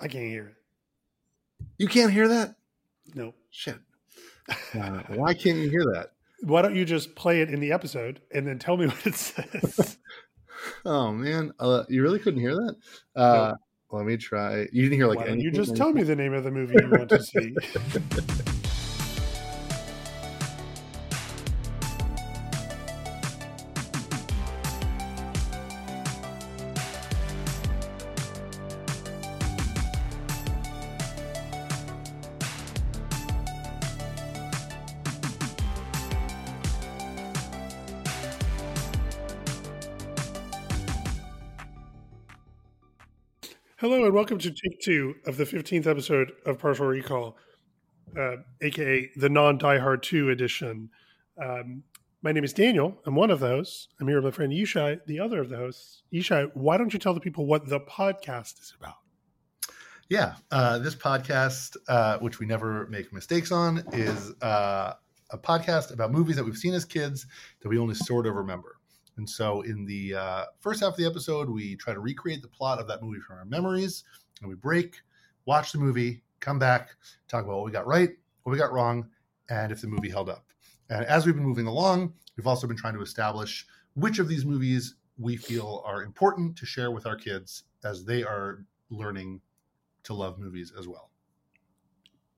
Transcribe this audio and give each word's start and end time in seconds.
I 0.00 0.08
can't 0.08 0.24
hear 0.24 0.46
it. 0.46 0.54
You 1.78 1.88
can't 1.88 2.12
hear 2.12 2.28
that? 2.28 2.54
No. 3.14 3.34
Shit. 3.50 3.78
Uh, 4.74 5.02
why 5.08 5.34
can't 5.34 5.58
you 5.58 5.68
hear 5.68 5.84
that? 5.94 6.12
Why 6.42 6.62
don't 6.62 6.74
you 6.76 6.84
just 6.84 7.14
play 7.16 7.40
it 7.42 7.50
in 7.50 7.60
the 7.60 7.72
episode 7.72 8.20
and 8.32 8.46
then 8.46 8.58
tell 8.58 8.76
me 8.76 8.86
what 8.88 9.06
it 9.06 9.14
says? 9.14 9.98
Oh 10.84 11.12
man, 11.12 11.52
uh, 11.60 11.84
you 11.88 12.02
really 12.02 12.18
couldn't 12.18 12.40
hear 12.40 12.52
that? 12.54 12.74
Uh, 13.14 13.54
Let 13.92 14.04
me 14.06 14.16
try. 14.16 14.66
You 14.72 14.82
didn't 14.82 14.98
hear 14.98 15.06
like 15.06 15.18
Why 15.18 15.26
anything? 15.26 15.40
you 15.40 15.52
just 15.52 15.76
tell 15.76 15.92
me 15.92 16.02
the 16.02 16.16
name 16.16 16.34
of 16.34 16.42
the 16.42 16.50
movie 16.50 16.74
you 16.82 16.90
want 16.90 17.08
to 17.10 17.22
see? 17.22 17.54
welcome 44.28 44.38
to 44.38 44.50
take 44.50 44.78
two 44.82 45.14
of 45.24 45.38
the 45.38 45.44
15th 45.44 45.86
episode 45.86 46.32
of 46.44 46.58
Partial 46.58 46.84
Recall, 46.84 47.38
uh, 48.14 48.36
aka 48.60 49.08
the 49.16 49.30
non 49.30 49.56
Die 49.56 49.78
Hard 49.78 50.02
2 50.02 50.28
edition. 50.28 50.90
Um, 51.42 51.82
my 52.20 52.32
name 52.32 52.44
is 52.44 52.52
Daniel. 52.52 53.00
I'm 53.06 53.14
one 53.14 53.30
of 53.30 53.40
those. 53.40 53.88
I'm 53.98 54.06
here 54.06 54.18
with 54.18 54.24
my 54.26 54.30
friend 54.30 54.52
Yishai, 54.52 55.00
the 55.06 55.18
other 55.18 55.40
of 55.40 55.48
the 55.48 55.56
hosts. 55.56 56.02
Yishai, 56.12 56.50
why 56.52 56.76
don't 56.76 56.92
you 56.92 56.98
tell 56.98 57.14
the 57.14 57.20
people 57.20 57.46
what 57.46 57.70
the 57.70 57.80
podcast 57.80 58.60
is 58.60 58.74
about? 58.78 58.96
Yeah, 60.10 60.34
uh, 60.50 60.78
this 60.78 60.94
podcast, 60.94 61.78
uh, 61.88 62.18
which 62.18 62.38
we 62.38 62.44
never 62.44 62.86
make 62.88 63.10
mistakes 63.14 63.50
on, 63.50 63.82
is 63.94 64.34
uh, 64.42 64.92
a 65.30 65.38
podcast 65.38 65.90
about 65.90 66.12
movies 66.12 66.36
that 66.36 66.44
we've 66.44 66.54
seen 66.54 66.74
as 66.74 66.84
kids 66.84 67.26
that 67.62 67.70
we 67.70 67.78
only 67.78 67.94
sort 67.94 68.26
of 68.26 68.34
remember. 68.34 68.77
And 69.18 69.28
so, 69.28 69.62
in 69.62 69.84
the 69.84 70.14
uh, 70.14 70.44
first 70.60 70.80
half 70.80 70.92
of 70.92 70.96
the 70.96 71.04
episode, 71.04 71.50
we 71.50 71.76
try 71.76 71.92
to 71.92 72.00
recreate 72.00 72.40
the 72.40 72.48
plot 72.48 72.78
of 72.78 72.86
that 72.86 73.02
movie 73.02 73.20
from 73.20 73.36
our 73.36 73.44
memories, 73.44 74.04
and 74.40 74.48
we 74.48 74.54
break, 74.54 74.96
watch 75.44 75.72
the 75.72 75.78
movie, 75.78 76.22
come 76.40 76.58
back, 76.58 76.90
talk 77.26 77.44
about 77.44 77.56
what 77.56 77.66
we 77.66 77.72
got 77.72 77.86
right, 77.86 78.10
what 78.44 78.52
we 78.52 78.58
got 78.58 78.72
wrong, 78.72 79.08
and 79.50 79.72
if 79.72 79.80
the 79.80 79.88
movie 79.88 80.08
held 80.08 80.28
up. 80.28 80.44
And 80.88 81.04
as 81.06 81.26
we've 81.26 81.34
been 81.34 81.44
moving 81.44 81.66
along, 81.66 82.14
we've 82.36 82.46
also 82.46 82.66
been 82.68 82.76
trying 82.76 82.94
to 82.94 83.02
establish 83.02 83.66
which 83.94 84.20
of 84.20 84.28
these 84.28 84.44
movies 84.46 84.94
we 85.18 85.36
feel 85.36 85.82
are 85.84 86.04
important 86.04 86.56
to 86.56 86.64
share 86.64 86.92
with 86.92 87.04
our 87.04 87.16
kids 87.16 87.64
as 87.84 88.04
they 88.04 88.22
are 88.22 88.64
learning 88.88 89.40
to 90.04 90.14
love 90.14 90.38
movies 90.38 90.72
as 90.78 90.86
well. 90.86 91.10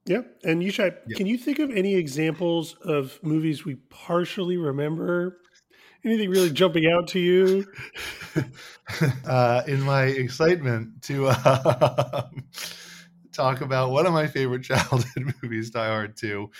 Yeah. 0.06 0.22
And 0.44 0.62
Yishai, 0.62 0.96
Yeah. 1.06 1.16
can 1.18 1.26
you 1.26 1.36
think 1.36 1.58
of 1.58 1.70
any 1.70 1.94
examples 1.94 2.74
of 2.76 3.22
movies 3.22 3.66
we 3.66 3.74
partially 3.90 4.56
remember? 4.56 5.42
Anything 6.04 6.30
really 6.30 6.50
jumping 6.50 6.86
out 6.86 7.08
to 7.08 7.18
you? 7.18 7.66
uh, 9.26 9.62
in 9.66 9.82
my 9.82 10.04
excitement 10.04 11.02
to 11.02 11.26
uh, 11.28 12.28
talk 13.32 13.60
about 13.60 13.90
one 13.90 14.06
of 14.06 14.12
my 14.12 14.26
favorite 14.26 14.62
childhood 14.64 15.34
movies, 15.42 15.70
Die 15.70 15.86
Hard 15.86 16.16
2, 16.16 16.50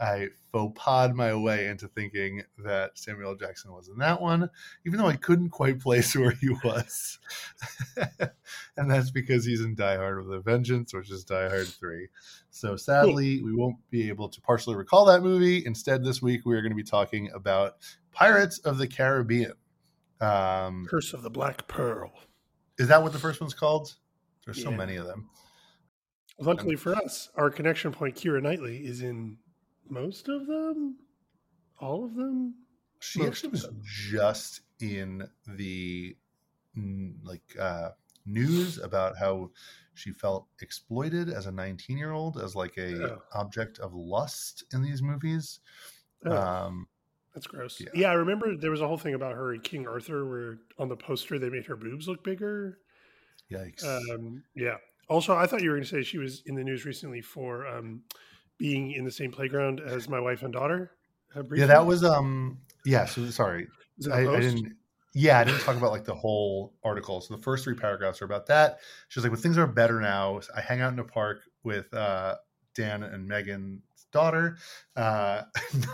I 0.00 0.28
faux 0.50 0.72
pod 0.74 1.14
my 1.14 1.34
way 1.34 1.68
into 1.68 1.86
thinking 1.86 2.42
that 2.64 2.98
Samuel 2.98 3.36
Jackson 3.36 3.72
was 3.72 3.88
in 3.88 3.98
that 3.98 4.20
one, 4.20 4.48
even 4.84 4.98
though 4.98 5.06
I 5.06 5.16
couldn't 5.16 5.50
quite 5.50 5.78
place 5.80 6.16
where 6.16 6.30
he 6.32 6.48
was. 6.64 7.18
and 8.76 8.90
that's 8.90 9.10
because 9.10 9.44
he's 9.44 9.60
in 9.60 9.74
Die 9.74 9.96
Hard 9.96 10.24
with 10.24 10.34
a 10.34 10.40
Vengeance, 10.40 10.92
which 10.92 11.10
is 11.10 11.24
Die 11.24 11.48
Hard 11.48 11.68
3. 11.68 12.08
So 12.50 12.76
sadly, 12.76 13.42
we 13.42 13.54
won't 13.54 13.76
be 13.90 14.08
able 14.08 14.28
to 14.30 14.40
partially 14.40 14.74
recall 14.74 15.04
that 15.04 15.22
movie. 15.22 15.64
Instead, 15.64 16.02
this 16.02 16.20
week 16.20 16.44
we 16.44 16.56
are 16.56 16.62
going 16.62 16.72
to 16.72 16.76
be 16.76 16.82
talking 16.82 17.30
about 17.32 17.76
Pirates 18.12 18.58
of 18.60 18.78
the 18.78 18.86
Caribbean. 18.86 19.52
Um, 20.20 20.86
Curse 20.88 21.12
of 21.14 21.22
the 21.22 21.30
Black 21.30 21.66
Pearl. 21.68 22.12
is 22.78 22.88
that 22.88 23.02
what 23.02 23.12
the 23.12 23.18
first 23.18 23.40
one's 23.40 23.54
called? 23.54 23.94
There's 24.44 24.62
so 24.62 24.70
many 24.70 24.96
of 24.96 25.06
them. 25.06 25.28
Luckily 26.38 26.76
for 26.76 26.94
us, 26.96 27.28
our 27.36 27.50
connection 27.50 27.92
point, 27.92 28.16
Keira 28.16 28.42
Knightley, 28.42 28.78
is 28.78 29.02
in 29.02 29.36
most 29.88 30.28
of 30.28 30.46
them, 30.46 30.96
all 31.78 32.04
of 32.04 32.14
them. 32.14 32.54
She 33.00 33.20
Most 33.20 33.28
actually 33.28 33.50
was 33.50 33.62
them. 33.64 33.80
just 33.84 34.60
in 34.80 35.26
the 35.46 36.16
like 37.22 37.42
uh, 37.58 37.90
news 38.26 38.78
about 38.78 39.16
how 39.18 39.50
she 39.94 40.12
felt 40.12 40.46
exploited 40.62 41.28
as 41.28 41.46
a 41.46 41.52
19 41.52 41.98
year 41.98 42.12
old 42.12 42.38
as 42.38 42.54
like 42.54 42.76
a 42.78 43.14
Oh. 43.14 43.22
object 43.34 43.78
of 43.78 43.92
lust 43.94 44.64
in 44.72 44.82
these 44.82 45.02
movies. 45.02 45.60
Oh, 46.24 46.36
Um, 46.36 46.88
that's 47.34 47.46
gross. 47.46 47.80
yeah. 47.80 47.88
Yeah. 47.94 48.10
I 48.10 48.14
remember 48.14 48.56
there 48.56 48.70
was 48.70 48.80
a 48.80 48.88
whole 48.88 48.98
thing 48.98 49.14
about 49.14 49.34
her 49.34 49.54
in 49.54 49.60
King 49.60 49.86
Arthur 49.86 50.28
where 50.28 50.58
on 50.78 50.88
the 50.88 50.96
poster 50.96 51.38
they 51.38 51.48
made 51.48 51.66
her 51.66 51.76
boobs 51.76 52.08
look 52.08 52.24
bigger. 52.24 52.78
yikes! 53.50 53.84
Um, 53.84 54.42
yeah. 54.54 54.76
Also, 55.08 55.34
I 55.34 55.46
thought 55.46 55.62
you 55.62 55.70
were 55.70 55.76
going 55.76 55.84
to 55.84 55.90
say 55.90 56.02
she 56.02 56.18
was 56.18 56.42
in 56.46 56.54
the 56.54 56.62
news 56.62 56.84
recently 56.84 57.20
for 57.20 57.66
um, 57.66 58.02
being 58.58 58.92
in 58.92 59.04
the 59.04 59.10
same 59.10 59.32
playground 59.32 59.80
as 59.80 60.08
my 60.08 60.20
wife 60.20 60.42
and 60.42 60.52
daughter. 60.52 60.92
Uh, 61.34 61.42
yeah, 61.54 61.66
that 61.66 61.84
was 61.84 62.04
um. 62.04 62.58
Yeah, 62.84 63.04
so 63.04 63.26
sorry, 63.30 63.68
Is 63.98 64.06
it 64.06 64.10
a 64.10 64.14
I, 64.14 64.36
I 64.36 64.40
didn't. 64.40 64.76
Yeah, 65.12 65.40
I 65.40 65.44
didn't 65.44 65.60
talk 65.60 65.76
about 65.76 65.90
like 65.90 66.04
the 66.04 66.14
whole 66.14 66.72
article. 66.84 67.20
So 67.20 67.34
the 67.36 67.42
first 67.42 67.64
three 67.64 67.74
paragraphs 67.74 68.22
are 68.22 68.24
about 68.24 68.46
that. 68.46 68.78
She's 69.08 69.22
like, 69.24 69.32
"Well, 69.32 69.40
things 69.40 69.58
are 69.58 69.66
better 69.66 70.00
now. 70.00 70.40
I 70.56 70.60
hang 70.60 70.80
out 70.80 70.92
in 70.92 70.98
a 70.98 71.04
park 71.04 71.40
with 71.64 71.92
uh, 71.92 72.36
Dan 72.74 73.02
and 73.02 73.26
Megan's 73.26 73.82
daughter, 74.12 74.56
uh, 74.96 75.42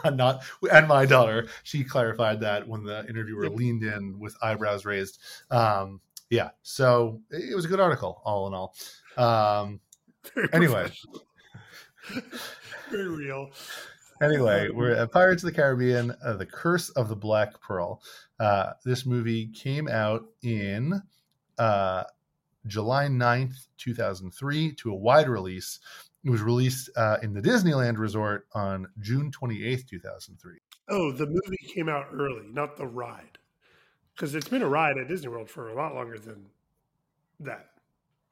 not, 0.05 0.17
not 0.17 0.45
and 0.73 0.89
my 0.89 1.07
daughter." 1.07 1.49
She 1.63 1.85
clarified 1.85 2.41
that 2.41 2.67
when 2.67 2.85
the 2.85 3.07
interviewer 3.09 3.45
Yep. 3.45 3.53
leaned 3.55 3.83
in 3.85 4.19
with 4.19 4.37
eyebrows 4.43 4.85
raised. 4.85 5.19
Um, 5.51 6.01
yeah, 6.31 6.51
so 6.63 7.21
it, 7.31 7.55
was 7.55 7.65
a 7.65 7.69
good 7.69 7.81
article, 7.81 8.21
all 8.25 8.47
in 8.49 8.55
all. 8.55 8.75
Um, 9.17 9.81
Very 10.35 10.49
anyway. 10.53 10.91
Very 12.91 13.09
real. 13.09 13.51
Anyway, 14.23 14.69
Um, 14.71 14.77
we're 14.77 14.93
at 14.93 15.13
Pirates 15.13 15.43
of 15.43 15.49
the 15.51 15.57
Caribbean, 15.57 16.15
uh, 16.25 16.35
The 16.35 16.47
Curse 16.47 16.89
of 16.91 17.09
the 17.09 17.17
Black 17.17 17.61
Pearl. 17.61 18.03
Uh, 18.41 18.73
this 18.85 19.05
movie 19.05 19.49
came 19.49 19.89
out 19.89 20.25
in 20.43 21.01
uh, 21.59 22.05
July 22.67 23.07
9th, 23.09 23.67
2003, 23.79 24.73
to 24.77 24.91
a 24.91 24.95
wide 24.95 25.29
release. 25.29 25.81
It 26.27 26.31
was 26.31 26.43
released 26.43 26.91
uh, 26.97 27.19
in 27.23 27.33
the 27.35 27.41
Disneyland 27.41 27.99
Resort 27.99 28.49
on 28.53 28.89
June 28.99 29.31
28th, 29.31 29.87
2003. 29.87 30.55
Oh, 30.89 31.13
the 31.13 31.25
movie 31.25 31.57
came 31.73 31.89
out 31.89 32.09
early, 32.13 32.49
not 32.51 32.77
the 32.77 32.87
ride. 32.87 33.39
Because 34.13 34.35
it's 34.35 34.49
been 34.49 34.63
a 34.63 34.69
ride 34.69 34.99
at 34.99 35.07
Disney 35.07 35.29
World 35.29 35.49
for 35.49 35.69
a 35.69 35.75
lot 35.77 35.95
longer 35.95 36.19
than 36.19 36.47
that. 37.39 37.67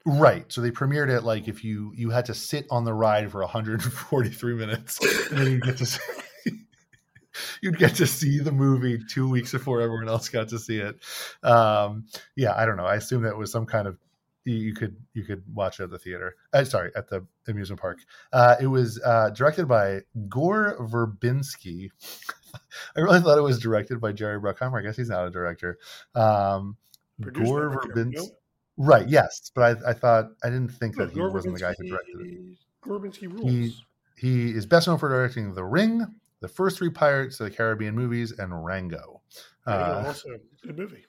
Right. 0.05 0.43
So 0.51 0.59
they 0.59 0.71
premiered 0.71 1.09
it 1.09 1.23
like 1.23 1.47
if 1.47 1.63
you 1.63 1.93
you 1.95 2.09
had 2.09 2.25
to 2.25 2.33
sit 2.33 2.65
on 2.69 2.83
the 2.83 2.93
ride 2.93 3.31
for 3.31 3.39
143 3.39 4.55
minutes, 4.55 4.99
and 5.29 5.37
then 5.39 5.51
you 5.51 5.59
get 5.61 5.77
to 5.77 5.85
see, 5.85 6.51
you'd 7.61 7.77
get 7.77 7.95
to 7.95 8.05
see 8.05 8.39
the 8.39 8.51
movie 8.51 8.99
two 9.09 9.29
weeks 9.29 9.53
before 9.53 9.79
everyone 9.79 10.09
else 10.09 10.27
got 10.27 10.49
to 10.49 10.59
see 10.59 10.79
it. 10.79 10.97
Um, 11.43 12.07
yeah, 12.35 12.53
I 12.57 12.65
don't 12.65 12.75
know. 12.75 12.85
I 12.85 12.95
assume 12.95 13.23
that 13.23 13.37
was 13.37 13.53
some 13.53 13.65
kind 13.65 13.87
of 13.87 13.97
you- 14.45 14.55
you 14.55 14.73
could 14.73 14.95
you 15.13 15.23
could 15.23 15.43
watch 15.53 15.79
it 15.79 15.83
at 15.83 15.89
the 15.89 15.99
theater. 15.99 16.35
Uh, 16.53 16.63
sorry, 16.63 16.91
at 16.95 17.09
the 17.09 17.25
amusement 17.47 17.81
park. 17.81 17.99
Uh, 18.31 18.55
it 18.61 18.67
was 18.67 19.01
uh, 19.03 19.29
directed 19.31 19.67
by 19.67 20.01
Gore 20.29 20.77
Verbinski. 20.79 21.89
I 22.95 22.99
really 23.01 23.19
thought 23.19 23.37
it 23.37 23.41
was 23.41 23.59
directed 23.59 23.99
by 23.99 24.11
Jerry 24.13 24.39
Bruckheimer. 24.39 24.79
I 24.79 24.81
guess 24.81 24.95
he's 24.95 25.09
not 25.09 25.27
a 25.27 25.31
director. 25.31 25.77
Um, 26.13 26.77
Produced 27.21 27.45
Gore 27.45 27.69
Verbinski. 27.71 28.29
Right. 28.77 29.07
Yes, 29.07 29.51
but 29.55 29.83
I, 29.85 29.89
I 29.89 29.93
thought 29.93 30.31
I 30.43 30.49
didn't 30.49 30.69
think 30.69 30.97
No, 30.97 31.05
that 31.05 31.13
he 31.13 31.19
Gore 31.19 31.31
wasn't 31.31 31.55
the 31.55 31.61
guy 31.61 31.73
who 31.77 31.87
directed 31.87 32.21
it. 32.21 32.57
Gorbinski 32.85 33.31
rules. 33.31 33.51
He 33.51 33.75
he 34.17 34.51
is 34.51 34.65
best 34.65 34.87
known 34.87 34.97
for 34.97 35.09
directing 35.09 35.53
The 35.53 35.63
Ring, 35.63 36.05
the 36.41 36.47
first 36.47 36.77
three 36.77 36.89
Pirates 36.89 37.39
of 37.39 37.49
the 37.49 37.55
Caribbean 37.55 37.95
movies, 37.95 38.31
and 38.37 38.65
Rango. 38.65 39.21
Rango 39.65 39.83
Uh, 39.83 40.03
also 40.07 40.29
good 40.63 40.77
movie. 40.77 41.05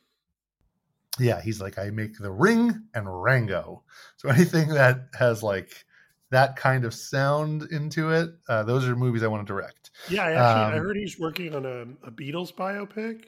Yeah, 1.19 1.41
he's 1.41 1.61
like 1.61 1.79
I 1.79 1.91
make 1.91 2.19
The 2.19 2.31
Ring 2.31 2.83
and 2.95 3.23
Rango. 3.23 3.83
So 4.17 4.29
anything 4.31 4.69
that 4.69 5.09
has 5.19 5.43
like 5.43 5.85
that 6.31 6.57
kind 6.57 6.85
of 6.85 6.93
sound 6.93 7.69
into 7.71 8.11
it, 8.11 8.31
uh, 8.49 8.63
those 8.65 8.87
are 8.89 8.97
movies 8.97 9.23
I 9.23 9.29
want 9.29 9.47
to 9.47 9.53
direct. 9.53 9.91
Yeah, 10.09 10.25
I 10.25 10.33
actually 10.33 10.63
I 10.63 10.79
um, 10.79 10.85
heard 10.85 10.97
he's 10.97 11.19
working 11.19 11.55
on 11.55 11.65
a, 11.65 11.83
a 12.07 12.11
Beatles 12.11 12.53
biopic 12.53 13.27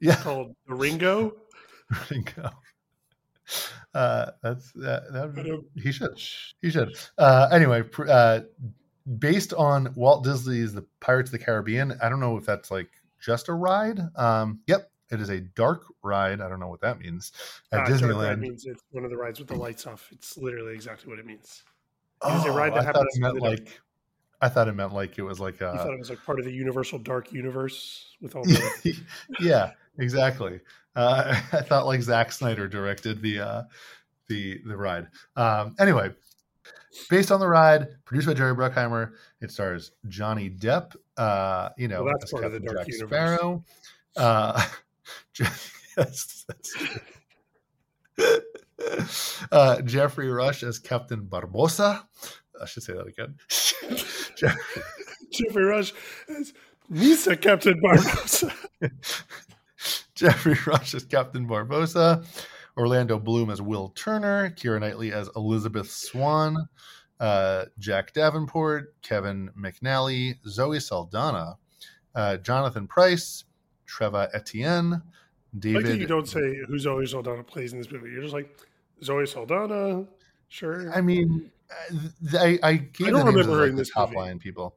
Yeah, 0.00 0.16
called 0.16 0.54
The 0.66 0.74
Ringo. 0.74 1.36
Rango. 2.10 2.50
Uh, 3.94 4.30
that's 4.42 4.72
that. 4.72 5.12
that 5.12 5.24
um, 5.24 5.64
he 5.76 5.92
should. 5.92 6.20
He 6.60 6.70
should. 6.70 6.96
Uh, 7.18 7.48
anyway, 7.52 7.82
pr- 7.82 8.08
uh, 8.08 8.40
based 9.18 9.52
on 9.54 9.92
Walt 9.94 10.24
Disney's 10.24 10.72
The 10.72 10.84
Pirates 11.00 11.28
of 11.28 11.38
the 11.38 11.44
Caribbean, 11.44 11.98
I 12.02 12.08
don't 12.08 12.20
know 12.20 12.36
if 12.36 12.46
that's 12.46 12.70
like 12.70 12.90
just 13.20 13.48
a 13.48 13.52
ride. 13.52 14.00
Um, 14.16 14.60
yep, 14.66 14.90
It 15.12 15.20
is 15.20 15.28
a 15.28 15.40
dark 15.40 15.84
ride. 16.02 16.40
I 16.40 16.48
don't 16.48 16.58
know 16.58 16.68
what 16.68 16.80
that 16.80 16.98
means 16.98 17.30
at 17.70 17.80
Uh, 17.80 17.86
Disneyland. 17.86 18.38
means 18.40 18.64
it's 18.66 18.82
one 18.90 19.04
of 19.04 19.10
the 19.10 19.16
rides 19.16 19.38
with 19.38 19.48
the 19.48 19.54
lights 19.56 19.86
off. 19.86 20.08
It's 20.10 20.36
literally 20.36 20.74
exactly 20.74 21.08
what 21.10 21.18
it 21.18 21.26
means. 21.26 21.62
Oh, 22.22 22.38
is 22.38 22.44
a 22.46 22.50
ride 22.50 22.72
that 22.74 22.78
I 22.80 22.84
thought 22.86 22.96
happens 22.96 23.16
it 23.16 23.20
meant 23.20 23.38
dark. 23.40 23.58
like. 23.58 23.80
I 24.40 24.48
thought 24.48 24.66
it 24.68 24.72
meant 24.72 24.92
like 24.92 25.18
it 25.18 25.22
was 25.22 25.38
like 25.38 25.60
You 25.60 25.66
a. 25.68 25.76
thought 25.76 25.92
it 25.92 25.98
was 25.98 26.10
like 26.10 26.24
part 26.24 26.38
of 26.40 26.44
the 26.44 26.52
Universal 26.52 27.00
Dark 27.00 27.32
Universe 27.32 28.16
with 28.20 28.34
all 28.34 28.42
the. 28.42 28.96
yeah, 29.40 29.72
exactly. 29.98 30.60
Uh, 30.96 31.38
I 31.52 31.60
thought 31.62 31.86
like 31.86 32.02
Zack 32.02 32.32
Snyder 32.32 32.66
directed 32.66 33.22
the 33.22 33.40
uh, 33.40 33.62
the 34.28 34.60
the 34.66 34.76
ride. 34.76 35.08
Um, 35.36 35.74
anyway, 35.78 36.10
based 37.10 37.30
on 37.30 37.38
the 37.40 37.46
ride, 37.48 37.88
produced 38.04 38.26
by 38.28 38.34
Jerry 38.34 38.54
Bruckheimer, 38.54 39.12
it 39.40 39.50
stars 39.52 39.92
Johnny 40.08 40.48
Depp. 40.50 40.96
Uh, 41.16 41.68
you 41.76 41.86
know, 41.88 42.02
Well, 42.04 42.14
that's 42.18 42.32
part 42.32 42.44
of 42.44 42.52
the 42.52 42.60
Dark 42.60 42.78
Jack 42.78 42.88
Universe. 42.88 43.08
Sparrow. 43.10 43.64
Uh, 44.16 44.66
yes. 45.38 46.46
Uh, 49.52 49.80
Geoffrey 49.82 50.28
Rush 50.28 50.62
as 50.62 50.78
Captain 50.78 51.22
Barbossa. 51.24 52.02
I 52.60 52.66
should 52.66 52.82
say 52.82 52.94
that 52.94 53.06
again. 53.06 53.36
Jeff- 54.36 54.58
Geoffrey 55.32 55.64
Rush 55.64 55.92
as 56.28 56.52
Misa 56.90 57.40
Captain 57.40 57.80
Barbossa. 57.80 58.52
Geoffrey 60.14 60.56
Rush 60.66 60.94
as 60.94 61.04
Captain 61.04 61.46
Barbossa, 61.48 62.24
Orlando 62.76 63.18
Bloom 63.18 63.50
as 63.50 63.62
Will 63.62 63.90
Turner, 63.90 64.50
Keira 64.50 64.80
Knightley 64.80 65.12
as 65.12 65.28
Elizabeth 65.36 65.90
Swann, 65.90 66.56
uh, 67.20 67.66
Jack 67.78 68.12
Davenport, 68.12 68.94
Kevin 69.02 69.50
McNally, 69.58 70.36
Zoe 70.46 70.80
Saldana, 70.80 71.56
uh, 72.14 72.36
Jonathan 72.38 72.86
Pryce, 72.86 73.44
Treva 73.88 74.28
Etienne, 74.34 75.02
like 75.52 75.60
David. 75.60 75.86
that 75.86 75.98
you 75.98 76.06
don't 76.06 76.28
say 76.28 76.60
who 76.66 76.78
Zoe 76.78 77.06
Saldana 77.06 77.42
plays 77.42 77.72
in 77.72 77.78
this 77.78 77.90
movie. 77.90 78.10
You're 78.10 78.22
just 78.22 78.34
like 78.34 78.58
Zoe 79.02 79.26
Saldana, 79.26 80.06
sure. 80.48 80.92
I 80.94 81.00
mean, 81.00 81.50
uh, 81.70 82.38
I, 82.38 82.58
I 82.62 82.74
gave 82.76 83.08
I 83.08 83.10
don't 83.10 83.26
remember 83.26 83.60
like, 83.60 83.70
in 83.70 83.76
this 83.76 83.90
top 83.90 84.10
movie. 84.10 84.20
line 84.20 84.38
people. 84.38 84.76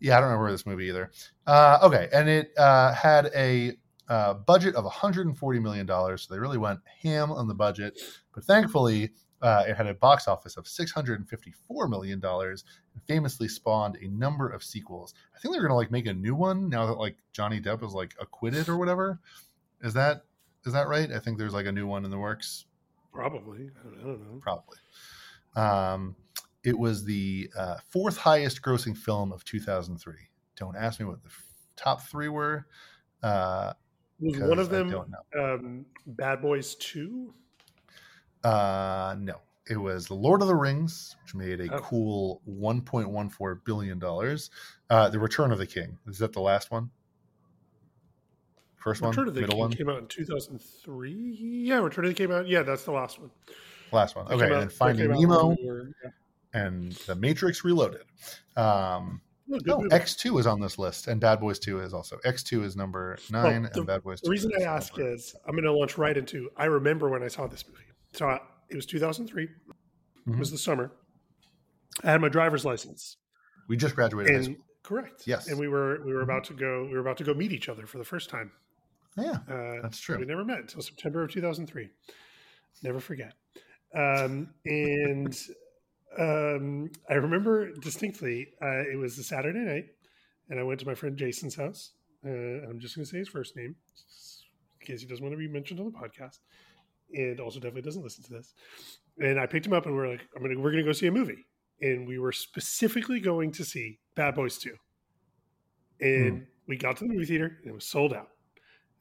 Yeah, 0.00 0.16
I 0.16 0.20
don't 0.20 0.30
remember 0.30 0.50
this 0.50 0.66
movie 0.66 0.86
either. 0.86 1.10
Uh, 1.46 1.78
okay, 1.82 2.08
and 2.12 2.28
it 2.28 2.52
uh, 2.58 2.92
had 2.92 3.30
a 3.34 3.76
uh, 4.08 4.34
budget 4.34 4.74
of 4.74 4.84
140 4.84 5.60
million 5.60 5.86
dollars, 5.86 6.22
so 6.22 6.34
they 6.34 6.40
really 6.40 6.58
went 6.58 6.80
ham 7.02 7.32
on 7.32 7.48
the 7.48 7.54
budget. 7.54 7.98
But 8.34 8.44
thankfully, 8.44 9.10
uh, 9.40 9.64
it 9.66 9.76
had 9.76 9.86
a 9.86 9.94
box 9.94 10.28
office 10.28 10.56
of 10.56 10.66
654 10.66 11.88
million 11.88 12.20
dollars, 12.20 12.64
and 12.92 13.02
famously 13.04 13.48
spawned 13.48 13.96
a 14.02 14.08
number 14.08 14.48
of 14.48 14.62
sequels. 14.62 15.14
I 15.34 15.38
think 15.38 15.54
they're 15.54 15.62
gonna 15.62 15.76
like 15.76 15.90
make 15.90 16.06
a 16.06 16.14
new 16.14 16.34
one 16.34 16.68
now 16.68 16.86
that 16.86 16.98
like 16.98 17.16
Johnny 17.32 17.60
Depp 17.60 17.84
is 17.84 17.92
like 17.92 18.14
acquitted 18.20 18.68
or 18.68 18.76
whatever. 18.76 19.20
Is 19.84 19.94
that 19.94 20.24
is 20.66 20.72
that 20.72 20.88
right? 20.88 21.12
I 21.12 21.18
think 21.20 21.38
there's 21.38 21.52
like 21.54 21.66
a 21.66 21.72
new 21.72 21.86
one 21.86 22.04
in 22.04 22.10
the 22.10 22.18
works. 22.18 22.64
Probably. 23.12 23.70
I 23.78 23.88
don't, 24.02 24.04
know. 24.34 24.40
probably. 24.40 24.78
Um, 25.54 26.16
it 26.64 26.76
was 26.76 27.04
the 27.04 27.48
uh, 27.56 27.76
fourth 27.90 28.16
highest 28.16 28.62
grossing 28.62 28.96
film 28.96 29.30
of 29.30 29.44
2003. 29.44 30.14
Don't 30.56 30.74
ask 30.76 30.98
me 30.98 31.06
what 31.06 31.22
the 31.22 31.28
f- 31.28 31.44
top 31.76 32.00
three 32.02 32.28
were. 32.28 32.66
Uh, 33.22 33.74
Was 34.20 34.38
one 34.38 34.58
of 34.58 34.70
them 34.70 35.04
um, 35.38 35.84
Bad 36.06 36.40
Boys 36.40 36.74
2? 36.76 37.32
Uh, 38.42 39.14
no, 39.18 39.36
it 39.68 39.76
was 39.76 40.06
The 40.06 40.14
Lord 40.14 40.42
of 40.42 40.48
the 40.48 40.54
Rings, 40.56 41.14
which 41.22 41.34
made 41.34 41.60
a 41.60 41.72
Oh. 41.74 41.78
cool 41.80 42.42
1.14 42.48 43.64
billion 43.64 43.98
dollars. 43.98 44.50
Uh, 44.90 45.08
the 45.08 45.18
Return 45.18 45.52
of 45.52 45.58
the 45.58 45.66
King. 45.66 45.98
Is 46.06 46.18
that 46.18 46.32
the 46.32 46.40
last 46.40 46.70
one? 46.70 46.90
First 48.84 49.00
one, 49.00 49.10
Return 49.12 49.28
of 49.28 49.34
the 49.34 49.40
middle 49.40 49.54
King 49.54 49.60
one, 49.60 49.72
came 49.72 49.88
out 49.88 49.98
in 49.98 50.06
2003. 50.08 51.12
Yeah, 51.40 51.76
Return 51.78 52.04
of 52.04 52.10
the 52.10 52.14
King 52.14 52.28
came 52.28 52.36
out. 52.36 52.46
Yeah, 52.46 52.62
that's 52.62 52.84
the 52.84 52.92
last 52.92 53.18
one. 53.18 53.30
last 53.92 54.14
one. 54.14 54.26
Okay, 54.26 54.46
came 54.48 54.52
and 54.52 54.70
Finding 54.70 55.10
Nemo 55.10 55.56
yeah. 55.58 56.10
and 56.52 56.92
The 56.92 57.14
Matrix 57.14 57.64
Reloaded. 57.64 58.02
Um, 58.56 59.22
Oh, 59.46 59.58
good 59.58 59.66
No, 59.66 59.78
movie. 59.82 59.92
X 59.94 60.16
two 60.16 60.38
is 60.38 60.46
on 60.46 60.58
this 60.58 60.78
list, 60.78 61.06
and 61.06 61.20
Bad 61.20 61.38
Boys 61.38 61.58
Two 61.58 61.80
is 61.80 61.92
also. 61.92 62.18
X 62.24 62.42
two 62.42 62.62
is 62.64 62.76
number 62.76 63.18
nine, 63.30 63.64
the- 63.64 63.76
and 63.78 63.86
Bad 63.86 64.02
Boys. 64.02 64.20
2. 64.22 64.24
The 64.24 64.28
2 64.28 64.30
reason 64.30 64.52
I 64.58 64.62
ask 64.64 64.96
number- 64.96 65.12
is 65.12 65.34
I'm 65.46 65.52
going 65.52 65.64
to 65.64 65.72
launch 65.72 65.98
right 65.98 66.16
into. 66.16 66.48
I 66.56 66.64
remember 66.64 67.10
when 67.10 67.22
I 67.22 67.28
saw 67.28 67.46
this 67.46 67.62
movie. 67.68 67.84
So 68.14 68.26
I, 68.26 68.40
it 68.70 68.76
was 68.76 68.86
2003. 68.86 69.44
It 69.44 69.50
Mhm. 70.30 70.38
was 70.38 70.50
the 70.50 70.56
summer. 70.56 70.92
I 72.02 72.10
had 72.12 72.22
my 72.22 72.30
driver's 72.30 72.64
license. 72.64 73.18
we 73.68 73.76
just 73.76 73.94
graduated 73.94 74.30
high 74.32 74.36
And 74.36 74.44
school. 74.46 74.64
correct. 74.82 75.26
Yes. 75.26 75.48
And 75.48 75.58
we 75.58 75.68
were 75.68 76.02
we 76.06 76.14
were 76.14 76.22
about 76.22 76.44
to 76.44 76.54
go. 76.54 76.84
We 76.84 76.92
were 76.94 77.00
about 77.00 77.18
to 77.18 77.24
go 77.24 77.34
meet 77.34 77.52
each 77.52 77.68
other 77.68 77.86
for 77.86 77.98
the 77.98 78.04
first 78.04 78.30
time. 78.30 78.50
Yeah, 79.16 79.38
Uh, 79.48 79.80
that's 79.82 80.00
true. 80.00 80.18
We 80.18 80.24
never 80.26 80.44
met 80.44 80.58
until 80.58 80.82
September 80.82 81.22
of 81.22 81.30
2003. 81.30 81.88
Never 82.82 82.98
forget. 83.00 83.34
Um, 83.94 84.48
and 84.64 85.36
um, 86.18 86.90
I 87.08 87.14
remember 87.14 87.72
distinctly, 87.76 88.48
uh, 88.60 88.80
it 88.92 88.98
was 88.98 89.16
a 89.18 89.22
Saturday 89.22 89.60
night, 89.60 89.86
and 90.50 90.58
I 90.58 90.64
went 90.64 90.80
to 90.80 90.86
my 90.86 90.94
friend 90.94 91.16
Jason's 91.16 91.54
house. 91.54 91.92
Uh, 92.26 92.30
I'm 92.68 92.80
just 92.80 92.96
going 92.96 93.04
to 93.04 93.10
say 93.10 93.18
his 93.18 93.28
first 93.28 93.56
name 93.56 93.76
in 94.80 94.86
case 94.86 95.00
he 95.00 95.06
doesn't 95.06 95.24
want 95.24 95.32
to 95.32 95.38
be 95.38 95.48
mentioned 95.48 95.78
on 95.78 95.86
the 95.86 95.92
podcast, 95.92 96.38
and 97.12 97.38
also 97.38 97.60
definitely 97.60 97.82
doesn't 97.82 98.02
listen 98.02 98.24
to 98.24 98.32
this. 98.32 98.54
And 99.20 99.38
I 99.38 99.46
picked 99.46 99.66
him 99.66 99.72
up, 99.72 99.86
and 99.86 99.94
we're 99.94 100.08
like, 100.08 100.22
"I'm 100.36 100.42
gonna, 100.42 100.58
we're 100.58 100.72
going 100.72 100.82
to 100.84 100.88
go 100.88 100.92
see 100.92 101.06
a 101.06 101.12
movie." 101.12 101.46
And 101.80 102.06
we 102.06 102.18
were 102.18 102.32
specifically 102.32 103.20
going 103.20 103.52
to 103.52 103.64
see 103.64 104.00
Bad 104.16 104.34
Boys 104.34 104.58
Two. 104.58 104.74
And 106.00 106.46
we 106.66 106.76
got 106.76 106.96
to 106.98 107.04
the 107.06 107.12
movie 107.12 107.26
theater, 107.26 107.58
and 107.62 107.70
it 107.70 107.74
was 107.74 107.84
sold 107.86 108.12
out 108.12 108.30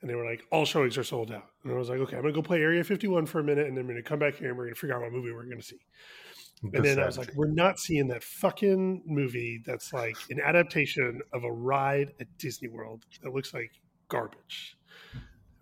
and 0.03 0.09
they 0.09 0.15
were 0.15 0.25
like, 0.25 0.43
all 0.51 0.65
showings 0.65 0.97
are 0.97 1.03
sold 1.03 1.31
out. 1.31 1.45
And 1.63 1.71
I 1.71 1.77
was 1.77 1.89
like, 1.89 1.99
okay, 1.99 2.17
I'm 2.17 2.23
gonna 2.23 2.33
go 2.33 2.41
play 2.41 2.59
Area 2.59 2.83
51 2.83 3.25
for 3.25 3.39
a 3.39 3.43
minute, 3.43 3.67
and 3.67 3.77
then 3.77 3.85
I'm 3.85 3.87
gonna 3.87 4.03
come 4.03 4.19
back 4.19 4.35
here 4.35 4.49
and 4.49 4.57
we're 4.57 4.65
gonna 4.65 4.75
figure 4.75 4.93
out 4.93 5.01
what 5.01 5.13
movie 5.13 5.31
we're 5.31 5.45
gonna 5.45 5.61
see. 5.61 5.79
Good 6.61 6.75
And 6.75 6.85
then 6.85 6.99
I 6.99 7.05
was 7.05 7.17
like, 7.17 7.31
we're 7.35 7.47
not 7.47 7.79
seeing 7.79 8.09
that 8.09 8.21
fucking 8.21 9.03
movie 9.05 9.63
that's 9.65 9.93
like 9.93 10.17
an 10.29 10.41
adaptation 10.41 11.21
of 11.31 11.45
a 11.45 11.51
ride 11.51 12.11
at 12.19 12.27
Disney 12.37 12.67
World 12.67 13.05
that 13.21 13.33
looks 13.33 13.53
like 13.53 13.71
garbage, 14.09 14.75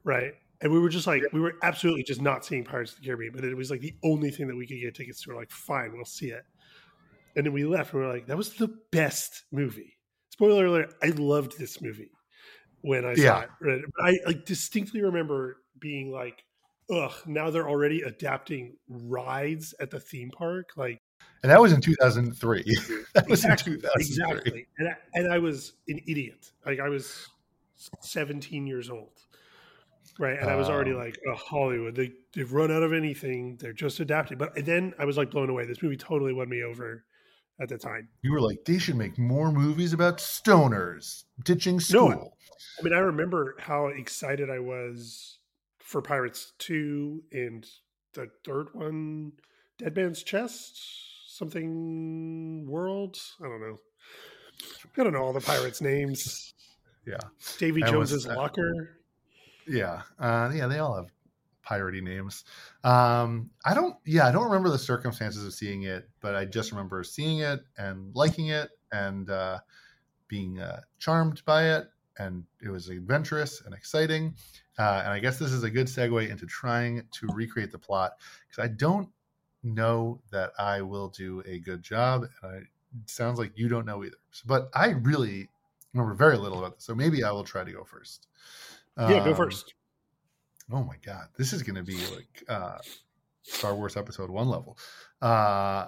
right? 0.03 0.33
And 0.59 0.73
we 0.73 0.79
were 0.79 0.89
just 0.89 1.05
like, 1.05 1.21
we 1.33 1.39
were 1.39 1.53
absolutely 1.61 2.01
just 2.01 2.21
not 2.21 2.43
seeing 2.43 2.63
Pirates 2.63 2.93
of 2.93 2.99
the 2.99 3.05
Caribbean, 3.05 3.33
but 3.35 3.43
it 3.43 3.55
was 3.55 3.69
like 3.69 3.81
the 3.81 3.93
only 4.03 4.31
thing 4.31 4.47
that 4.47 4.57
we 4.57 4.65
could 4.65 4.79
get 4.81 4.95
tickets 4.95 5.21
to. 5.21 5.29
We're 5.29 5.37
like, 5.37 5.51
fine, 5.51 5.91
we'll 5.93 6.03
see 6.05 6.29
it. 6.29 6.45
And 7.35 7.45
then 7.45 7.53
we 7.53 7.63
left, 7.63 7.93
and 7.93 8.01
we 8.01 8.07
are 8.07 8.11
like, 8.11 8.25
that 8.25 8.37
was 8.37 8.55
the 8.55 8.75
best 8.91 9.43
movie. 9.51 9.97
Spoiler 10.31 10.65
alert: 10.65 10.95
I 11.03 11.09
loved 11.09 11.59
this 11.59 11.79
movie 11.79 12.09
when 12.81 13.05
I 13.05 13.15
saw 13.15 13.41
it. 13.41 13.49
Right? 13.59 13.81
But 13.95 14.05
I 14.05 14.19
like 14.25 14.45
distinctly 14.45 15.01
remember 15.01 15.57
being 15.79 16.11
like, 16.11 16.43
"Ugh!" 16.91 17.13
Now 17.25 17.49
they're 17.49 17.69
already 17.69 18.01
adapting 18.01 18.77
rides 18.87 19.73
at 19.79 19.89
the 19.91 19.99
theme 19.99 20.29
park. 20.31 20.71
Like 20.75 21.01
and 21.43 21.51
that 21.51 21.61
was 21.61 21.73
in 21.73 21.81
2003. 21.81 22.63
that 23.13 23.27
was 23.29 23.43
exactly, 23.43 23.73
in 23.73 23.81
2003. 23.81 24.01
exactly. 24.05 24.67
And 24.77 24.89
I, 24.89 24.95
and 25.13 25.33
I 25.33 25.37
was 25.39 25.73
an 25.87 25.99
idiot. 26.07 26.51
Like 26.65 26.79
I 26.79 26.89
was 26.89 27.27
17 28.01 28.67
years 28.67 28.89
old, 28.89 29.21
right? 30.19 30.37
And 30.39 30.49
I 30.49 30.55
was 30.55 30.69
already 30.69 30.91
Um, 30.91 30.97
like, 30.97 31.19
"Oh, 31.27 31.35
Hollywood! 31.35 31.95
They 31.95 32.11
they've 32.33 32.51
run 32.51 32.71
out 32.71 32.83
of 32.83 32.93
anything. 32.93 33.57
They're 33.57 33.73
just 33.73 33.99
adapting." 33.99 34.37
But 34.37 34.53
then 34.65 34.93
I 34.99 35.05
was 35.05 35.17
like 35.17 35.31
blown 35.31 35.49
away. 35.49 35.65
This 35.65 35.81
movie 35.81 35.97
totally 35.97 36.33
won 36.33 36.49
me 36.49 36.63
over 36.63 37.05
at 37.61 37.69
the 37.69 37.77
time. 37.77 38.09
You 38.23 38.31
were 38.31 38.41
like, 38.41 38.65
they 38.65 38.77
should 38.79 38.95
make 38.95 39.17
more 39.17 39.51
movies 39.51 39.93
about 39.93 40.17
stoners 40.17 41.23
ditching 41.43 41.79
school. 41.79 42.35
I 42.79 42.83
mean, 42.83 42.93
I 42.93 42.99
remember 42.99 43.55
how 43.59 43.87
excited 43.87 44.49
I 44.49 44.59
was 44.59 45.37
for 45.79 46.01
Pirates 46.01 46.53
2 46.59 47.23
and 47.31 47.65
the 48.13 48.27
third 48.45 48.67
one, 48.73 49.33
Dead 49.77 49.95
Man's 49.95 50.23
Chest, 50.23 50.79
something 51.27 52.65
World. 52.67 53.17
I 53.39 53.47
don't 53.47 53.61
know. 53.61 53.77
I 54.97 55.03
don't 55.03 55.13
know 55.13 55.21
all 55.23 55.33
the 55.33 55.41
pirates' 55.41 55.81
names. 55.81 56.53
Yeah, 57.03 57.17
Davy 57.57 57.81
I 57.83 57.89
was- 57.95 58.27
uh, 58.27 58.35
Locker. 58.35 58.99
yeah, 59.67 60.03
uh, 60.19 60.51
yeah. 60.53 60.67
They 60.67 60.77
all 60.77 60.95
have 60.97 61.07
piratey 61.71 62.01
names. 62.01 62.43
Um, 62.83 63.49
I 63.65 63.73
don't. 63.73 63.95
Yeah, 64.05 64.27
I 64.27 64.31
don't 64.31 64.45
remember 64.45 64.69
the 64.69 64.79
circumstances 64.79 65.45
of 65.45 65.53
seeing 65.53 65.83
it, 65.83 66.09
but 66.19 66.35
I 66.35 66.45
just 66.45 66.71
remember 66.71 67.03
seeing 67.03 67.39
it 67.39 67.61
and 67.77 68.13
liking 68.15 68.47
it 68.47 68.71
and 68.91 69.29
uh, 69.29 69.59
being 70.27 70.59
uh, 70.59 70.81
charmed 70.99 71.43
by 71.45 71.75
it. 71.75 71.87
And 72.17 72.43
it 72.61 72.69
was 72.69 72.89
adventurous 72.89 73.61
and 73.65 73.73
exciting. 73.73 74.35
Uh, 74.77 75.01
and 75.03 75.13
I 75.13 75.19
guess 75.19 75.39
this 75.39 75.51
is 75.51 75.63
a 75.63 75.69
good 75.69 75.87
segue 75.87 76.29
into 76.29 76.45
trying 76.45 77.03
to 77.11 77.27
recreate 77.33 77.71
the 77.71 77.79
plot 77.79 78.13
because 78.47 78.63
I 78.63 78.67
don't 78.67 79.09
know 79.63 80.21
that 80.31 80.51
I 80.59 80.81
will 80.81 81.07
do 81.09 81.41
a 81.45 81.59
good 81.59 81.81
job. 81.83 82.23
And 82.43 82.51
I, 82.51 82.55
it 82.57 83.09
sounds 83.09 83.39
like 83.39 83.53
you 83.55 83.69
don't 83.69 83.85
know 83.85 84.03
either. 84.03 84.17
So, 84.31 84.43
but 84.45 84.69
I 84.73 84.89
really 84.89 85.49
remember 85.93 86.13
very 86.13 86.37
little 86.37 86.59
about 86.59 86.75
this. 86.75 86.83
So 86.83 86.93
maybe 86.93 87.23
I 87.23 87.31
will 87.31 87.43
try 87.43 87.63
to 87.63 87.71
go 87.71 87.83
first. 87.83 88.27
yeah, 88.97 89.23
go 89.23 89.31
Um, 89.31 89.35
first. 89.35 89.73
Oh 90.71 90.83
my 90.83 90.95
god, 91.05 91.27
this 91.37 91.53
is 91.53 91.63
going 91.63 91.75
to 91.75 91.83
be 91.83 91.97
like 92.15 92.43
uh, 92.47 92.77
Star 93.43 93.75
Wars 93.75 93.97
Episode 93.97 94.29
One 94.29 94.47
level. 94.47 94.77
Uh, 95.21 95.87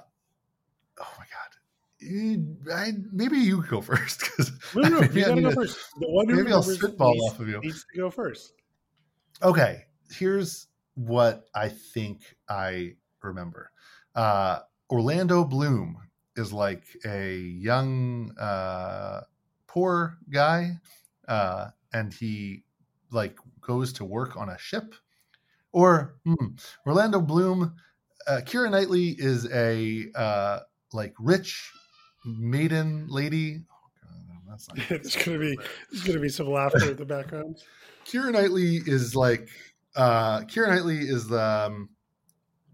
oh 0.99 1.13
my 1.17 1.25
god, 1.25 2.73
I, 2.73 2.91
maybe 3.11 3.37
you 3.37 3.63
go 3.63 3.81
first 3.91 4.19
because 4.19 4.51
No, 4.75 4.89
no, 4.89 4.99
maybe 5.01 5.21
you 5.21 5.25
I 5.25 5.41
go 5.41 5.51
first. 5.51 5.77
The 5.99 6.09
one 6.09 6.27
maybe 6.27 6.51
I'll 6.51 6.63
spitball 6.63 7.13
needs, 7.13 7.25
off 7.33 7.39
of 7.39 7.47
you. 7.47 7.59
needs 7.61 7.85
to 7.93 7.99
go 7.99 8.09
first. 8.09 8.53
okay, 9.41 9.85
here's 10.11 10.67
what 10.95 11.45
I 11.55 11.69
think 11.69 12.21
I 12.49 12.95
remember. 13.21 13.71
Uh, 14.15 14.59
Orlando 14.89 15.43
Bloom 15.43 15.97
is 16.35 16.51
like 16.51 16.83
a 17.05 17.37
young, 17.37 18.35
uh, 18.37 19.21
poor 19.67 20.17
guy, 20.29 20.79
uh, 21.27 21.69
and 21.93 22.13
he 22.13 22.63
like 23.13 23.38
goes 23.62 23.93
to 23.93 24.05
work 24.05 24.38
on 24.38 24.50
a 24.50 24.58
ship. 24.58 24.93
Or 25.72 26.15
hmm, 26.24 26.48
Orlando 26.86 27.20
Bloom, 27.20 27.75
uh, 28.27 28.41
Keira 28.43 28.70
Knightley 28.70 29.15
is 29.17 29.50
a 29.51 30.05
uh, 30.15 30.60
like 30.93 31.13
rich 31.20 31.72
maiden 32.25 33.08
lady. 33.10 33.63
Oh, 33.72 33.89
God, 34.01 34.41
that's 34.48 34.67
not 34.70 34.77
there's 34.89 35.15
gonna 35.15 35.39
be 35.39 35.58
there's 35.91 36.03
gonna 36.03 36.20
be 36.20 36.29
some 36.29 36.48
laughter 36.48 36.91
in 36.91 36.98
the 36.98 37.05
background. 37.05 37.63
Keira 38.05 38.32
Knightley 38.32 38.82
is 38.86 39.15
like 39.15 39.50
uh 39.96 40.41
Keira 40.41 40.70
Knightley 40.70 41.00
is 41.00 41.27
the 41.27 41.41
um, 41.41 41.89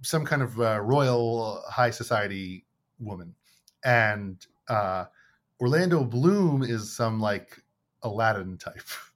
some 0.02 0.26
kind 0.26 0.42
of 0.42 0.60
uh, 0.60 0.80
royal 0.82 1.64
high 1.70 1.92
society 1.92 2.66
woman, 3.00 3.34
and 3.86 4.46
uh 4.68 5.06
Orlando 5.62 6.04
Bloom 6.04 6.64
is 6.64 6.92
some 6.92 7.20
like 7.20 7.62
Aladdin 8.04 8.58
type. 8.58 8.82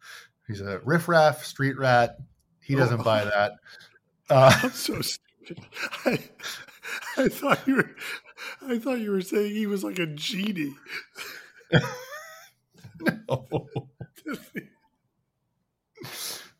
He's 0.47 0.62
a 0.62 0.79
riffraff 0.83 1.45
street 1.45 1.77
rat. 1.77 2.17
He 2.62 2.75
doesn't 2.75 3.01
Oh. 3.01 3.03
buy 3.03 3.25
that. 3.25 3.53
Uh, 4.29 4.57
I'm 4.63 4.71
so 4.71 5.01
stupid. 5.01 5.65
I, 6.05 6.17
I 7.17 7.27
thought 7.27 7.59
you 7.67 7.75
were 7.75 7.95
I 8.62 8.79
thought 8.79 9.00
you 9.01 9.12
were 9.12 9.19
saying 9.21 9.53
he 9.53 9.67
was 9.67 9.83
like 9.83 10.00
a 10.00 10.05
genie. 10.07 10.73
no. 13.01 13.45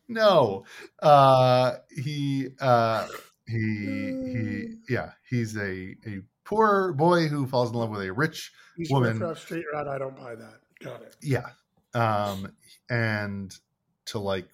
no 0.08 0.64
uh 1.02 1.72
he 1.90 2.48
uh 2.60 3.06
he 3.48 3.58
he 3.58 4.74
yeah 4.88 5.10
he's 5.28 5.56
a 5.56 5.96
a 6.06 6.20
poor 6.44 6.92
boy 6.92 7.26
who 7.26 7.46
falls 7.46 7.70
in 7.70 7.76
love 7.78 7.90
with 7.90 8.02
a 8.02 8.12
rich 8.12 8.52
He's 8.76 8.90
Woman. 8.90 9.12
riff-raff 9.18 9.38
straight 9.38 9.64
rat. 9.72 9.86
I 9.88 9.98
don't 9.98 10.16
buy 10.16 10.34
that. 10.34 10.60
Got 10.82 11.02
it. 11.02 11.16
yeah 11.22 11.48
um 11.94 12.52
and 12.90 13.56
to 14.06 14.18
like 14.18 14.48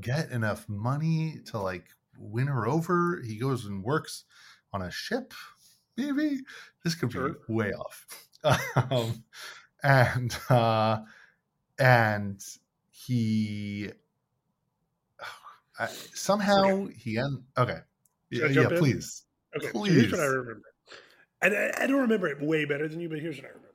get 0.00 0.30
enough 0.30 0.68
money 0.68 1.40
to 1.46 1.58
like 1.58 1.86
win 2.18 2.46
her 2.46 2.66
over 2.66 3.20
he 3.24 3.38
goes 3.38 3.66
and 3.66 3.82
works 3.84 4.24
on 4.72 4.82
a 4.82 4.90
ship 4.90 5.34
maybe 5.96 6.40
this 6.82 6.94
could 6.94 7.10
be 7.10 7.14
Sure. 7.14 7.36
way 7.48 7.72
off 7.72 8.06
um 8.90 9.24
and 9.82 10.36
uh 10.48 11.00
and 11.78 12.40
he 12.90 13.90
I, 15.78 15.88
somehow 16.14 16.86
he 16.86 17.18
end 17.18 17.44
okay 17.56 17.80
yeah, 18.30 18.46
yeah 18.46 18.68
please 18.68 19.24
Okay, 19.56 19.72
so 19.72 19.82
here's 19.84 20.12
what 20.12 20.20
I 20.20 20.24
remember. 20.24 20.62
And 21.42 21.54
I, 21.54 21.84
I 21.84 21.86
don't 21.86 22.00
remember 22.00 22.28
it 22.28 22.42
way 22.42 22.64
better 22.64 22.88
than 22.88 23.00
you, 23.00 23.08
but 23.08 23.20
here's 23.20 23.36
what 23.36 23.46
I 23.46 23.48
remember. 23.48 23.74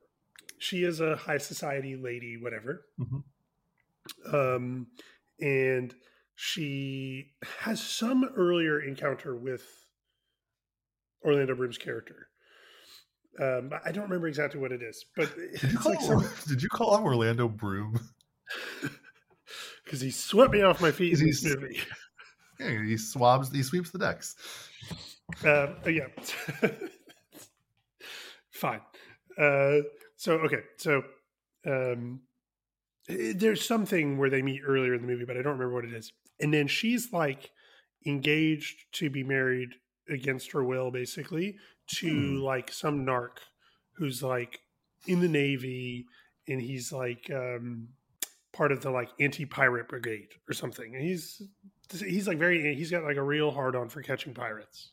She 0.60 0.84
is 0.84 1.00
a 1.00 1.15
high 1.15 1.38
society 1.39 1.96
lady, 1.96 2.38
whatever. 2.38 2.86
Mhm. 3.00 3.24
Um, 4.31 4.88
and 5.39 5.93
she 6.36 7.34
has 7.60 7.81
some 7.81 8.24
earlier 8.36 8.79
encounter 8.81 9.36
with 9.36 9.63
Orlando 11.24 11.55
Broom's 11.55 11.77
character. 11.77 12.27
Um, 13.39 13.72
I 13.86 13.91
don't 13.91 14.03
remember 14.03 14.27
exactly 14.27 14.60
what 14.60 14.72
it 14.72 14.81
is, 14.81 15.05
but 15.15 15.29
did 15.62 15.72
you 15.72 15.77
call 15.77 15.91
like 15.91 16.01
some 16.01 16.25
did 16.48 16.62
you 16.62 16.70
call 16.70 16.98
him 16.98 17.03
Orlando 17.03 17.48
Broom 17.48 18.00
because 19.86 20.01
he 20.01 20.12
swept 20.12 20.51
me 20.51 20.62
off 20.62 20.81
my 20.81 20.91
feet 20.91 21.20
in 21.20 21.27
this 21.27 21.43
movie. 21.46 21.79
yeah, 22.60 22.84
he 22.84 22.98
swabs 22.98 23.51
he 23.51 23.63
sweeps 23.63 23.89
the 23.91 24.00
decks 24.00 24.36
Um, 25.46 25.75
uh, 25.86 25.89
yeah. 25.89 26.08
Fine. 28.50 28.81
Uh, 29.38 29.77
so 30.17 30.34
okay, 30.39 30.62
so 30.77 31.01
um, 31.65 32.20
there's 33.08 33.65
something 33.65 34.17
where 34.17 34.29
they 34.29 34.41
meet 34.41 34.62
earlier 34.65 34.93
in 34.93 35.01
the 35.01 35.08
movie, 35.08 35.25
but 35.25 35.38
I 35.38 35.41
don't 35.41 35.53
remember 35.58 35.74
what 35.74 35.86
it 35.86 35.93
is. 35.93 36.12
And 36.39 36.53
then 36.53 36.67
she's 36.67 37.12
like 37.12 37.51
engaged 38.05 38.91
to 38.93 39.10
be 39.10 39.24
married 39.24 39.70
against 40.10 40.51
her 40.51 40.63
will, 40.63 40.91
basically, 40.91 41.58
to 41.96 42.10
Hmm. 42.10 42.38
like 42.43 42.72
some 42.72 43.05
narc 43.05 43.38
who's 43.93 44.24
like 44.24 44.62
in 45.08 45.20
the 45.20 45.27
navy, 45.27 46.05
and 46.48 46.62
he's 46.62 46.91
like 46.91 47.29
um, 47.31 47.89
part 48.53 48.72
of 48.72 48.81
the 48.81 48.89
like 48.91 49.10
anti-pirate 49.20 49.88
brigade 49.88 50.29
or 50.50 50.53
something. 50.53 50.96
And 50.96 51.03
he's 51.03 51.41
he's 51.91 52.27
like 52.27 52.38
very 52.38 52.74
he's 52.75 52.91
got 52.91 53.03
like 53.03 53.17
a 53.17 53.24
real 53.24 53.51
hard 53.51 53.75
on 53.75 53.89
for 53.89 54.01
catching 54.01 54.34
pirates. 54.34 54.91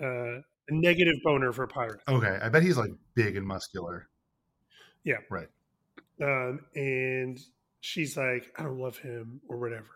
Uh, 0.00 0.40
a 0.68 0.72
negative 0.72 1.16
boner 1.24 1.52
for 1.52 1.66
pirates. 1.66 2.04
okay 2.08 2.38
I 2.40 2.48
bet 2.48 2.62
he's 2.62 2.76
like 2.78 2.92
big 3.14 3.36
and 3.36 3.46
muscular 3.46 4.08
um, 6.20 6.60
and 6.74 7.38
she's 7.80 8.16
like, 8.16 8.52
I 8.56 8.62
don't 8.62 8.78
love 8.78 8.98
him 8.98 9.40
or 9.48 9.58
whatever. 9.58 9.86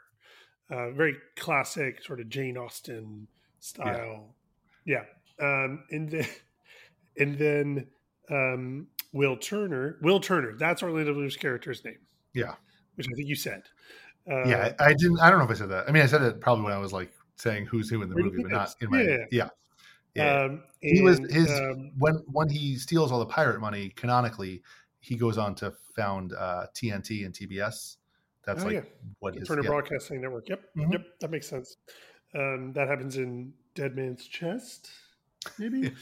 Uh, 0.71 0.91
very 0.91 1.17
classic 1.37 2.03
sort 2.03 2.21
of 2.21 2.29
Jane 2.29 2.57
Austen 2.57 3.29
style. 3.61 4.35
Yeah. 4.87 5.05
Um, 5.41 5.85
and 5.91 6.11
then, 6.11 6.27
and 7.19 7.39
then 7.39 7.87
um, 8.31 8.87
Will 9.13 9.37
Turner, 9.37 9.99
Will 10.03 10.21
Turner, 10.21 10.55
that's 10.59 10.83
Orlando 10.83 11.15
Bloom's 11.15 11.37
character's 11.37 11.85
name. 11.85 11.99
Yeah. 12.35 12.55
Which 12.97 13.07
I 13.07 13.15
think 13.17 13.29
you 13.29 13.37
said. 13.37 13.63
Uh, 14.31 14.45
yeah, 14.47 14.73
I, 14.79 14.87
I 14.87 14.95
didn't. 14.95 15.21
I 15.21 15.29
don't 15.29 15.39
know 15.39 15.45
if 15.45 15.51
I 15.51 15.55
said 15.55 15.69
that. 15.69 15.89
I 15.89 15.93
mean, 15.93 16.03
I 16.03 16.07
said 16.07 16.23
it 16.23 16.41
probably 16.41 16.65
when 16.65 16.73
I 16.73 16.79
was 16.79 16.93
like 16.93 17.13
saying 17.37 17.67
who's 17.67 17.91
who 17.91 18.03
in 18.03 18.09
the 18.09 18.17
movie, 18.17 18.43
but 18.43 18.51
not 18.51 18.75
in 18.81 18.91
my. 18.91 19.03
Yeah. 19.03 19.17
Yeah, 19.31 19.49
yeah. 20.15 20.43
Um, 20.45 20.63
he 20.81 21.03
was 21.03 21.19
his 21.31 21.51
um, 21.51 21.91
when 21.99 22.23
when 22.33 22.49
he 22.49 22.77
steals 22.77 23.13
all 23.13 23.19
the 23.19 23.27
pirate 23.27 23.61
money. 23.61 23.91
Canonically, 23.91 24.63
he 25.05 25.17
goes 25.17 25.37
on 25.39 25.55
to 25.57 25.73
found 25.95 26.33
uh, 26.33 26.67
TNT 26.75 27.25
and 27.27 27.35
TBS. 27.35 27.97
That's 28.47 28.63
Oh, 28.63 28.67
like 28.67 28.75
yeah. 28.75 28.81
what 29.21 29.35
his 29.35 29.47
Turner 29.49 29.63
yeah. 29.63 29.69
Broadcasting 29.71 30.21
Network. 30.21 30.49
Yep. 30.49 30.63
Mhm. 30.77 30.93
Yep. 30.93 31.07
That 31.21 31.31
makes 31.31 31.49
sense. 31.49 31.77
Um, 32.35 32.73
that 32.75 32.89
happens 32.89 33.17
in 33.17 33.53
Dead 33.75 33.95
Man's 33.97 34.27
Chest, 34.27 34.91
maybe. 35.59 35.93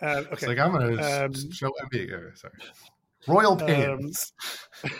Uh, 0.00 0.06
okay. 0.06 0.28
It's 0.32 0.46
like 0.46 0.58
I'm 0.58 0.72
gonna 0.72 1.24
Um, 1.26 1.32
show 1.52 1.70
MB. 1.92 2.36
Sorry. 2.36 2.54
Royal 3.28 3.52
Um, 3.52 3.58
Pains. 3.66 4.32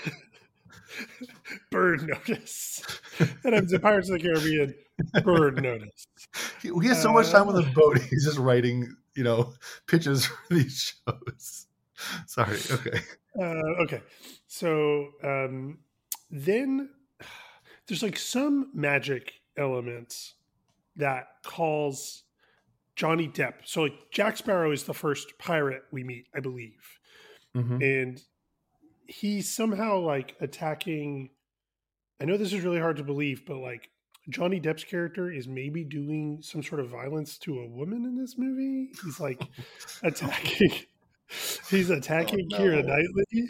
Burn 1.70 2.06
Notice. 2.06 2.82
and 3.44 3.54
I'm 3.54 3.66
the 3.66 3.80
Pirates 3.80 4.10
of 4.10 4.20
the 4.20 4.28
Caribbean. 4.28 4.74
Burn 5.24 5.54
Notice. 5.56 6.06
he, 6.60 6.70
he 6.82 6.88
has 6.88 7.00
so 7.02 7.12
much 7.12 7.30
time 7.30 7.48
on 7.48 7.56
uh, 7.56 7.62
the 7.62 7.70
boat. 7.70 7.98
He's 8.10 8.24
just 8.24 8.38
writing, 8.38 8.94
you 9.16 9.24
know, 9.24 9.54
pitches 9.86 10.26
for 10.26 10.36
these 10.54 10.94
shows. 11.08 11.66
Sorry. 12.26 12.58
Okay. 12.70 13.00
Uh, 13.38 13.82
okay. 13.82 14.02
So 14.46 15.08
um, 15.24 15.78
then 16.30 16.90
there's 17.86 18.02
like 18.02 18.18
some 18.18 18.70
magic 18.74 19.32
elements 19.56 20.34
that 20.96 21.26
calls 21.44 22.24
Johnny 22.96 23.28
Depp. 23.28 23.54
So 23.64 23.82
like 23.82 23.94
Jack 24.10 24.36
Sparrow 24.36 24.70
is 24.72 24.84
the 24.84 24.94
first 24.94 25.38
pirate 25.38 25.82
we 25.90 26.04
meet, 26.04 26.26
I 26.34 26.40
believe. 26.40 26.98
Mhm. 27.54 27.82
and 27.82 28.22
he's 29.06 29.54
somehow 29.54 29.98
like 29.98 30.34
attacking 30.40 31.28
i 32.18 32.24
know 32.24 32.38
this 32.38 32.54
is 32.54 32.62
really 32.62 32.78
hard 32.80 32.96
to 32.96 33.04
believe 33.04 33.44
but 33.46 33.58
like 33.58 33.90
johnny 34.30 34.58
depp's 34.58 34.84
character 34.84 35.30
is 35.30 35.46
maybe 35.46 35.84
doing 35.84 36.38
some 36.40 36.62
sort 36.62 36.80
of 36.80 36.88
violence 36.88 37.36
to 37.36 37.58
a 37.60 37.68
woman 37.68 38.06
in 38.06 38.16
this 38.16 38.38
movie 38.38 38.90
he's 39.04 39.20
like 39.20 39.42
attacking 40.02 40.72
he's 41.70 41.90
attacking 41.90 42.48
Oh, 42.52 42.56
kira 42.58 42.84
no. 42.84 42.94
knightley 42.94 43.48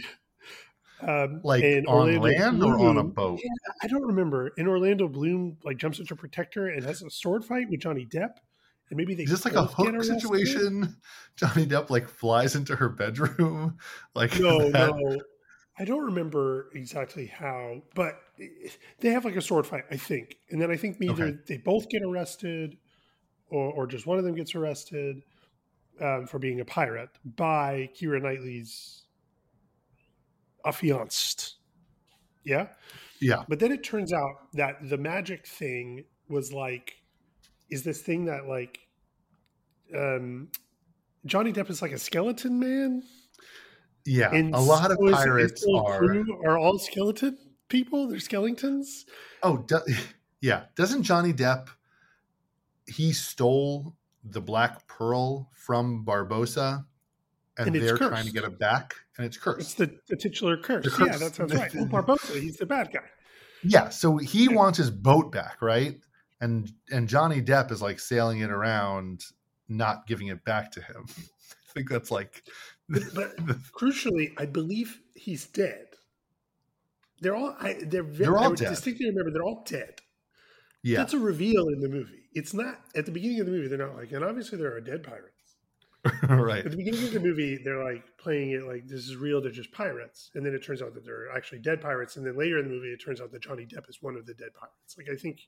um, 1.00 1.40
Like 1.42 1.64
on 1.64 1.86
Orlando 1.86 2.20
land 2.20 2.62
or 2.62 2.78
on 2.78 2.96
a 2.98 3.02
Bloom- 3.02 3.10
boat? 3.10 3.40
Yeah, 3.42 3.72
I 3.82 3.86
don't 3.88 4.06
remember. 4.06 4.52
And 4.56 4.68
Orlando 4.68 5.08
Bloom 5.08 5.56
like 5.64 5.76
jumps 5.76 5.98
into 5.98 6.14
protector 6.14 6.68
and 6.68 6.84
has 6.84 7.02
a 7.02 7.10
sword 7.10 7.44
fight 7.44 7.68
with 7.68 7.80
Johnny 7.80 8.06
Depp, 8.06 8.34
and 8.90 8.96
maybe 8.96 9.14
they 9.14 9.24
Is 9.24 9.30
this 9.30 9.44
like 9.44 9.54
a 9.54 9.64
hook 9.64 10.02
situation? 10.04 10.96
Johnny 11.36 11.66
Depp 11.66 11.90
like 11.90 12.08
flies 12.08 12.54
into 12.54 12.76
her 12.76 12.88
bedroom, 12.88 13.78
like 14.14 14.38
No, 14.38 14.70
that? 14.70 14.94
no. 14.96 15.20
I 15.78 15.84
don't 15.86 16.04
remember 16.04 16.68
exactly 16.74 17.26
how, 17.26 17.80
but 17.94 18.20
they 19.00 19.08
have 19.08 19.24
like 19.24 19.36
a 19.36 19.40
sword 19.40 19.66
fight, 19.66 19.84
I 19.90 19.96
think. 19.96 20.36
And 20.50 20.60
then 20.60 20.70
I 20.70 20.76
think 20.76 20.98
either 21.00 21.24
Okay. 21.24 21.38
they 21.48 21.56
both 21.56 21.88
get 21.88 22.02
arrested 22.02 22.76
or, 23.48 23.72
or 23.72 23.86
just 23.86 24.06
one 24.06 24.18
of 24.18 24.24
them 24.24 24.34
gets 24.34 24.54
arrested 24.54 25.22
um, 26.02 26.26
for 26.26 26.38
being 26.38 26.60
a 26.60 26.64
pirate 26.64 27.10
by 27.24 27.88
Keira 27.96 28.20
Knightley's 28.20 29.02
affianced. 30.66 31.56
Yeah. 32.44 32.68
Yeah, 33.20 33.44
But 33.48 33.60
then 33.60 33.70
it 33.70 33.84
turns 33.84 34.12
out 34.12 34.52
that 34.54 34.78
the 34.90 34.98
magic 34.98 35.46
thing 35.46 36.04
was 36.28 36.52
like, 36.52 36.94
is 37.70 37.84
this 37.84 38.00
thing 38.02 38.24
that 38.24 38.48
like, 38.48 38.80
um, 39.96 40.48
Johnny 41.24 41.52
Depp 41.52 41.70
is 41.70 41.80
like 41.80 41.92
a 41.92 41.98
skeleton 41.98 42.58
man? 42.58 43.04
yeah. 44.04 44.34
And 44.34 44.52
a 44.56 44.58
lot 44.58 44.90
of 44.90 44.96
so 44.98 45.06
is- 45.06 45.12
is 45.12 45.16
pirates 45.24 45.66
are. 45.72 46.24
are 46.44 46.58
all 46.58 46.80
skeleton 46.80 47.38
people. 47.68 48.08
They're 48.08 48.18
skeletons. 48.18 49.06
Oh, 49.44 49.58
do, 49.58 49.78
Yeah. 50.40 50.64
Doesn't 50.74 51.04
Johnny 51.04 51.32
Depp 51.32 51.68
he 52.88 53.12
stole 53.12 53.94
the 54.24 54.40
Black 54.40 54.86
Pearl 54.86 55.50
from 55.54 56.04
Barbossa 56.04 56.84
and, 57.58 57.66
And 57.68 57.76
they're 57.76 57.96
cursed. 57.96 58.10
trying 58.10 58.26
to 58.26 58.32
get 58.32 58.44
it 58.44 58.58
back 58.58 58.94
and 59.16 59.26
it's 59.26 59.36
It's 59.36 59.44
cursed. 59.44 59.78
the, 59.78 59.98
the 60.08 60.16
titular 60.16 60.56
curse. 60.56 60.84
The 60.96 61.04
Yeah, 61.06 61.16
that 61.18 61.34
sounds 61.34 61.54
right. 61.54 61.74
Well, 61.74 61.86
Barbossa, 61.86 62.40
he's 62.40 62.56
the 62.56 62.66
bad 62.66 62.90
guy. 62.92 63.00
Yeah, 63.64 63.88
so 63.90 64.16
he 64.16 64.44
Yeah. 64.44 64.56
wants 64.56 64.78
his 64.78 64.90
boat 64.90 65.30
back, 65.32 65.60
right? 65.62 66.00
And 66.40 66.72
and 66.90 67.08
Johnny 67.08 67.40
Depp 67.40 67.70
is 67.70 67.80
like 67.82 68.00
sailing 68.00 68.40
it 68.40 68.50
around, 68.50 69.24
not 69.68 70.06
giving 70.06 70.26
it 70.28 70.44
back 70.44 70.72
to 70.72 70.80
him. 70.82 71.06
I 71.16 71.72
think 71.72 71.88
that's 71.88 72.10
like 72.10 72.42
But, 72.88 73.02
but 73.14 73.36
crucially, 73.78 74.32
I 74.36 74.46
believe 74.46 75.00
he's 75.14 75.46
dead. 75.46 75.86
They're 77.20 77.36
all. 77.36 77.56
I, 77.60 77.74
they're 77.84 78.02
very, 78.02 78.30
They're 78.30 78.38
all 78.38 78.52
I 78.52 78.56
dead. 78.56 78.68
distinctly 78.70 79.06
remember 79.06 79.30
they're 79.30 79.44
all 79.44 79.62
dead. 79.64 80.00
yeah. 80.82 80.98
That's 80.98 81.14
a 81.14 81.18
reveal 81.18 81.68
in 81.68 81.80
the 81.80 81.88
movie. 81.88 82.21
It's 82.34 82.54
not 82.54 82.80
at 82.96 83.06
the 83.06 83.12
beginning 83.12 83.40
of 83.40 83.46
the 83.46 83.52
movie. 83.52 83.68
They're 83.68 83.78
not 83.78 83.96
like, 83.96 84.12
and 84.12 84.24
obviously 84.24 84.58
there 84.58 84.74
are 84.74 84.80
dead 84.80 85.02
pirates. 85.02 85.28
right. 86.28 86.64
At 86.64 86.70
the 86.72 86.76
beginning 86.76 87.04
of 87.04 87.12
the 87.12 87.20
movie, 87.20 87.58
they're 87.62 87.84
like 87.84 88.02
playing 88.18 88.50
it 88.52 88.64
like 88.64 88.88
this 88.88 89.06
is 89.06 89.14
real. 89.16 89.40
They're 89.40 89.52
just 89.52 89.70
pirates, 89.70 90.30
and 90.34 90.44
then 90.44 90.52
it 90.54 90.64
turns 90.64 90.82
out 90.82 90.94
that 90.94 91.04
they're 91.04 91.30
actually 91.30 91.60
dead 91.60 91.80
pirates. 91.80 92.16
And 92.16 92.26
then 92.26 92.36
later 92.36 92.58
in 92.58 92.64
the 92.64 92.70
movie, 92.74 92.88
it 92.88 92.96
turns 93.04 93.20
out 93.20 93.30
that 93.32 93.42
Johnny 93.42 93.64
Depp 93.66 93.88
is 93.88 93.98
one 94.02 94.16
of 94.16 94.26
the 94.26 94.34
dead 94.34 94.48
pirates. 94.58 94.96
Like 94.98 95.06
I 95.12 95.14
think, 95.16 95.40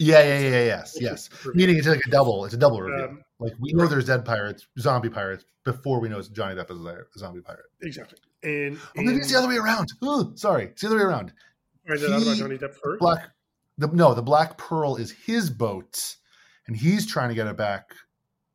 Yeah, 0.00 0.20
yeah, 0.24 0.38
yeah, 0.40 0.64
yes, 0.64 0.96
yes. 1.00 1.30
reveal. 1.44 1.54
Meaning 1.56 1.78
it's 1.78 1.86
like 1.86 2.04
a 2.04 2.10
double. 2.10 2.44
It's 2.44 2.54
a 2.54 2.58
double 2.58 2.80
reveal. 2.82 3.04
Um, 3.10 3.22
like 3.38 3.52
we 3.60 3.72
know 3.72 3.86
there's 3.86 4.06
dead 4.06 4.24
pirates, 4.24 4.66
zombie 4.80 5.10
pirates, 5.10 5.44
before 5.64 6.00
we 6.00 6.08
know 6.08 6.18
it's 6.18 6.26
Johnny 6.28 6.56
Depp 6.56 6.70
is 6.72 6.84
a 6.84 7.04
zombie 7.18 7.40
pirate. 7.42 7.66
exactly. 7.82 8.18
And, 8.42 8.78
Oh, 8.96 9.02
maybe 9.02 9.18
it's 9.18 9.30
the 9.30 9.38
other 9.38 9.48
way 9.48 9.58
around. 9.58 9.86
Ooh, 10.04 10.32
sorry, 10.34 10.64
it's 10.64 10.80
the 10.82 10.88
other 10.88 10.96
way 10.96 11.02
around. 11.04 11.32
Find 11.86 12.00
that 12.00 12.12
out 12.12 12.22
about 12.22 12.36
Johnny 12.36 12.58
Depp 12.58 12.74
first. 12.82 12.98
Black, 13.00 13.28
the 13.78 13.86
no, 13.88 14.12
the 14.14 14.22
Black 14.22 14.58
Pearl 14.58 14.96
is 14.96 15.10
his 15.12 15.48
boat, 15.50 16.16
and 16.66 16.76
he's 16.76 17.06
trying 17.06 17.28
to 17.30 17.34
get 17.34 17.46
it 17.46 17.56
back. 17.56 17.84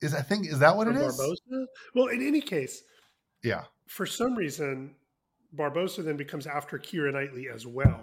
Is 0.01 0.13
I 0.13 0.21
think 0.21 0.47
is 0.47 0.59
that 0.59 0.75
what 0.75 0.87
it 0.87 0.95
is? 0.95 1.17
Barbossa. 1.19 1.65
Well, 1.95 2.07
in 2.07 2.21
any 2.21 2.41
case, 2.41 2.83
Yeah. 3.43 3.63
for 3.87 4.05
some 4.05 4.35
reason, 4.35 4.95
Barbossa 5.55 6.03
then 6.03 6.17
becomes 6.17 6.45
after 6.45 6.77
Keira 6.77 7.13
Knightley 7.13 7.47
as 7.53 7.65
well. 7.65 8.01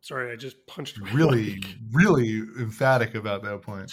Sorry, 0.00 0.32
I 0.32 0.36
just 0.36 0.66
punched 0.66 0.98
really, 1.12 1.54
mic. 1.54 1.64
really 1.92 2.38
emphatic 2.58 3.14
about 3.14 3.44
that 3.44 3.62
point. 3.62 3.92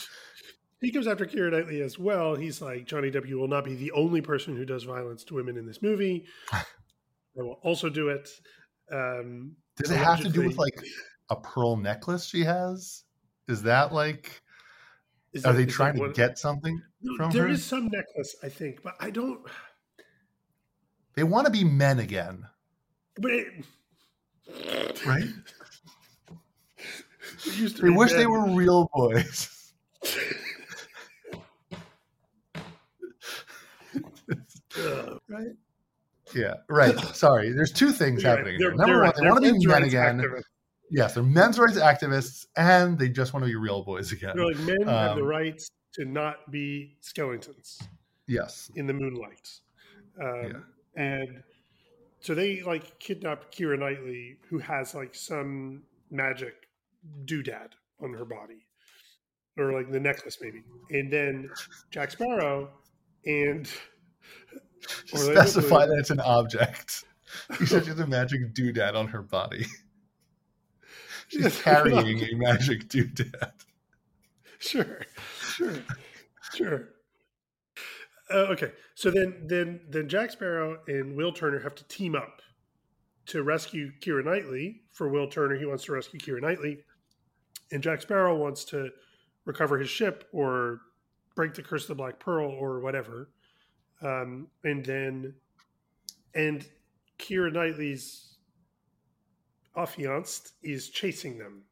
He 0.81 0.91
comes 0.91 1.05
after 1.07 1.25
Keira 1.25 1.51
Knightley 1.51 1.81
as 1.81 1.99
well. 1.99 2.35
He's 2.35 2.61
like, 2.61 2.87
Johnny 2.87 3.11
W 3.11 3.37
will 3.37 3.47
not 3.47 3.65
be 3.65 3.75
the 3.75 3.91
only 3.91 4.21
person 4.21 4.55
who 4.55 4.65
does 4.65 4.83
violence 4.85 5.23
to 5.25 5.35
women 5.35 5.57
in 5.57 5.67
this 5.67 5.81
movie. 5.83 6.25
I 6.51 6.63
will 7.35 7.59
also 7.61 7.89
do 7.89 8.09
it. 8.09 8.27
Um, 8.91 9.55
Does 9.77 9.91
it 9.91 9.97
have 9.97 10.21
to 10.21 10.29
do 10.29 10.43
with 10.47 10.57
like 10.57 10.73
a 11.29 11.35
pearl 11.35 11.77
necklace 11.77 12.25
she 12.25 12.43
has? 12.43 13.03
Is 13.47 13.63
that 13.63 13.93
like 13.93 14.41
is 15.33 15.45
are 15.45 15.53
they 15.53 15.65
trying 15.65 15.93
to 15.95 15.99
one- 16.01 16.13
get 16.13 16.37
something 16.37 16.81
from 17.17 17.31
There 17.31 17.43
her? 17.43 17.49
is 17.49 17.63
some 17.63 17.87
necklace, 17.87 18.35
I 18.43 18.49
think, 18.49 18.81
but 18.83 18.95
I 18.99 19.09
don't. 19.09 19.41
They 21.15 21.23
want 21.23 21.45
to 21.45 21.51
be 21.51 21.63
men 21.63 21.99
again, 21.99 22.45
But 23.19 23.31
it, 23.31 23.47
right? 25.05 25.23
it 27.45 27.53
used 27.57 27.75
to 27.77 27.81
They 27.83 27.89
wish 27.89 28.13
they 28.13 28.27
were 28.27 28.49
real 28.55 28.89
boys. 28.93 29.73
Right? 35.27 35.47
Yeah, 36.35 36.53
right. 36.69 36.97
Sorry. 37.15 37.51
There's 37.51 37.71
two 37.71 37.91
things 37.91 38.23
Yeah, 38.23 38.35
happening 38.35 38.59
Number 38.75 39.01
one, 39.03 39.11
they 39.15 39.27
want 39.27 39.43
to 39.43 39.53
be 39.53 39.67
men 39.67 39.83
again. 39.83 40.19
activists. 40.19 40.43
Yes, 40.91 41.13
they're 41.13 41.23
men's 41.23 41.59
rights 41.59 41.77
activists, 41.77 42.47
and 42.57 42.97
they 42.97 43.09
just 43.09 43.33
want 43.33 43.43
to 43.43 43.47
be 43.47 43.55
real 43.55 43.83
boys 43.83 44.11
again. 44.11 44.33
They're 44.35 44.45
like 44.45 44.57
men 44.59 44.81
have 44.87 45.15
the 45.15 45.21
Um, 45.21 45.27
rights 45.27 45.69
to 45.93 46.05
not 46.05 46.49
be 46.51 46.97
skeletons 47.01 47.79
Yes. 48.27 48.71
in 48.75 48.87
the 48.87 48.93
moonlight, 48.93 49.49
um, 50.21 50.43
Yeah. 50.45 50.61
and 51.03 51.43
so 52.19 52.33
they 52.35 52.61
like 52.63 52.99
kidnap 52.99 53.51
Keira 53.51 53.77
Knightley, 53.79 54.37
who 54.49 54.59
has 54.59 54.93
like 54.95 55.13
some 55.15 55.83
magic 56.11 56.67
doodad 57.25 57.69
on 58.01 58.13
her 58.13 58.25
body, 58.25 58.65
or 59.57 59.71
like 59.73 59.91
the 59.91 59.99
necklace 59.99 60.37
maybe, 60.41 60.63
and 60.91 61.11
then 61.11 61.49
Jack 61.91 62.11
Sparrow 62.11 62.71
and 63.25 63.69
Specify 65.05 65.85
that 65.85 65.97
it's 65.99 66.09
an 66.09 66.19
object. 66.21 67.03
You 67.59 67.65
said 67.65 67.83
she 67.83 67.89
has 67.89 67.99
a 67.99 68.07
magic 68.07 68.53
doodad 68.53 68.95
on 68.95 69.07
her 69.07 69.21
body. 69.21 69.65
She's 71.29 71.61
carrying 71.61 72.21
a 72.21 72.35
magic 72.35 72.89
doodad. 72.89 73.51
sure, 74.59 75.05
sure, 75.41 75.83
sure. 76.53 76.89
Uh, 78.31 78.47
okay, 78.51 78.71
so 78.95 79.09
then 79.09 79.35
then 79.45 79.79
then 79.89 80.09
Jack 80.09 80.31
Sparrow 80.31 80.79
and 80.87 81.15
Will 81.15 81.31
Turner 81.31 81.59
have 81.59 81.75
to 81.75 81.83
team 81.85 82.15
up 82.15 82.41
to 83.27 83.43
rescue 83.43 83.91
Keira 84.01 84.23
Knightley. 84.23 84.81
For 84.91 85.07
Will 85.09 85.27
Turner, 85.27 85.55
he 85.55 85.65
wants 85.65 85.85
to 85.85 85.93
rescue 85.93 86.19
Keira 86.19 86.41
Knightley, 86.41 86.83
and 87.71 87.81
Jack 87.81 88.01
Sparrow 88.01 88.35
wants 88.35 88.65
to 88.65 88.89
recover 89.45 89.77
his 89.79 89.89
ship 89.89 90.27
or 90.31 90.81
break 91.35 91.53
the 91.53 91.63
curse 91.63 91.83
of 91.83 91.89
the 91.89 91.95
Black 91.95 92.19
Pearl 92.19 92.51
or 92.51 92.79
whatever. 92.81 93.29
Um, 94.01 94.47
and 94.63 94.85
then 94.85 95.33
and 96.35 96.67
Keira 97.17 97.51
Knightley's 97.51 98.28
affianced 99.75 100.53
is 100.63 100.89
chasing 100.89 101.37
them 101.37 101.63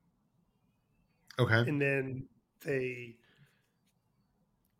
Okay. 1.39 1.69
and 1.69 1.79
then 1.81 2.27
they 2.65 3.15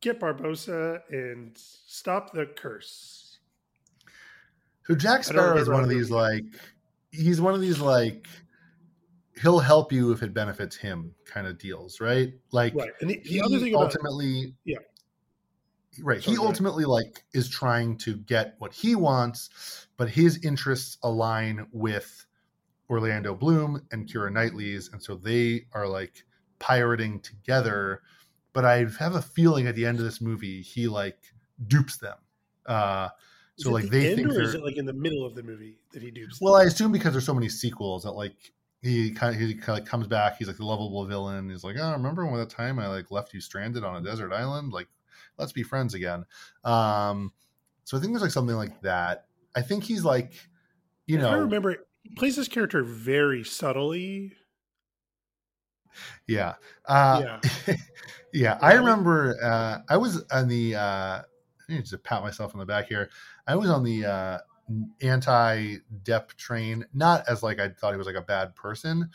get 0.02 0.20
Barbossa 0.20 1.02
and 1.10 1.52
stop 1.58 2.32
the 2.34 2.46
curse. 2.46 3.40
So 4.86 4.96
Jack 4.96 5.24
Sparrow 5.24 5.58
is 5.58 5.68
one 5.70 5.84
of 5.84 5.90
the- 5.90 5.96
these 5.96 6.10
like 6.12 6.46
he's 7.12 7.42
one 7.42 7.54
of 7.54 7.62
these 7.62 7.80
like 7.80 8.28
he'll 9.42 9.60
help 9.60 9.92
you 9.92 10.12
if 10.12 10.24
it 10.24 10.34
benefits 10.34 10.76
him 10.76 11.14
kind 11.26 11.46
of 11.48 11.58
deals, 11.58 12.00
right? 12.00 12.34
Like 12.52 12.74
Right. 12.76 12.92
And 13.02 13.10
the, 13.10 13.20
the 13.20 13.30
he 13.30 13.42
other 13.42 13.60
thing 13.60 13.74
about 13.74 13.86
ultimately 13.86 14.56
Yeah. 14.64 14.78
right 16.02 16.24
Sorry, 16.24 16.36
he 16.38 16.42
ultimately 16.42 16.86
like 16.86 17.24
is 17.34 17.50
trying 17.50 17.98
to 18.00 18.18
get 18.18 18.56
what 18.60 18.74
he 18.74 18.96
wants 18.96 19.88
but 19.98 20.10
his 20.10 20.44
interests 20.46 20.98
align 21.04 21.68
with 21.72 22.26
orlando 22.90 23.36
bloom 23.36 23.86
and 23.92 24.08
keira 24.08 24.32
knightley's 24.32 24.90
and 24.92 25.02
so 25.04 25.16
they 25.16 25.66
are 25.74 25.88
like 25.88 26.24
pirating 26.60 27.20
together. 27.20 28.02
But 28.54 28.66
i 28.66 28.86
have 29.00 29.16
a 29.16 29.22
feeling 29.22 29.68
at 29.68 29.76
the 29.76 29.86
end 29.86 30.00
of 30.00 30.06
this 30.06 30.22
movie 30.22 30.62
he 30.62 30.88
like 30.88 31.20
dupes 31.68 31.98
them. 31.98 32.18
Uh 32.66 33.10
so 33.58 33.72
like 33.72 33.86
the 33.86 33.90
they 33.90 34.16
think 34.16 34.30
or 34.30 34.42
is 34.42 34.54
it 34.54 34.64
like 34.64 34.78
in 34.78 34.86
the 34.86 34.94
middle 34.94 35.26
of 35.26 35.36
the 35.36 35.44
movie 35.44 35.80
that 35.92 36.02
he 36.04 36.12
dupes? 36.12 36.40
well 36.42 36.56
i 36.56 36.64
assume 36.64 36.92
because 36.92 37.12
there's 37.14 37.26
so 37.26 37.34
many 37.34 37.50
sequels 37.50 38.04
that 38.04 38.12
like 38.12 38.36
he 38.82 39.12
kind 39.12 39.34
of 39.36 39.42
he 39.42 39.56
kind 39.56 39.80
of 39.80 39.86
comes 39.88 40.06
back 40.08 40.38
he's 40.38 40.48
like 40.48 40.58
the 40.58 40.66
lovable 40.66 41.06
villain 41.06 41.50
he's 41.50 41.64
like 41.64 41.76
oh 41.80 41.92
remember 41.92 42.26
when 42.26 42.40
that 42.40 42.50
time 42.50 42.78
i 42.78 42.88
like 42.88 43.10
left 43.10 43.34
you 43.34 43.42
stranded 43.42 43.84
on 43.84 43.96
a 43.96 44.06
desert 44.06 44.32
island? 44.32 44.72
Like 44.72 44.88
let's 45.38 45.52
be 45.52 45.64
friends 45.64 45.94
again. 45.94 46.26
Um 46.64 47.34
so 47.84 47.98
i 47.98 48.00
think 48.00 48.14
there's 48.14 48.22
like 48.22 48.32
something 48.32 48.56
like 48.56 48.82
that. 48.82 49.26
I 49.56 49.62
think 49.62 49.84
he's 49.84 50.04
like 50.06 50.34
you 51.08 51.18
If 51.18 51.26
I 51.26 51.32
know 51.32 51.40
remember 51.42 51.87
he 52.10 52.16
plays 52.16 52.36
this 52.36 52.48
character 52.48 52.84
very 52.84 53.44
subtly. 53.44 54.34
yeah 56.28 56.56
uh 56.86 57.38
Yeah. 57.68 57.76
yeah 58.34 58.58
i 58.62 58.74
remember 58.74 59.36
uh 59.44 59.80
i 59.90 59.98
was 59.98 60.24
on 60.32 60.48
the 60.48 60.76
uh 60.76 60.80
i 60.80 61.24
need 61.70 61.86
to 61.86 61.98
pat 61.98 62.22
myself 62.22 62.54
on 62.54 62.60
the 62.60 62.66
back 62.66 62.88
here 62.88 63.10
i 63.48 63.56
was 63.56 63.70
on 63.70 63.84
the 63.84 64.06
uh 64.06 64.38
anti 65.02 65.78
Depp 66.04 66.34
train 66.36 66.86
not 66.94 67.24
as 67.28 67.42
like 67.42 67.60
i 67.60 67.70
thought 67.70 67.94
he 67.94 67.98
was 67.98 68.06
like 68.08 68.16
a 68.16 68.22
bad 68.22 68.54
person 68.56 69.10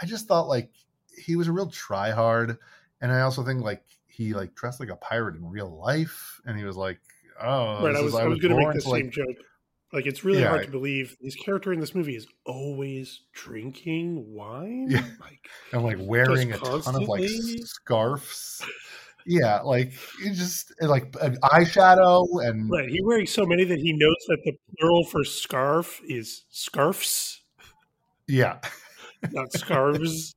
i 0.00 0.06
just 0.06 0.26
thought 0.28 0.48
like 0.48 0.70
he 1.16 1.34
was 1.34 1.48
a 1.48 1.52
real 1.52 1.68
tryhard 1.70 2.56
and 3.00 3.10
i 3.10 3.22
also 3.22 3.42
think 3.42 3.62
like 3.62 3.82
he 4.06 4.32
like 4.34 4.54
dressed 4.54 4.78
like 4.80 4.90
a 4.90 4.96
pirate 4.96 5.34
in 5.34 5.44
real 5.48 5.76
life 5.76 6.40
and 6.44 6.56
he 6.58 6.64
was 6.64 6.76
like 6.76 7.00
oh 7.42 7.84
right. 7.84 7.96
I 7.96 8.00
was 8.00 8.14
I 8.14 8.26
was 8.26 8.38
going 8.38 8.56
to 8.56 8.64
make 8.64 8.80
the 8.80 8.88
like- 8.88 9.02
same 9.02 9.10
joke. 9.10 9.36
Like 9.92 10.06
it's 10.06 10.24
really 10.24 10.40
Yeah. 10.40 10.48
hard 10.48 10.64
to 10.66 10.70
believe 10.70 11.16
this 11.20 11.34
character 11.34 11.72
in 11.72 11.80
this 11.80 11.94
movie 11.94 12.14
is 12.16 12.26
always 12.44 13.22
drinking 13.32 14.34
wine. 14.34 14.88
Yeah. 14.90 15.04
Like 15.20 15.48
and 15.72 15.82
like 15.82 15.96
wearing 16.00 16.52
a 16.52 16.58
ton 16.58 16.94
of 16.94 17.08
like 17.08 17.28
scarves 17.64 18.62
yeah 19.26 19.60
like 19.60 19.92
he 20.22 20.30
just 20.30 20.72
like 20.80 21.14
an 21.20 21.36
eyeshadow 21.42 22.24
and 22.46 22.70
right, 22.70 22.88
he 22.88 23.02
wearing 23.02 23.26
so 23.26 23.44
many 23.44 23.62
that 23.64 23.78
he 23.78 23.92
knows 23.92 24.16
that 24.28 24.38
the 24.44 24.52
plural 24.78 25.04
for 25.04 25.22
scarf 25.22 26.00
is 26.08 26.44
scarfs, 26.48 27.42
yeah 28.26 28.58
not 29.32 29.52
scarves. 29.52 30.34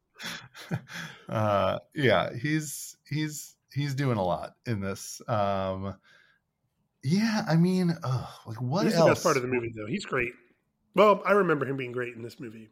uh 1.29 1.79
yeah 1.95 2.31
he's 2.35 2.97
he's 3.09 3.55
he's 3.73 3.93
doing 3.95 4.17
a 4.17 4.23
lot 4.23 4.55
in 4.65 4.81
this 4.81 5.21
um 5.27 5.95
yeah 7.03 7.43
i 7.47 7.55
mean 7.55 7.95
uh, 8.03 8.27
like 8.45 8.61
what 8.61 8.85
He's 8.85 8.95
else 8.95 9.05
the 9.05 9.11
best 9.11 9.23
part 9.23 9.37
of 9.37 9.41
the 9.43 9.47
movie, 9.47 9.73
though. 9.75 9.87
He's 9.87 10.05
great. 10.05 10.33
Well, 10.93 11.21
I 11.25 11.31
remember 11.31 11.65
him 11.65 11.77
being 11.77 11.91
great 11.91 12.15
in 12.15 12.21
this 12.21 12.39
movie. 12.39 12.69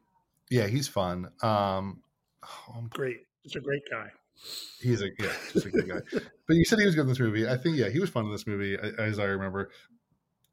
yeah 0.49 0.67
he's 0.67 0.87
fun 0.87 1.29
um 1.41 2.01
oh, 2.43 2.73
I'm- 2.75 2.89
Great. 2.93 3.21
Just 3.43 3.55
a 3.55 3.61
great 3.61 3.81
guy. 3.89 4.11
He's 4.81 5.01
a 5.01 5.07
yeah, 5.19 5.31
just 5.51 5.65
a 5.65 5.69
good 5.69 5.87
guy. 5.89 6.19
but 6.47 6.55
you 6.55 6.63
said 6.65 6.79
he 6.79 6.85
was 6.85 6.95
good 6.95 7.01
in 7.01 7.07
this 7.07 7.19
movie. 7.19 7.47
I 7.47 7.57
think 7.57 7.77
yeah, 7.77 7.89
he 7.89 7.99
was 7.99 8.09
fun 8.09 8.25
in 8.25 8.31
this 8.31 8.47
movie, 8.47 8.77
as 8.97 9.19
I 9.19 9.25
remember. 9.25 9.69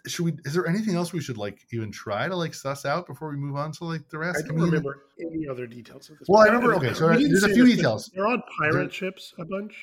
Should 0.06 0.24
we? 0.24 0.32
Is 0.44 0.54
there 0.54 0.66
anything 0.68 0.94
else 0.94 1.12
we 1.12 1.20
should 1.20 1.36
like 1.36 1.58
even 1.72 1.90
try 1.92 2.28
to 2.28 2.34
like 2.36 2.54
suss 2.54 2.84
out 2.84 3.06
before 3.06 3.28
we 3.30 3.36
move 3.36 3.56
on 3.56 3.72
to 3.72 3.84
like 3.84 4.08
the 4.08 4.18
rest? 4.18 4.42
I 4.44 4.48
don't 4.48 4.58
I 4.58 4.62
mean, 4.62 4.70
remember 4.70 5.02
any 5.20 5.46
other 5.48 5.66
details 5.66 6.10
of 6.10 6.18
this. 6.18 6.28
Well, 6.28 6.42
movie. 6.42 6.50
I 6.50 6.54
remember. 6.54 6.86
Okay, 6.86 6.94
so 6.94 7.08
there's 7.08 7.42
a 7.44 7.48
few 7.54 7.66
details. 7.66 8.10
They're 8.14 8.26
on 8.26 8.42
pirate 8.58 8.92
ships 8.92 9.34
a 9.38 9.44
bunch. 9.44 9.74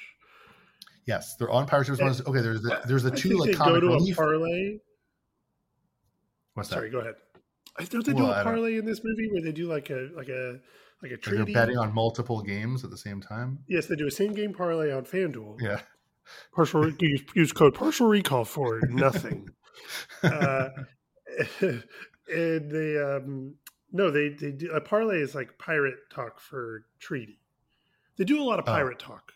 Yes, 1.06 1.36
they're 1.36 1.52
on 1.52 1.66
pirate 1.66 1.86
ships. 1.86 2.00
Okay, 2.02 2.42
there's 2.42 2.62
the 2.62 2.82
there's 2.86 3.04
the 3.04 3.12
I 3.12 3.16
two 3.16 3.38
like 3.38 3.56
comic 3.56 3.82
to 3.82 3.88
relief. 3.88 4.18
A 4.18 4.22
parlay. 4.22 4.78
What's 6.54 6.70
that? 6.70 6.76
Sorry, 6.76 6.90
go 6.90 7.00
ahead. 7.00 7.16
Don't 7.90 8.06
they 8.06 8.14
do 8.14 8.24
well, 8.24 8.34
a 8.34 8.44
parlay 8.44 8.78
in 8.78 8.86
this 8.86 9.02
movie 9.04 9.30
where 9.32 9.42
they 9.42 9.52
do 9.52 9.68
like 9.68 9.90
a 9.90 10.10
like 10.16 10.30
a 10.30 10.60
like 11.02 11.12
a 11.12 11.18
treaty? 11.18 11.40
Like 11.40 11.48
they're 11.48 11.54
betting 11.54 11.78
on 11.78 11.94
multiple 11.94 12.42
games 12.42 12.84
at 12.84 12.92
the 12.92 12.98
same 12.98 13.20
time. 13.22 13.60
Yes, 13.68 13.88
they 13.88 13.96
do 13.96 14.08
a 14.08 14.12
same 14.12 14.34
game 14.34 14.54
parlay 14.54 14.92
on 14.92 15.04
FanDuel. 15.04 15.62
Yeah. 15.62 15.82
Partial 16.56 16.90
use, 17.00 17.22
use 17.36 17.52
code 17.52 17.74
partial 17.74 18.08
recall 18.08 18.46
for 18.46 18.80
nothing. 18.88 19.50
uh, 20.24 20.70
and 21.60 22.72
they 22.72 22.98
um 22.98 23.56
no 23.92 24.10
they 24.12 24.30
they 24.30 24.52
do 24.52 24.72
a 24.72 24.80
parlay 24.80 25.20
is 25.20 25.36
like 25.36 25.58
pirate 25.58 25.96
talk 26.14 26.40
for 26.40 26.86
treaty. 27.00 27.40
They 28.18 28.24
do 28.24 28.42
a 28.42 28.46
lot 28.46 28.60
of 28.60 28.66
oh. 28.68 28.72
pirate 28.72 29.02
oh. 29.04 29.08
talk. 29.08 29.34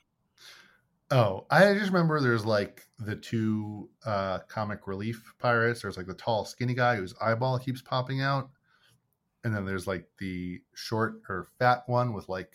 Oh, 1.09 1.45
I 1.49 1.73
just 1.73 1.91
remember 1.91 2.19
there's 2.19 2.45
like 2.45 2.85
the 2.99 3.15
two 3.15 3.89
uh, 4.05 4.39
comic 4.49 4.87
relief 4.87 5.33
pirates. 5.39 5.81
There's 5.81 5.95
like 5.95 6.07
the 6.07 6.13
tall, 6.13 6.43
skinny 6.43 6.73
guy 6.73 6.97
whose 6.97 7.13
eyeball 7.21 7.59
keeps 7.59 7.81
popping 7.81 8.21
out, 8.21 8.49
and 9.43 9.55
then 9.55 9.65
there's 9.65 9.87
like 9.87 10.05
the 10.19 10.59
short 10.73 11.21
or 11.29 11.47
fat 11.59 11.83
one 11.87 12.13
with 12.13 12.27
like 12.27 12.51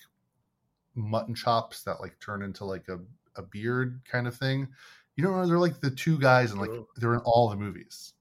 mutton 0.95 1.35
chops 1.35 1.83
that 1.85 2.01
like 2.01 2.19
turn 2.21 2.43
into 2.43 2.67
like 2.67 2.89
a, 2.89 2.99
a 3.37 3.43
beard 3.43 4.03
kind 4.11 4.27
of 4.27 4.37
thing. 4.37 4.69
You 5.17 5.25
don't 5.25 5.35
know 5.35 5.47
they're 5.47 5.59
like 5.59 5.81
the 5.81 5.91
two 5.91 6.19
guys 6.19 6.51
and 6.51 6.61
like 6.61 6.71
oh. 6.71 6.87
they're 6.97 7.15
in 7.15 7.21
all 7.21 7.49
the 7.49 7.57
movies. 7.57 8.13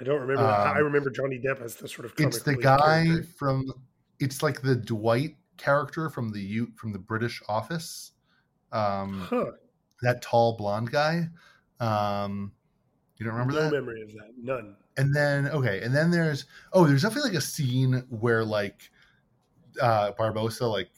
I 0.00 0.02
don't 0.02 0.20
remember. 0.20 0.42
Um, 0.42 0.76
I 0.76 0.78
remember 0.78 1.10
Johnny 1.10 1.38
Depp 1.38 1.60
as 1.62 1.76
the 1.76 1.86
sort 1.86 2.04
of. 2.04 2.14
It's 2.18 2.42
the 2.42 2.56
guy 2.56 3.04
character. 3.04 3.28
from. 3.36 3.72
It's 4.18 4.42
like 4.42 4.60
the 4.60 4.74
Dwight 4.74 5.36
character 5.56 6.10
from 6.10 6.32
the 6.32 6.66
from 6.74 6.92
the 6.92 6.98
British 6.98 7.40
Office. 7.48 8.10
Um, 8.72 9.20
huh 9.20 9.52
that 10.02 10.22
tall 10.22 10.56
blonde 10.56 10.90
guy. 10.90 11.28
Um, 11.80 12.52
you 13.16 13.26
don't 13.26 13.34
remember 13.34 13.54
no 13.54 13.62
that? 13.62 13.72
No 13.72 13.80
memory 13.80 14.02
of 14.02 14.12
that. 14.12 14.30
None. 14.40 14.76
And 14.96 15.14
then 15.14 15.48
okay, 15.48 15.80
and 15.82 15.94
then 15.94 16.10
there's 16.10 16.46
oh, 16.72 16.86
there's 16.86 17.02
definitely 17.02 17.30
like 17.30 17.38
a 17.38 17.42
scene 17.42 18.04
where 18.10 18.44
like 18.44 18.90
uh 19.80 20.12
Barbossa 20.12 20.70
like 20.70 20.90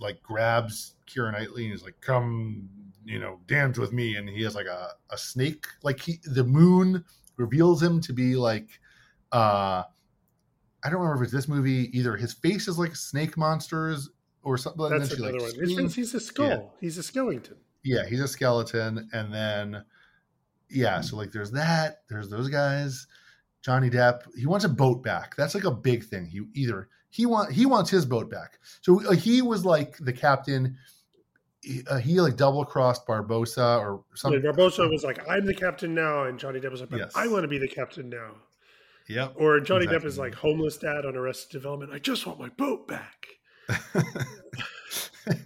like 0.00 0.22
grabs 0.22 0.94
Keira 1.08 1.32
Knightley 1.32 1.64
and 1.64 1.72
he's 1.72 1.82
like, 1.82 2.00
"Come, 2.00 2.68
you 3.04 3.18
know, 3.18 3.40
dance 3.46 3.78
with 3.78 3.92
me," 3.92 4.16
and 4.16 4.28
he 4.28 4.42
has 4.42 4.54
like 4.54 4.66
a 4.66 4.90
a 5.10 5.18
snake. 5.18 5.66
Like 5.82 6.00
he, 6.00 6.20
the 6.24 6.44
moon 6.44 7.04
reveals 7.36 7.82
him 7.82 8.00
to 8.02 8.12
be 8.12 8.36
like, 8.36 8.80
uh 9.32 9.82
I 10.84 10.90
don't 10.90 11.00
remember 11.00 11.22
if 11.22 11.26
it's 11.26 11.32
this 11.32 11.48
movie. 11.48 11.96
Either 11.96 12.16
his 12.16 12.32
face 12.32 12.68
is 12.68 12.78
like 12.78 12.94
snake 12.94 13.36
monsters 13.36 14.10
or 14.44 14.56
something. 14.56 14.88
That's 14.88 15.12
another 15.12 15.40
like, 15.40 15.56
one. 15.56 15.88
he's 15.88 16.14
a 16.14 16.20
skull. 16.20 16.46
Yeah. 16.46 16.60
He's 16.80 16.98
a 16.98 17.02
skeleton 17.02 17.56
yeah, 17.82 18.06
he's 18.06 18.20
a 18.20 18.28
skeleton, 18.28 19.08
and 19.12 19.32
then 19.32 19.84
yeah, 20.70 21.00
so 21.00 21.16
like 21.16 21.32
there's 21.32 21.50
that. 21.52 22.02
There's 22.08 22.28
those 22.28 22.48
guys. 22.48 23.06
Johnny 23.62 23.90
Depp, 23.90 24.22
he 24.36 24.46
wants 24.46 24.64
a 24.64 24.68
boat 24.68 25.02
back. 25.02 25.34
That's 25.36 25.54
like 25.54 25.64
a 25.64 25.70
big 25.70 26.04
thing. 26.04 26.26
He 26.26 26.42
either 26.54 26.88
he 27.10 27.26
want 27.26 27.52
he 27.52 27.66
wants 27.66 27.90
his 27.90 28.04
boat 28.06 28.30
back. 28.30 28.58
So 28.80 29.04
uh, 29.06 29.12
he 29.12 29.42
was 29.42 29.64
like 29.64 29.96
the 29.98 30.12
captain. 30.12 30.76
He, 31.62 31.82
uh, 31.88 31.98
he 31.98 32.20
like 32.20 32.36
double 32.36 32.64
crossed 32.64 33.06
Barbossa 33.06 33.80
or 33.80 34.04
something. 34.14 34.42
Yeah, 34.44 34.52
Barbossa 34.52 34.88
was 34.90 35.02
like, 35.02 35.28
"I'm 35.28 35.44
the 35.44 35.54
captain 35.54 35.94
now," 35.94 36.24
and 36.24 36.38
Johnny 36.38 36.60
Depp 36.60 36.70
was 36.70 36.80
like, 36.80 36.90
yes. 36.92 37.12
"I 37.16 37.26
want 37.26 37.42
to 37.42 37.48
be 37.48 37.58
the 37.58 37.68
captain 37.68 38.08
now." 38.08 38.32
Yeah. 39.08 39.28
Or 39.36 39.58
Johnny 39.60 39.84
exactly. 39.84 40.06
Depp 40.06 40.08
is 40.08 40.18
like 40.18 40.34
homeless 40.34 40.76
dad 40.76 41.06
on 41.06 41.16
Arrested 41.16 41.50
Development. 41.50 41.92
I 41.92 41.98
just 41.98 42.26
want 42.26 42.38
my 42.38 42.50
boat 42.50 42.86
back. 42.86 43.26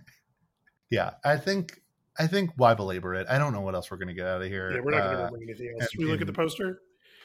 yeah, 0.90 1.12
I 1.24 1.36
think 1.36 1.81
I 2.18 2.26
think 2.26 2.50
why 2.56 2.74
belabor 2.74 3.14
it? 3.14 3.26
I 3.28 3.38
don't 3.38 3.52
know 3.52 3.60
what 3.60 3.74
else 3.74 3.90
we're 3.90 3.96
going 3.96 4.08
to 4.08 4.14
get 4.14 4.26
out 4.26 4.42
of 4.42 4.48
here. 4.48 4.72
Yeah, 4.72 4.80
we're 4.82 4.90
not 4.92 5.04
going 5.04 5.16
to 5.16 5.22
uh, 5.22 5.24
remember 5.26 5.38
anything 5.42 5.74
else. 5.80 5.96
we 5.96 6.04
look 6.04 6.20
at 6.20 6.26
the 6.26 6.32
poster. 6.32 6.80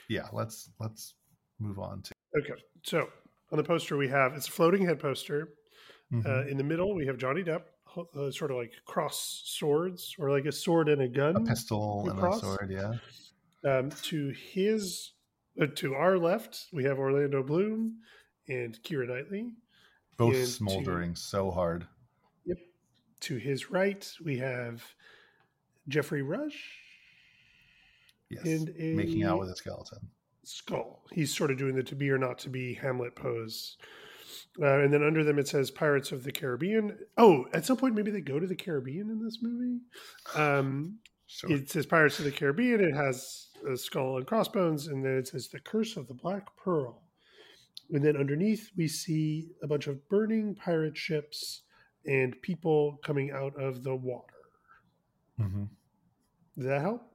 Yeah, 0.10 0.28
let's 0.32 0.69
let's 0.80 1.13
move 1.60 1.80
on 1.80 2.02
to. 2.04 2.13
Okay, 2.38 2.62
so 2.84 3.10
on 3.52 3.58
the 3.58 3.63
poster 3.63 3.97
we 3.97 4.08
have 4.08 4.34
it's 4.34 4.47
a 4.47 4.52
floating 4.52 4.86
head 4.86 5.00
poster. 5.00 5.50
Uh, 6.12 6.15
mm-hmm. 6.15 6.30
Uh, 6.30 6.50
in 6.50 6.58
the 6.58 6.63
middle 6.63 6.95
we 6.95 7.06
have 7.06 7.17
Johnny 7.17 7.43
Depp, 7.43 7.63
uh, 7.97 8.32
sort 8.32 8.52
of 8.52 8.58
like 8.58 8.71
cross 8.86 9.41
swords 9.45 10.15
or 10.17 10.32
like 10.32 10.45
a 10.45 10.52
sword 10.52 10.88
and 10.88 11.02
a 11.02 11.08
gun, 11.08 11.36
a 11.36 11.41
pistol 11.41 12.10
and 12.10 12.19
a 12.19 12.39
sword. 12.39 12.71
Yeah. 12.71 12.93
Um, 13.69 13.89
to 14.04 14.34
his 14.54 15.12
uh, 15.62 15.65
to 15.76 15.95
our 15.95 16.17
left 16.17 16.67
we 16.71 16.86
have 16.86 16.97
Orlando 16.97 17.43
Bloom 17.43 17.97
and 18.47 18.82
Keira 18.84 19.08
Knightley, 19.08 19.52
both 20.17 20.36
and 20.36 20.47
smoldering 20.47 21.13
to, 21.15 21.19
so 21.19 21.52
hard. 21.52 21.86
To 23.21 23.38
his 23.38 23.71
right, 23.71 24.10
we 24.23 24.38
have 24.38 24.84
Geoffrey 25.88 26.21
Rush. 26.21 26.80
Yes, 28.30 28.45
and 28.45 28.95
making 28.95 29.23
out 29.23 29.39
with 29.39 29.49
a 29.49 29.56
skeleton. 29.56 29.99
Skull. 30.43 31.03
He's 31.12 31.36
sort 31.36 31.51
of 31.51 31.58
doing 31.58 31.75
the 31.75 31.84
to 31.84 31.95
be 31.95 32.10
or 32.10 32.17
not 32.17 32.39
to 32.39 32.49
be 32.49 32.73
Hamlet 32.73 33.15
pose. 33.15 33.77
Uh, 34.62 34.80
and 34.80 34.93
then 34.93 35.03
under 35.03 35.23
them 35.23 35.39
it 35.39 35.47
says 35.47 35.71
Pirates 35.71 36.12
of 36.12 36.23
the 36.23 36.32
Caribbean. 36.32 36.97
Oh, 37.17 37.45
at 37.53 37.65
some 37.65 37.77
point 37.77 37.95
maybe 37.95 38.12
they 38.12 38.21
go 38.21 38.39
to 38.39 38.47
the 38.47 38.56
Caribbean 38.56 39.10
in 39.10 39.23
this 39.23 39.39
movie. 39.41 39.80
Um, 40.36 40.99
sure. 41.27 41.51
It 41.51 41.69
says 41.69 41.86
Pirates 41.86 42.19
of 42.19 42.25
the 42.25 42.32
Caribbean. 42.32 42.82
It 42.82 42.95
has 42.95 43.47
a 43.69 43.77
skull 43.77 44.17
and 44.17 44.25
crossbones, 44.25 44.88
and 44.88 45.03
then 45.03 45.17
it 45.17 45.27
says 45.27 45.47
The 45.47 45.60
Curse 45.60 45.97
of 45.97 46.08
the 46.08 46.13
Black 46.13 46.47
Pearl. 46.58 47.01
And 47.91 48.03
then 48.03 48.17
underneath 48.17 48.71
we 48.75 48.88
see 48.88 49.49
a 49.63 49.67
bunch 49.67 49.88
of 49.88 50.08
burning 50.10 50.56
pirate 50.56 50.97
ships 50.97 51.62
and 52.08 52.41
people 52.41 53.00
coming 53.04 53.32
out 53.32 53.60
of 53.62 53.84
the 53.84 53.96
water. 53.96 54.34
Mm-hmm. 55.39 55.63
Does 56.58 56.65
that 56.65 56.82
help? 56.82 57.12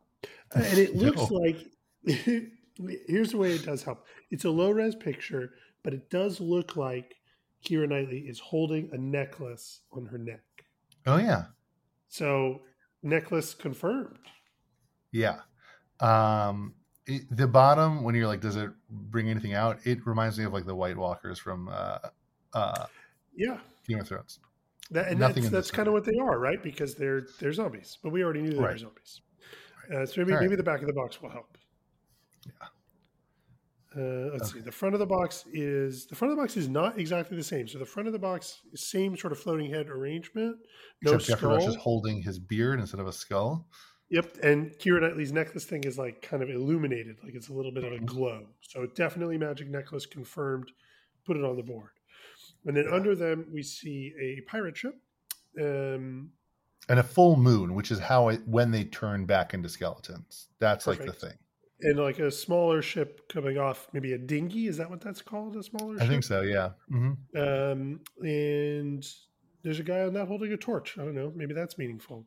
And 0.55 0.79
it 0.79 0.95
looks 0.95 1.31
no. 1.31 1.37
like 1.37 1.57
here's 3.09 3.33
the 3.33 3.37
way 3.37 3.53
it 3.53 3.65
does 3.65 3.83
help. 3.83 4.07
It's 4.31 4.45
a 4.45 4.51
low 4.51 4.71
res 4.71 4.95
picture, 4.95 5.55
but 5.83 5.95
it 5.95 6.11
does 6.11 6.41
look 6.41 6.77
like 6.77 7.17
Keira 7.65 7.89
Knightley 7.89 8.21
is 8.21 8.39
holding 8.39 8.91
a 8.93 8.99
necklace 8.99 9.81
on 9.93 10.07
her 10.07 10.19
neck. 10.19 10.43
Oh 11.07 11.17
yeah. 11.17 11.45
So 12.09 12.63
necklace 13.03 13.55
confirmed. 13.55 14.19
Yeah. 15.11 15.41
Um 16.01 16.75
it, 17.07 17.23
the 17.35 17.49
bottom 17.49 18.05
when 18.05 18.15
you're 18.15 18.27
like 18.27 18.41
does 18.41 18.57
it 18.57 18.71
bring 18.89 19.29
anything 19.29 19.55
out 19.55 19.81
it 19.85 20.07
reminds 20.07 20.39
me 20.39 20.45
of 20.45 20.53
like 20.53 20.67
the 20.67 20.75
white 20.75 20.97
walkers 20.97 21.37
from 21.37 21.69
uh 21.69 21.99
uh 22.55 22.87
yeah 23.35 23.59
game 23.89 23.99
of 23.99 24.07
thrones 24.07 24.39
that, 24.91 25.09
and 25.09 25.21
Nothing 25.21 25.45
that's, 25.45 25.53
that's 25.53 25.71
kind 25.71 25.89
of 25.89 25.95
what 25.95 26.05
they 26.05 26.19
are, 26.21 26.39
right? 26.39 26.63
Because 26.63 26.95
they're 26.95 27.27
they're 27.41 27.53
zombies, 27.53 27.99
but 28.03 28.11
we 28.11 28.23
already 28.23 28.43
knew 28.43 28.51
they 28.53 28.59
right. 28.59 28.73
were 28.73 28.79
zombies. 28.79 29.21
Uh, 29.93 30.07
so 30.07 30.21
maybe, 30.21 30.33
right. 30.33 30.43
maybe 30.43 30.57
the 30.57 30.63
back 30.63 30.81
of 30.81 30.87
the 30.87 30.93
box 30.93 31.21
will 31.21 31.31
help. 31.31 31.57
Yeah. 32.47 32.67
Uh, 33.95 34.31
let's 34.33 34.51
okay. 34.51 34.59
see. 34.59 34.65
The 34.65 34.73
front 34.73 34.95
of 34.95 35.01
the 35.01 35.07
box 35.07 35.45
is 35.53 36.07
the 36.07 36.15
front 36.15 36.33
of 36.33 36.37
the 36.37 36.43
box 36.43 36.57
is 36.57 36.69
not 36.69 36.99
exactly 36.99 37.37
the 37.37 37.43
same. 37.43 37.69
So 37.69 37.79
the 37.79 37.85
front 37.85 38.07
of 38.07 38.13
the 38.13 38.19
box, 38.19 38.63
is 38.73 38.87
same 38.87 39.17
sort 39.17 39.33
of 39.33 39.39
floating 39.39 39.71
head 39.71 39.89
arrangement. 39.89 40.57
No 41.03 41.15
Except 41.15 41.39
skull. 41.39 41.51
Geoffrey 41.51 41.67
Rush 41.67 41.77
is 41.77 41.83
holding 41.83 42.23
his 42.23 42.39
beard 42.39 42.81
instead 42.81 43.01
of 43.01 43.07
a 43.07 43.13
skull. 43.13 43.67
Yep, 44.11 44.39
and 44.43 44.73
Keira 44.79 45.01
Knightley's 45.01 45.33
necklace 45.33 45.65
thing 45.65 45.85
is 45.85 45.97
like 45.97 46.21
kind 46.21 46.43
of 46.43 46.51
illuminated, 46.51 47.17
like 47.25 47.35
it's 47.35 47.49
a 47.49 47.53
little 47.53 47.73
bit 47.73 47.83
of 47.83 47.93
a 47.93 47.97
mm-hmm. 47.97 48.05
glow. 48.05 48.47
So 48.61 48.87
definitely 48.95 49.39
magic 49.39 49.69
necklace 49.69 50.05
confirmed. 50.05 50.71
Put 51.25 51.39
it 51.39 51.45
on 51.45 51.57
the 51.57 51.63
board. 51.63 51.93
And 52.65 52.77
then 52.77 52.85
yeah. 52.89 52.95
under 52.95 53.15
them, 53.15 53.47
we 53.53 53.63
see 53.63 54.13
a 54.21 54.41
pirate 54.51 54.77
ship. 54.77 54.95
Um, 55.61 56.31
and 56.89 56.99
a 56.99 57.03
full 57.03 57.37
moon, 57.37 57.75
which 57.75 57.91
is 57.91 57.99
how 57.99 58.29
it, 58.29 58.47
when 58.47 58.71
they 58.71 58.85
turn 58.85 59.25
back 59.25 59.55
into 59.55 59.69
skeletons. 59.69 60.49
That's 60.59 60.85
perfect. 60.85 61.07
like 61.07 61.19
the 61.19 61.27
thing. 61.27 61.39
And 61.83 61.99
like 61.99 62.21
a 62.21 62.31
smaller 62.31 62.81
ship 62.81 63.29
coming 63.29 63.59
off, 63.59 63.89
maybe 63.93 64.13
a 64.13 64.19
dinghy. 64.19 64.69
Is 64.69 64.77
that 64.77 64.89
what 64.89 65.01
that's 65.01 65.21
called? 65.21 65.57
A 65.57 65.63
smaller 65.63 65.95
ship? 65.95 66.05
I 66.05 66.09
think 66.09 66.23
so, 66.23 66.43
yeah. 66.43 66.71
Mm-hmm. 66.93 67.37
Um, 67.37 68.01
and 68.21 69.05
there's 69.63 69.81
a 69.81 69.83
guy 69.83 70.03
on 70.03 70.13
that 70.15 70.29
holding 70.29 70.53
a 70.53 70.57
torch. 70.57 70.97
I 70.99 71.05
don't 71.05 71.15
know. 71.15 71.33
Maybe 71.35 71.55
that's 71.55 71.79
meaningful. 71.79 72.27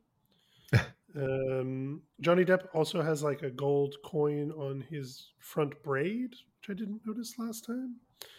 Um, 1.15 2.01
Johnny 2.21 2.43
Depp 2.45 2.67
also 2.73 3.01
has 3.01 3.23
like 3.23 3.41
a 3.43 3.49
gold 3.49 3.95
coin 4.04 4.51
on 4.51 4.82
his 4.89 5.30
front 5.39 5.82
braid, 5.84 6.32
which 6.32 6.69
I 6.69 6.73
didn't 6.73 7.01
notice 7.06 7.36
last 7.38 7.65
time. 7.65 7.95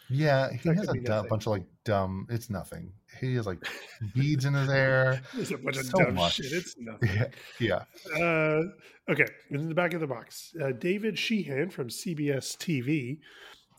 Yeah, 0.08 0.50
he 0.52 0.68
that 0.68 0.76
has 0.76 0.88
a 0.88 1.00
dumb, 1.00 1.26
bunch 1.28 1.46
of 1.46 1.52
like 1.52 1.64
dumb. 1.84 2.26
It's 2.30 2.48
nothing. 2.48 2.92
He 3.20 3.34
has 3.34 3.46
like 3.46 3.66
beads 4.14 4.44
in 4.44 4.54
his 4.54 4.68
hair. 4.68 5.20
There's 5.34 5.50
a 5.52 5.58
bunch 5.58 5.76
so 5.76 5.82
of 6.00 6.06
dumb 6.06 6.14
much. 6.14 6.34
shit. 6.34 6.52
It's 6.52 6.76
nothing. 6.78 7.10
Yeah. 7.58 7.82
yeah. 8.08 8.22
Uh, 8.24 8.62
okay. 9.08 9.26
In 9.50 9.68
the 9.68 9.74
back 9.74 9.94
of 9.94 10.00
the 10.00 10.06
box, 10.06 10.54
uh, 10.62 10.72
David 10.72 11.18
Sheehan 11.18 11.70
from 11.70 11.88
CBS 11.88 12.56
TV 12.56 13.18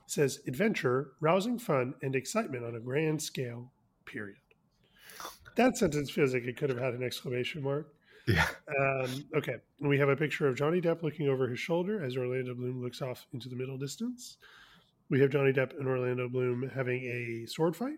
says 0.05 0.39
adventure, 0.47 1.11
rousing 1.21 1.59
fun, 1.59 1.93
and 2.01 2.15
excitement 2.15 2.63
on 2.65 2.75
a 2.75 2.79
grand 2.79 3.21
scale. 3.21 3.71
Period. 4.05 4.37
that 5.55 5.77
sentence 5.77 6.09
feels 6.09 6.33
like 6.33 6.43
it 6.43 6.55
could 6.55 6.69
have 6.69 6.79
had 6.79 6.93
an 6.93 7.03
exclamation 7.03 7.61
mark. 7.61 7.93
Yeah. 8.27 8.45
Um, 8.77 9.25
okay. 9.35 9.55
We 9.79 9.97
have 9.99 10.09
a 10.09 10.15
picture 10.15 10.47
of 10.47 10.55
Johnny 10.55 10.81
Depp 10.81 11.01
looking 11.01 11.29
over 11.29 11.47
his 11.47 11.59
shoulder 11.59 12.03
as 12.03 12.17
Orlando 12.17 12.53
Bloom 12.53 12.81
looks 12.81 13.01
off 13.01 13.25
into 13.33 13.47
the 13.47 13.55
middle 13.55 13.77
distance. 13.77 14.37
We 15.09 15.21
have 15.21 15.29
Johnny 15.29 15.53
Depp 15.53 15.79
and 15.79 15.87
Orlando 15.87 16.27
Bloom 16.27 16.69
having 16.75 17.03
a 17.03 17.47
sword 17.47 17.75
fight. 17.75 17.97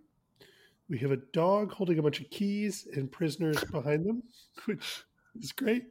We 0.87 0.99
have 0.99 1.11
a 1.11 1.17
dog 1.17 1.71
holding 1.71 1.97
a 1.97 2.03
bunch 2.03 2.19
of 2.19 2.29
keys 2.29 2.87
and 2.93 3.11
prisoners 3.11 3.63
behind 3.65 4.05
them, 4.05 4.23
which 4.65 5.03
is 5.39 5.51
great. 5.51 5.85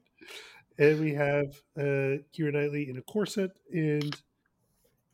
And 0.79 1.01
we 1.01 1.14
have 1.14 1.46
uh, 1.77 2.22
Keira 2.33 2.53
Knightley 2.53 2.88
in 2.88 2.98
a 2.98 3.03
corset 3.03 3.51
and 3.72 4.16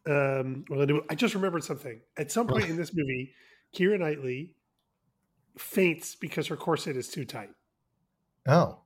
um, 0.06 0.64
Orlando. 0.70 1.02
I 1.08 1.14
just 1.14 1.34
remembered 1.34 1.64
something. 1.64 2.00
At 2.18 2.30
some 2.30 2.46
point 2.46 2.68
in 2.68 2.76
this 2.76 2.92
movie, 2.94 3.32
Keira 3.74 3.98
Knightley 3.98 4.50
faints 5.56 6.14
because 6.14 6.48
her 6.48 6.56
corset 6.56 6.96
is 6.96 7.08
too 7.08 7.24
tight. 7.24 7.50
Oh. 8.46 8.80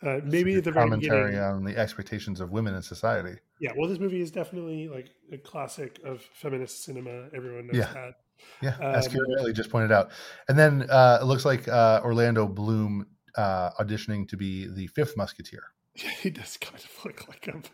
Uh, 0.00 0.20
maybe 0.24 0.54
at 0.54 0.64
the 0.64 0.70
commentary 0.72 1.36
on 1.38 1.64
the 1.64 1.76
expectations 1.76 2.40
of 2.40 2.50
women 2.52 2.74
in 2.74 2.82
society. 2.82 3.36
Yeah, 3.60 3.72
well, 3.76 3.88
this 3.88 3.98
movie 3.98 4.20
is 4.20 4.30
definitely 4.30 4.88
like 4.88 5.08
a 5.32 5.38
classic 5.38 5.98
of 6.04 6.22
feminist 6.34 6.84
cinema. 6.84 7.28
Everyone 7.34 7.66
knows 7.66 7.76
Yeah. 7.76 7.92
that. 7.92 8.14
Yeah, 8.62 8.76
as 8.80 9.06
Um, 9.08 9.12
Keira 9.14 9.24
Knightley 9.26 9.52
just 9.52 9.70
pointed 9.70 9.90
out. 9.90 10.12
And 10.48 10.56
then 10.56 10.88
uh, 10.88 11.18
it 11.20 11.24
looks 11.24 11.44
like 11.44 11.66
uh, 11.66 12.00
Orlando 12.04 12.46
Bloom 12.46 13.06
uh, 13.36 13.70
auditioning 13.80 14.28
to 14.28 14.36
be 14.36 14.68
the 14.68 14.86
fifth 14.88 15.16
Musketeer. 15.16 15.62
Yeah, 15.96 16.10
he 16.10 16.30
does 16.30 16.56
kind 16.58 16.76
of 16.76 17.04
look 17.04 17.26
like 17.28 17.44
him. 17.46 17.64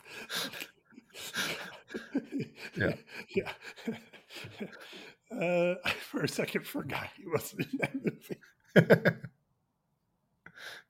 Yeah. 2.76 2.94
yeah. 3.36 3.52
Uh, 5.32 5.74
I 5.84 5.90
for 5.90 6.22
a 6.22 6.28
second 6.28 6.64
forgot 6.66 7.08
he 7.16 7.24
wasn't 7.26 7.66
in 7.72 7.78
that 7.78 7.94
movie. 8.04 9.16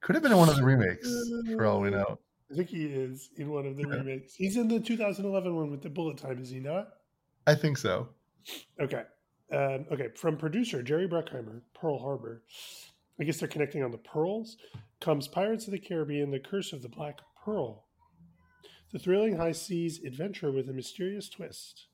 Could 0.04 0.16
have 0.16 0.22
been 0.22 0.32
in 0.32 0.38
one 0.38 0.50
of 0.50 0.56
the 0.56 0.62
remakes, 0.62 1.08
for 1.56 1.64
all 1.64 1.80
we 1.80 1.88
know. 1.88 2.18
I 2.52 2.54
think 2.56 2.68
he 2.68 2.84
is 2.84 3.30
in 3.36 3.50
one 3.50 3.64
of 3.66 3.76
the 3.76 3.88
Yeah. 3.88 3.94
remakes. 3.96 4.34
He's 4.34 4.58
in 4.58 4.68
the 4.68 4.78
2011 4.78 5.56
one 5.56 5.70
with 5.70 5.80
the 5.82 5.88
bullet 5.88 6.18
time, 6.18 6.42
is 6.42 6.50
he 6.50 6.60
not? 6.60 6.92
I 7.46 7.54
think 7.54 7.78
so. 7.78 8.10
Okay. 8.78 9.04
Um, 9.50 9.86
okay. 9.90 10.08
From 10.14 10.36
producer 10.36 10.82
Jerry 10.82 11.08
Bruckheimer, 11.08 11.62
Pearl 11.72 11.98
Harbor. 11.98 12.42
I 13.18 13.24
guess 13.24 13.38
they're 13.40 13.48
connecting 13.48 13.82
on 13.82 13.92
the 13.92 13.98
pearls. 13.98 14.58
Comes 15.00 15.26
Pirates 15.26 15.66
of 15.66 15.72
the 15.72 15.78
Caribbean: 15.78 16.30
The 16.30 16.38
Curse 16.40 16.74
of 16.74 16.82
the 16.82 16.88
Black 16.90 17.20
Pearl. 17.42 17.86
The 18.92 18.98
thrilling 18.98 19.36
high 19.36 19.52
seas 19.52 20.04
adventure 20.04 20.52
with 20.52 20.68
a 20.68 20.72
mysterious 20.74 21.30
twist. 21.30 21.86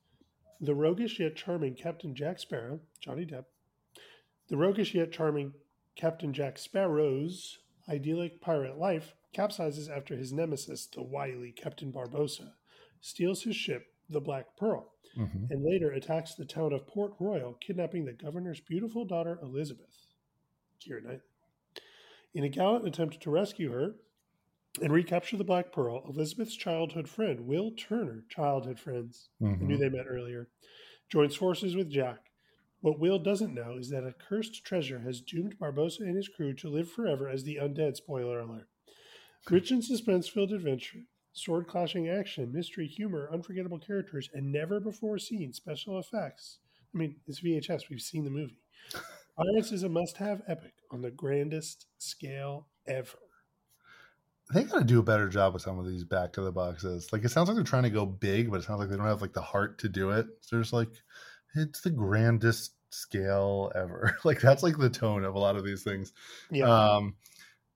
The 0.60 0.74
roguish 0.74 1.20
yet 1.20 1.36
charming 1.36 1.74
Captain 1.76 2.14
Jack 2.14 2.40
Sparrow, 2.40 2.80
Johnny 3.00 3.24
Depp. 3.24 3.44
The 4.48 4.56
roguish 4.56 4.94
yet 4.96 5.12
charming 5.12 5.54
Captain 5.94 6.32
Jack 6.32 6.58
Sparrow's 6.58 7.58
idyllic 7.90 8.40
pirate 8.40 8.78
life 8.78 9.14
capsizes 9.34 9.88
after 9.88 10.16
his 10.16 10.32
nemesis, 10.32 10.86
the 10.86 11.02
wily 11.02 11.52
Captain 11.52 11.92
Barbossa, 11.92 12.52
steals 13.00 13.42
his 13.42 13.56
ship, 13.56 13.86
the 14.08 14.20
Black 14.20 14.56
Pearl 14.56 14.92
hmm 15.14 15.24
and 15.50 15.64
later 15.64 15.90
attacks 15.90 16.34
the 16.34 16.44
town 16.44 16.72
of 16.72 16.86
Port 16.86 17.14
Royal, 17.18 17.54
kidnapping 17.54 18.04
the 18.04 18.12
governor's 18.12 18.60
beautiful 18.60 19.04
daughter 19.04 19.38
Elizabeth, 19.42 20.06
Keira 20.80 21.02
Knightley. 21.02 21.20
In 22.34 22.44
a 22.44 22.48
gallant 22.48 22.86
attempt 22.86 23.20
to 23.20 23.30
rescue 23.30 23.72
her 23.72 23.96
and 24.80 24.92
recapture 24.92 25.36
the 25.36 25.42
Black 25.42 25.72
Pearl, 25.72 26.04
Elizabeth's 26.08 26.54
childhood 26.56 27.08
friend, 27.08 27.40
Will 27.46 27.72
Turner, 27.72 28.22
childhood 28.28 28.78
friends, 28.78 29.30
I 29.42 29.46
knew 29.64 29.76
they 29.76 29.88
met 29.88 30.06
earlier, 30.08 30.48
joins 31.08 31.34
forces 31.34 31.74
with 31.74 31.90
Jack. 31.90 32.29
What 32.80 32.98
Will 32.98 33.18
doesn't 33.18 33.54
know 33.54 33.76
is 33.78 33.90
that 33.90 34.06
a 34.06 34.14
cursed 34.14 34.64
treasure 34.64 35.00
has 35.00 35.20
doomed 35.20 35.58
Barbossa 35.58 36.00
and 36.00 36.16
his 36.16 36.28
crew 36.28 36.54
to 36.54 36.70
live 36.70 36.90
forever 36.90 37.28
as 37.28 37.44
the 37.44 37.56
undead. 37.56 37.96
Spoiler 37.96 38.40
alert. 38.40 38.68
Rich 39.50 39.70
and 39.70 39.84
suspense 39.84 40.28
filled 40.28 40.52
adventure, 40.52 41.00
sword 41.32 41.66
clashing 41.66 42.08
action, 42.08 42.52
mystery, 42.52 42.86
humor, 42.86 43.28
unforgettable 43.32 43.78
characters, 43.78 44.28
and 44.32 44.50
never 44.50 44.80
before 44.80 45.18
seen 45.18 45.52
special 45.52 45.98
effects. 45.98 46.58
I 46.94 46.98
mean, 46.98 47.16
it's 47.26 47.40
VHS, 47.40 47.88
we've 47.90 48.00
seen 48.00 48.24
the 48.24 48.30
movie. 48.30 48.60
Pirates 49.36 49.72
is 49.72 49.82
a 49.82 49.88
must 49.88 50.16
have 50.18 50.42
epic 50.48 50.74
on 50.90 51.02
the 51.02 51.10
grandest 51.10 51.86
scale 51.98 52.68
ever. 52.86 53.18
They 54.52 54.64
got 54.64 54.78
to 54.80 54.84
do 54.84 54.98
a 54.98 55.04
better 55.04 55.28
job 55.28 55.54
with 55.54 55.62
some 55.62 55.78
of 55.78 55.86
these 55.86 56.04
back 56.04 56.36
of 56.36 56.44
the 56.44 56.52
boxes. 56.52 57.12
Like 57.12 57.24
it 57.24 57.30
sounds 57.30 57.48
like 57.48 57.54
they're 57.54 57.64
trying 57.64 57.84
to 57.84 57.90
go 57.90 58.04
big, 58.04 58.50
but 58.50 58.60
it 58.60 58.64
sounds 58.64 58.80
like 58.80 58.88
they 58.88 58.96
don't 58.96 59.06
have 59.06 59.22
like 59.22 59.32
the 59.32 59.40
heart 59.40 59.78
to 59.78 59.88
do 59.88 60.10
it. 60.10 60.26
So 60.40 60.56
there's 60.56 60.72
like, 60.72 60.90
it's 61.54 61.80
the 61.80 61.90
grandest 61.90 62.74
scale 62.90 63.70
ever. 63.74 64.16
like 64.24 64.40
that's 64.40 64.62
like 64.62 64.78
the 64.78 64.90
tone 64.90 65.24
of 65.24 65.34
a 65.34 65.38
lot 65.38 65.56
of 65.56 65.64
these 65.64 65.82
things. 65.82 66.12
Yeah. 66.50 66.66
Um, 66.66 67.14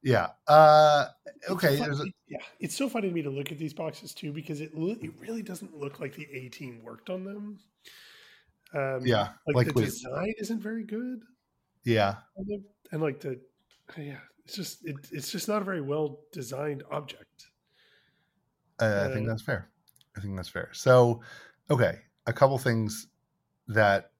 yeah. 0.02 0.28
Uh, 0.46 1.06
okay. 1.48 1.76
There's 1.76 2.00
a, 2.00 2.04
yeah, 2.28 2.38
it's 2.60 2.76
so 2.76 2.88
funny 2.88 3.08
to 3.08 3.14
me 3.14 3.22
to 3.22 3.30
look 3.30 3.50
at 3.52 3.58
these 3.58 3.72
boxes 3.72 4.12
too 4.12 4.32
because 4.32 4.60
it 4.60 4.76
lo- 4.76 4.96
it 5.00 5.12
really 5.18 5.42
doesn't 5.42 5.76
look 5.78 5.98
like 6.00 6.14
the 6.14 6.26
A 6.32 6.48
team 6.48 6.82
worked 6.82 7.08
on 7.10 7.24
them. 7.24 7.58
Um, 8.74 9.00
yeah. 9.06 9.28
like, 9.46 9.56
Like, 9.56 9.66
the 9.68 9.72
wait, 9.80 9.84
design 9.86 10.34
isn't 10.38 10.60
very 10.60 10.82
good, 10.82 11.22
yeah. 11.84 12.16
on 12.36 12.46
them, 12.48 12.64
and 12.90 13.00
like 13.00 13.20
the 13.20 13.40
yeah, 13.96 14.18
it's 14.44 14.56
just 14.56 14.84
it, 14.84 14.96
it's 15.12 15.30
just 15.30 15.46
not 15.46 15.62
a 15.62 15.64
very 15.64 15.80
well 15.80 16.20
designed 16.32 16.82
object. 16.90 17.46
I, 18.80 19.04
I 19.04 19.12
think 19.12 19.26
Uh, 19.26 19.30
that's 19.30 19.42
fair. 19.42 19.70
I 20.16 20.20
think 20.20 20.34
that's 20.36 20.48
fair. 20.48 20.70
So, 20.72 21.20
okay, 21.70 22.00
a 22.26 22.32
couple 22.32 22.58
things 22.58 23.06
that 23.68 24.10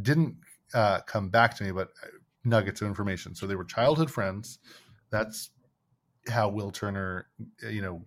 didn't 0.00 0.36
uh, 0.74 1.00
come 1.00 1.28
back 1.28 1.56
to 1.56 1.64
me, 1.64 1.70
but 1.70 1.88
uh, 2.02 2.08
nuggets 2.44 2.80
of 2.80 2.88
information. 2.88 3.34
So 3.34 3.46
they 3.46 3.56
were 3.56 3.64
childhood 3.64 4.10
friends. 4.10 4.58
That's 5.10 5.50
how 6.28 6.48
Will 6.48 6.70
Turner, 6.70 7.28
uh, 7.64 7.68
you 7.68 7.82
know, 7.82 8.04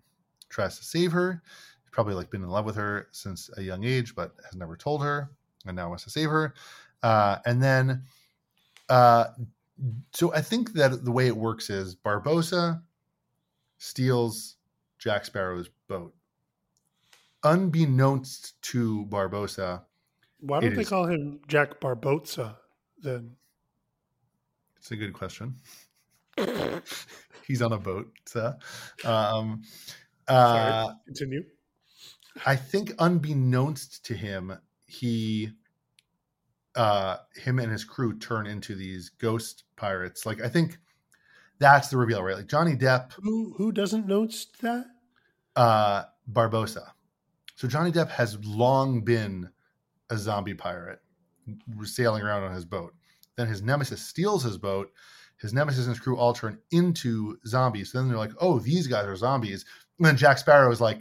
tries 0.50 0.78
to 0.80 0.86
save 0.86 1.12
her. 1.12 1.42
He's 1.84 1.92
probably 1.92 2.14
like 2.14 2.30
been 2.30 2.44
in 2.44 2.50
love 2.50 2.66
with 2.66 2.76
her 2.76 3.08
since 3.12 3.50
a 3.58 3.62
young 3.62 3.84
age, 3.84 4.16
but 4.16 4.34
has 4.46 4.56
never 4.56 4.76
told 4.76 5.04
her, 5.04 5.30
and 5.66 5.76
now 5.76 5.90
wants 5.90 6.04
to 6.04 6.10
save 6.10 6.30
her. 6.30 6.54
Uh, 7.02 7.38
and 7.46 7.62
then, 7.62 8.04
uh, 8.90 9.26
so 10.14 10.34
I 10.34 10.42
think 10.42 10.74
that 10.74 11.06
the 11.06 11.12
way 11.12 11.28
it 11.28 11.36
works 11.36 11.70
is 11.70 11.96
Barbossa 11.96 12.82
steals 13.78 14.58
Jack 14.98 15.26
Sparrow's 15.26 15.70
boat. 15.88 16.14
Unbeknownst 17.44 18.62
to 18.62 19.06
Barbossa, 19.06 19.84
Why 20.40 20.60
don't 20.62 20.72
It 20.72 20.76
they 20.76 20.82
is- 20.82 20.90
call 20.90 21.06
him 21.08 21.42
Jack 21.48 21.80
Barbossa 21.82 22.58
then? 23.02 23.36
it's 24.78 24.92
a 24.92 24.96
good 24.96 25.14
question. 25.14 25.56
He's 27.48 27.62
on 27.62 27.74
a 27.74 27.78
boat. 27.80 28.12
So, 28.26 28.54
um, 29.06 29.64
uh, 30.28 30.84
Sorry, 30.86 30.96
continue. 31.06 31.44
I 32.46 32.56
think 32.56 32.94
unbeknownst 33.00 34.06
to 34.06 34.14
him, 34.14 34.58
he, 34.86 35.52
uh, 36.76 37.18
him 37.36 37.60
and 37.60 37.72
his 37.72 37.84
crew 37.84 38.18
turn 38.18 38.48
into 38.48 38.76
these 38.76 39.10
ghost 39.10 39.64
pirates. 39.76 40.26
Like 40.26 40.42
I 40.42 40.48
think 40.48 40.78
that's 41.58 41.90
the 41.90 41.98
reveal, 41.98 42.24
right? 42.24 42.38
Like 42.38 42.48
Johnny 42.48 42.76
Depp, 42.76 43.14
Who 43.22 43.54
who 43.58 43.72
doesn't 43.72 44.06
notice 44.08 44.46
that? 44.62 44.86
uh, 45.56 46.04
Barbossa. 46.32 46.92
So 47.56 47.68
Johnny 47.68 47.92
Depp 47.92 48.10
has 48.12 48.38
long 48.46 49.02
been 49.02 49.50
a 50.10 50.18
zombie 50.18 50.54
pirate 50.54 51.00
sailing 51.84 52.22
around 52.24 52.44
on 52.44 52.54
his 52.54 52.66
boat. 52.66 52.94
Then 53.38 53.48
his 53.48 53.62
nemesis 53.62 54.02
steals 54.02 54.44
his 54.44 54.58
boat. 54.58 54.92
His 55.40 55.54
nemesis 55.54 55.86
and 55.86 55.96
his 55.96 56.04
crew 56.04 56.18
all 56.18 56.34
turn 56.34 56.60
into 56.72 57.38
zombies. 57.48 57.94
then 57.94 58.10
they're 58.10 58.18
like, 58.18 58.34
oh, 58.40 58.60
these 58.60 58.88
guys 58.88 59.06
are 59.06 59.16
zombies. 59.16 59.64
And 59.98 60.06
then 60.06 60.18
Jack 60.18 60.38
Sparrow 60.38 60.70
is 60.72 60.82
like, 60.82 61.00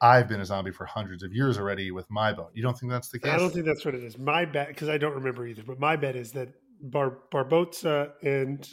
I've 0.00 0.28
been 0.28 0.40
a 0.40 0.46
zombie 0.46 0.70
for 0.70 0.86
hundreds 0.86 1.22
of 1.22 1.34
years 1.34 1.58
already 1.58 1.90
with 1.90 2.08
my 2.10 2.32
boat. 2.32 2.52
You 2.54 2.62
don't 2.62 2.78
think 2.78 2.90
that's 2.90 3.10
the 3.10 3.18
case? 3.18 3.32
I 3.32 3.36
don't 3.36 3.52
think 3.52 3.66
that's 3.66 3.84
what 3.84 3.94
it 3.94 4.02
is. 4.02 4.16
My 4.16 4.44
bet, 4.44 4.68
because 4.68 4.88
I 4.88 4.96
don't 4.96 5.14
remember 5.14 5.46
either, 5.46 5.62
but 5.62 5.78
my 5.78 5.96
bet 5.96 6.16
is 6.16 6.32
that 6.32 6.48
Bar- 6.80 7.18
Barbossa 7.32 8.12
and 8.22 8.66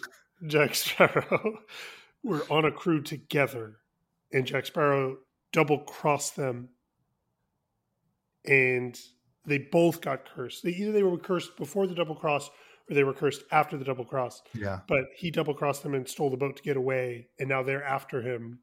Jack 0.45 0.75
Sparrow 0.75 1.59
were 2.23 2.45
on 2.49 2.65
a 2.65 2.71
crew 2.71 3.01
together, 3.01 3.77
and 4.31 4.45
Jack 4.45 4.67
Sparrow 4.67 5.17
double 5.51 5.79
crossed 5.79 6.35
them, 6.35 6.69
and 8.45 8.97
they 9.47 9.57
both 9.57 10.01
got 10.01 10.25
cursed. 10.25 10.63
They, 10.63 10.71
either 10.71 10.91
they 10.91 11.03
were 11.03 11.17
cursed 11.17 11.57
before 11.57 11.87
the 11.87 11.95
double 11.95 12.15
cross, 12.15 12.49
or 12.89 12.93
they 12.95 13.03
were 13.03 13.13
cursed 13.13 13.43
after 13.51 13.77
the 13.77 13.85
double 13.85 14.05
cross. 14.05 14.43
yeah. 14.53 14.81
But 14.87 15.05
he 15.15 15.31
double 15.31 15.53
crossed 15.55 15.81
them 15.83 15.93
and 15.95 16.07
stole 16.07 16.29
the 16.29 16.37
boat 16.37 16.57
to 16.57 16.63
get 16.63 16.77
away, 16.77 17.29
and 17.39 17.49
now 17.49 17.63
they're 17.63 17.83
after 17.83 18.21
him. 18.21 18.59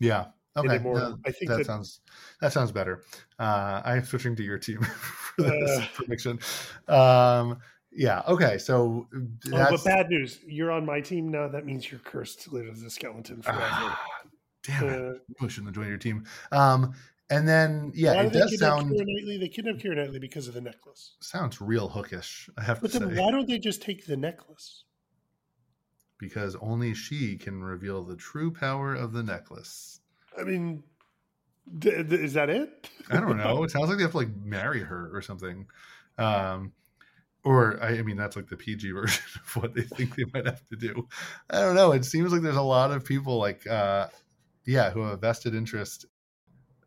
Yeah. 0.00 0.26
Okay. 0.56 0.70
anymore. 0.74 0.94
no, 0.98 1.18
I 1.24 1.30
think 1.30 1.50
that, 1.50 1.58
that, 1.58 1.66
sounds 1.66 2.00
that 2.40 2.52
sounds 2.52 2.72
better. 2.72 3.04
Uh, 3.38 3.80
I'm 3.84 4.04
switching 4.04 4.34
to 4.36 4.42
your 4.42 4.58
team 4.58 4.80
for 5.36 5.42
this 5.42 5.78
Uh. 5.78 5.86
prediction. 5.94 6.40
Um, 6.88 7.58
yeah. 7.92 8.22
Okay. 8.26 8.58
So 8.58 9.06
Oh, 9.14 9.20
that's 9.44 9.70
but 9.70 9.84
bad 9.84 10.08
news. 10.10 10.40
You're 10.46 10.72
on 10.72 10.84
my 10.84 11.00
team 11.00 11.28
now. 11.30 11.46
That 11.48 11.64
means 11.64 11.90
you're 11.90 12.00
cursed 12.00 12.42
to 12.42 12.50
live 12.54 12.66
as 12.72 12.82
a 12.82 12.90
skeleton 12.90 13.40
forever. 13.42 13.60
Ah, 13.62 14.06
damn 14.64 14.88
it. 14.88 15.22
Uh, 15.40 15.44
I 15.44 15.48
shouldn't 15.48 15.68
have 15.68 15.74
joined 15.76 15.88
your 15.90 15.96
team. 15.98 16.24
Um, 16.50 16.92
and 17.30 17.46
then 17.48 17.92
yeah, 17.94 18.14
why 18.14 18.22
it 18.24 18.32
they 18.32 18.38
does 18.40 18.50
kidnap 18.50 18.68
sound 18.68 18.90
Keira 18.92 19.04
Knightley? 19.06 19.38
They 19.38 19.48
kidnapped 19.48 19.78
Keira 19.78 19.96
Knightley 19.96 20.18
because 20.18 20.48
of 20.48 20.54
the 20.54 20.60
necklace. 20.60 21.16
sounds 21.20 21.60
real 21.60 21.88
hookish. 21.88 22.48
I 22.56 22.62
have 22.62 22.80
to 22.80 22.88
say. 22.88 22.98
But 22.98 23.06
then 23.06 23.16
say. 23.16 23.22
why 23.22 23.30
don't 23.30 23.48
they 23.48 23.58
just 23.58 23.82
take 23.82 24.06
the 24.06 24.16
necklace? 24.16 24.84
because 26.18 26.56
only 26.60 26.94
she 26.94 27.36
can 27.36 27.62
reveal 27.62 28.02
the 28.02 28.16
true 28.16 28.50
power 28.50 28.94
of 28.94 29.12
the 29.12 29.22
necklace. 29.22 30.00
I 30.38 30.42
mean, 30.42 30.82
d- 31.78 32.02
d- 32.02 32.16
is 32.16 32.34
that 32.34 32.50
it? 32.50 32.90
I 33.10 33.20
don't 33.20 33.36
know. 33.38 33.62
It 33.64 33.70
sounds 33.70 33.88
like 33.88 33.98
they 33.98 34.02
have 34.02 34.12
to 34.12 34.18
like 34.18 34.36
marry 34.44 34.82
her 34.82 35.10
or 35.14 35.22
something. 35.22 35.66
Um, 36.18 36.72
or 37.44 37.82
I, 37.82 37.98
I 37.98 38.02
mean, 38.02 38.16
that's 38.16 38.36
like 38.36 38.48
the 38.48 38.56
PG 38.56 38.90
version 38.92 39.24
of 39.36 39.56
what 39.56 39.74
they 39.74 39.82
think 39.82 40.16
they 40.16 40.24
might 40.34 40.46
have 40.46 40.66
to 40.68 40.76
do. 40.76 41.08
I 41.50 41.60
don't 41.60 41.76
know. 41.76 41.92
It 41.92 42.04
seems 42.04 42.32
like 42.32 42.42
there's 42.42 42.56
a 42.56 42.62
lot 42.62 42.90
of 42.90 43.04
people 43.04 43.38
like, 43.38 43.66
uh, 43.66 44.08
yeah, 44.66 44.90
who 44.90 45.02
have 45.02 45.12
a 45.12 45.16
vested 45.16 45.54
interest. 45.54 46.04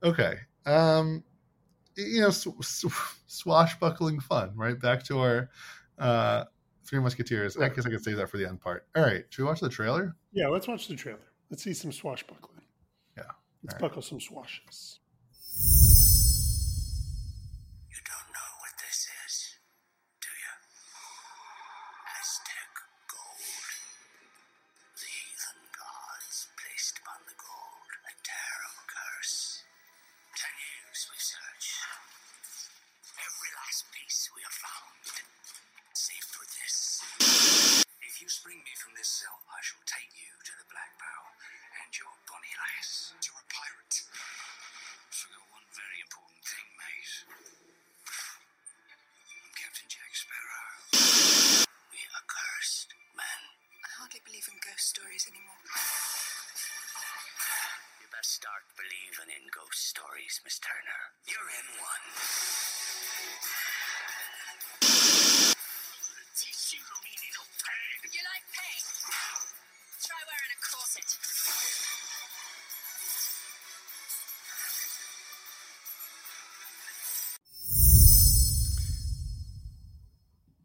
Okay. 0.03 0.35
Um, 0.65 1.23
you 1.95 2.21
know, 2.21 2.29
sw- 2.29 2.49
sw- 2.61 3.17
swashbuckling 3.27 4.19
fun, 4.19 4.51
right? 4.55 4.79
Back 4.79 5.03
to 5.03 5.19
our 5.19 5.49
uh, 5.99 6.45
Three 6.85 6.99
Musketeers. 6.99 7.57
I 7.57 7.69
guess 7.69 7.85
I 7.85 7.89
could 7.89 8.03
save 8.03 8.17
that 8.17 8.29
for 8.29 8.37
the 8.37 8.47
end 8.47 8.61
part. 8.61 8.87
All 8.95 9.03
right. 9.03 9.25
Should 9.29 9.43
we 9.43 9.47
watch 9.47 9.59
the 9.59 9.69
trailer? 9.69 10.15
yeah, 10.31 10.47
let's 10.47 10.67
watch 10.67 10.87
the 10.87 10.95
trailer. 10.95 11.19
Let's 11.49 11.63
see 11.63 11.73
some 11.73 11.91
swashbuckling. 11.91 12.61
Yeah. 13.17 13.23
Let's 13.63 13.73
right. 13.73 13.81
buckle 13.81 14.01
some 14.01 14.19
swashes. 14.19 15.00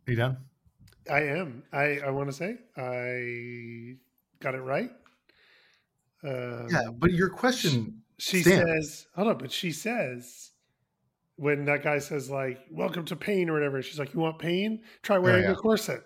Are 0.07 0.11
you 0.11 0.17
done? 0.17 0.37
I 1.11 1.21
am. 1.23 1.63
I, 1.73 1.99
I 2.05 2.11
want 2.11 2.29
to 2.29 2.33
say 2.33 2.57
I 2.77 3.97
got 4.41 4.55
it 4.55 4.61
right. 4.63 4.91
Um, 6.25 6.67
Yeah. 6.71 6.89
But 6.97 7.13
your 7.13 7.31
question, 7.31 8.03
She 8.19 8.43
Stan. 8.43 8.67
says, 8.67 9.07
hold 9.15 9.29
on, 9.29 9.39
but 9.39 9.53
she 9.53 9.73
says, 9.73 10.51
when 11.37 11.65
that 11.67 11.83
guy 11.83 11.99
says, 11.99 12.31
like, 12.31 12.61
welcome 12.71 13.05
to 13.07 13.17
pain 13.17 13.49
or 13.51 13.53
whatever, 13.53 13.83
she's 13.83 13.99
like, 13.99 14.15
you 14.15 14.21
want 14.21 14.39
pain? 14.39 14.83
Try 15.03 15.19
wearing 15.19 15.45
Oh, 15.45 15.49
yeah. 15.49 15.53
a 15.53 15.57
corset. 15.57 16.03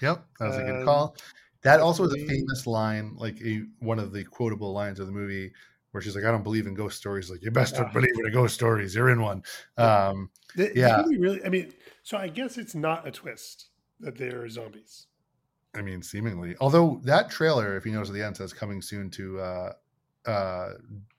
Yep, 0.00 0.24
that 0.40 0.46
was 0.48 0.56
a 0.56 0.62
good 0.62 0.76
Um, 0.80 0.84
call. 0.84 1.16
That 1.62 1.78
also 1.78 2.04
is 2.04 2.12
a 2.14 2.26
famous 2.26 2.66
line, 2.66 3.14
like 3.16 3.40
a 3.40 3.62
one 3.78 4.00
of 4.00 4.12
the 4.12 4.24
quotable 4.24 4.72
lines 4.72 4.98
of 4.98 5.06
the 5.06 5.12
movie, 5.12 5.52
where 5.92 6.02
she's 6.02 6.16
like, 6.16 6.24
"I 6.24 6.30
don't 6.30 6.42
believe 6.42 6.66
in 6.66 6.74
ghost 6.74 6.98
stories." 6.98 7.30
Like, 7.30 7.42
you 7.42 7.50
best 7.50 7.76
believe 7.92 8.10
in 8.24 8.32
ghost 8.32 8.54
stories. 8.54 8.94
You're 8.94 9.10
in 9.10 9.22
one. 9.22 9.42
Um, 9.76 10.30
The, 10.56 10.72
Yeah. 10.74 11.02
really, 11.06 11.42
I 11.44 11.48
mean, 11.48 11.72
so 12.02 12.18
I 12.18 12.28
guess 12.28 12.58
it's 12.58 12.74
not 12.74 13.06
a 13.06 13.10
twist 13.10 13.68
that 14.00 14.16
they're 14.16 14.48
zombies. 14.48 15.06
I 15.74 15.80
mean, 15.80 16.02
seemingly. 16.02 16.54
Although 16.60 17.00
that 17.04 17.30
trailer, 17.30 17.76
if 17.76 17.86
you 17.86 17.92
notice 17.92 18.10
at 18.10 18.14
the 18.14 18.22
end, 18.22 18.36
says 18.36 18.52
coming 18.52 18.82
soon 18.82 19.08
to 19.10 19.40
uh, 19.40 19.72
uh, 20.26 20.68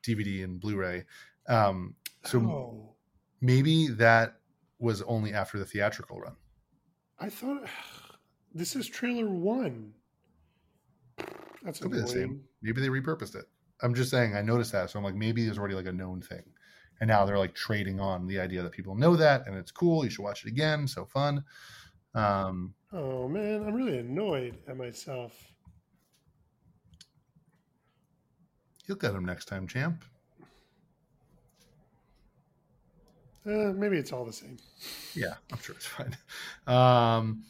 DVD 0.04 0.44
and 0.44 0.60
Blu-ray. 0.60 1.06
Um, 1.48 1.96
so 2.24 2.40
oh, 2.40 2.96
maybe 3.42 3.88
that 3.88 4.36
was 4.80 5.02
only 5.04 5.34
after 5.34 5.58
the 5.58 5.66
theatrical 5.66 6.20
run. 6.20 6.36
I 7.20 7.30
thought 7.30 7.64
this 8.54 8.76
is 8.76 8.88
trailer 8.88 9.30
one. 9.30 9.94
That's 11.64 11.80
Could 11.80 11.92
be 11.92 12.00
the 12.00 12.08
same. 12.08 12.44
Maybe 12.62 12.82
they 12.82 12.90
repurposed 12.90 13.36
it. 13.36 13.46
I'm 13.82 13.94
just 13.94 14.12
saying. 14.12 14.36
I 14.36 14.42
noticed 14.42 14.72
that, 14.72 14.90
so 14.90 15.00
I'm 15.00 15.06
like, 15.06 15.16
maybe 15.16 15.44
there's 15.46 15.58
already 15.58 15.76
like 15.76 15.88
a 15.88 15.92
known 15.92 16.22
thing, 16.22 16.44
and 17.02 17.08
now 17.08 17.26
they're 17.26 17.38
like 17.38 17.54
trading 17.56 18.00
on 18.00 18.28
the 18.28 18.40
idea 18.40 18.62
that 18.62 18.72
people 18.72 18.96
know 18.96 19.16
that, 19.16 19.48
and 19.48 19.56
it's 19.58 19.72
cool. 19.72 20.04
You 20.04 20.10
should 20.10 20.24
watch 20.24 20.46
it 20.46 20.50
again. 20.50 20.88
So 20.88 21.06
fun. 21.06 21.44
Um, 22.16 22.74
Oh 22.92 23.28
man, 23.28 23.64
I'm 23.66 23.74
really 23.74 23.98
annoyed 23.98 24.58
at 24.68 24.78
myself. 24.78 25.34
you'll 28.86 28.98
get 28.98 29.14
them 29.14 29.26
next 29.26 29.46
time, 29.46 29.68
champ. 29.68 30.04
Uh, 33.46 33.74
maybe 33.76 33.98
it's 33.98 34.14
all 34.14 34.26
the 34.26 34.34
same. 34.34 34.58
Yeah, 35.16 35.34
I'm 35.52 35.60
sure 35.60 35.76
it's 35.76 35.86
fine. 35.86 36.16
Um, 36.66 37.44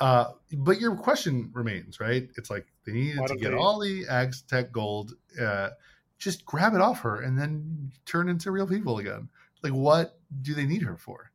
uh, 0.00 0.32
but 0.58 0.80
your 0.80 0.96
question 0.96 1.50
remains, 1.54 2.00
right? 2.00 2.28
It's 2.36 2.50
like 2.50 2.66
they 2.84 2.92
needed 2.92 3.18
Why 3.20 3.26
to 3.28 3.36
get 3.36 3.50
they- 3.50 3.56
all 3.56 3.78
the 3.80 4.04
Aztec 4.08 4.72
gold. 4.72 5.14
Uh, 5.40 5.70
just 6.18 6.44
grab 6.46 6.74
it 6.74 6.80
off 6.80 7.00
her 7.00 7.20
and 7.20 7.38
then 7.38 7.92
turn 8.06 8.28
into 8.28 8.50
real 8.50 8.66
people 8.66 8.98
again. 8.98 9.28
Like, 9.62 9.72
what 9.74 10.18
do 10.42 10.54
they 10.54 10.64
need 10.64 10.82
her 10.82 10.96
for? 10.96 11.30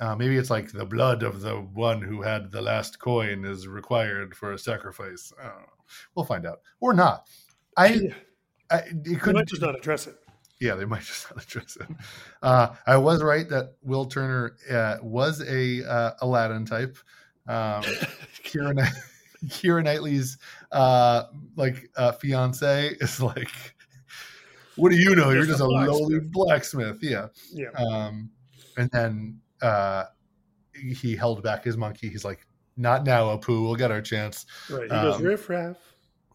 Uh, 0.00 0.14
maybe 0.14 0.36
it's 0.36 0.50
like 0.50 0.70
the 0.72 0.84
blood 0.84 1.22
of 1.24 1.40
the 1.40 1.56
one 1.56 2.00
who 2.00 2.22
had 2.22 2.50
the 2.52 2.60
last 2.62 2.98
coin 3.00 3.44
is 3.44 3.66
required 3.66 4.34
for 4.36 4.52
a 4.52 4.58
sacrifice. 4.58 5.32
I 5.40 5.44
don't 5.48 5.58
know. 5.58 5.64
We'll 6.14 6.24
find 6.26 6.46
out, 6.46 6.60
or 6.80 6.92
not. 6.92 7.26
I, 7.76 7.86
Yeah, 7.94 8.14
I 8.70 8.76
it 8.78 9.04
they 9.04 9.14
could 9.14 9.34
might 9.34 9.46
just 9.46 9.62
not 9.62 9.74
address 9.76 10.06
it. 10.06 10.16
yeah, 10.60 10.74
they 10.74 10.84
might 10.84 11.02
just 11.04 11.28
not 11.34 11.42
address 11.44 11.76
it. 11.80 11.88
Uh, 12.42 12.74
I 12.86 12.96
was 12.96 13.22
right 13.22 13.48
that 13.48 13.74
Will 13.82 14.06
Turner 14.06 14.56
uh, 14.70 14.98
was 15.02 15.40
a 15.42 15.84
uh, 15.88 16.12
Aladdin 16.20 16.64
type. 16.66 16.96
Um, 17.48 17.82
Keira, 18.44 18.74
Knight- 18.74 18.92
Keira 19.46 19.82
Knightley's 19.82 20.38
uh, 20.72 21.24
like 21.56 21.90
uh, 21.96 22.12
fiance 22.12 22.96
is 23.00 23.20
like, 23.20 23.50
what 24.76 24.90
do 24.90 24.96
you 24.96 25.14
know? 25.16 25.30
You're 25.30 25.44
Just 25.44 25.58
just 25.58 25.62
a 25.62 25.66
blacksmith." 25.66 26.00
lowly 26.00 26.20
blacksmith. 26.20 26.98
Yeah. 27.02 27.28
yeah, 27.52 27.70
Um, 27.70 28.30
and 28.76 28.88
then 28.92 29.40
uh, 29.62 30.04
he 30.74 31.16
held 31.16 31.42
back 31.42 31.64
his 31.64 31.76
monkey. 31.76 32.08
He's 32.08 32.24
like, 32.24 32.46
not 32.76 33.04
now, 33.04 33.32
Abu. 33.32 33.62
We'll 33.62 33.74
get 33.74 33.90
our 33.90 34.00
chance. 34.00 34.46
right. 34.70 34.82
He 34.84 34.88
goes 34.88 35.16
um, 35.16 35.22
riff 35.24 35.48
raff, 35.48 35.76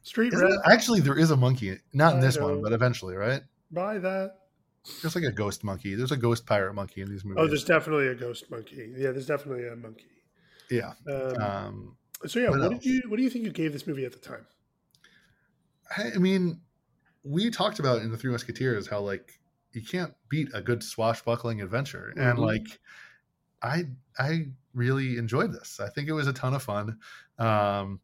street 0.02 0.34
raff. 0.34 0.52
Actually, 0.70 1.00
there 1.00 1.18
is 1.18 1.32
a 1.32 1.38
monkey, 1.38 1.78
not 1.94 2.14
in 2.16 2.20
I 2.20 2.22
this 2.22 2.38
know. 2.38 2.48
one, 2.50 2.62
but 2.62 2.74
eventually, 2.74 3.16
right? 3.16 3.42
Buy 3.72 3.98
that. 4.00 4.32
There's 5.02 5.16
like 5.16 5.24
a 5.24 5.32
ghost 5.32 5.64
monkey. 5.64 5.96
There's 5.96 6.12
a 6.12 6.18
ghost 6.18 6.46
pirate 6.46 6.74
monkey 6.74 7.00
in 7.02 7.10
these 7.10 7.24
movies. 7.24 7.42
Oh, 7.42 7.48
there's 7.48 7.64
definitely 7.64 8.08
a 8.08 8.16
ghost 8.16 8.52
monkey. 8.52 8.92
Yeah, 8.98 9.12
there's 9.12 9.28
definitely 9.28 9.66
a 9.70 9.76
monkey. 9.78 10.04
Yeah. 10.74 10.94
Um, 11.12 11.42
Um, 11.42 11.98
so 12.26 12.40
yeah, 12.40 12.50
what 12.50 12.62
else? 12.62 12.74
did 12.76 12.86
you 12.86 13.02
what 13.10 13.18
do 13.18 13.24
you 13.24 13.30
think 13.30 13.46
you 13.46 13.52
gave 13.52 13.74
this 13.74 13.86
movie 13.88 14.06
at 14.06 14.14
the 14.14 14.20
time? 14.20 14.46
I 15.98 16.12
I 16.16 16.18
mean, 16.18 16.62
we 17.24 17.50
talked 17.50 17.80
about 17.80 18.02
in 18.02 18.12
the 18.12 18.18
Three 18.18 18.32
Musketeers 18.32 18.88
how 18.88 19.00
like 19.02 19.40
you 19.72 19.82
can't 19.82 20.14
beat 20.30 20.50
a 20.54 20.62
good 20.62 20.84
swashbuckling 20.84 21.62
adventure, 21.62 22.14
and 22.18 22.38
Mhm. 22.38 22.46
like 22.46 22.80
I 23.62 23.86
I 24.18 24.48
really 24.74 25.18
enjoyed 25.18 25.52
this. 25.54 25.80
I 25.80 25.90
think 25.90 26.08
it 26.08 26.14
was 26.14 26.28
a 26.28 26.34
ton 26.34 26.54
of 26.54 26.64
fun, 26.64 27.00
um, 27.38 28.00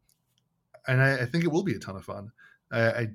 and 0.87 1.01
I, 1.01 1.21
I 1.21 1.25
think 1.25 1.43
it 1.43 1.51
will 1.51 1.63
be 1.63 1.75
a 1.75 1.79
ton 1.79 1.95
of 1.95 2.05
fun. 2.05 2.31
I, 2.71 2.81
I 2.91 3.07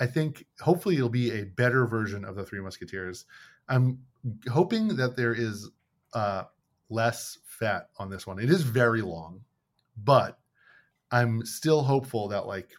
I 0.00 0.06
think 0.06 0.46
hopefully 0.60 0.96
it'll 0.96 1.08
be 1.08 1.30
a 1.32 1.44
better 1.44 1.86
version 1.86 2.24
of 2.24 2.34
the 2.36 2.44
Three 2.44 2.60
Musketeers. 2.60 3.26
I'm 3.68 4.04
hoping 4.50 4.96
that 4.96 5.16
there 5.16 5.32
is 5.34 5.70
uh, 6.12 6.44
less 6.90 7.38
fat 7.64 7.88
on 7.98 8.10
this 8.10 8.26
one. 8.26 8.38
It 8.38 8.50
is 8.50 8.62
very 8.62 9.02
long, 9.02 9.40
but 9.96 10.38
I'm 11.10 11.44
still 11.44 11.82
hopeful 11.82 12.28
that 12.28 12.46
like 12.46 12.70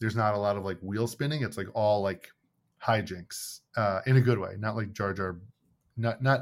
there's 0.00 0.16
not 0.16 0.34
a 0.34 0.38
lot 0.38 0.56
of 0.56 0.64
like 0.64 0.78
wheel 0.82 1.06
spinning. 1.06 1.42
It's 1.42 1.56
like 1.56 1.68
all 1.74 2.02
like 2.02 2.28
hijinks 2.82 3.60
uh, 3.76 4.00
in 4.06 4.16
a 4.16 4.20
good 4.20 4.38
way, 4.38 4.56
not 4.58 4.76
like 4.76 4.92
Jar 4.92 5.14
Jar, 5.14 5.38
not 5.96 6.22
not 6.22 6.40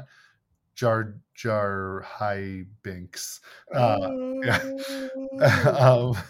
Jar 0.75 1.15
Jar 1.33 2.01
high 2.01 2.65
binks, 2.81 3.39
uh, 3.73 3.97
Oh. 4.01 6.13
um, 6.15 6.23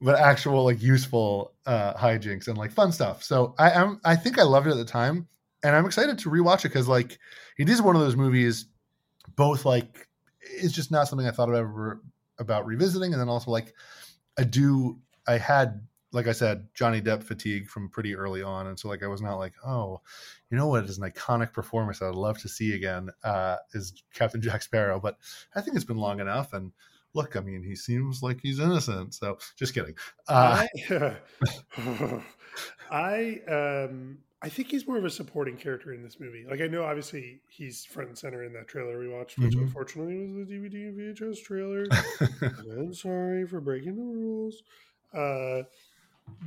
but 0.00 0.18
actual 0.18 0.64
like 0.64 0.82
useful 0.82 1.52
uh, 1.66 1.94
hijinks 1.94 2.48
and 2.48 2.58
like 2.58 2.72
fun 2.72 2.90
stuff. 2.90 3.22
So 3.22 3.54
I 3.58 3.70
am 3.70 4.00
I 4.04 4.16
think 4.16 4.38
I 4.38 4.42
loved 4.42 4.66
it 4.66 4.72
at 4.72 4.76
the 4.76 4.84
time, 4.84 5.28
and 5.62 5.76
I'm 5.76 5.86
excited 5.86 6.18
to 6.18 6.30
rewatch 6.30 6.60
it 6.60 6.70
because 6.70 6.88
like 6.88 7.18
it 7.58 7.68
is 7.68 7.80
one 7.80 7.94
of 7.94 8.02
those 8.02 8.16
movies. 8.16 8.66
Both 9.36 9.64
like 9.64 10.08
it's 10.42 10.74
just 10.74 10.90
not 10.90 11.08
something 11.08 11.26
I 11.26 11.30
thought 11.30 11.48
of 11.48 11.54
ever 11.54 12.02
about 12.38 12.66
revisiting, 12.66 13.12
and 13.12 13.20
then 13.20 13.28
also 13.28 13.50
like 13.50 13.74
I 14.38 14.44
do 14.44 14.98
I 15.26 15.38
had 15.38 15.86
like 16.12 16.26
I 16.26 16.32
said, 16.32 16.68
Johnny 16.74 17.00
Depp 17.00 17.22
fatigue 17.22 17.68
from 17.68 17.88
pretty 17.88 18.14
early 18.14 18.42
on, 18.42 18.66
and 18.66 18.78
so 18.78 18.88
like 18.88 19.02
I 19.02 19.06
was 19.06 19.22
not 19.22 19.36
like, 19.36 19.54
oh, 19.66 20.02
you 20.50 20.58
know 20.58 20.68
what 20.68 20.84
is 20.84 20.98
an 20.98 21.10
iconic 21.10 21.52
performance 21.52 21.98
that 21.98 22.06
I'd 22.06 22.14
love 22.14 22.38
to 22.40 22.48
see 22.48 22.74
again 22.74 23.08
uh, 23.24 23.56
is 23.72 23.94
Captain 24.14 24.42
Jack 24.42 24.62
Sparrow. 24.62 25.00
But 25.00 25.16
I 25.54 25.62
think 25.62 25.74
it's 25.74 25.86
been 25.86 25.96
long 25.96 26.20
enough, 26.20 26.52
and 26.52 26.72
look, 27.14 27.34
I 27.34 27.40
mean, 27.40 27.62
he 27.62 27.74
seems 27.74 28.22
like 28.22 28.40
he's 28.42 28.60
innocent. 28.60 29.14
So 29.14 29.38
just 29.56 29.74
kidding. 29.74 29.94
Uh, 30.28 30.66
I, 30.90 31.16
I 32.90 33.40
um 33.48 34.18
I 34.42 34.48
think 34.48 34.70
he's 34.70 34.86
more 34.88 34.98
of 34.98 35.04
a 35.04 35.10
supporting 35.10 35.56
character 35.56 35.92
in 35.94 36.02
this 36.02 36.18
movie. 36.18 36.44
Like 36.48 36.60
I 36.60 36.66
know 36.66 36.82
obviously 36.84 37.40
he's 37.48 37.84
front 37.84 38.08
and 38.08 38.18
center 38.18 38.42
in 38.44 38.52
that 38.54 38.66
trailer 38.66 38.98
we 38.98 39.08
watched, 39.08 39.38
which 39.38 39.54
Mhm. 39.54 39.62
unfortunately 39.62 40.18
was 40.18 40.48
the 40.48 40.54
DVD 40.54 40.88
and 40.88 40.96
VHS 40.96 41.40
trailer. 41.42 41.86
I'm 42.76 42.92
sorry 42.92 43.46
for 43.46 43.60
breaking 43.60 43.96
the 43.96 44.02
rules. 44.02 44.62
Uh 45.14 45.62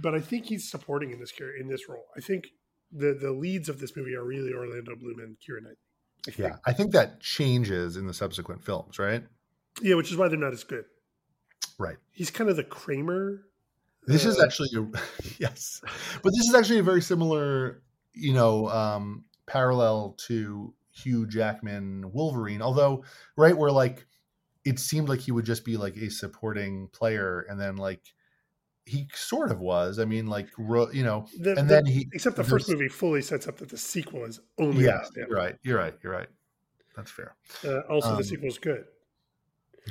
but 0.01 0.15
I 0.15 0.19
think 0.19 0.45
he's 0.45 0.69
supporting 0.69 1.11
in 1.11 1.19
this 1.19 1.31
character 1.31 1.57
in 1.61 1.67
this 1.67 1.87
role. 1.87 2.05
I 2.17 2.19
think 2.21 2.49
the 2.91 3.13
the 3.13 3.31
leads 3.31 3.69
of 3.69 3.79
this 3.79 3.95
movie 3.95 4.15
are 4.15 4.23
really 4.23 4.53
Orlando 4.53 4.95
Bloom 4.95 5.19
and 5.19 5.37
Keira 5.39 5.61
Knightley. 5.61 5.77
I 6.27 6.31
think. 6.31 6.37
yeah, 6.39 6.55
I 6.65 6.73
think 6.73 6.91
that 6.93 7.21
changes 7.21 7.97
in 7.97 8.07
the 8.07 8.13
subsequent 8.13 8.63
films, 8.63 8.97
right? 8.99 9.23
Yeah, 9.81 9.95
which 9.95 10.09
is 10.11 10.17
why 10.17 10.27
they're 10.27 10.37
not 10.39 10.53
as 10.53 10.63
good. 10.63 10.85
Right. 11.77 11.97
He's 12.11 12.31
kind 12.31 12.49
of 12.49 12.55
the 12.55 12.63
Kramer. 12.63 13.43
This 14.07 14.25
is 14.25 14.39
uh, 14.39 14.43
actually 14.43 14.69
a, 14.75 14.87
yes, 15.39 15.81
but 16.23 16.31
this 16.31 16.47
is 16.47 16.55
actually 16.55 16.79
a 16.79 16.83
very 16.83 17.01
similar, 17.01 17.81
you 18.15 18.33
know, 18.33 18.69
um, 18.69 19.25
parallel 19.45 20.15
to 20.27 20.73
Hugh 20.91 21.27
Jackman 21.27 22.11
Wolverine. 22.13 22.61
Although, 22.61 23.03
right 23.37 23.57
where 23.57 23.71
like 23.71 24.05
it 24.63 24.79
seemed 24.79 25.09
like 25.09 25.19
he 25.19 25.31
would 25.31 25.45
just 25.45 25.63
be 25.65 25.77
like 25.77 25.95
a 25.97 26.09
supporting 26.09 26.87
player, 26.89 27.45
and 27.49 27.59
then 27.59 27.75
like 27.77 28.01
he 28.85 29.07
sort 29.13 29.51
of 29.51 29.59
was. 29.59 29.99
I 29.99 30.05
mean, 30.05 30.27
like 30.27 30.47
you 30.57 31.03
know, 31.03 31.27
the, 31.39 31.51
and 31.51 31.69
the- 31.69 31.73
then 31.75 31.85
he 31.85 32.07
except 32.13 32.35
the 32.35 32.43
first 32.43 32.69
movie 32.69 32.87
fully 32.87 33.21
sets 33.21 33.47
up 33.47 33.57
that 33.57 33.69
the 33.69 33.77
sequel 33.77 34.23
is 34.25 34.39
only 34.57 34.85
Yeah, 34.85 35.03
you're 35.15 35.27
right. 35.27 35.55
You're 35.63 35.77
right. 35.77 35.93
You're 36.03 36.13
right. 36.13 36.29
That's 36.95 37.11
fair. 37.11 37.35
Uh, 37.63 37.79
also, 37.89 38.11
Um, 38.11 38.17
the 38.17 38.23
sequel's 38.23 38.57
good. 38.57 38.85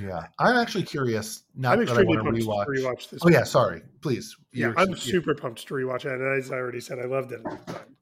Yeah, 0.01 0.27
I'm 0.41 0.57
actually 0.57 0.83
curious. 0.85 1.45
Not 1.55 1.79
I'm 1.79 1.85
that 1.87 1.99
I 1.99 2.03
want 2.03 2.25
to 2.25 2.31
rewatch. 2.33 2.65
to 2.65 2.71
rewatch 2.71 3.11
this. 3.11 3.21
Oh 3.25 3.29
yeah, 3.29 3.45
sorry. 3.45 3.83
Please. 4.01 4.37
Yeah, 4.53 4.69
You're- 4.69 4.75
I'm 4.79 4.97
super 4.97 5.35
pumped 5.37 5.69
to 5.69 5.75
rewatch 5.75 6.05
it. 6.05 6.13
And 6.13 6.37
as 6.43 6.51
I 6.51 6.57
already 6.57 6.81
said, 6.81 6.99
I 6.99 7.05
loved 7.05 7.31
it 7.31 7.43
at 7.47 7.67
the 7.67 7.73
time. 7.75 7.97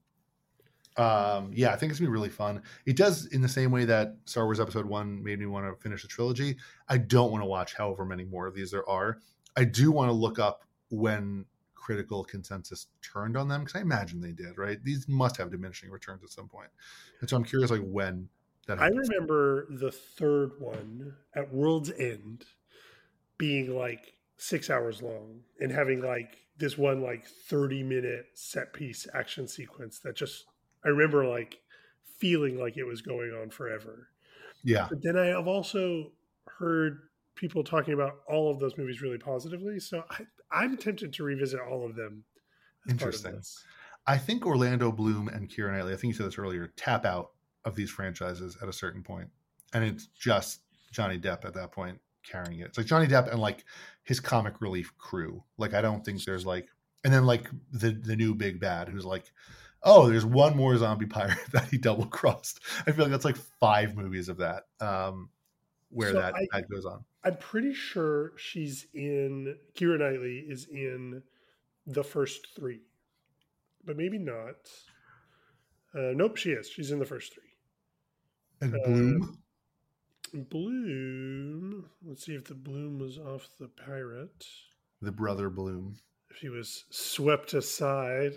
Um, 0.96 1.50
yeah, 1.54 1.72
I 1.72 1.76
think 1.76 1.90
it's 1.90 1.98
gonna 1.98 2.10
be 2.10 2.12
really 2.12 2.28
fun. 2.28 2.62
It 2.86 2.96
does 2.96 3.26
in 3.26 3.40
the 3.40 3.48
same 3.48 3.70
way 3.70 3.84
that 3.86 4.16
Star 4.24 4.44
Wars 4.44 4.60
Episode 4.60 4.86
One 4.86 5.22
made 5.22 5.38
me 5.38 5.46
want 5.46 5.66
to 5.66 5.80
finish 5.82 6.02
the 6.02 6.08
trilogy. 6.08 6.56
I 6.88 6.98
don't 6.98 7.30
want 7.30 7.42
to 7.42 7.46
watch 7.46 7.74
however 7.74 8.04
many 8.04 8.24
more 8.24 8.46
of 8.46 8.54
these 8.54 8.70
there 8.70 8.88
are. 8.88 9.18
I 9.56 9.64
do 9.64 9.90
want 9.90 10.08
to 10.08 10.12
look 10.12 10.38
up 10.38 10.64
when 10.90 11.46
critical 11.74 12.22
consensus 12.24 12.86
turned 13.00 13.36
on 13.36 13.48
them 13.48 13.64
because 13.64 13.78
I 13.78 13.82
imagine 13.82 14.20
they 14.20 14.32
did. 14.32 14.58
Right? 14.58 14.82
These 14.84 15.08
must 15.08 15.36
have 15.38 15.50
diminishing 15.50 15.90
returns 15.90 16.22
at 16.22 16.30
some 16.30 16.48
point, 16.48 16.68
and 17.20 17.28
so 17.30 17.36
I'm 17.36 17.44
curious 17.44 17.70
like 17.70 17.82
when 17.84 18.28
that. 18.66 18.78
Happens. 18.78 19.08
I 19.08 19.12
remember 19.14 19.66
the 19.70 19.90
third 19.90 20.52
one 20.58 21.14
at 21.34 21.52
World's 21.52 21.90
End 21.92 22.44
being 23.38 23.74
like 23.74 24.14
six 24.36 24.68
hours 24.68 25.00
long 25.00 25.40
and 25.60 25.72
having 25.72 26.02
like 26.02 26.36
this 26.58 26.76
one 26.76 27.00
like 27.00 27.26
30 27.26 27.82
minute 27.82 28.26
set 28.34 28.72
piece 28.72 29.06
action 29.14 29.48
sequence 29.48 29.98
that 30.00 30.16
just 30.16 30.44
I 30.84 30.88
remember 30.88 31.26
like 31.26 31.60
feeling 32.18 32.58
like 32.58 32.76
it 32.76 32.84
was 32.84 33.02
going 33.02 33.32
on 33.32 33.50
forever. 33.50 34.08
Yeah, 34.64 34.86
But 34.88 35.02
then 35.02 35.18
I 35.18 35.26
have 35.26 35.48
also 35.48 36.12
heard 36.46 37.00
people 37.34 37.64
talking 37.64 37.94
about 37.94 38.20
all 38.28 38.50
of 38.50 38.60
those 38.60 38.78
movies 38.78 39.02
really 39.02 39.18
positively. 39.18 39.80
So 39.80 40.04
I, 40.10 40.24
I'm 40.52 40.76
tempted 40.76 41.12
to 41.14 41.24
revisit 41.24 41.60
all 41.60 41.84
of 41.84 41.96
them. 41.96 42.24
of 42.86 42.92
Interesting. 42.92 43.32
this. 43.32 43.64
I 44.06 44.18
think 44.18 44.46
Orlando 44.46 44.92
Bloom 44.92 45.28
and 45.28 45.48
Keira 45.48 45.72
Knightley. 45.72 45.92
I 45.92 45.96
think 45.96 46.12
you 46.12 46.16
said 46.16 46.26
this 46.26 46.38
earlier. 46.38 46.68
Tap 46.76 47.04
out 47.04 47.30
of 47.64 47.74
these 47.74 47.90
franchises 47.90 48.56
at 48.62 48.68
a 48.68 48.72
certain 48.72 49.02
point, 49.02 49.28
and 49.72 49.84
it's 49.84 50.06
just 50.06 50.60
Johnny 50.92 51.18
Depp 51.18 51.44
at 51.44 51.54
that 51.54 51.72
point 51.72 51.98
carrying 52.24 52.60
it. 52.60 52.66
It's 52.66 52.78
like 52.78 52.86
Johnny 52.86 53.06
Depp 53.06 53.30
and 53.30 53.40
like 53.40 53.64
his 54.04 54.20
comic 54.20 54.60
relief 54.60 54.92
crew. 54.98 55.42
Like 55.58 55.74
I 55.74 55.82
don't 55.82 56.04
think 56.04 56.24
there's 56.24 56.46
like, 56.46 56.68
and 57.04 57.12
then 57.12 57.26
like 57.26 57.48
the 57.72 57.90
the 57.92 58.16
new 58.16 58.34
big 58.34 58.60
bad 58.60 58.88
who's 58.88 59.04
like, 59.04 59.32
oh, 59.84 60.08
there's 60.08 60.24
one 60.26 60.56
more 60.56 60.76
zombie 60.76 61.06
pirate 61.06 61.38
that 61.52 61.68
he 61.68 61.78
double 61.78 62.06
crossed. 62.06 62.60
I 62.86 62.92
feel 62.92 63.04
like 63.04 63.12
that's 63.12 63.24
like 63.24 63.36
five 63.60 63.96
movies 63.96 64.28
of 64.28 64.38
that, 64.38 64.64
um, 64.80 65.30
where 65.90 66.12
So 66.12 66.20
that 66.20 66.34
I- 66.34 66.46
that 66.52 66.68
goes 66.70 66.84
on. 66.84 67.04
I'm 67.24 67.36
pretty 67.36 67.72
sure 67.72 68.32
she's 68.36 68.86
in. 68.94 69.56
Keira 69.76 69.98
Knightley 70.00 70.38
is 70.48 70.66
in 70.66 71.22
the 71.86 72.02
first 72.02 72.48
three, 72.56 72.80
but 73.84 73.96
maybe 73.96 74.18
not. 74.18 74.56
Uh, 75.94 76.12
nope, 76.16 76.36
she 76.36 76.50
is. 76.50 76.68
She's 76.68 76.90
in 76.90 76.98
the 76.98 77.04
first 77.04 77.32
three. 77.34 77.42
And 78.60 78.74
uh, 78.74 78.78
Bloom, 78.84 79.38
Bloom. 80.34 81.90
Let's 82.04 82.24
see 82.24 82.34
if 82.34 82.44
the 82.44 82.54
bloom 82.54 82.98
was 82.98 83.18
off 83.18 83.48
the 83.60 83.68
pirate. 83.68 84.44
the 85.00 85.12
brother 85.12 85.50
Bloom. 85.50 85.96
If 86.30 86.38
he 86.38 86.48
was 86.48 86.84
swept 86.90 87.54
aside. 87.54 88.32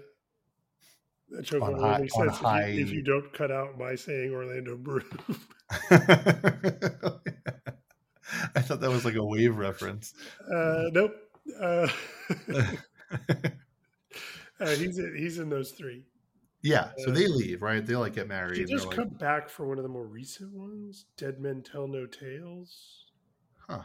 That 1.30 1.44
joke 1.44 1.64
On 1.64 1.74
only 1.74 1.82
high- 1.84 2.00
makes 2.02 2.14
on 2.16 2.30
sense 2.34 2.40
if 2.44 2.76
you, 2.78 2.84
if 2.86 2.92
you 2.92 3.02
don't 3.04 3.34
cut 3.34 3.52
out 3.52 3.78
my 3.78 3.96
saying 3.96 4.32
Orlando 4.34 4.78
Bloom. 4.78 5.04
I 8.56 8.62
thought 8.62 8.80
that 8.82 8.90
was 8.92 9.06
like 9.06 9.16
a 9.16 9.24
wave 9.26 9.58
reference. 9.58 10.14
Uh, 10.54 10.84
nope. 10.92 11.16
Uh, 11.60 11.88
uh, 14.60 14.70
he's 14.76 14.98
in, 14.98 15.16
he's 15.18 15.38
in 15.40 15.50
those 15.50 15.72
three. 15.72 16.04
yeah, 16.64 16.90
so 16.98 17.12
they 17.12 17.28
leave, 17.28 17.62
right? 17.62 17.86
They 17.86 17.96
like 17.96 18.14
get 18.16 18.28
married. 18.28 18.58
They're 18.60 18.66
just 18.78 18.88
like, 18.88 18.96
come 18.96 19.10
back 19.10 19.50
for 19.50 19.68
one 19.68 19.78
of 19.78 19.84
the 19.84 19.90
more 19.90 20.06
recent 20.08 20.52
ones, 20.54 21.06
Dead 21.18 21.40
Men 21.40 21.62
Tell 21.64 21.88
No 21.88 22.06
Tales, 22.06 23.06
huh. 23.68 23.82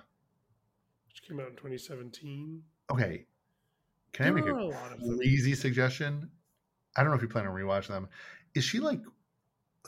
which 1.09 1.23
came 1.27 1.39
out 1.41 1.49
in 1.49 1.53
2017. 1.57 2.63
Okay. 2.91 3.27
Can 4.13 4.27
I 4.27 4.31
There 4.31 4.35
make 4.43 4.47
a 4.47 4.55
a 4.55 4.65
lot 4.65 4.93
of 4.93 5.01
them. 5.01 5.19
crazy 5.19 5.55
suggestion? 5.55 6.31
I 6.97 7.03
don't 7.03 7.11
know 7.11 7.17
if 7.17 7.23
you 7.23 7.29
plan 7.29 7.47
on 7.47 7.55
rewatching 7.55 7.89
them. 7.89 8.09
Is 8.55 8.65
she 8.65 8.81
like 8.81 9.01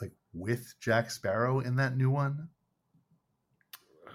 like 0.01 0.11
with 0.33 0.75
Jack 0.79 1.11
Sparrow 1.11 1.59
in 1.59 1.75
that 1.77 1.97
new 1.97 2.09
one? 2.09 2.49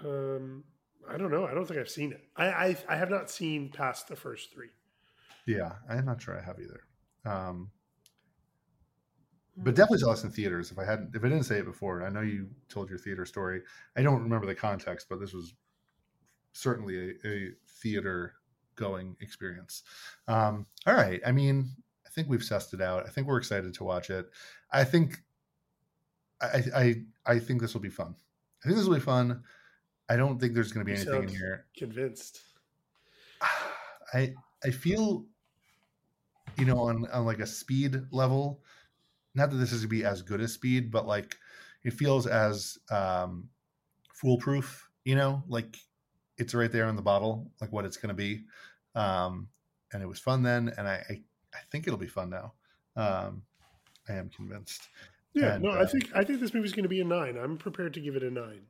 Um, 0.03 0.63
I 1.09 1.17
don't 1.17 1.31
know. 1.31 1.45
I 1.45 1.53
don't 1.53 1.65
think 1.65 1.79
I've 1.79 1.89
seen 1.89 2.13
it. 2.13 2.21
I, 2.35 2.47
I 2.47 2.77
I 2.87 2.95
have 2.95 3.09
not 3.09 3.29
seen 3.29 3.69
past 3.69 4.07
the 4.07 4.15
first 4.15 4.51
three. 4.53 4.69
Yeah, 5.45 5.73
I'm 5.89 6.05
not 6.05 6.21
sure 6.21 6.37
I 6.37 6.43
have 6.43 6.59
either. 6.59 6.81
Um, 7.25 7.71
but 9.57 9.75
definitely 9.75 9.99
saw 9.99 10.11
this 10.11 10.23
in 10.23 10.31
theaters. 10.31 10.71
If 10.71 10.79
I 10.79 10.85
hadn't, 10.85 11.15
if 11.15 11.23
I 11.23 11.27
didn't 11.27 11.43
say 11.43 11.59
it 11.59 11.65
before, 11.65 12.03
I 12.03 12.09
know 12.09 12.21
you 12.21 12.47
told 12.69 12.89
your 12.89 12.99
theater 12.99 13.25
story. 13.25 13.61
I 13.97 14.01
don't 14.01 14.23
remember 14.23 14.45
the 14.45 14.55
context, 14.55 15.07
but 15.09 15.19
this 15.19 15.33
was 15.33 15.53
certainly 16.53 17.17
a, 17.23 17.27
a 17.27 17.49
theater 17.81 18.33
going 18.75 19.17
experience. 19.21 19.83
Um, 20.27 20.65
all 20.87 20.93
right, 20.93 21.19
I 21.25 21.31
mean, 21.31 21.71
I 21.71 21.88
think 22.19 22.29
we've 22.29 22.41
sussed 22.41 22.73
it 22.73 22.81
out. 22.81 23.05
I 23.05 23.09
think 23.09 23.27
we're 23.27 23.37
excited 23.37 23.73
to 23.73 23.83
watch 23.83 24.09
it. 24.09 24.29
I 24.71 24.83
think, 24.83 25.21
I, 26.41 26.63
I, 26.75 26.95
I 27.25 27.39
think 27.39 27.61
this 27.61 27.73
will 27.73 27.81
be 27.81 27.89
fun. 27.89 28.15
I 28.63 28.67
think 28.67 28.77
this 28.77 28.87
will 28.87 28.95
be 28.95 29.01
fun. 29.01 29.43
I 30.09 30.17
don't 30.17 30.39
think 30.39 30.53
there's 30.53 30.71
going 30.71 30.85
to 30.85 30.91
be 30.91 30.99
You 30.99 31.05
anything 31.05 31.29
in 31.29 31.35
here 31.35 31.65
Convinced. 31.77 32.41
I 34.13 34.33
I 34.65 34.71
feel 34.71 35.25
you 36.57 36.65
know 36.65 36.79
on 36.79 37.07
on 37.11 37.25
like 37.25 37.39
a 37.39 37.45
speed 37.45 38.01
level 38.11 38.63
not 39.35 39.51
that 39.51 39.57
this 39.57 39.71
is 39.71 39.83
to 39.83 39.87
be 39.87 40.03
as 40.03 40.23
good 40.23 40.41
as 40.41 40.51
speed 40.51 40.89
but 40.89 41.05
like 41.05 41.37
it 41.83 41.93
feels 41.93 42.25
as 42.25 42.79
um 42.89 43.47
foolproof 44.15 44.89
you 45.05 45.15
know 45.15 45.43
like 45.47 45.77
it's 46.39 46.55
right 46.55 46.71
there 46.71 46.89
in 46.89 46.95
the 46.95 47.01
bottle 47.03 47.51
like 47.61 47.71
what 47.71 47.85
it's 47.85 47.97
going 47.97 48.09
to 48.09 48.15
be 48.15 48.45
um 48.95 49.47
and 49.93 50.01
it 50.01 50.07
was 50.07 50.19
fun 50.19 50.41
then 50.41 50.73
and 50.75 50.87
I, 50.87 51.03
I 51.07 51.21
I 51.59 51.63
think 51.71 51.85
it'll 51.87 51.99
be 51.99 52.07
fun 52.07 52.29
now 52.29 52.53
um 52.95 53.43
I 54.07 54.13
am 54.13 54.29
convinced 54.29 54.87
Yeah, 55.33 55.55
And, 55.55 55.63
no, 55.63 55.69
uh, 55.71 55.83
I 55.83 55.85
think 55.85 56.09
I 56.15 56.23
think 56.23 56.39
this 56.39 56.53
movie's 56.53 56.73
going 56.73 56.83
to 56.83 56.89
be 56.89 57.01
a 57.01 57.05
nine. 57.05 57.37
I'm 57.37 57.57
prepared 57.57 57.93
to 57.95 57.99
give 58.01 58.15
it 58.15 58.23
a 58.23 58.31
nine. 58.31 58.61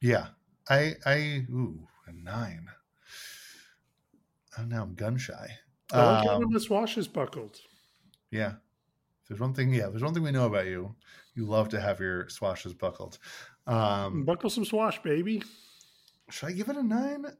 yeah 0.00 0.28
I 0.68 0.94
I 1.06 1.46
ooh 1.50 1.86
a 2.06 2.12
nine 2.12 2.68
oh 4.58 4.64
now 4.64 4.82
I'm 4.82 4.94
gun 4.94 5.16
shy 5.16 5.48
I 5.92 6.02
like 6.02 6.24
Um, 6.24 6.28
having 6.32 6.50
the 6.50 6.60
swashes 6.60 7.06
buckled. 7.06 7.60
Yeah. 8.32 8.54
There's 9.28 9.38
one 9.40 9.54
thing, 9.54 9.72
yeah, 9.72 9.86
there's 9.88 10.02
one 10.02 10.14
thing 10.14 10.22
we 10.24 10.32
know 10.32 10.46
about 10.46 10.66
you. 10.66 10.94
You 11.34 11.46
love 11.46 11.68
to 11.70 11.80
have 11.80 12.00
your 12.00 12.28
swashes 12.28 12.74
buckled. 12.74 13.18
Um, 13.68 14.24
Buckle 14.24 14.50
some 14.50 14.64
swash, 14.64 15.00
baby. 15.02 15.42
should 16.30 16.48
I 16.48 16.52
give 16.52 16.68
it 16.68 16.76
a 16.76 16.82
nine? 16.82 17.24
I'm 17.24 17.34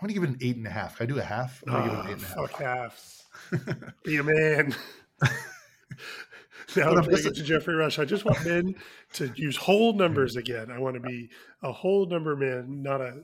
gonna 0.00 0.12
give 0.12 0.22
it 0.24 0.30
an 0.30 0.38
eight 0.40 0.56
and 0.56 0.66
a 0.66 0.70
half. 0.70 0.96
Can 0.96 1.06
I 1.06 1.12
do 1.12 1.18
a 1.18 1.22
half? 1.22 1.62
I'm 1.66 1.72
gonna 1.72 1.84
give 1.84 1.92
it 1.92 1.98
an 2.00 2.06
Ah, 2.06 2.10
eight 2.12 2.20
fuck 2.48 2.60
half. 2.60 2.60
halves. 2.78 3.19
Be 4.04 4.16
a 4.16 4.22
man. 4.22 4.74
now 6.76 6.94
I'm 6.94 7.04
taking 7.04 7.34
to 7.34 7.42
Geoffrey 7.42 7.74
Rush. 7.74 7.98
I 7.98 8.04
just 8.04 8.24
want 8.24 8.44
men 8.44 8.74
to 9.14 9.32
use 9.36 9.56
whole 9.56 9.92
numbers 9.94 10.36
again. 10.36 10.70
I 10.70 10.78
want 10.78 10.94
to 10.94 11.00
be 11.00 11.30
a 11.62 11.72
whole 11.72 12.06
number 12.06 12.36
man, 12.36 12.82
not 12.82 13.00
a 13.00 13.22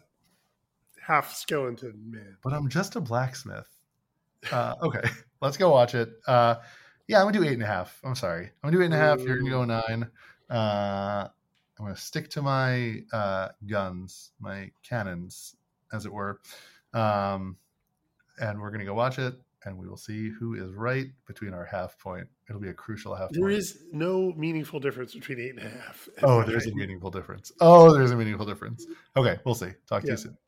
half 1.01 1.35
skeleton 1.35 2.11
man. 2.11 2.37
but 2.43 2.53
I'm 2.53 2.69
just 2.69 2.97
a 2.97 3.01
blacksmith. 3.01 3.69
Uh, 4.51 4.75
okay, 4.83 5.09
let's 5.41 5.57
go 5.57 5.71
watch 5.71 5.95
it. 5.95 6.11
Uh, 6.27 6.57
yeah, 7.09 7.19
I'm 7.19 7.27
gonna 7.27 7.39
do 7.39 7.45
eight 7.45 7.55
and 7.55 7.63
a 7.63 7.67
half. 7.67 8.01
I'm 8.05 8.15
sorry, 8.15 8.45
I'm 8.45 8.71
gonna 8.71 8.77
do 8.77 8.83
eight 8.83 8.87
and 8.87 8.95
a 8.95 8.99
half. 8.99 9.21
You're 9.21 9.39
gonna 9.39 9.51
go 9.51 9.65
nine. 9.65 10.11
Uh, 10.51 11.29
I'm 11.79 11.85
gonna 11.85 11.97
stick 11.97 12.31
to 12.31 12.43
my 12.43 13.03
uh, 13.13 13.49
guns, 13.67 14.33
my 14.41 14.71
cannons, 14.83 15.57
as 15.93 16.07
it 16.07 16.13
were, 16.13 16.41
um, 16.95 17.57
and 18.41 18.61
we're 18.61 18.71
gonna 18.71 18.85
go 18.85 18.95
watch 18.95 19.19
it, 19.19 19.35
and 19.67 19.77
we 19.77 19.87
will 19.89 19.97
see 19.97 20.31
who 20.31 20.55
is 20.55 20.73
right 20.75 21.07
between 21.27 21.53
our 21.53 21.65
half 21.65 21.99
point. 21.99 22.27
It'll 22.49 22.61
be 22.61 22.69
a 22.69 22.75
crucial 22.75 23.15
half 23.15 23.31
There 23.33 23.43
point. 23.43 23.55
is 23.55 23.83
no 23.93 24.33
meaningful 24.37 24.81
difference 24.81 25.13
between 25.13 25.41
eight 25.41 25.51
and 25.51 25.59
a 25.67 25.69
half. 25.69 26.09
and 26.17 26.25
Oh, 26.25 26.43
there's 26.47 26.67
a 26.67 26.75
meaningful 26.75 27.11
difference. 27.11 27.53
Oh, 27.61 27.93
there's 27.93 28.13
a 28.13 28.17
meaningful 28.17 28.47
difference. 28.47 28.87
Okay, 29.17 29.39
we'll 29.45 29.55
see. 29.57 29.71
Talk 29.89 30.03
to 30.05 30.11
you 30.13 30.17
soon. 30.17 30.39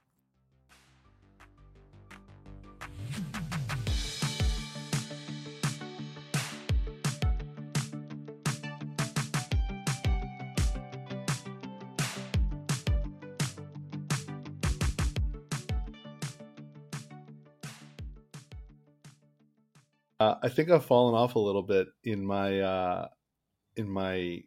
Uh, 20.21 20.35
I 20.43 20.49
think 20.49 20.71
I've 20.71 20.85
fallen 20.85 21.15
off 21.15 21.37
a 21.37 21.41
little 21.41 21.63
bit 21.63 21.89
in 22.03 22.27
my 22.27 22.61
uh, 22.61 23.09
in 23.77 23.89
my 23.89 24.43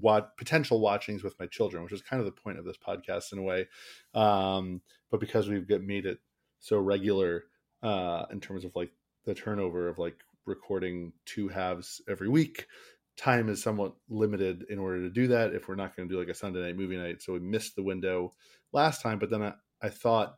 what 0.00 0.36
potential 0.36 0.80
watchings 0.80 1.22
with 1.22 1.38
my 1.38 1.46
children, 1.46 1.84
which 1.84 1.92
is 1.92 2.02
kind 2.02 2.20
of 2.20 2.26
the 2.26 2.32
point 2.32 2.58
of 2.58 2.64
this 2.64 2.78
podcast 2.78 3.32
in 3.32 3.38
a 3.38 3.42
way. 3.42 3.68
Um, 4.14 4.80
but 5.10 5.20
because 5.20 5.48
we've 5.48 5.68
made 5.68 6.06
it 6.06 6.18
so 6.58 6.78
regular 6.78 7.44
uh, 7.82 8.24
in 8.32 8.40
terms 8.40 8.64
of 8.64 8.74
like 8.74 8.90
the 9.24 9.34
turnover 9.34 9.88
of 9.88 9.98
like 9.98 10.16
recording 10.46 11.12
two 11.26 11.48
halves 11.48 12.00
every 12.08 12.28
week, 12.28 12.66
time 13.16 13.48
is 13.48 13.62
somewhat 13.62 13.94
limited 14.08 14.64
in 14.68 14.78
order 14.78 15.02
to 15.02 15.10
do 15.10 15.28
that. 15.28 15.54
If 15.54 15.68
we're 15.68 15.76
not 15.76 15.94
going 15.94 16.08
to 16.08 16.14
do 16.14 16.18
like 16.18 16.28
a 16.28 16.34
Sunday 16.34 16.62
night 16.62 16.76
movie 16.76 16.96
night, 16.96 17.22
so 17.22 17.34
we 17.34 17.40
missed 17.40 17.76
the 17.76 17.82
window 17.82 18.32
last 18.72 19.02
time. 19.02 19.18
But 19.18 19.30
then 19.30 19.42
I, 19.42 19.52
I 19.82 19.90
thought 19.90 20.36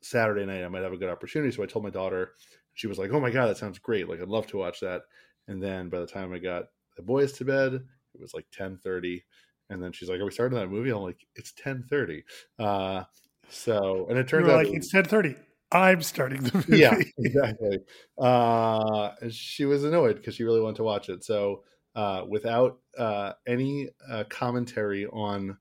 Saturday 0.00 0.46
night 0.46 0.64
I 0.64 0.68
might 0.68 0.82
have 0.82 0.92
a 0.92 0.96
good 0.96 1.10
opportunity, 1.10 1.52
so 1.52 1.62
I 1.62 1.66
told 1.66 1.84
my 1.84 1.90
daughter 1.90 2.32
she 2.74 2.86
was 2.86 2.98
like, 2.98 3.10
"Oh 3.12 3.20
my 3.20 3.30
god, 3.30 3.46
that 3.46 3.56
sounds 3.58 3.78
great! 3.78 4.08
Like, 4.08 4.20
I'd 4.20 4.28
love 4.28 4.46
to 4.48 4.56
watch 4.58 4.80
that." 4.80 5.02
And 5.48 5.62
then 5.62 5.88
by 5.88 6.00
the 6.00 6.06
time 6.06 6.32
I 6.32 6.38
got 6.38 6.64
the 6.96 7.02
boys 7.02 7.32
to 7.34 7.44
bed, 7.44 7.74
it 7.74 8.20
was 8.20 8.34
like 8.34 8.46
ten 8.52 8.78
thirty, 8.78 9.24
and 9.68 9.82
then 9.82 9.92
she's 9.92 10.08
like, 10.08 10.20
"Are 10.20 10.24
we 10.24 10.30
starting 10.30 10.58
that 10.58 10.68
movie?" 10.68 10.90
I'm 10.90 10.98
like, 11.02 11.26
"It's 11.34 11.52
ten 11.52 11.82
30. 11.88 12.24
Uh, 12.58 13.04
so, 13.48 14.06
and 14.08 14.18
it 14.18 14.28
turns 14.28 14.48
out, 14.48 14.56
like 14.56 14.66
it 14.68 14.70
was- 14.70 14.78
it's 14.84 14.92
ten 14.92 15.04
thirty. 15.04 15.36
I'm 15.72 16.02
starting 16.02 16.42
the 16.42 16.54
movie. 16.54 16.78
yeah, 16.78 16.98
exactly. 17.18 17.78
Uh, 18.18 19.12
and 19.20 19.32
she 19.32 19.64
was 19.64 19.84
annoyed 19.84 20.16
because 20.16 20.34
she 20.34 20.42
really 20.44 20.60
wanted 20.60 20.76
to 20.76 20.82
watch 20.84 21.08
it. 21.08 21.22
So, 21.24 21.62
uh, 21.94 22.24
without 22.28 22.80
uh, 22.98 23.34
any 23.46 23.88
uh, 24.10 24.24
commentary 24.28 25.06
on 25.06 25.58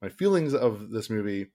my 0.00 0.08
feelings 0.08 0.52
of 0.54 0.90
this 0.90 1.08
movie, 1.08 1.52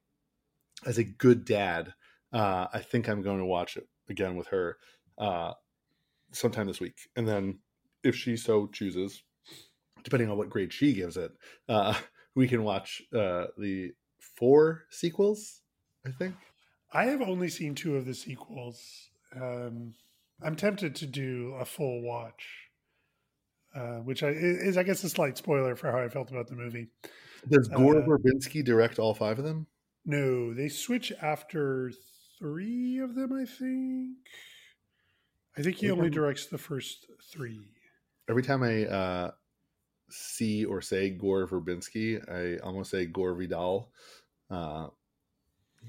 as 0.86 0.97
a 0.97 1.03
good 1.03 1.43
dad, 1.43 1.93
uh, 2.32 2.68
I 2.74 2.80
think 2.80 3.10
I'm 3.10 3.22
going 3.22 3.39
to 3.39 3.45
watch 3.45 3.76
it 3.78 3.88
again 4.10 4.36
with 4.38 4.47
her 4.47 4.78
uh, 5.18 5.53
sometime 6.32 6.68
this 6.68 6.80
week, 6.80 6.97
and 7.15 7.28
then 7.28 7.59
if 8.03 8.15
she 8.15 8.38
so 8.38 8.68
chooses, 8.68 9.24
depending 10.03 10.30
on 10.30 10.38
what 10.38 10.49
grade 10.49 10.72
she 10.74 10.93
gives 10.93 11.18
it, 11.18 11.32
uh, 11.70 11.93
we 12.36 12.47
can 12.47 12.63
watch 12.63 13.01
uh, 13.13 13.45
the 13.57 13.91
four 14.36 14.84
sequels. 14.89 15.61
I 16.05 16.11
think. 16.11 16.36
I 16.93 17.05
have 17.05 17.22
only 17.22 17.49
seen 17.49 17.76
two 17.76 17.97
of 17.97 18.05
the 18.05 18.13
sequels. 18.13 19.09
Um, 19.36 19.93
I'm 20.41 20.55
tempted 20.55 20.95
to 20.95 21.05
do 21.05 21.53
a 21.59 21.65
full 21.65 22.01
watch, 22.01 22.70
uh, 23.76 23.97
which 23.97 24.24
I, 24.24 24.30
is, 24.30 24.78
I 24.78 24.84
guess, 24.84 25.03
a 25.03 25.09
slight 25.09 25.38
spoiler 25.38 25.76
for 25.76 25.91
how 25.91 25.99
I 25.99 26.07
felt 26.09 26.32
about 26.32 26.47
the 26.47 26.55
movie. 26.55 26.88
Does 27.49 27.68
Gore 27.68 27.97
Uh, 27.97 28.05
Verbinski 28.05 28.63
direct 28.63 28.99
all 28.99 29.13
five 29.13 29.38
of 29.38 29.43
them? 29.43 29.68
No, 30.05 30.53
they 30.53 30.70
switch 30.70 31.11
after 31.22 31.91
three 32.39 32.99
of 32.99 33.15
them. 33.15 33.34
I 33.34 33.45
think. 33.45 34.18
I 35.58 35.62
think 35.62 35.78
he 35.78 35.89
only 35.89 36.10
directs 36.10 36.45
the 36.45 36.58
first 36.58 37.08
three. 37.32 37.60
Every 38.30 38.43
time 38.43 38.64
I 38.64 38.86
uh, 38.86 39.32
see 40.10 40.66
or 40.66 40.82
say 40.82 41.10
Gore 41.10 41.47
Verbinski, 41.47 42.22
I 42.30 42.62
almost 42.64 42.91
say 42.91 43.05
Gore 43.05 43.34
Vidal. 43.34 43.89
Uh, 44.49 44.88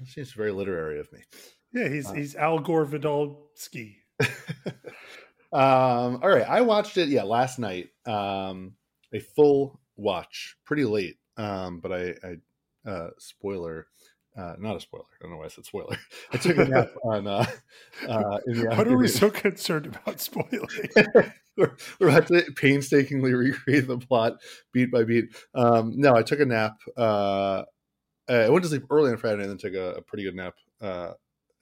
it's 0.01 0.15
just 0.15 0.35
very 0.35 0.53
literary 0.53 1.01
of 1.01 1.13
me. 1.13 1.21
Yeah, 1.73 1.89
he's 1.89 2.09
Uh, 2.09 2.15
he's 2.15 2.35
Al 2.35 2.61
Gore 2.61 2.87
Vidalski. 2.87 3.97
um, 5.53 6.21
all 6.23 6.29
right, 6.29 6.49
I 6.49 6.63
watched 6.63 6.97
it. 6.97 7.09
Yeah, 7.09 7.25
last 7.25 7.59
night. 7.59 7.91
Um, 8.07 8.75
a 9.13 9.21
full 9.21 9.81
watch, 9.97 10.57
pretty 10.65 10.85
late. 10.85 11.19
Um, 11.37 11.81
but 11.81 11.93
I, 11.93 12.15
I 12.25 12.91
uh, 12.91 13.11
spoiler, 13.19 13.87
uh, 14.39 14.55
not 14.59 14.77
a 14.77 14.81
spoiler. 14.81 15.05
I 15.21 15.23
don't 15.23 15.33
know 15.33 15.39
why 15.39 15.47
I 15.47 15.49
said 15.49 15.65
spoiler. 15.65 15.97
I 16.33 16.37
took 16.37 16.57
a 16.57 16.65
nap 16.65 16.91
on 17.05 17.27
uh, 17.27 17.47
uh, 18.07 18.39
in 18.47 18.61
the 18.61 18.75
What 18.77 18.87
are 18.87 18.97
we 18.97 19.09
so 19.09 19.31
concerned 19.47 19.87
about 19.87 20.21
spoiling? 20.21 20.69
we're, 21.57 21.77
we're 21.99 22.09
about 22.09 22.29
to 22.29 22.43
painstakingly 22.57 23.35
recreate 23.35 23.89
the 23.89 23.99
plot 23.99 24.35
beat 24.73 24.93
by 24.93 25.05
beat. 25.05 25.25
Um, 25.55 25.95
no, 25.97 26.15
I 26.15 26.23
took 26.23 26.41
a 26.41 26.47
nap. 26.47 26.77
Uh, 26.97 27.65
I 28.29 28.49
went 28.49 28.63
to 28.63 28.69
sleep 28.69 28.85
early 28.91 29.11
on 29.11 29.17
Friday 29.17 29.43
and 29.43 29.51
then 29.51 29.59
took 29.59 29.75
a, 29.75 29.97
a 29.97 30.03
pretty 30.03 30.25
good 30.25 30.37
nap 30.37 30.55
uh, 30.81 31.13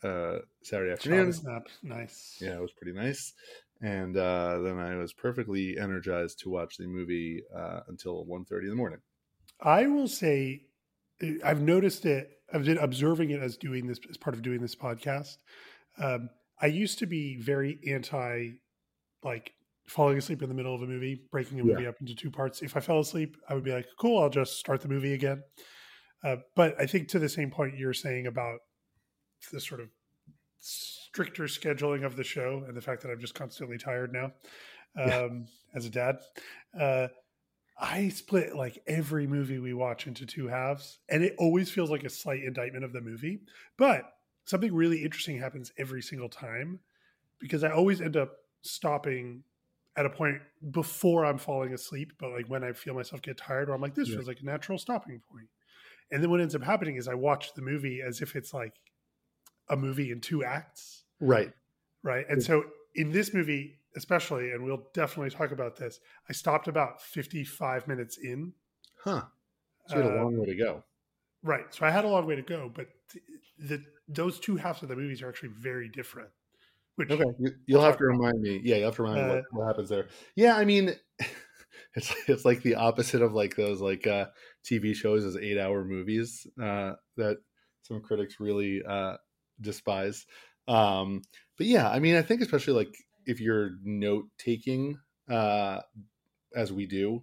uh, 0.03 0.39
Saturday 0.63 0.93
afternoon. 0.93 1.33
Nap, 1.45 1.69
nice. 1.83 2.39
Yeah, 2.41 2.57
it 2.57 2.61
was 2.61 2.73
pretty 2.73 2.93
nice. 2.93 3.33
And 3.81 4.17
uh, 4.17 4.61
then 4.63 4.79
I 4.79 4.97
was 4.97 5.13
perfectly 5.13 5.79
energized 5.79 6.41
to 6.41 6.51
watch 6.51 6.77
the 6.77 6.87
movie 6.87 7.43
uh, 7.55 7.81
until 7.89 8.25
1.30 8.27 8.63
in 8.63 8.69
the 8.71 8.75
morning. 8.75 9.01
I 9.61 9.87
will 9.87 10.09
say, 10.09 10.65
I've 11.45 11.61
noticed 11.63 12.05
it. 12.07 12.29
I've 12.53 12.65
been 12.65 12.79
observing 12.79 13.31
it 13.31 13.41
as 13.43 13.57
doing 13.57 13.87
this 13.87 13.99
as 14.09 14.17
part 14.17 14.35
of 14.37 14.43
doing 14.43 14.61
this 14.61 14.75
podcast. 14.75 15.37
Um, 15.99 16.29
I 16.61 16.67
used 16.67 16.99
to 17.01 17.07
be 17.07 17.37
very 17.41 17.79
anti, 17.89 18.51
like 19.23 19.53
falling 19.89 20.19
asleep 20.19 20.43
in 20.43 20.49
the 20.49 20.55
middle 20.55 20.75
of 20.75 20.83
a 20.83 20.87
movie, 20.87 21.23
breaking 21.31 21.61
a 21.61 21.65
Yeah. 21.65 21.73
movie 21.75 21.87
up 21.87 21.97
into 22.01 22.15
two 22.15 22.31
parts. 22.31 22.63
If 22.63 22.77
I 22.77 22.81
fell 22.81 23.01
asleep, 23.01 23.37
I 23.49 23.55
would 23.55 23.65
be 23.65 23.73
like, 23.73 23.87
"Cool, 23.99 24.21
I'll 24.23 24.31
just 24.31 24.59
start 24.59 24.81
the 24.81 24.89
movie 24.89 25.13
again." 25.15 25.43
Uh, 26.23 26.37
but 26.55 26.79
I 26.81 26.87
think 26.87 27.09
to 27.09 27.19
the 27.19 27.29
same 27.29 27.51
point 27.51 27.77
you're 27.79 27.93
saying 27.93 28.27
about 28.27 28.59
the 29.53 29.61
sort 29.61 29.81
of 29.81 29.91
stricter 30.59 31.45
scheduling 31.45 32.05
of 32.05 32.17
the 32.17 32.25
show 32.25 32.65
and 32.67 32.77
the 32.77 32.81
fact 32.81 33.03
that 33.03 33.11
I'm 33.11 33.21
just 33.21 33.35
constantly 33.35 33.79
tired 33.79 34.13
now 34.13 34.33
Yeah. 34.97 35.19
um, 35.25 35.47
as 35.75 35.85
a 35.87 35.91
dad. 35.91 36.17
Uh, 36.79 37.09
I 37.79 38.09
split 38.09 38.57
like 38.57 38.83
every 38.87 39.27
movie 39.27 39.59
we 39.59 39.75
watch 39.75 40.07
into 40.07 40.25
two 40.25 40.49
halves, 40.49 40.99
and 41.09 41.23
it 41.23 41.35
always 41.39 41.71
feels 41.71 41.91
like 41.91 42.05
a 42.05 42.11
slight 42.11 42.43
indictment 42.43 42.85
of 42.85 42.93
the 42.93 43.01
movie. 43.01 43.41
But 43.77 44.05
something 44.47 44.75
really 44.75 45.03
interesting 45.03 45.39
happens 45.39 45.73
every 45.77 46.03
single 46.03 46.29
time 46.29 46.81
because 47.39 47.65
I 47.65 47.71
always 47.71 48.01
end 48.01 48.17
up 48.17 48.33
stopping 48.63 49.45
at 49.97 50.07
a 50.07 50.11
point 50.11 50.41
before 50.71 51.25
I'm 51.25 51.39
falling 51.39 51.75
asleep, 51.75 52.13
but 52.19 52.31
like 52.31 52.49
when 52.49 52.65
I 52.65 52.73
feel 52.73 52.95
myself 52.95 53.23
get 53.23 53.37
tired, 53.39 53.69
where 53.69 53.75
I'm 53.75 53.81
like, 53.81 53.95
this 53.95 54.09
Yeah. 54.09 54.17
feels 54.17 54.29
like 54.29 54.41
a 54.41 54.45
natural 54.47 54.79
stopping 54.79 55.21
point. 55.31 55.49
And 56.11 56.23
then 56.23 56.31
what 56.31 56.41
ends 56.41 56.55
up 56.55 56.63
happening 56.63 56.97
is 56.97 57.09
I 57.09 57.15
watch 57.15 57.55
the 57.55 57.63
movie 57.63 58.01
as 58.07 58.23
if 58.23 58.37
it's 58.37 58.55
like 58.55 58.75
a 59.69 59.77
movie 59.77 60.11
in 60.11 60.21
two 60.21 60.45
acts 60.45 61.05
Right. 61.21 61.53
right? 62.03 62.27
And 62.29 62.41
Yeah. 62.41 62.47
so 62.47 62.65
in 62.95 63.11
this 63.13 63.35
movie, 63.35 63.79
especially, 63.97 64.53
and 64.53 64.65
we'll 64.65 64.89
definitely 64.95 65.31
talk 65.31 65.51
about 65.53 65.77
this, 65.77 66.01
I 66.29 66.33
stopped 66.33 66.69
about 66.69 67.03
55 67.03 67.89
minutes 67.89 68.19
in. 68.19 68.55
Huh. 69.05 69.31
So 69.87 69.99
you 69.99 70.05
had 70.05 70.13
a 70.13 70.15
Uh, 70.15 70.25
long 70.25 70.37
way 70.37 70.47
to 70.47 70.55
go. 70.55 70.85
Right. 71.43 71.73
So 71.73 71.87
I 71.87 71.91
had 71.91 72.05
a 72.05 72.09
long 72.09 72.27
way 72.27 72.35
to 72.37 72.43
go, 72.43 72.69
but 72.69 72.89
th- 73.11 73.25
the 73.59 73.85
those 74.09 74.41
two 74.41 74.57
halves 74.57 74.83
of 74.83 74.89
the 74.89 74.97
movies 74.97 75.23
are 75.23 75.29
actually 75.29 75.51
very 75.51 75.89
different. 75.89 76.31
Which 76.97 77.11
Okay, 77.11 77.25
you, 77.39 77.51
you'll 77.67 77.83
have 77.83 77.97
to 77.99 78.05
remind 78.05 78.41
me. 78.41 78.61
Yeah, 78.65 78.77
you'll 78.77 78.87
have 78.87 78.97
to 78.97 79.03
remind 79.03 79.23
me 79.25 79.29
Uh, 79.29 79.37
what, 79.37 79.43
what 79.51 79.67
happens 79.67 79.89
there. 79.89 80.09
Yeah, 80.35 80.57
I 80.57 80.65
mean, 80.65 80.95
it's 81.95 82.15
it's 82.29 82.45
like 82.45 82.63
the 82.63 82.75
opposite 82.75 83.23
of 83.23 83.33
like 83.33 83.55
those 83.57 83.81
like 83.81 84.07
uh, 84.07 84.27
TV 84.65 84.93
shows 84.95 85.25
as 85.25 85.37
eight 85.37 85.59
hour 85.59 85.85
movies 85.85 86.47
uh, 86.61 86.95
that 87.17 87.39
some 87.83 88.01
critics 88.03 88.41
really 88.41 88.83
uh, 88.85 89.19
despise. 89.61 90.27
Um, 90.67 91.23
but 91.57 91.67
yeah, 91.69 91.89
I 91.89 92.01
mean, 92.01 92.17
I 92.17 92.23
think 92.23 92.41
especially 92.41 92.75
like 92.75 92.95
if 93.27 93.41
you're 93.41 93.73
note 93.83 94.27
taking 94.39 94.99
uh, 95.29 95.81
as 96.55 96.73
we 96.73 96.87
do, 96.87 97.23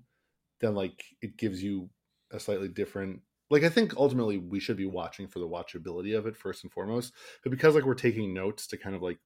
then 0.60 0.76
like 0.76 1.04
it 1.22 1.38
gives 1.38 1.64
you 1.64 1.90
a 2.32 2.40
slightly 2.40 2.68
different. 2.68 3.22
Like 3.50 3.64
I 3.64 3.70
think 3.70 3.96
ultimately 3.98 4.38
we 4.38 4.60
should 4.60 4.78
be 4.78 4.86
watching 4.86 5.28
for 5.28 5.40
the 5.40 5.48
watchability 5.48 6.18
of 6.18 6.26
it 6.26 6.36
first 6.38 6.64
and 6.64 6.72
foremost, 6.72 7.14
but 7.44 7.52
because 7.52 7.76
like 7.76 7.86
we're 7.86 7.94
taking 7.94 8.34
notes 8.34 8.68
to 8.68 8.78
kind 8.78 8.96
of 8.96 9.02
like 9.02 9.20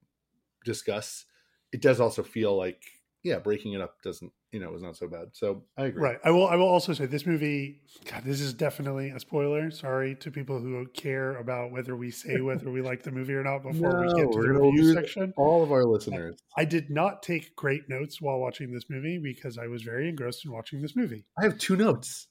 discuss, 0.65 1.25
it 1.71 1.81
does 1.81 1.99
also 1.99 2.23
feel 2.23 2.55
like 2.55 2.83
yeah, 3.23 3.39
breaking 3.39 3.73
it 3.73 3.81
up 3.81 4.01
doesn't 4.01 4.31
you 4.51 4.59
know 4.59 4.67
it 4.67 4.73
was 4.73 4.81
not 4.81 4.95
so 4.95 5.07
bad. 5.07 5.29
So 5.33 5.63
I 5.77 5.85
agree. 5.85 6.01
Right. 6.01 6.17
I 6.23 6.31
will. 6.31 6.47
I 6.47 6.55
will 6.55 6.67
also 6.67 6.93
say 6.93 7.05
this 7.05 7.25
movie. 7.25 7.81
God, 8.09 8.23
this 8.23 8.39
is 8.39 8.53
definitely 8.53 9.09
a 9.09 9.19
spoiler. 9.19 9.69
Sorry 9.71 10.15
to 10.15 10.31
people 10.31 10.59
who 10.59 10.85
care 10.93 11.37
about 11.37 11.71
whether 11.71 11.95
we 11.95 12.11
say 12.11 12.39
whether 12.41 12.71
we 12.71 12.81
like 12.81 13.03
the 13.03 13.11
movie 13.11 13.33
or 13.33 13.43
not 13.43 13.63
before 13.63 14.01
we 14.01 14.07
get 14.13 14.31
to 14.31 14.41
the 14.41 14.53
review 14.53 14.93
section. 14.93 15.33
All 15.37 15.63
of 15.63 15.71
our 15.71 15.83
listeners. 15.83 16.37
I 16.57 16.65
did 16.65 16.89
not 16.89 17.23
take 17.23 17.55
great 17.55 17.89
notes 17.89 18.21
while 18.21 18.39
watching 18.39 18.71
this 18.71 18.85
movie 18.89 19.17
because 19.17 19.57
I 19.57 19.67
was 19.67 19.83
very 19.83 20.07
engrossed 20.07 20.45
in 20.45 20.51
watching 20.51 20.81
this 20.81 20.95
movie. 20.95 21.25
I 21.37 21.43
have 21.43 21.57
two 21.57 21.75
notes. 21.75 22.27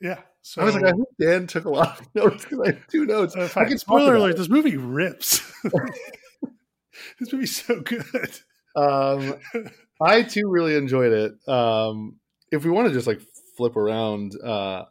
Yeah. 0.00 0.20
So 0.42 0.60
I 0.60 0.64
was 0.64 0.74
like, 0.74 0.84
I 0.84 0.90
hope 0.90 1.08
Dan 1.20 1.46
took 1.46 1.64
a 1.64 1.70
lot 1.70 2.00
of 2.00 2.06
notes 2.14 2.44
because 2.44 2.60
I 2.60 2.66
have 2.72 2.86
two 2.88 3.06
notes. 3.06 3.36
uh, 3.36 3.48
I 3.56 3.64
can 3.64 3.78
spoiler 3.78 4.16
alert: 4.16 4.32
it. 4.32 4.36
this 4.38 4.48
movie 4.48 4.76
rips. 4.76 5.40
this 7.20 7.32
movie's 7.32 7.64
so 7.64 7.80
good. 7.80 8.40
Um, 8.76 9.34
I 10.00 10.22
too 10.22 10.48
really 10.48 10.74
enjoyed 10.76 11.12
it. 11.12 11.48
Um, 11.48 12.16
if 12.50 12.64
we 12.64 12.70
want 12.70 12.88
to 12.88 12.94
just 12.94 13.06
like 13.06 13.20
flip 13.56 13.76
around 13.76 14.32
uh, 14.42 14.84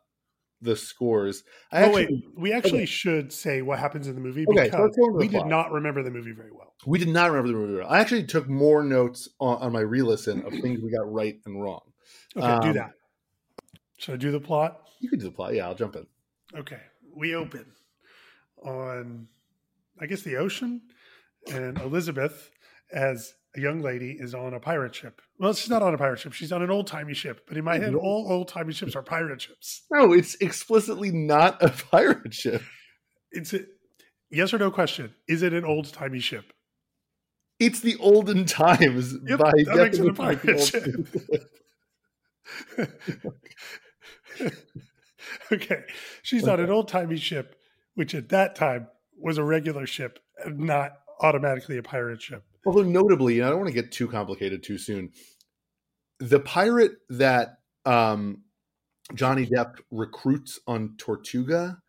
the 0.61 0.75
scores, 0.75 1.43
I 1.71 1.83
oh 1.83 1.85
actually 1.87 2.05
wait, 2.05 2.23
we 2.37 2.53
actually 2.53 2.85
should 2.85 3.33
say 3.33 3.61
what 3.61 3.79
happens 3.79 4.07
in 4.07 4.15
the 4.15 4.21
movie 4.21 4.45
Okay, 4.49 4.65
because 4.65 4.91
the 4.95 5.11
we 5.17 5.27
did 5.27 5.45
not 5.45 5.71
remember 5.71 6.03
the 6.03 6.11
movie 6.11 6.31
very 6.31 6.51
well. 6.51 6.73
we 6.85 6.97
did 6.99 7.09
not 7.09 7.29
remember 7.31 7.49
the 7.49 7.55
movie. 7.57 7.79
well. 7.79 7.89
I 7.89 7.99
actually 7.99 8.23
took 8.25 8.47
more 8.49 8.83
notes 8.83 9.27
on, 9.39 9.57
on 9.61 9.71
my 9.73 9.81
re-listen 9.81 10.43
of 10.45 10.53
things 10.53 10.79
we 10.81 10.91
got 10.91 11.11
right 11.11 11.37
and 11.45 11.61
wrong. 11.61 11.81
Okay, 12.37 12.59
do 12.61 12.67
Um, 12.69 12.73
that. 12.75 12.91
Should 13.97 14.13
I 14.15 14.17
do 14.17 14.31
the 14.31 14.39
plot? 14.39 14.79
You 14.99 15.09
can 15.09 15.19
do 15.19 15.25
the 15.25 15.31
plot. 15.31 15.53
Yeah, 15.53 15.67
I'll 15.67 15.75
jump 15.75 15.95
in. 15.95 16.07
Okay, 16.57 16.79
we 17.15 17.35
open 17.35 17.65
on, 18.63 19.27
I 19.99 20.05
guess, 20.05 20.21
the 20.21 20.37
ocean, 20.37 20.81
and 21.51 21.77
Elizabeth, 21.79 22.51
as 22.91 23.33
a 23.55 23.59
young 23.59 23.81
lady, 23.81 24.17
is 24.19 24.33
on 24.33 24.53
a 24.53 24.59
pirate 24.59 24.95
ship. 24.95 25.21
Well, 25.39 25.53
she's 25.53 25.69
not 25.69 25.81
on 25.81 25.93
a 25.93 25.97
pirate 25.97 26.19
ship; 26.19 26.33
she's 26.33 26.51
on 26.51 26.61
an 26.61 26.71
old 26.71 26.87
timey 26.87 27.13
ship. 27.13 27.45
But 27.47 27.57
in 27.57 27.63
my 27.63 27.77
head, 27.77 27.89
mm-hmm. 27.89 28.05
all 28.05 28.31
old 28.31 28.47
timey 28.47 28.73
ships 28.73 28.95
are 28.95 29.03
pirate 29.03 29.41
ships. 29.41 29.83
No, 29.91 30.13
it's 30.13 30.35
explicitly 30.35 31.11
not 31.11 31.61
a 31.61 31.69
pirate 31.69 32.33
ship. 32.33 32.63
It's 33.31 33.53
a 33.53 33.61
yes 34.29 34.53
or 34.53 34.57
no 34.57 34.71
question: 34.71 35.13
Is 35.27 35.43
it 35.43 35.53
an 35.53 35.65
old 35.65 35.93
timey 35.93 36.19
ship? 36.19 36.53
It's 37.59 37.79
the 37.79 37.95
olden 37.97 38.45
times 38.45 39.15
Yep, 39.25 39.39
by 39.39 39.51
that 39.65 39.75
makes 39.75 39.99
it 39.99 40.07
a 40.07 40.13
pirate 40.13 40.59
ship. 40.59 41.07
okay, 45.51 45.83
she's 46.23 46.47
on 46.47 46.59
an 46.59 46.69
old 46.69 46.87
timey 46.87 47.17
ship, 47.17 47.55
which 47.95 48.15
at 48.15 48.29
that 48.29 48.55
time 48.55 48.87
was 49.17 49.37
a 49.37 49.43
regular 49.43 49.85
ship, 49.85 50.19
not 50.47 50.93
automatically 51.21 51.77
a 51.77 51.83
pirate 51.83 52.21
ship. 52.21 52.43
Although 52.65 52.83
notably, 52.83 53.39
and 53.39 53.47
I 53.47 53.49
don't 53.49 53.59
want 53.59 53.67
to 53.69 53.73
get 53.73 53.91
too 53.91 54.07
complicated 54.07 54.63
too 54.63 54.77
soon, 54.77 55.11
the 56.19 56.39
pirate 56.39 56.93
that 57.09 57.57
um, 57.85 58.43
Johnny 59.13 59.45
Depp 59.45 59.75
recruits 59.91 60.59
on 60.67 60.95
Tortuga 60.97 61.79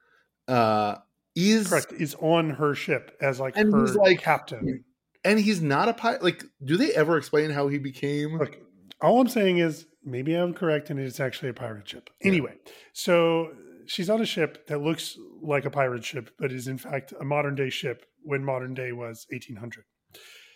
uh, 0.49 0.97
is 1.37 1.69
Correct. 1.69 1.93
Is 1.93 2.17
on 2.21 2.51
her 2.51 2.75
ship 2.75 3.17
as 3.21 3.39
like 3.41 3.57
And 3.57 3.73
her 3.73 3.83
he's 3.87 3.95
like- 3.95 4.21
captain. 4.21 4.85
and 5.25 5.39
he's 5.39 5.63
not 5.63 5.89
a 5.89 5.95
pirate. 5.95 6.23
Like, 6.23 6.45
do 6.65 6.77
they 6.77 6.93
ever 6.93 7.17
explain 7.17 7.51
how 7.51 7.69
he 7.69 7.79
became? 7.79 8.39
Look, 8.39 8.59
all 9.01 9.21
I'm 9.21 9.29
saying 9.29 9.59
is 9.59 9.87
maybe 10.05 10.35
I'm 10.35 10.53
correct 10.55 10.91
and 10.91 10.99
it's 10.99 11.21
actually 11.21 11.51
a 11.51 11.55
pirate 11.55 11.89
ship. 11.89 12.11
Yeah. 12.21 12.29
Anyway, 12.29 12.55
so 12.93 13.53
she's 13.87 14.11
on 14.11 14.21
a 14.21 14.27
ship 14.27 14.67
that 14.67 14.81
looks 14.83 15.17
like 15.41 15.65
a 15.65 15.71
pirate 15.71 16.05
ship, 16.05 16.31
but 16.39 16.51
is 16.53 16.67
in 16.69 16.79
fact 16.79 17.13
a 17.21 17.25
modern 17.25 17.55
day 17.55 17.71
ship 17.71 18.05
when 18.23 18.45
modern 18.45 18.75
day 18.75 18.93
was 18.93 19.27
1800. 19.31 19.85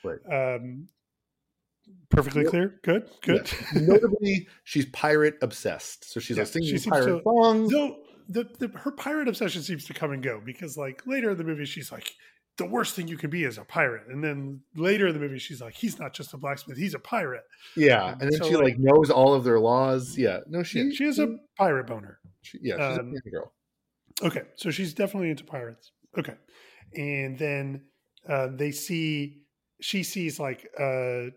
Right. 0.09 0.55
Um, 0.57 0.89
perfectly 2.11 2.43
Yep. 2.43 2.51
clear. 2.51 2.81
Good. 2.83 3.09
Good. 3.23 3.51
Notably, 3.75 4.49
she's 4.65 4.87
pirate 4.87 5.37
obsessed, 5.43 6.11
so 6.11 6.21
she's 6.21 6.37
Yeah, 6.37 6.43
like 6.45 6.53
singing 6.53 6.79
she 6.79 6.91
pirate 6.91 7.07
to- 7.19 7.23
songs. 7.23 7.71
Though 7.73 8.03
the, 8.29 8.45
the 8.59 8.69
her 8.79 8.93
pirate 8.93 9.27
obsession 9.29 9.63
seems 9.63 9.85
to 9.87 9.95
come 9.95 10.13
and 10.13 10.23
go 10.23 10.41
because 10.45 10.77
like 10.77 11.07
later 11.07 11.31
in 11.31 11.39
the 11.39 11.45
movie 11.45 11.65
she's 11.65 11.91
like 11.91 12.15
the 12.59 12.67
worst 12.67 12.95
thing 12.97 13.07
you 13.09 13.17
can 13.17 13.31
be 13.31 13.45
is 13.45 13.57
a 13.57 13.65
pirate, 13.65 14.09
and 14.09 14.23
then 14.23 14.61
later 14.75 15.07
in 15.07 15.15
the 15.15 15.21
movie 15.21 15.39
she's 15.39 15.61
like 15.61 15.75
he's 15.75 15.99
not 15.99 16.13
just 16.13 16.35
a 16.35 16.37
blacksmith, 16.37 16.77
he's 16.77 16.93
a 16.95 16.99
pirate. 16.99 17.45
Yeah, 17.77 18.13
and 18.21 18.21
then 18.21 18.33
So, 18.33 18.49
she 18.49 18.55
like, 18.57 18.65
like- 18.65 18.79
knows 18.79 19.11
all 19.11 19.33
of 19.35 19.45
their 19.45 19.61
laws. 19.61 20.19
Yeah, 20.19 20.41
no, 20.49 20.63
she 20.63 20.91
She, 20.91 20.97
she 20.97 21.05
is 21.05 21.19
a 21.21 21.37
pirate 21.57 21.87
boner. 21.87 22.19
she- 22.43 22.59
yeah, 22.63 22.91
she's 22.91 22.99
um, 22.99 23.15
a 23.27 23.31
girl. 23.31 23.53
Okay, 24.23 24.43
so 24.57 24.71
she's 24.71 24.93
definitely 24.93 25.31
into 25.31 25.45
pirates. 25.45 25.93
Okay, 26.19 26.35
and 26.97 27.39
then 27.39 27.85
uh, 28.29 28.49
they 28.53 28.73
see 28.73 29.43
she 29.81 30.03
sees 30.03 30.39
like 30.41 30.67
a, 30.79 31.29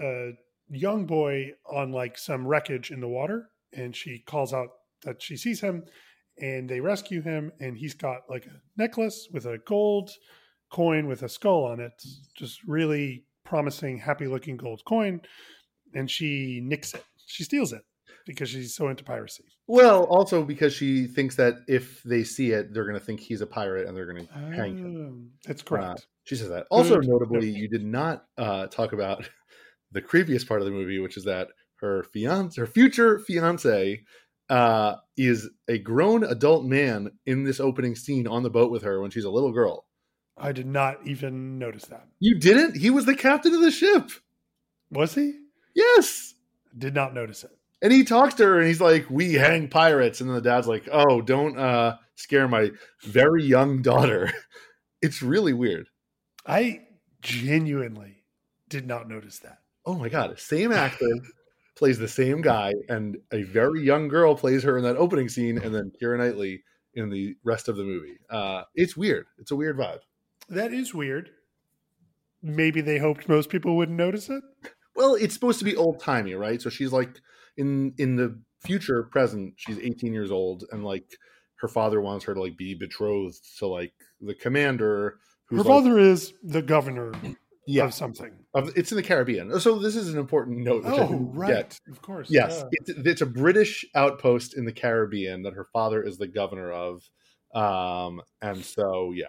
a 0.00 0.30
young 0.70 1.06
boy 1.06 1.52
on 1.70 1.92
like 1.92 2.16
some 2.18 2.46
wreckage 2.46 2.90
in 2.90 3.00
the 3.00 3.08
water, 3.08 3.50
and 3.72 3.94
she 3.94 4.22
calls 4.26 4.52
out 4.52 4.68
that 5.02 5.22
she 5.22 5.36
sees 5.36 5.60
him, 5.60 5.84
and 6.38 6.68
they 6.68 6.80
rescue 6.80 7.22
him, 7.22 7.52
and 7.60 7.76
he's 7.76 7.94
got 7.94 8.22
like 8.28 8.46
a 8.46 8.60
necklace 8.76 9.28
with 9.32 9.46
a 9.46 9.58
gold 9.66 10.10
coin 10.70 11.06
with 11.06 11.22
a 11.22 11.28
skull 11.28 11.64
on 11.64 11.80
it, 11.80 11.92
just 12.36 12.62
really 12.66 13.24
promising, 13.44 13.98
happy-looking 13.98 14.56
gold 14.56 14.82
coin, 14.86 15.20
and 15.94 16.10
she 16.10 16.60
nicks 16.62 16.94
it. 16.94 17.04
She 17.26 17.44
steals 17.44 17.72
it 17.72 17.82
because 18.26 18.48
she's 18.48 18.74
so 18.74 18.88
into 18.88 19.02
piracy. 19.02 19.44
Well, 19.66 20.04
also 20.04 20.44
because 20.44 20.72
she 20.72 21.06
thinks 21.06 21.36
that 21.36 21.54
if 21.66 22.02
they 22.04 22.24
see 22.24 22.50
it, 22.52 22.72
they're 22.72 22.84
going 22.84 22.98
to 22.98 23.04
think 23.04 23.20
he's 23.20 23.40
a 23.40 23.46
pirate 23.46 23.86
and 23.86 23.96
they're 23.96 24.12
going 24.12 24.26
to 24.26 24.32
hang 24.32 24.76
him. 24.76 24.96
Um, 24.96 25.30
That's 25.46 25.62
correct. 25.62 26.06
She 26.30 26.36
says 26.36 26.50
that. 26.50 26.68
Also, 26.70 27.00
Good. 27.00 27.08
notably, 27.08 27.50
you 27.50 27.68
did 27.68 27.84
not 27.84 28.24
uh, 28.38 28.68
talk 28.68 28.92
about 28.92 29.28
the 29.90 30.00
creepiest 30.00 30.46
part 30.46 30.60
of 30.60 30.64
the 30.64 30.70
movie, 30.70 31.00
which 31.00 31.16
is 31.16 31.24
that 31.24 31.48
her 31.80 32.04
fiance, 32.04 32.60
her 32.60 32.68
future 32.68 33.18
fiance, 33.18 34.04
uh, 34.48 34.94
is 35.16 35.50
a 35.66 35.78
grown 35.78 36.22
adult 36.22 36.64
man 36.64 37.10
in 37.26 37.42
this 37.42 37.58
opening 37.58 37.96
scene 37.96 38.28
on 38.28 38.44
the 38.44 38.48
boat 38.48 38.70
with 38.70 38.84
her 38.84 39.00
when 39.02 39.10
she's 39.10 39.24
a 39.24 39.30
little 39.30 39.50
girl. 39.50 39.86
I 40.38 40.52
did 40.52 40.66
not 40.66 41.04
even 41.04 41.58
notice 41.58 41.86
that. 41.86 42.06
You 42.20 42.38
didn't? 42.38 42.76
He 42.76 42.90
was 42.90 43.06
the 43.06 43.16
captain 43.16 43.52
of 43.52 43.62
the 43.62 43.72
ship. 43.72 44.12
Was 44.92 45.16
he? 45.16 45.32
Yes. 45.74 46.34
Did 46.78 46.94
not 46.94 47.12
notice 47.12 47.42
it. 47.42 47.50
And 47.82 47.92
he 47.92 48.04
talks 48.04 48.34
to 48.34 48.44
her 48.44 48.58
and 48.60 48.68
he's 48.68 48.80
like, 48.80 49.10
We 49.10 49.32
hang 49.32 49.66
pirates. 49.66 50.20
And 50.20 50.30
then 50.30 50.36
the 50.36 50.42
dad's 50.42 50.68
like, 50.68 50.88
Oh, 50.92 51.22
don't 51.22 51.58
uh, 51.58 51.96
scare 52.14 52.46
my 52.46 52.70
very 53.02 53.42
young 53.42 53.82
daughter. 53.82 54.32
It's 55.02 55.22
really 55.22 55.54
weird. 55.54 55.88
I 56.46 56.80
genuinely 57.22 58.24
did 58.68 58.86
not 58.86 59.08
notice 59.08 59.38
that. 59.40 59.58
Oh 59.84 59.94
my 59.94 60.08
God. 60.08 60.38
Same 60.38 60.72
actor 60.72 61.06
plays 61.76 61.98
the 61.98 62.08
same 62.08 62.40
guy, 62.40 62.74
and 62.88 63.16
a 63.32 63.42
very 63.42 63.82
young 63.82 64.08
girl 64.08 64.34
plays 64.34 64.62
her 64.62 64.76
in 64.76 64.84
that 64.84 64.96
opening 64.96 65.28
scene, 65.28 65.58
and 65.58 65.74
then 65.74 65.92
Keira 66.00 66.18
Knightley 66.18 66.62
in 66.94 67.10
the 67.10 67.36
rest 67.44 67.68
of 67.68 67.76
the 67.76 67.84
movie. 67.84 68.18
Uh, 68.28 68.62
it's 68.74 68.96
weird. 68.96 69.26
It's 69.38 69.50
a 69.50 69.56
weird 69.56 69.78
vibe. 69.78 70.00
That 70.48 70.72
is 70.72 70.94
weird. 70.94 71.30
Maybe 72.42 72.80
they 72.80 72.98
hoped 72.98 73.28
most 73.28 73.50
people 73.50 73.76
wouldn't 73.76 73.98
notice 73.98 74.28
it. 74.28 74.42
Well, 74.96 75.14
it's 75.14 75.34
supposed 75.34 75.58
to 75.60 75.64
be 75.64 75.76
old 75.76 76.00
timey, 76.00 76.34
right? 76.34 76.60
So 76.60 76.70
she's 76.70 76.92
like 76.92 77.20
in 77.56 77.94
in 77.98 78.16
the 78.16 78.40
future, 78.60 79.04
present. 79.04 79.54
She's 79.56 79.78
18 79.78 80.12
years 80.12 80.30
old, 80.30 80.64
and 80.72 80.84
like 80.84 81.04
her 81.56 81.68
father 81.68 82.00
wants 82.00 82.24
her 82.24 82.34
to 82.34 82.40
like 82.40 82.56
be 82.56 82.74
betrothed 82.74 83.58
to 83.58 83.66
like 83.66 83.92
the 84.20 84.34
commander. 84.34 85.18
Her 85.50 85.56
like- 85.56 85.66
father 85.66 85.98
is 85.98 86.32
the 86.42 86.62
governor 86.62 87.12
yeah, 87.66 87.84
of 87.84 87.94
something. 87.94 88.32
of, 88.54 88.76
it's 88.76 88.90
in 88.90 88.96
the 88.96 89.02
Caribbean. 89.02 89.58
So 89.60 89.78
this 89.78 89.96
is 89.96 90.08
an 90.08 90.18
important 90.18 90.58
note. 90.58 90.82
Oh, 90.86 91.30
right. 91.32 91.54
get. 91.54 91.80
Of 91.90 92.02
course. 92.02 92.28
Yes, 92.30 92.58
yeah. 92.58 92.68
it's, 92.72 92.90
it's 93.06 93.20
a 93.20 93.26
British 93.26 93.84
outpost 93.94 94.56
in 94.56 94.64
the 94.64 94.72
Caribbean 94.72 95.42
that 95.42 95.54
her 95.54 95.66
father 95.72 96.02
is 96.02 96.18
the 96.18 96.26
governor 96.26 96.72
of, 96.72 97.08
um, 97.54 98.22
and 98.40 98.64
so 98.64 99.12
yeah. 99.14 99.26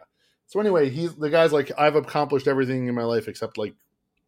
So 0.48 0.60
anyway, 0.60 0.90
he's 0.90 1.16
the 1.16 1.30
guy's 1.30 1.54
like, 1.54 1.72
I've 1.78 1.96
accomplished 1.96 2.48
everything 2.48 2.88
in 2.88 2.96
my 2.96 3.04
life 3.04 3.28
except 3.28 3.58
like 3.58 3.76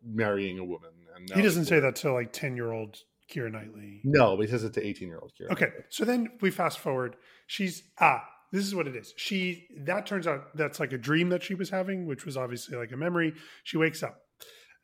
marrying 0.05 0.59
a 0.59 0.63
woman. 0.63 0.91
And 1.15 1.29
He 1.31 1.41
doesn't 1.41 1.65
say 1.65 1.79
that 1.79 1.95
to 1.97 2.13
like 2.13 2.33
10 2.33 2.55
year 2.55 2.71
old 2.71 2.97
Keira 3.33 3.51
Knightley. 3.51 4.01
No, 4.03 4.35
but 4.35 4.45
he 4.45 4.51
says 4.51 4.63
it 4.63 4.73
to 4.73 4.85
eighteen 4.85 5.07
year 5.07 5.19
old 5.19 5.31
Keira. 5.39 5.51
Okay, 5.51 5.69
so 5.89 6.05
then 6.05 6.31
we 6.41 6.51
fast 6.51 6.79
forward. 6.79 7.15
She's 7.47 7.83
ah, 7.99 8.23
this 8.53 8.65
is 8.65 8.75
what 8.75 8.87
it 8.87 8.95
is. 8.95 9.13
She 9.17 9.65
that 9.79 10.05
turns 10.05 10.27
out 10.27 10.55
that's 10.55 10.79
like 10.79 10.93
a 10.93 10.97
dream 10.97 11.29
that 11.29 11.41
she 11.41 11.55
was 11.55 11.71
having, 11.71 12.05
which 12.05 12.23
was 12.23 12.37
obviously 12.37 12.77
like 12.77 12.91
a 12.91 12.97
memory. 12.97 13.33
She 13.63 13.77
wakes 13.77 14.03
up, 14.03 14.19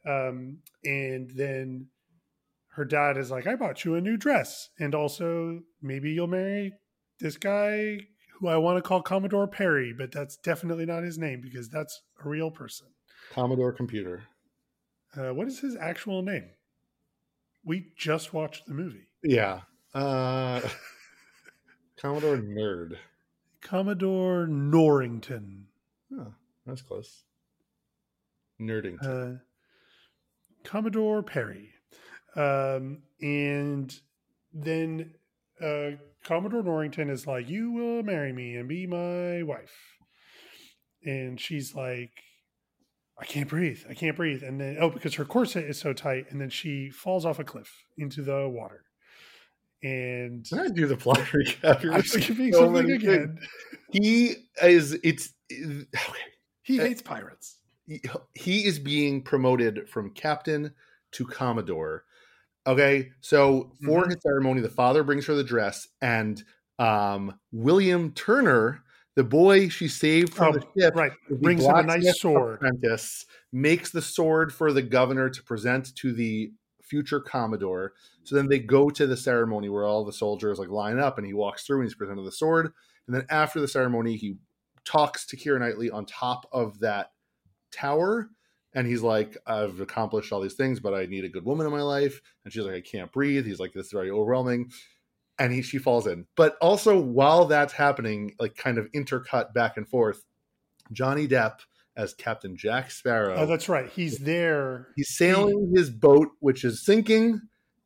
um, 0.07 0.57
and 0.83 1.29
then 1.35 1.87
her 2.69 2.83
dad 2.83 3.15
is 3.15 3.29
like, 3.29 3.45
"I 3.45 3.55
bought 3.55 3.85
you 3.85 3.93
a 3.93 4.01
new 4.01 4.17
dress, 4.17 4.69
and 4.79 4.95
also 4.95 5.61
maybe 5.83 6.09
you'll 6.11 6.25
marry 6.25 6.73
this 7.19 7.37
guy 7.37 7.99
who 8.39 8.47
I 8.47 8.57
want 8.57 8.77
to 8.77 8.81
call 8.81 9.03
Commodore 9.03 9.47
Perry, 9.47 9.93
but 9.95 10.11
that's 10.11 10.37
definitely 10.37 10.87
not 10.87 11.03
his 11.03 11.19
name 11.19 11.39
because 11.39 11.69
that's 11.69 12.01
a 12.25 12.27
real 12.27 12.49
person. 12.49 12.87
Commodore 13.31 13.73
computer. 13.73 14.23
Uh, 15.15 15.33
what 15.33 15.47
is 15.47 15.59
his 15.59 15.75
actual 15.75 16.23
name? 16.23 16.49
We 17.63 17.91
just 17.95 18.33
watched 18.33 18.65
the 18.65 18.73
movie. 18.73 19.09
Yeah. 19.23 19.61
Uh, 19.93 20.61
Commodore 21.97 22.37
nerd. 22.37 22.95
Commodore 23.61 24.47
Norrington. 24.47 25.67
Oh, 26.13 26.33
that's 26.65 26.81
close. 26.81 27.23
Nerding. 28.59 28.97
Uh, 29.03 29.39
Commodore 30.63 31.23
Perry. 31.23 31.69
Um, 32.35 33.03
and 33.21 33.93
then 34.53 35.13
uh, 35.61 35.91
Commodore 36.23 36.63
Norrington 36.63 37.09
is 37.09 37.25
like, 37.25 37.49
"You 37.49 37.71
will 37.71 38.03
marry 38.03 38.33
me 38.33 38.55
and 38.55 38.67
be 38.67 38.85
my 38.85 39.43
wife," 39.43 39.97
and 41.03 41.39
she's 41.39 41.75
like, 41.75 42.11
"I 43.19 43.25
can't 43.25 43.49
breathe. 43.49 43.83
I 43.89 43.93
can't 43.93 44.15
breathe." 44.15 44.43
And 44.43 44.59
then 44.59 44.77
oh, 44.79 44.89
because 44.89 45.15
her 45.15 45.25
corset 45.25 45.65
is 45.65 45.79
so 45.79 45.93
tight, 45.93 46.25
and 46.29 46.39
then 46.39 46.49
she 46.49 46.89
falls 46.89 47.25
off 47.25 47.39
a 47.39 47.43
cliff 47.43 47.71
into 47.97 48.21
the 48.21 48.47
water. 48.47 48.85
And 49.83 50.45
I 50.53 50.67
do 50.69 50.87
the 50.87 50.97
plot 50.97 51.17
recap? 51.33 51.83
You're 51.83 51.93
I'm 51.93 52.03
skipping 52.03 52.51
so 52.53 52.65
something 52.65 52.91
again. 52.91 53.37
He 53.91 54.35
is. 54.61 54.93
It's 55.03 55.33
okay. 55.51 55.85
He 56.63 56.79
Uh, 56.79 56.83
hates 56.83 57.01
pirates. 57.01 57.57
he- 57.87 58.01
he 58.35 58.65
is 58.65 58.77
being 58.79 59.23
promoted 59.23 59.89
from 59.89 60.11
captain 60.11 60.73
to 61.13 61.25
commodore 61.25 62.05
okay 62.67 63.09
so 63.21 63.71
for 63.83 64.03
Mhm. 64.03 64.07
his 64.09 64.17
ceremony 64.21 64.61
the 64.61 64.69
father 64.69 65.01
brings 65.03 65.25
her 65.25 65.33
the 65.33 65.43
dress 65.43 65.87
and 66.01 66.43
um 66.77 67.39
william 67.51 68.11
turner 68.13 68.83
the 69.15 69.23
boy 69.23 69.67
she 69.69 69.87
saved 69.87 70.33
from 70.35 70.53
Oh, 70.53 70.59
the 70.59 70.65
ship 70.77 70.93
right. 70.95 71.13
the 71.29 71.35
Brings 71.37 71.65
him 71.65 71.75
a 71.75 71.83
nice 71.83 72.19
sword. 72.19 72.57
apprentice 72.57 73.25
makes 73.51 73.89
the 73.91 74.01
sword 74.03 74.53
for 74.53 74.71
the 74.71 74.83
governor 74.83 75.29
to 75.31 75.43
present 75.43 75.95
to 75.95 76.11
the 76.13 76.51
future 76.89 77.19
commodore. 77.19 77.93
So 78.23 78.35
then 78.35 78.47
they 78.47 78.59
go 78.59 78.89
to 78.89 79.07
the 79.07 79.17
ceremony 79.17 79.69
where 79.69 79.85
all 79.85 80.03
the 80.03 80.13
soldiers 80.13 80.59
like 80.59 80.69
line 80.69 80.99
up 80.99 81.17
and 81.17 81.25
he 81.25 81.33
walks 81.33 81.63
through 81.63 81.77
and 81.77 81.85
he's 81.85 81.95
presented 81.95 82.25
the 82.25 82.31
sword. 82.31 82.73
And 83.07 83.15
then 83.15 83.25
after 83.29 83.59
the 83.61 83.67
ceremony 83.67 84.15
he 84.15 84.37
talks 84.85 85.25
to 85.27 85.37
Keira 85.37 85.59
Knightley 85.59 85.89
on 85.89 86.05
top 86.05 86.47
of 86.51 86.79
that 86.79 87.11
tower. 87.71 88.29
And 88.73 88.87
he's 88.87 89.01
like 89.01 89.37
I've 89.45 89.79
accomplished 89.79 90.31
all 90.31 90.41
these 90.41 90.53
things 90.55 90.79
but 90.79 90.93
I 90.93 91.05
need 91.05 91.25
a 91.25 91.29
good 91.29 91.45
woman 91.45 91.65
in 91.65 91.71
my 91.71 91.81
life. 91.81 92.21
And 92.43 92.51
she's 92.51 92.65
like 92.65 92.75
I 92.75 92.81
can't 92.81 93.11
breathe. 93.11 93.45
He's 93.45 93.59
like 93.59 93.73
this 93.73 93.87
is 93.87 93.91
very 93.91 94.09
overwhelming. 94.09 94.71
And 95.37 95.53
he 95.53 95.61
she 95.61 95.77
falls 95.77 96.07
in. 96.07 96.25
But 96.35 96.57
also 96.61 96.99
while 96.99 97.45
that's 97.45 97.73
happening 97.73 98.35
like 98.39 98.55
kind 98.55 98.77
of 98.77 98.91
intercut 98.91 99.53
back 99.53 99.77
and 99.77 99.87
forth 99.87 100.25
Johnny 100.91 101.27
Depp 101.27 101.59
as 101.99 102.13
Captain 102.13 102.55
Jack 102.55 102.91
Sparrow 102.91 103.35
Oh, 103.35 103.45
that's 103.45 103.67
right. 103.69 103.89
He's 103.89 104.19
there. 104.19 104.87
he's 104.95 105.09
sailing 105.17 105.73
his 105.75 105.89
boat 105.89 106.29
which 106.39 106.63
is 106.63 106.85
sinking 106.85 107.41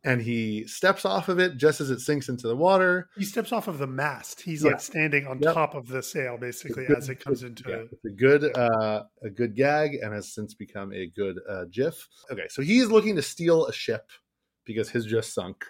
and 0.05 0.21
he 0.21 0.67
steps 0.67 1.05
off 1.05 1.29
of 1.29 1.39
it 1.39 1.55
just 1.55 1.79
as 1.79 1.89
it 1.89 1.99
sinks 1.99 2.27
into 2.27 2.45
the 2.47 2.55
water 2.55 3.09
He 3.17 3.23
steps 3.23 3.51
off 3.53 3.67
of 3.69 3.77
the 3.77 3.87
mast. 3.87 4.41
He's 4.41 4.61
Yeah. 4.63 4.71
like 4.71 4.81
standing 4.81 5.25
on 5.27 5.39
Yep. 5.41 5.53
top 5.53 5.75
of 5.75 5.87
the 5.87 6.03
sail, 6.03 6.37
basically, 6.37 6.85
Good- 6.85 6.97
as 6.97 7.09
it 7.09 7.19
comes 7.23 7.41
into. 7.49 7.63
yeah, 7.69 7.83
it's 7.91 8.05
a 8.05 8.09
good 8.09 8.43
uh, 8.57 9.03
a 9.23 9.29
good 9.29 9.55
gag 9.55 9.95
and 9.95 10.13
has 10.13 10.33
since 10.33 10.53
become 10.53 10.91
a 10.93 11.07
good 11.07 11.39
uh, 11.49 11.65
gif. 11.71 12.07
Okay, 12.31 12.47
so 12.49 12.61
he 12.61 12.79
is 12.79 12.91
looking 12.91 13.15
to 13.15 13.21
steal 13.21 13.65
a 13.67 13.73
ship 13.73 14.11
because 14.65 14.89
his 14.89 15.05
just 15.05 15.33
sunk. 15.33 15.65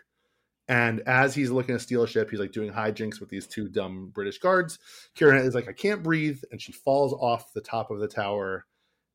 And 0.70 1.01
as 1.01 1.36
he's 1.36 1.51
looking 1.51 1.76
to 1.76 1.80
steal 1.80 2.03
a 2.03 2.07
ship, 2.07 2.30
he's 2.30 2.39
like 2.39 2.53
doing 2.53 2.72
hijinks 2.72 3.20
with 3.20 3.30
these 3.30 3.47
two 3.47 3.68
dumb 3.68 4.11
British 4.14 4.38
guards. 4.39 4.80
Kieran 5.16 5.45
is 5.45 5.53
like, 5.55 5.68
I 5.68 5.74
can't 5.74 6.01
breathe, 6.01 6.41
and 6.51 6.61
she 6.61 6.72
falls 6.72 7.11
off 7.14 7.51
the 7.53 7.59
top 7.61 7.91
of 7.91 7.99
the 7.99 8.07
tower. 8.07 8.66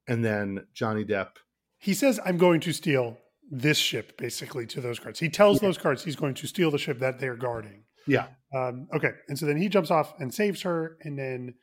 And 0.07 0.25
then 0.25 0.67
Johnny 0.75 1.05
Depp, 1.05 1.37
He 1.79 1.95
says, 1.95 2.19
"I'm 2.25 2.39
going 2.39 2.61
to 2.61 2.73
steal 2.73 3.17
this 3.51 3.79
ship," 3.79 4.17
basically 4.19 4.67
to 4.67 4.81
those 4.81 4.99
guards. 4.99 5.21
He 5.21 5.29
tells 5.31 5.63
Yeah. 5.63 5.69
those 5.69 5.79
guards 5.79 6.05
he's 6.05 6.17
going 6.17 6.35
to 6.35 6.47
steal 6.47 6.71
the 6.71 6.79
ship 6.79 6.99
that 6.99 7.19
they're 7.19 7.37
guarding. 7.37 7.85
yeah, 8.07 8.29
Um, 8.55 8.89
okay, 8.95 9.11
and 9.29 9.39
so 9.39 9.45
then 9.47 9.57
he 9.59 9.69
jumps 9.69 9.91
off 9.91 10.19
and 10.19 10.33
saves 10.35 10.63
her, 10.63 10.97
and 11.03 11.19
then 11.19 11.55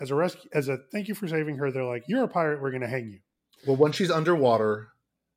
as 0.00 0.10
a 0.10 0.14
rescue, 0.14 0.48
as 0.54 0.68
a 0.68 0.78
thank 0.92 1.08
you 1.08 1.14
for 1.14 1.28
saving 1.28 1.56
her, 1.58 1.70
they're 1.70 1.84
like, 1.84 2.04
"You're 2.08 2.24
a 2.24 2.28
pirate. 2.28 2.60
We're 2.62 2.70
going 2.70 2.80
to 2.82 2.88
hang 2.88 3.10
you." 3.10 3.20
well, 3.66 3.76
when 3.76 3.92
she's 3.92 4.10
underwater, 4.10 4.88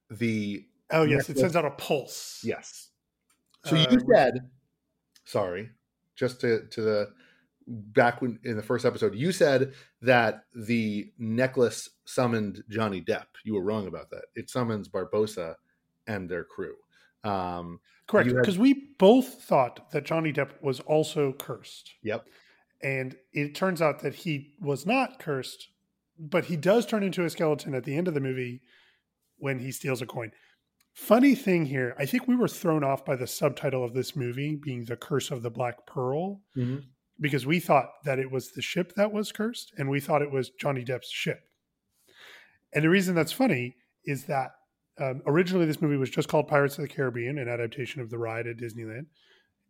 the 0.09 0.65
Oh 0.89 1.03
yes, 1.03 1.29
it 1.29 1.37
sends 1.37 1.55
out 1.55 1.65
a 1.65 1.71
pulse. 1.71 2.41
Yes. 2.43 2.86
So 3.67 3.75
Uh, 3.75 3.85
you 3.91 3.99
said, 4.13 4.49
sorry, 5.25 5.69
just 6.15 6.41
to 6.41 6.67
to 6.67 6.81
the 6.81 7.13
back 7.67 8.21
when 8.21 8.39
in 8.43 8.55
the 8.55 8.63
first 8.63 8.85
episode, 8.85 9.13
you 9.15 9.31
said 9.31 9.73
that 10.01 10.43
the 10.55 11.11
necklace 11.17 11.89
summoned 12.05 12.63
Johnny 12.69 13.01
Depp. 13.01 13.25
You 13.43 13.55
were 13.55 13.61
wrong 13.63 13.87
about 13.87 14.09
that. 14.11 14.25
It 14.35 14.49
summons 14.49 14.87
Barbossa 14.87 15.55
and 16.07 16.29
their 16.29 16.43
crew. 16.45 16.75
Um, 17.23 17.79
Correct, 18.07 18.29
You 18.29 18.35
had- 18.35 18.41
because 18.43 18.57
we 18.57 18.73
both 18.97 19.43
thought 19.43 19.91
that 19.91 20.05
Johnny 20.05 20.31
Depp 20.31 20.61
was 20.61 20.79
also 20.81 21.33
cursed. 21.33 21.93
yep. 22.01 22.25
And 22.81 23.17
it 23.33 23.53
turns 23.55 23.81
out 23.81 23.99
that 24.03 24.13
he 24.15 24.53
was 24.61 24.85
not 24.85 25.19
cursed, 25.19 25.67
but 26.17 26.45
he 26.45 26.55
does 26.55 26.85
turn 26.85 27.03
into 27.03 27.25
a 27.25 27.29
skeleton 27.29 27.73
at 27.75 27.83
the 27.83 27.97
end 27.97 28.07
of 28.07 28.13
the 28.13 28.19
movie 28.21 28.61
when 29.39 29.59
he 29.59 29.71
steals 29.73 30.01
a 30.01 30.05
coin. 30.05 30.31
Funny 30.97 31.35
thing 31.35 31.67
here, 31.67 31.95
I 31.99 32.07
think 32.07 32.27
we 32.27 32.35
were 32.35 32.47
thrown 32.47 32.83
off 32.83 33.05
by 33.05 33.15
the 33.15 33.27
subtitle 33.27 33.85
of 33.85 33.93
this 33.93 34.15
movie 34.15 34.55
being 34.55 34.83
The 34.83 34.97
Curse 34.97 35.29
of 35.29 35.43
the 35.43 35.51
Black 35.51 35.85
Pearl 35.85 36.41
because 37.19 37.45
we 37.45 37.59
thought 37.59 37.89
that 38.03 38.17
it 38.17 38.31
was 38.31 38.51
the 38.51 38.63
ship 38.63 38.93
that 38.95 39.11
was 39.11 39.31
cursed 39.31 39.71
and 39.77 39.89
we 39.89 39.99
thought 39.99 40.23
it 40.23 40.31
was 40.31 40.49
Johnny 40.49 40.83
Depp's 40.83 41.11
ship. 41.11 41.39
And 42.73 42.83
the 42.83 42.89
reason 42.89 43.13
that's 43.13 43.31
funny 43.31 43.75
is 44.05 44.23
that 44.25 44.51
um, 44.99 45.21
originally 45.27 45.67
this 45.67 45.83
movie 45.83 45.97
was 45.97 46.09
just 46.09 46.29
called 46.29 46.47
Pirates 46.47 46.79
of 46.79 46.81
the 46.81 46.93
Caribbean, 46.93 47.37
an 47.37 47.47
adaptation 47.47 48.01
of 48.01 48.09
the 48.09 48.17
ride 48.17 48.47
at 48.47 48.57
Disneyland. 48.57 49.05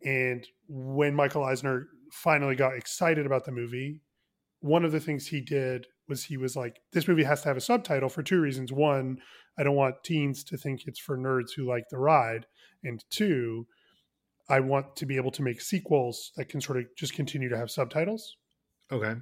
And 0.06 0.48
when 0.70 1.14
Michael 1.14 1.44
Eisner 1.44 1.88
finally 2.14 2.56
got 2.56 2.74
excited 2.74 3.26
about 3.26 3.44
the 3.44 3.52
movie, 3.52 4.02
one 4.62 4.86
of 4.86 4.94
the 4.94 5.02
things 5.02 5.28
he 5.28 5.42
did 5.42 5.88
was 6.08 6.26
he 6.26 6.38
was 6.38 6.56
like, 6.56 6.82
this 6.94 7.08
movie 7.08 7.24
has 7.24 7.42
to 7.42 7.48
have 7.50 7.58
a 7.58 7.62
subtitle 7.62 8.10
for 8.10 8.24
two 8.24 8.40
reasons. 8.40 8.72
One, 8.72 9.20
I 9.58 9.64
don't 9.64 9.76
want 9.76 10.04
teens 10.04 10.44
to 10.46 10.58
think 10.58 10.84
it's 10.86 11.00
for 11.00 11.18
nerds 11.18 11.54
who 11.56 11.68
like 11.68 11.86
the 11.90 11.98
ride. 11.98 12.46
And 12.84 13.04
two, 13.10 13.68
I 14.50 14.60
want 14.60 14.96
to 14.98 15.06
be 15.06 15.18
able 15.18 15.32
to 15.32 15.42
make 15.42 15.62
sequels 15.62 16.32
that 16.36 16.50
can 16.50 16.62
sort 16.62 16.80
of 16.80 16.86
just 16.98 17.14
continue 17.14 17.50
to 17.50 17.58
have 17.58 17.72
subtitles. 17.72 18.38
Okay. 18.92 19.16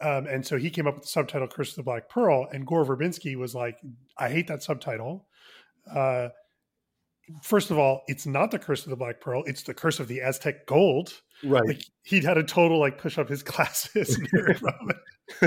Um, 0.00 0.26
and 0.26 0.46
so 0.46 0.58
he 0.58 0.70
came 0.70 0.86
up 0.86 0.94
with 0.94 1.04
the 1.04 1.08
subtitle 1.08 1.48
Curse 1.48 1.70
of 1.70 1.76
the 1.76 1.82
Black 1.82 2.08
Pearl, 2.08 2.48
and 2.52 2.66
Gore 2.66 2.84
Verbinski 2.84 3.36
was 3.36 3.54
like, 3.54 3.78
I 4.18 4.28
hate 4.28 4.48
that 4.48 4.62
subtitle. 4.62 5.28
Uh, 5.92 6.28
first 7.42 7.70
of 7.70 7.78
all, 7.78 8.02
it's 8.06 8.26
not 8.26 8.50
the 8.50 8.58
Curse 8.58 8.84
of 8.84 8.90
the 8.90 8.96
Black 8.96 9.20
Pearl, 9.20 9.44
it's 9.46 9.62
the 9.62 9.74
Curse 9.74 10.00
of 10.00 10.08
the 10.08 10.20
Aztec 10.20 10.66
Gold. 10.66 11.12
Right. 11.42 11.66
Like 11.66 11.82
he'd 12.02 12.24
had 12.24 12.38
a 12.38 12.42
total 12.42 12.80
like 12.80 12.98
push 12.98 13.18
up 13.18 13.28
his 13.28 13.42
glasses. 13.44 14.18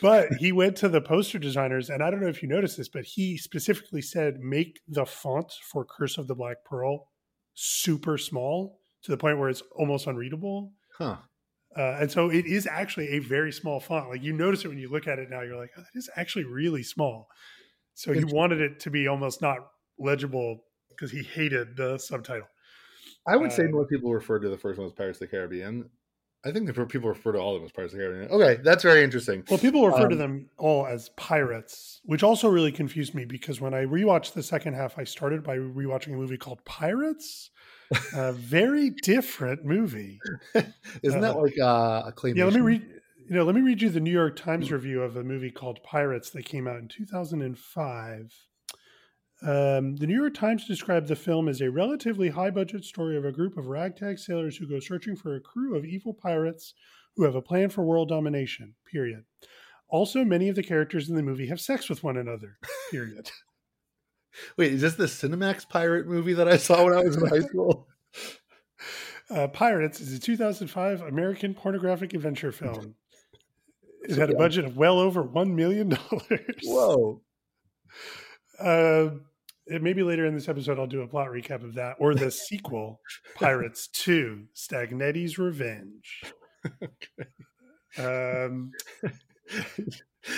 But 0.00 0.34
he 0.34 0.52
went 0.52 0.76
to 0.76 0.88
the 0.88 1.00
poster 1.00 1.38
designers, 1.38 1.90
and 1.90 2.02
I 2.02 2.10
don't 2.10 2.20
know 2.20 2.28
if 2.28 2.42
you 2.42 2.48
noticed 2.48 2.76
this, 2.76 2.88
but 2.88 3.04
he 3.04 3.36
specifically 3.36 4.02
said, 4.02 4.38
make 4.40 4.80
the 4.86 5.04
font 5.04 5.52
for 5.64 5.84
Curse 5.84 6.18
of 6.18 6.28
the 6.28 6.34
Black 6.34 6.58
Pearl 6.64 7.08
super 7.54 8.16
small 8.16 8.78
to 9.02 9.10
the 9.10 9.16
point 9.16 9.38
where 9.38 9.48
it's 9.48 9.62
almost 9.76 10.06
unreadable. 10.06 10.72
huh. 10.96 11.16
Uh, 11.76 11.98
and 12.00 12.10
so 12.10 12.30
it 12.30 12.46
is 12.46 12.66
actually 12.66 13.08
a 13.10 13.20
very 13.20 13.52
small 13.52 13.78
font. 13.78 14.08
Like 14.08 14.22
you 14.22 14.32
notice 14.32 14.64
it 14.64 14.68
when 14.68 14.78
you 14.78 14.90
look 14.90 15.06
at 15.06 15.20
it 15.20 15.30
now, 15.30 15.42
you're 15.42 15.56
like, 15.56 15.70
oh, 15.78 15.82
that 15.82 15.98
is 15.98 16.10
actually 16.16 16.44
really 16.44 16.82
small. 16.82 17.28
So 17.94 18.12
he 18.12 18.24
wanted 18.24 18.60
it 18.60 18.80
to 18.80 18.90
be 18.90 19.06
almost 19.06 19.40
not 19.40 19.58
legible 19.96 20.64
because 20.88 21.12
he 21.12 21.22
hated 21.22 21.76
the 21.76 21.98
subtitle. 21.98 22.48
I 23.28 23.36
would 23.36 23.52
say 23.52 23.64
Um, 23.64 23.72
more 23.72 23.86
people 23.86 24.12
refer 24.12 24.40
to 24.40 24.48
the 24.48 24.58
first 24.58 24.78
one 24.78 24.86
as 24.86 24.92
Pirates 24.92 25.18
of 25.18 25.28
the 25.28 25.36
Caribbean. 25.36 25.88
I 26.44 26.52
think 26.52 26.66
people 26.88 27.08
refer 27.10 27.32
to 27.32 27.38
all 27.38 27.54
of 27.54 27.60
them 27.60 27.66
as 27.66 27.72
Pirates 27.72 27.92
of 27.92 27.98
the 27.98 28.04
Caribbean. 28.06 28.30
Okay, 28.30 28.62
that's 28.62 28.82
very 28.82 29.04
interesting. 29.04 29.44
Well, 29.50 29.58
people 29.58 29.86
refer 29.86 30.08
to 30.08 30.14
Um, 30.14 30.18
them 30.18 30.50
all 30.56 30.86
as 30.86 31.10
pirates, 31.10 32.00
which 32.04 32.22
also 32.22 32.48
really 32.48 32.72
confused 32.72 33.14
me 33.14 33.26
because 33.26 33.60
when 33.60 33.74
I 33.74 33.84
rewatched 33.84 34.32
the 34.32 34.42
second 34.42 34.72
half, 34.74 34.98
I 34.98 35.04
started 35.04 35.42
by 35.42 35.56
rewatching 35.58 36.14
a 36.14 36.16
movie 36.16 36.38
called 36.38 36.64
Pirates. 36.64 37.50
A 38.14 38.32
very 38.56 38.90
different 38.90 39.64
movie. 39.64 40.18
Isn't 41.02 41.20
that 41.20 41.36
Uh, 41.36 41.40
like 41.42 41.58
uh, 41.60 42.04
a 42.06 42.12
claymation? 42.16 42.36
Yeah, 42.36 42.44
let 42.44 42.54
me 42.54 42.60
read. 42.60 42.82
You 43.28 43.36
know, 43.36 43.44
let 43.44 43.54
me 43.54 43.60
read 43.60 43.80
you 43.82 43.90
the 43.90 44.00
New 44.00 44.10
York 44.10 44.34
Times 44.36 44.72
review 44.72 45.02
of 45.02 45.16
a 45.16 45.22
movie 45.22 45.50
called 45.52 45.82
Pirates 45.84 46.30
that 46.30 46.44
came 46.44 46.66
out 46.66 46.78
in 46.78 46.88
2005. 46.88 48.32
Um, 49.42 49.96
the 49.96 50.06
New 50.06 50.20
York 50.20 50.34
Times 50.34 50.66
described 50.66 51.08
the 51.08 51.16
film 51.16 51.48
as 51.48 51.60
a 51.60 51.70
relatively 51.70 52.28
high 52.28 52.50
budget 52.50 52.84
story 52.84 53.16
of 53.16 53.24
a 53.24 53.32
group 53.32 53.56
of 53.56 53.68
ragtag 53.68 54.18
sailors 54.18 54.56
who 54.56 54.68
go 54.68 54.80
searching 54.80 55.16
for 55.16 55.34
a 55.34 55.40
crew 55.40 55.76
of 55.76 55.84
evil 55.84 56.12
pirates 56.12 56.74
who 57.16 57.24
have 57.24 57.34
a 57.34 57.42
plan 57.42 57.70
for 57.70 57.82
world 57.82 58.08
domination. 58.08 58.74
Period. 58.90 59.24
Also, 59.88 60.24
many 60.24 60.48
of 60.48 60.56
the 60.56 60.62
characters 60.62 61.08
in 61.08 61.16
the 61.16 61.22
movie 61.22 61.46
have 61.46 61.60
sex 61.60 61.88
with 61.88 62.04
one 62.04 62.16
another. 62.16 62.58
Period. 62.90 63.30
Wait, 64.56 64.72
is 64.72 64.82
this 64.82 64.94
the 64.94 65.04
Cinemax 65.04 65.68
pirate 65.68 66.06
movie 66.06 66.34
that 66.34 66.48
I 66.48 66.56
saw 66.56 66.84
when 66.84 66.94
I 66.94 67.02
was 67.02 67.16
in 67.16 67.26
high 67.26 67.40
school? 67.40 67.88
Uh, 69.30 69.46
Pirates 69.46 70.00
is 70.00 70.12
a 70.12 70.18
2005 70.18 71.02
American 71.02 71.54
pornographic 71.54 72.14
adventure 72.14 72.50
film. 72.50 72.96
It 74.02 74.16
had 74.16 74.30
a 74.30 74.34
budget 74.34 74.64
of 74.64 74.76
well 74.76 74.98
over 74.98 75.22
$1 75.22 75.54
million. 75.54 75.96
Whoa. 76.64 77.20
Uh, 78.58 79.10
maybe 79.80 80.02
later 80.02 80.26
in 80.26 80.34
this 80.34 80.48
episode, 80.48 80.78
I'll 80.78 80.86
do 80.86 81.02
a 81.02 81.06
plot 81.06 81.28
recap 81.28 81.62
of 81.64 81.74
that 81.74 81.96
or 81.98 82.14
the 82.14 82.30
sequel, 82.30 83.00
Pirates 83.36 83.88
2 83.88 84.46
Stagnetti's 84.54 85.38
Revenge. 85.38 86.22
Um, 87.98 88.70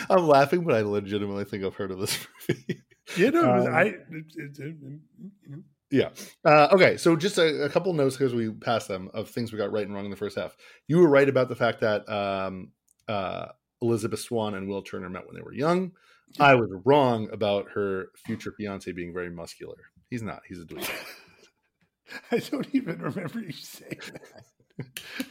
I'm 0.08 0.26
laughing, 0.26 0.64
but 0.64 0.74
I 0.74 0.80
legitimately 0.80 1.44
think 1.44 1.64
I've 1.64 1.74
heard 1.74 1.90
of 1.90 1.98
this 1.98 2.26
movie. 2.48 2.82
You 3.16 3.30
know, 3.30 3.66
Um, 3.66 3.74
I. 3.74 3.82
It, 3.82 3.96
it, 4.10 4.58
it, 4.58 4.76
you 4.80 5.00
know. 5.48 5.62
Yeah. 5.90 6.08
Uh, 6.44 6.68
okay. 6.72 6.96
So 6.96 7.14
just 7.14 7.36
a, 7.36 7.64
a 7.64 7.68
couple 7.68 7.92
notes 7.92 8.16
because 8.16 8.32
we 8.34 8.50
passed 8.50 8.88
them 8.88 9.10
of 9.12 9.28
things 9.28 9.52
we 9.52 9.58
got 9.58 9.70
right 9.70 9.84
and 9.84 9.94
wrong 9.94 10.06
in 10.06 10.10
the 10.10 10.16
first 10.16 10.38
half. 10.38 10.56
You 10.88 10.98
were 10.98 11.08
right 11.08 11.28
about 11.28 11.50
the 11.50 11.56
fact 11.56 11.80
that 11.80 12.08
um, 12.08 12.70
uh, 13.08 13.48
Elizabeth 13.82 14.20
Swann 14.20 14.54
and 14.54 14.66
Will 14.66 14.80
Turner 14.80 15.10
met 15.10 15.26
when 15.26 15.36
they 15.36 15.42
were 15.42 15.52
young. 15.52 15.92
I 16.40 16.54
was 16.54 16.70
wrong 16.84 17.28
about 17.32 17.70
her 17.74 18.06
future 18.26 18.52
fiance 18.56 18.90
being 18.92 19.12
very 19.12 19.30
muscular. 19.30 19.76
He's 20.10 20.22
not. 20.22 20.40
He's 20.48 20.60
a 20.60 20.64
dweeb. 20.64 20.90
I 22.30 22.38
don't 22.38 22.68
even 22.74 22.98
remember 23.00 23.40
you 23.40 23.52
saying 23.52 24.00
that. 24.12 24.86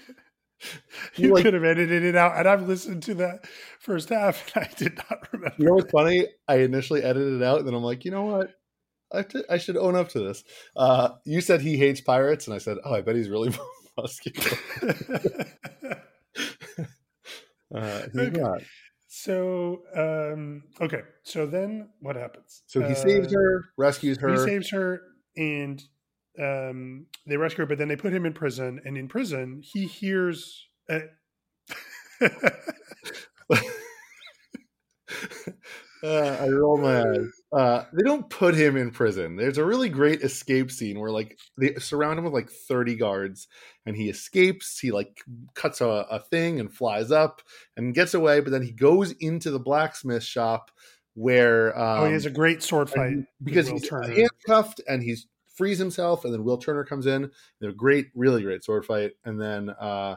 You 1.16 1.34
like- 1.34 1.44
could 1.44 1.56
have 1.56 1.64
edited 1.64 2.04
it 2.04 2.16
out, 2.16 2.38
and 2.38 2.48
I've 2.48 2.68
listened 2.68 3.02
to 3.04 3.16
that 3.16 3.48
first 3.80 4.10
half, 4.10 4.56
and 4.56 4.64
I 4.66 4.70
did 4.78 4.96
not 5.10 5.28
remember. 5.34 5.56
You 5.58 5.66
know 5.66 5.74
what's 5.74 5.90
funny? 5.92 6.28
I 6.48 6.58
initially 6.58 7.02
edited 7.02 7.42
it 7.42 7.44
out, 7.44 7.58
and 7.60 7.68
then 7.68 7.74
I'm 7.74 7.82
like, 7.82 8.06
you 8.06 8.12
know 8.12 8.26
what? 8.26 8.52
I, 9.12 9.24
t- 9.24 9.44
I 9.50 9.58
should 9.58 9.76
own 9.76 9.96
up 9.96 10.10
to 10.10 10.20
this. 10.20 10.44
Uh, 10.76 11.10
you 11.26 11.42
said 11.42 11.62
he 11.62 11.78
hates 11.78 12.00
pirates, 12.02 12.46
and 12.46 12.54
I 12.54 12.60
said, 12.60 12.78
oh, 12.86 12.94
I 12.94 13.02
bet 13.02 13.16
he's 13.16 13.28
really 13.30 13.52
muscular. 13.98 14.58
Uh, 17.74 18.02
he's 18.14 18.16
Okay. 18.22 18.40
not. 18.42 18.62
So, 19.14 19.82
um, 19.94 20.64
okay. 20.80 21.02
So 21.24 21.46
then, 21.46 21.90
what 22.00 22.16
happens? 22.16 22.64
So 22.68 22.80
he 22.80 22.96
saves 22.96 23.28
Uh, 23.28 23.38
her, 23.38 23.66
rescues 23.78 24.18
her. 24.20 24.32
He 24.32 24.38
saves 24.38 24.72
her, 24.72 25.02
and 25.36 25.84
um, 26.40 27.08
they 27.28 27.36
rescue 27.36 27.64
her. 27.64 27.68
But 27.68 27.78
then 27.78 27.90
they 27.90 27.98
put 27.98 28.14
him 28.14 28.26
in 28.26 28.32
prison, 28.32 28.80
and 28.86 28.98
in 28.98 29.10
prison, 29.10 29.62
he 29.64 29.86
hears. 29.86 30.70
Uh, 33.50 33.58
Uh, 36.04 36.38
I 36.40 36.48
roll 36.48 36.78
my 36.78 37.02
eyes. 37.02 37.42
Uh, 37.52 37.84
they 37.94 38.04
don't 38.04 38.30
put 38.30 38.56
him 38.56 38.76
in 38.76 38.92
prison. 38.92 39.36
There's 39.36 39.58
a 39.58 39.66
really 39.66 39.90
great 39.90 40.22
escape 40.22 40.72
scene 40.72 41.00
where 41.00 41.12
like 41.12 41.38
they 41.60 41.76
surround 41.76 42.18
him 42.18 42.26
with 42.26 42.34
like 42.34 42.50
30 42.50 42.96
guards 42.96 43.48
and 43.86 43.96
he 43.96 44.10
escapes. 44.10 44.80
He 44.80 44.92
like 44.92 45.22
cuts 45.54 45.82
a, 45.82 45.86
a 46.10 46.20
thing 46.20 46.60
and 46.60 46.74
flies 46.74 47.12
up 47.12 47.42
and 47.78 47.94
gets 47.94 48.14
away, 48.14 48.40
but 48.40 48.52
then 48.52 48.64
he 48.64 48.72
goes 48.72 49.12
into 49.12 49.52
the 49.52 49.60
blacksmith 49.60 50.24
shop 50.24 50.72
where 51.14 51.78
um, 51.78 52.00
oh, 52.02 52.06
he 52.08 52.14
has 52.14 52.26
a 52.26 52.32
great 52.32 52.64
sword 52.64 52.90
fight 52.90 53.18
because 53.44 53.68
he's 53.68 53.88
Turner. 53.88 54.12
handcuffed 54.12 54.82
and 54.88 55.04
he's 55.04 55.28
frees 55.56 55.78
himself 55.78 56.26
and 56.26 56.34
then 56.34 56.44
Will 56.44 56.58
Turner 56.58 56.84
comes 56.84 57.06
in. 57.06 57.30
They're 57.60 57.72
a 57.72 57.76
great, 57.76 58.08
really 58.16 58.42
great 58.42 58.64
sword 58.64 58.86
fight, 58.86 59.12
and 59.26 59.40
then 59.40 59.70
uh 59.70 60.16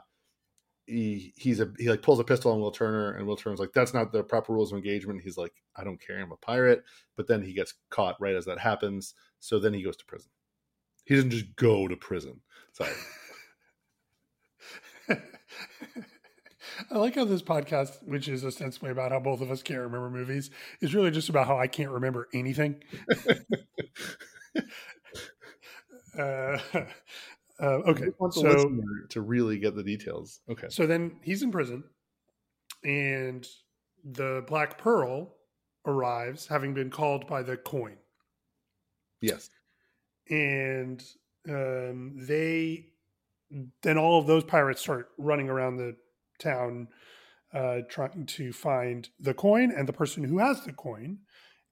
he 0.86 1.32
he's 1.36 1.60
a 1.60 1.72
he 1.78 1.88
like 1.88 2.02
pulls 2.02 2.20
a 2.20 2.24
pistol 2.24 2.52
on 2.52 2.60
Will 2.60 2.70
Turner 2.70 3.12
and 3.12 3.26
Will 3.26 3.36
Turner's 3.36 3.60
like, 3.60 3.72
that's 3.72 3.94
not 3.94 4.12
the 4.12 4.22
proper 4.22 4.52
rules 4.52 4.72
of 4.72 4.78
engagement. 4.78 5.22
He's 5.22 5.36
like, 5.38 5.52
I 5.76 5.84
don't 5.84 6.00
care, 6.00 6.20
I'm 6.20 6.32
a 6.32 6.36
pirate. 6.36 6.84
But 7.16 7.26
then 7.26 7.42
he 7.42 7.52
gets 7.52 7.74
caught 7.90 8.20
right 8.20 8.34
as 8.34 8.44
that 8.46 8.58
happens. 8.58 9.14
So 9.40 9.58
then 9.58 9.74
he 9.74 9.82
goes 9.82 9.96
to 9.96 10.04
prison. 10.04 10.30
He 11.04 11.14
doesn't 11.14 11.30
just 11.30 11.56
go 11.56 11.88
to 11.88 11.96
prison. 11.96 12.40
Sorry. 12.72 12.92
I 16.90 16.98
like 16.98 17.14
how 17.14 17.24
this 17.24 17.42
podcast, 17.42 18.02
which 18.02 18.28
is 18.28 18.44
ostensibly 18.44 18.90
about 18.90 19.12
how 19.12 19.20
both 19.20 19.40
of 19.40 19.50
us 19.50 19.62
can't 19.62 19.80
remember 19.80 20.10
movies, 20.10 20.50
is 20.80 20.94
really 20.94 21.10
just 21.10 21.28
about 21.28 21.46
how 21.46 21.58
I 21.58 21.66
can't 21.66 21.90
remember 21.90 22.28
anything. 22.34 22.82
uh, 26.18 26.58
uh, 27.60 27.80
okay, 27.86 28.06
so 28.32 28.70
to 29.10 29.20
really 29.20 29.58
get 29.58 29.74
the 29.76 29.82
details. 29.82 30.40
Okay. 30.50 30.66
so 30.70 30.86
then 30.86 31.18
he's 31.22 31.42
in 31.42 31.50
prison, 31.52 31.84
and 32.82 33.46
the 34.04 34.44
Black 34.46 34.78
Pearl 34.78 35.34
arrives, 35.86 36.46
having 36.46 36.74
been 36.74 36.90
called 36.90 37.26
by 37.26 37.42
the 37.42 37.56
coin, 37.56 37.96
Yes. 39.20 39.50
and 40.28 41.02
um, 41.48 42.14
they 42.16 42.86
then 43.82 43.98
all 43.98 44.18
of 44.18 44.26
those 44.26 44.42
pirates 44.44 44.80
start 44.80 45.10
running 45.18 45.48
around 45.48 45.76
the 45.76 45.94
town 46.40 46.88
uh, 47.52 47.80
trying 47.88 48.26
to 48.26 48.52
find 48.52 49.08
the 49.20 49.32
coin 49.34 49.70
and 49.70 49.86
the 49.88 49.92
person 49.92 50.24
who 50.24 50.38
has 50.38 50.64
the 50.64 50.72
coin 50.72 51.18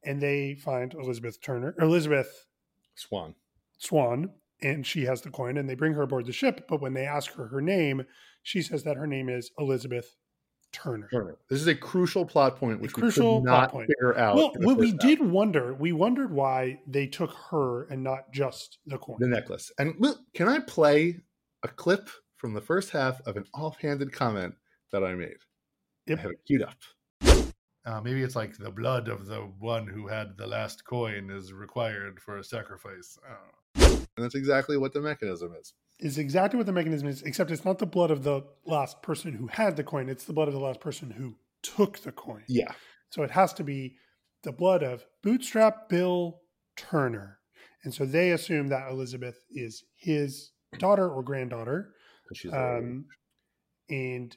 and 0.05 0.20
they 0.20 0.55
find 0.55 0.95
elizabeth 0.95 1.41
turner 1.41 1.74
elizabeth 1.80 2.47
Swann. 2.95 3.35
swan 3.78 4.30
and 4.62 4.86
she 4.86 5.04
has 5.04 5.22
the 5.22 5.30
coin 5.30 5.56
and 5.56 5.68
they 5.68 5.74
bring 5.74 5.92
her 5.94 6.02
aboard 6.02 6.26
the 6.26 6.32
ship 6.32 6.66
but 6.68 6.80
when 6.80 6.94
they 6.94 7.04
ask 7.04 7.32
her 7.34 7.46
her 7.48 7.60
name 7.60 8.04
she 8.42 8.62
says 8.62 8.84
that 8.84 8.96
her 8.96 9.06
name 9.06 9.28
is 9.28 9.50
elizabeth 9.58 10.16
turner 10.72 11.08
Turner. 11.12 11.36
This 11.50 11.60
is 11.60 11.66
a 11.66 11.74
crucial 11.74 12.24
plot 12.24 12.56
point 12.56 12.80
which 12.80 12.94
crucial 12.94 13.40
we 13.40 13.42
could 13.42 13.48
plot 13.48 13.60
not 13.62 13.72
point. 13.72 13.88
figure 13.88 14.18
out. 14.18 14.36
well 14.36 14.52
in 14.54 14.60
the 14.62 14.66
what 14.66 14.78
we 14.78 14.90
first 14.90 15.02
half. 15.02 15.10
did 15.10 15.20
wonder 15.30 15.74
we 15.74 15.92
wondered 15.92 16.32
why 16.32 16.80
they 16.86 17.06
took 17.06 17.34
her 17.50 17.84
and 17.88 18.02
not 18.02 18.32
just 18.32 18.78
the 18.86 18.96
coin 18.96 19.18
the 19.20 19.28
necklace. 19.28 19.70
And 19.78 19.94
look, 19.98 20.18
can 20.34 20.48
I 20.48 20.60
play 20.60 21.18
a 21.62 21.68
clip 21.68 22.08
from 22.36 22.54
the 22.54 22.60
first 22.62 22.90
half 22.90 23.20
of 23.26 23.36
an 23.36 23.44
offhanded 23.54 24.12
comment 24.12 24.54
that 24.92 25.04
I 25.04 25.14
made? 25.14 25.36
Yep. 26.06 26.18
I 26.18 26.22
have 26.22 26.30
it 26.30 26.40
queued 26.46 26.62
up. 26.62 26.76
Uh, 27.84 28.00
maybe 28.00 28.22
it's 28.22 28.36
like 28.36 28.56
the 28.56 28.70
blood 28.70 29.08
of 29.08 29.26
the 29.26 29.40
one 29.58 29.86
who 29.86 30.06
had 30.06 30.36
the 30.36 30.46
last 30.46 30.84
coin 30.84 31.30
is 31.30 31.52
required 31.52 32.20
for 32.20 32.38
a 32.38 32.44
sacrifice. 32.44 33.18
I 33.24 33.28
don't 33.28 33.38
know. 33.38 33.61
And 33.75 34.07
that's 34.16 34.35
exactly 34.35 34.77
what 34.77 34.93
the 34.93 35.01
mechanism 35.01 35.55
is. 35.59 35.75
is 35.99 36.18
exactly 36.18 36.57
what 36.59 36.66
the 36.66 36.73
mechanism 36.73 37.09
is, 37.09 37.23
except 37.23 37.51
it's 37.51 37.64
not 37.64 37.79
the 37.79 37.87
blood 37.87 38.11
of 38.11 38.25
the 38.25 38.43
last 38.66 39.03
person 39.03 39.33
who 39.33 39.47
had 39.47 39.77
the 39.77 39.85
coin, 39.85 40.09
it's 40.09 40.25
the 40.25 40.33
blood 40.33 40.49
of 40.49 40.55
the 40.55 40.61
last 40.61 40.81
person 40.81 41.11
who 41.11 41.37
took 41.62 41.99
the 42.01 42.12
coin. 42.12 42.43
Yeah. 42.49 42.73
So 43.11 43.23
it 43.23 43.31
has 43.31 43.53
to 43.55 43.64
be 43.64 43.97
the 44.43 44.53
blood 44.53 44.83
of 44.83 45.05
Bootstrap 45.23 45.89
Bill 45.89 46.41
Turner. 46.77 47.39
And 47.85 47.95
so 47.95 48.05
they 48.05 48.31
assume 48.31 48.68
that 48.68 48.91
Elizabeth 48.91 49.39
is 49.51 49.85
his 49.97 50.51
daughter 50.79 51.09
or 51.09 51.23
granddaughter. 51.23 51.95
Um, 52.53 53.07
and 53.89 54.37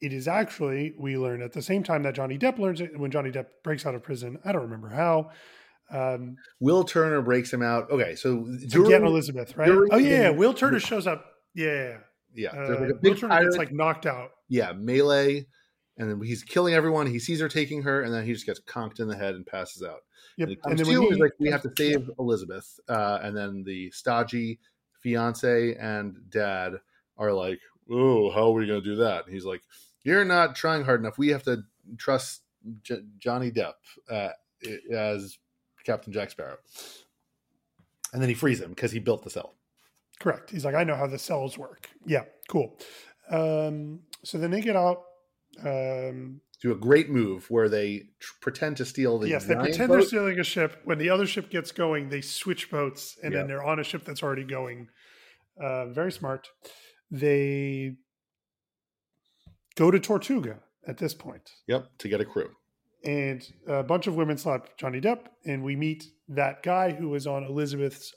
it 0.00 0.12
is 0.12 0.28
actually, 0.28 0.94
we 0.98 1.16
learn 1.16 1.40
at 1.42 1.52
the 1.52 1.62
same 1.62 1.82
time 1.82 2.02
that 2.02 2.14
Johnny 2.14 2.38
Depp 2.38 2.58
learns 2.58 2.80
it, 2.80 2.98
when 2.98 3.10
Johnny 3.10 3.30
Depp 3.30 3.46
breaks 3.62 3.86
out 3.86 3.94
of 3.94 4.02
prison. 4.02 4.38
I 4.44 4.52
don't 4.52 4.62
remember 4.62 4.90
how. 4.90 5.30
Um, 5.90 6.36
Will 6.60 6.84
Turner 6.84 7.22
breaks 7.22 7.52
him 7.52 7.62
out. 7.62 7.90
Okay, 7.90 8.14
so 8.14 8.44
to 8.44 8.66
during, 8.66 8.90
get 8.90 9.02
Elizabeth, 9.02 9.56
right? 9.56 9.66
during 9.66 9.92
Oh, 9.92 9.96
yeah. 9.98 10.30
Will 10.30 10.54
Turner 10.54 10.80
shows 10.80 11.06
up. 11.06 11.26
Yeah. 11.54 11.98
yeah, 12.34 12.50
Uh, 12.50 12.68
like 12.68 12.78
a 12.78 12.82
Will 12.86 12.94
big 13.00 13.18
Turner 13.18 13.42
gets 13.44 13.56
like 13.56 13.72
knocked 13.72 14.06
out. 14.06 14.30
yeah, 14.48 14.72
melee, 14.72 15.46
and 15.98 16.10
then 16.10 16.20
he's 16.22 16.42
killing 16.42 16.74
everyone. 16.74 17.06
He 17.06 17.18
sees 17.18 17.40
her 17.40 17.48
taking 17.48 17.82
her, 17.82 18.02
and 18.02 18.12
then 18.12 18.24
he 18.24 18.32
just 18.32 18.46
gets 18.46 18.60
conked 18.60 18.98
in 18.98 19.06
the 19.08 19.16
head 19.16 19.34
and 19.34 19.46
passes 19.46 19.82
out. 19.82 20.00
Yep. 20.36 20.48
And, 20.48 20.56
And 20.64 20.78
then 20.78 20.86
to, 20.86 21.08
he 21.10 21.14
like, 21.20 21.32
we 21.38 21.48
have 21.50 21.62
to 21.62 21.72
save 21.76 22.10
Elizabeth. 22.18 22.80
Uh, 22.88 23.20
and 23.22 23.36
then 23.36 23.62
the 23.62 23.90
stodgy 23.92 24.58
fiance 25.00 25.74
and 25.76 26.16
dad 26.30 26.72
are 27.16 27.32
like, 27.32 27.60
oh, 27.90 28.30
how 28.30 28.48
are 28.48 28.52
we 28.52 28.66
going 28.66 28.82
to 28.82 28.88
do 28.88 28.96
that? 28.96 29.26
And 29.26 29.34
he's 29.34 29.44
like, 29.44 29.62
you're 30.02 30.24
not 30.24 30.56
trying 30.56 30.82
hard 30.82 31.00
enough. 31.00 31.18
We 31.18 31.28
have 31.28 31.44
to 31.44 31.62
trust 31.98 32.40
J- 32.82 33.04
Johnny 33.18 33.52
Depp 33.52 33.74
uh, 34.10 34.30
as 34.92 35.38
Captain 35.84 36.12
Jack 36.12 36.30
Sparrow. 36.30 36.56
And 38.12 38.22
then 38.22 38.28
he 38.28 38.34
frees 38.34 38.60
him 38.60 38.70
because 38.70 38.92
he 38.92 38.98
built 39.00 39.22
the 39.24 39.30
cell. 39.30 39.54
Correct. 40.20 40.50
He's 40.50 40.64
like, 40.64 40.74
I 40.74 40.84
know 40.84 40.94
how 40.94 41.06
the 41.06 41.18
cells 41.18 41.58
work. 41.58 41.88
Yeah, 42.06 42.24
cool. 42.48 42.78
Um, 43.30 44.00
so 44.24 44.38
then 44.38 44.50
they 44.50 44.60
get 44.60 44.76
out. 44.76 45.02
Um, 45.64 46.40
Do 46.62 46.72
a 46.72 46.76
great 46.76 47.10
move 47.10 47.50
where 47.50 47.68
they 47.68 48.04
tr- 48.20 48.32
pretend 48.40 48.76
to 48.78 48.84
steal 48.84 49.18
the 49.18 49.28
yes, 49.28 49.44
they 49.46 49.54
pretend 49.54 49.88
boat. 49.88 49.94
they're 49.98 50.06
stealing 50.06 50.38
a 50.38 50.44
ship. 50.44 50.80
When 50.84 50.98
the 50.98 51.10
other 51.10 51.26
ship 51.26 51.50
gets 51.50 51.72
going, 51.72 52.08
they 52.08 52.20
switch 52.20 52.70
boats, 52.70 53.16
and 53.22 53.32
Yeah. 53.32 53.40
then 53.40 53.48
they're 53.48 53.64
on 53.64 53.78
a 53.80 53.84
ship 53.84 54.04
that's 54.04 54.22
already 54.22 54.44
going. 54.44 54.88
Uh, 55.60 55.86
very 55.86 56.12
smart. 56.12 56.48
They 57.10 57.96
go 59.76 59.90
to 59.90 59.98
Tortuga 60.00 60.60
at 60.86 60.98
this 60.98 61.14
point, 61.14 61.50
Yep, 61.66 61.88
to 61.98 62.08
get 62.08 62.20
a 62.20 62.24
crew. 62.24 62.50
And 63.04 63.42
a 63.66 63.82
bunch 63.82 64.06
of 64.06 64.16
women 64.16 64.36
slap 64.38 64.76
Johnny 64.78 65.00
Depp, 65.00 65.26
and 65.44 65.62
we 65.62 65.76
meet 65.76 66.04
that 66.28 66.62
guy 66.62 66.92
who 66.92 67.08
was 67.10 67.26
on 67.26 67.44
Elizabeth's 67.44 68.12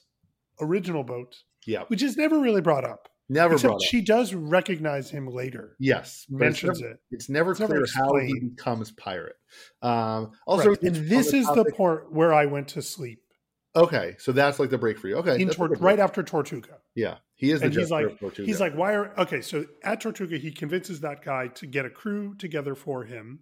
original 0.61 1.03
boat, 1.03 1.35
Yeah, 1.65 1.83
which 1.87 2.01
is 2.01 2.17
never 2.17 2.39
really 2.39 2.61
brought 2.61 2.85
up. 2.85 3.09
never 3.29 3.55
Except 3.55 3.69
brought 3.71 3.75
up. 3.75 3.81
she 3.89 4.01
does 4.01 4.33
recognize 4.33 5.09
him 5.09 5.27
later. 5.27 5.75
Yes, 5.79 6.25
but 6.29 6.35
it's 6.35 6.39
mentions 6.63 6.81
never- 6.81 6.93
it. 6.93 6.99
It's 7.11 7.29
never 7.29 7.51
It's 7.51 7.59
never 7.59 7.73
clear 7.73 7.85
how 7.93 8.15
he 8.15 8.39
becomes 8.39 8.91
pirate. 8.91 9.35
Um, 9.81 10.31
also, 10.45 10.69
Right. 10.69 10.81
and 10.83 10.95
this 10.95 11.33
is 11.33 11.45
the 11.47 11.65
part 11.75 12.11
where 12.11 12.33
I 12.33 12.45
went 12.45 12.69
to 12.69 12.81
sleep 12.81 13.19
okay. 13.75 14.15
So 14.17 14.31
that's 14.31 14.57
like 14.59 14.71
the 14.71 14.77
break 14.79 14.97
for 14.97 15.07
you. 15.07 15.17
Okay, 15.17 15.39
in 15.39 15.49
Tor- 15.49 15.67
right 15.67 15.99
after 15.99 16.23
Tortuga. 16.23 16.79
Yeah, 16.95 17.17
he 17.35 17.51
is 17.51 17.59
the 17.59 17.67
And 17.67 17.75
he's 17.75 17.91
like, 17.91 18.07
of 18.07 18.19
Tortuga. 18.19 18.47
he's 18.47 18.59
like, 18.59 18.73
why 18.73 18.93
are 18.95 19.13
okay? 19.19 19.41
So 19.41 19.65
at 19.83 20.01
Tortuga, 20.01 20.37
he 20.37 20.51
convinces 20.51 21.01
that 21.01 21.23
guy 21.23 21.49
to 21.49 21.67
get 21.67 21.85
a 21.85 21.89
crew 21.91 22.33
together 22.35 22.73
for 22.73 23.03
him, 23.03 23.41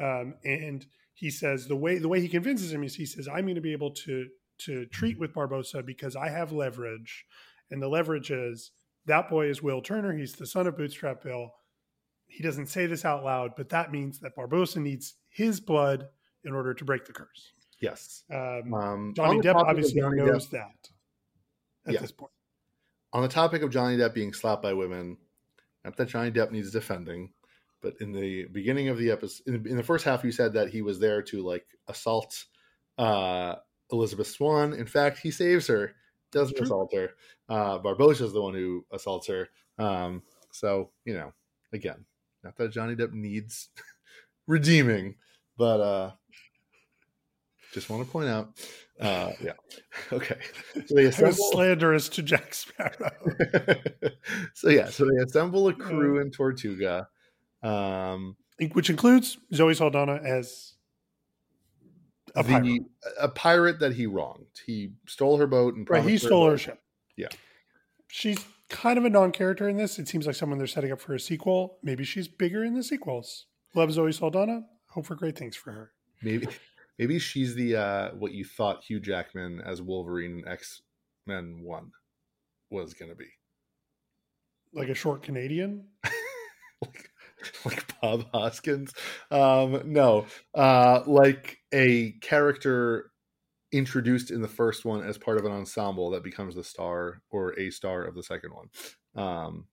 um, 0.00 0.34
and 0.44 0.86
he 1.14 1.30
says 1.30 1.66
the 1.68 1.76
way 1.76 1.98
the 1.98 2.08
way 2.08 2.20
he 2.20 2.28
convinces 2.28 2.72
him 2.72 2.82
is 2.84 2.94
he 2.94 3.06
says 3.06 3.28
I'm 3.28 3.42
going 3.44 3.54
to 3.56 3.60
be 3.60 3.72
able 3.72 3.90
to 3.92 4.26
to 4.58 4.86
treat 4.86 5.18
with 5.18 5.32
Barbossa 5.34 5.84
because 5.84 6.14
I 6.16 6.28
have 6.28 6.52
leverage, 6.52 7.24
and 7.70 7.82
the 7.82 7.88
leverage 7.88 8.30
is 8.30 8.70
that 9.06 9.28
boy 9.28 9.46
is 9.48 9.62
Will 9.62 9.82
Turner. 9.82 10.12
He's 10.16 10.34
the 10.34 10.46
son 10.46 10.66
of 10.66 10.76
Bootstrap 10.76 11.22
Bill. 11.22 11.52
He 12.28 12.42
doesn't 12.42 12.66
say 12.66 12.86
this 12.86 13.04
out 13.04 13.24
loud, 13.24 13.52
but 13.56 13.68
that 13.70 13.90
means 13.92 14.20
that 14.20 14.36
Barbossa 14.36 14.76
needs 14.78 15.14
his 15.28 15.60
blood 15.60 16.08
in 16.44 16.54
order 16.54 16.72
to 16.74 16.84
break 16.84 17.04
the 17.04 17.12
curse. 17.12 17.52
Yes. 17.80 18.22
Um, 18.30 18.72
Um, 18.72 19.12
Johnny 19.14 19.40
Depp 19.40 19.56
obviously 19.56 20.00
Johnny 20.00 20.16
knows 20.18 20.46
Depp- 20.46 20.50
that 20.52 20.90
at 21.86 21.94
Yeah. 21.94 22.00
this 22.00 22.12
point. 22.12 22.32
on 23.12 23.22
the 23.22 23.28
topic 23.28 23.62
of 23.62 23.70
Johnny 23.70 23.96
Depp 23.96 24.14
being 24.14 24.32
slapped 24.32 24.62
by 24.62 24.72
women, 24.72 25.18
not 25.84 25.96
that 25.96 26.06
Johnny 26.06 26.30
Depp 26.30 26.50
needs 26.52 26.70
defending, 26.70 27.32
but 27.82 27.94
in 28.00 28.12
the 28.12 28.44
beginning 28.46 28.88
of 28.88 28.96
the 28.96 29.10
episode, 29.10 29.46
in, 29.46 29.66
in 29.66 29.76
the 29.76 29.82
first 29.82 30.04
half, 30.04 30.24
you 30.24 30.32
said 30.32 30.52
that 30.54 30.70
he 30.70 30.82
was 30.82 31.00
there 31.00 31.20
to 31.22 31.42
like 31.42 31.66
assault 31.88 32.44
uh, 32.96 33.56
Elizabeth 33.90 34.28
Swann. 34.28 34.72
In 34.72 34.86
fact, 34.86 35.18
he 35.18 35.30
saves 35.30 35.66
her, 35.66 35.94
doesn't 36.30 36.56
True. 36.56 36.64
assault 36.64 36.94
her. 36.94 37.10
Uh, 37.48 37.78
Barbossa 37.78 38.22
is 38.22 38.32
the 38.32 38.40
one 38.40 38.54
who 38.54 38.86
assaults 38.92 39.26
her. 39.26 39.48
Um, 39.78 40.22
so 40.52 40.90
you 41.04 41.14
know, 41.14 41.32
again, 41.72 42.04
not 42.44 42.56
that 42.56 42.70
Johnny 42.70 42.94
Depp 42.94 43.12
needs 43.12 43.70
redeeming, 44.46 45.16
but 45.58 45.80
uh, 45.80 46.10
just 47.72 47.90
want 47.90 48.04
to 48.04 48.10
point 48.10 48.28
out, 48.28 48.50
uh, 49.00 49.32
yeah, 49.42 49.52
okay. 50.12 50.38
So 50.86 50.94
they 50.94 51.04
assemble. 51.06 51.50
slanderous 51.50 52.08
to 52.10 52.22
Jack 52.22 52.54
Sparrow. 52.54 53.10
so 54.54 54.68
yeah, 54.68 54.88
so 54.88 55.04
they 55.04 55.22
assemble 55.22 55.66
a 55.68 55.74
crew 55.74 56.20
in 56.20 56.30
Tortuga. 56.30 57.08
Um, 57.62 58.36
which 58.72 58.90
includes 58.90 59.38
Zoe 59.54 59.74
Saldana 59.74 60.20
as 60.24 60.74
a 62.34 62.42
the, 62.42 62.48
pirate. 62.48 62.82
a 63.20 63.28
pirate 63.28 63.80
that 63.80 63.94
he 63.94 64.06
wronged. 64.06 64.46
He 64.66 64.92
stole 65.06 65.38
her 65.38 65.46
boat 65.46 65.74
and 65.74 65.88
Right, 65.88 66.04
he 66.04 66.18
stole 66.18 66.46
a 66.48 66.50
her 66.52 66.58
ship. 66.58 66.80
Yeah. 67.16 67.28
She's 68.08 68.44
kind 68.68 68.98
of 68.98 69.04
a 69.04 69.10
non-character 69.10 69.68
in 69.68 69.76
this. 69.76 69.98
It 69.98 70.08
seems 70.08 70.26
like 70.26 70.36
someone 70.36 70.58
they're 70.58 70.66
setting 70.66 70.92
up 70.92 71.00
for 71.00 71.14
a 71.14 71.20
sequel. 71.20 71.78
Maybe 71.82 72.04
she's 72.04 72.28
bigger 72.28 72.64
in 72.64 72.74
the 72.74 72.82
sequels. 72.82 73.46
Love 73.74 73.92
Zoe 73.92 74.12
Saldana. 74.12 74.62
Hope 74.88 75.06
for 75.06 75.14
great 75.14 75.36
things 75.36 75.56
for 75.56 75.72
her. 75.72 75.92
Maybe 76.22 76.46
maybe 76.98 77.18
she's 77.18 77.54
the 77.54 77.76
uh, 77.76 78.10
what 78.10 78.32
you 78.32 78.44
thought 78.44 78.84
Hugh 78.84 79.00
Jackman 79.00 79.60
as 79.64 79.80
Wolverine 79.80 80.40
in 80.40 80.48
X 80.48 80.82
Men 81.26 81.60
One 81.62 81.90
was 82.70 82.94
going 82.94 83.10
to 83.10 83.16
be, 83.16 83.28
Like 84.72 84.88
a 84.88 84.94
short 84.94 85.22
Canadian. 85.22 85.86
like, 86.82 87.10
like 87.64 88.00
Bob 88.00 88.26
Hoskins. 88.32 88.92
Um, 89.30 89.82
no, 89.84 90.26
uh, 90.54 91.02
like 91.06 91.58
a 91.72 92.12
character 92.20 93.10
introduced 93.72 94.30
in 94.30 94.42
the 94.42 94.48
first 94.48 94.84
one 94.84 95.02
as 95.02 95.16
part 95.16 95.38
of 95.38 95.44
an 95.46 95.52
ensemble 95.52 96.10
that 96.10 96.22
becomes 96.22 96.54
the 96.54 96.64
star 96.64 97.22
or 97.30 97.58
a 97.58 97.70
star 97.70 98.04
of 98.04 98.14
the 98.14 98.22
second 98.22 98.52
one. 98.52 98.68
Um, 99.14 99.66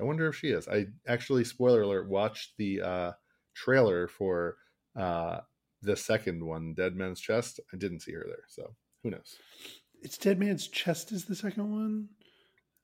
I 0.00 0.02
wonder 0.02 0.26
if 0.26 0.36
she 0.36 0.48
is. 0.48 0.66
I 0.66 0.86
actually, 1.06 1.44
spoiler 1.44 1.82
alert, 1.82 2.08
watched 2.08 2.54
the 2.58 2.80
uh, 2.82 3.12
trailer 3.54 4.08
for 4.08 4.56
uh, 4.96 5.40
the 5.82 5.96
second 5.96 6.44
one, 6.44 6.74
Dead 6.74 6.96
Man's 6.96 7.20
Chest. 7.20 7.60
I 7.72 7.76
didn't 7.76 8.00
see 8.00 8.12
her 8.12 8.24
there, 8.26 8.44
so 8.48 8.74
who 9.02 9.10
knows? 9.10 9.36
It's 10.02 10.18
Dead 10.18 10.38
Man's 10.40 10.66
Chest 10.66 11.12
is 11.12 11.24
the 11.26 11.36
second 11.36 11.70
one. 11.70 12.08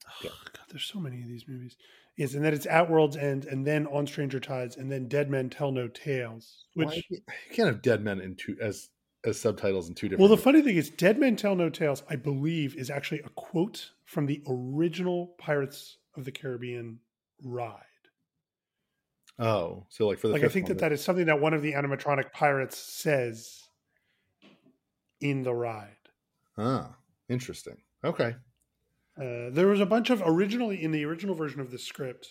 Oh, 0.09 0.13
Yeah. 0.23 0.31
God, 0.45 0.67
there's 0.71 0.85
so 0.85 1.01
many 1.01 1.21
of 1.21 1.29
these 1.29 1.49
movies. 1.49 1.77
Yes, 2.17 2.35
and 2.35 2.45
then 2.45 2.53
it's 2.53 2.67
At 2.67 2.91
World's 2.91 3.17
End, 3.17 3.47
and 3.47 3.67
then 3.67 3.87
On 3.87 4.07
Stranger 4.07 4.41
Tides, 4.41 4.77
and 4.77 4.91
then 4.93 5.09
Dead 5.09 5.31
Men 5.31 5.49
Tell 5.49 5.73
No 5.73 5.89
Tales. 5.89 6.67
Which, 6.75 6.89
Why- 6.89 7.03
you 7.09 7.21
can't 7.53 7.69
have 7.69 7.83
Dead 7.83 8.03
Men 8.03 8.21
in 8.21 8.35
two 8.37 8.57
as 8.61 8.91
as 9.25 9.39
subtitles 9.39 9.89
in 9.89 9.95
two 9.95 10.09
different. 10.09 10.21
well, 10.29 10.35
the 10.37 10.43
funny 10.43 10.63
thing 10.63 10.77
is, 10.77 10.89
Dead 10.91 11.19
Men 11.19 11.37
Tell 11.37 11.55
No 11.55 11.69
Tales, 11.69 12.03
I 12.09 12.17
believe, 12.17 12.75
is 12.77 12.91
actually 12.91 13.21
a 13.21 13.29
quote 13.31 13.91
from 14.05 14.27
the 14.27 14.43
original 14.49 15.35
Pirates 15.39 15.99
of 16.17 16.25
the 16.25 16.33
Caribbean 16.33 16.99
ride. 17.43 17.83
oh, 19.39 19.87
so 19.89 20.07
like 20.09 20.19
for 20.19 20.29
the 20.29 20.35
like 20.35 20.45
I 20.45 20.49
think 20.49 20.67
that 20.67 20.79
that 20.79 20.93
is 20.93 21.03
something 21.03 21.27
that 21.27 21.41
one 21.41 21.55
of 21.55 21.63
the 21.63 21.73
animatronic 21.73 22.33
pirates 22.33 22.77
says 22.79 23.63
in 25.21 25.43
the 25.43 25.55
ride. 25.55 25.97
Ah, 26.59 26.97
interesting. 27.29 27.77
Okay. 28.05 28.35
Uh, 29.21 29.51
there 29.51 29.67
was 29.67 29.81
a 29.81 29.87
bunch 29.87 30.09
of 30.09 30.23
originally 30.25 30.83
in 30.83 30.93
the 30.93 31.05
original 31.05 31.35
version 31.35 31.61
of 31.61 31.71
the 31.71 31.79
script. 31.79 32.27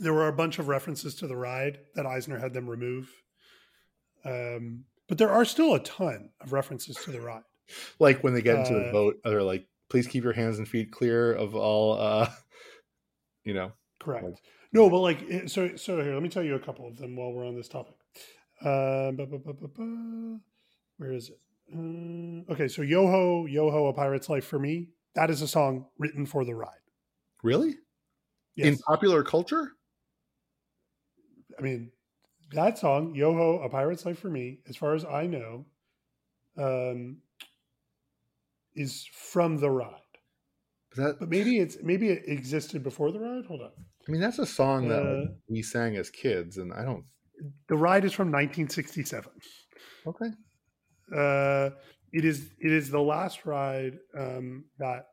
There 0.00 0.12
were 0.12 0.26
a 0.26 0.32
bunch 0.32 0.58
of 0.58 0.66
references 0.68 1.14
to 1.16 1.28
the 1.28 1.36
ride 1.36 1.78
that 1.94 2.06
Eisner 2.06 2.38
had 2.38 2.52
them 2.54 2.68
remove, 2.68 3.08
um, 4.24 4.84
but 5.08 5.18
there 5.18 5.30
are 5.30 5.44
still 5.44 5.74
a 5.74 5.80
ton 5.80 6.30
of 6.40 6.52
references 6.52 6.96
to 7.04 7.12
the 7.12 7.20
ride. 7.20 7.42
Like 8.00 8.24
when 8.24 8.34
they 8.34 8.42
get 8.42 8.58
into 8.58 8.74
the 8.74 8.88
Uh, 8.88 8.92
boat, 8.92 9.20
they're 9.24 9.42
like, 9.42 9.66
"Please 9.88 10.06
keep 10.08 10.24
your 10.24 10.32
hands 10.32 10.58
and 10.58 10.68
feet 10.68 10.90
clear 10.90 11.32
of 11.32 11.54
all." 11.54 11.98
uh 11.98 12.28
You 13.44 13.54
know. 13.54 13.72
Correct. 14.00 14.24
Like- 14.24 14.34
no, 14.72 14.90
but 14.90 14.98
like 14.98 15.48
so. 15.48 15.76
So 15.76 16.02
here, 16.02 16.12
let 16.14 16.22
me 16.22 16.28
tell 16.28 16.42
you 16.42 16.56
a 16.56 16.60
couple 16.60 16.86
of 16.88 16.96
them 16.96 17.14
while 17.16 17.32
we're 17.32 17.46
on 17.46 17.54
this 17.54 17.68
topic. 17.68 17.94
Uh, 18.60 19.12
ba- 19.12 19.26
ba- 19.26 19.38
ba- 19.38 19.54
ba- 19.54 19.68
ba. 19.68 20.40
Where 20.98 21.12
is 21.12 21.30
it? 21.30 21.38
Uh, 21.72 22.52
okay, 22.52 22.66
so 22.68 22.82
Yoho, 22.82 23.46
Yoho, 23.46 23.86
a 23.86 23.92
pirate's 23.92 24.28
life 24.28 24.44
for 24.44 24.58
me. 24.58 24.88
That 25.16 25.30
is 25.30 25.42
a 25.42 25.48
song 25.48 25.86
written 25.98 26.26
for 26.26 26.44
the 26.44 26.54
ride. 26.54 26.84
Really? 27.42 27.74
Yes. 28.54 28.68
In 28.68 28.78
popular 28.78 29.22
culture? 29.24 29.72
I 31.58 31.62
mean, 31.62 31.90
that 32.52 32.78
song, 32.78 33.14
Yoho, 33.14 33.60
A 33.62 33.68
Pirate's 33.68 34.04
Life 34.04 34.18
for 34.18 34.28
Me, 34.28 34.60
as 34.68 34.76
far 34.76 34.94
as 34.94 35.04
I 35.04 35.26
know, 35.26 35.64
um, 36.58 37.16
is 38.74 39.08
from 39.12 39.56
the 39.56 39.70
ride. 39.70 39.90
That 40.96 41.18
But 41.18 41.30
maybe 41.30 41.58
it's 41.58 41.78
maybe 41.82 42.08
it 42.10 42.24
existed 42.26 42.82
before 42.82 43.10
the 43.10 43.20
ride. 43.20 43.46
Hold 43.46 43.62
on. 43.62 43.72
I 44.06 44.12
mean, 44.12 44.20
that's 44.20 44.38
a 44.38 44.46
song 44.46 44.88
that 44.88 45.02
Uh, 45.02 45.32
we 45.48 45.62
sang 45.62 45.96
as 45.96 46.10
kids, 46.10 46.58
and 46.58 46.72
I 46.72 46.84
don't. 46.84 47.04
The 47.68 47.76
ride 47.76 48.04
is 48.04 48.12
from 48.12 48.30
1967. 48.30 49.30
Okay. 50.06 50.30
Uh, 51.14 51.70
it 52.12 52.24
is 52.24 52.50
it 52.60 52.72
is 52.72 52.90
the 52.90 53.00
last 53.00 53.44
ride 53.46 53.98
um, 54.18 54.64
that 54.78 55.06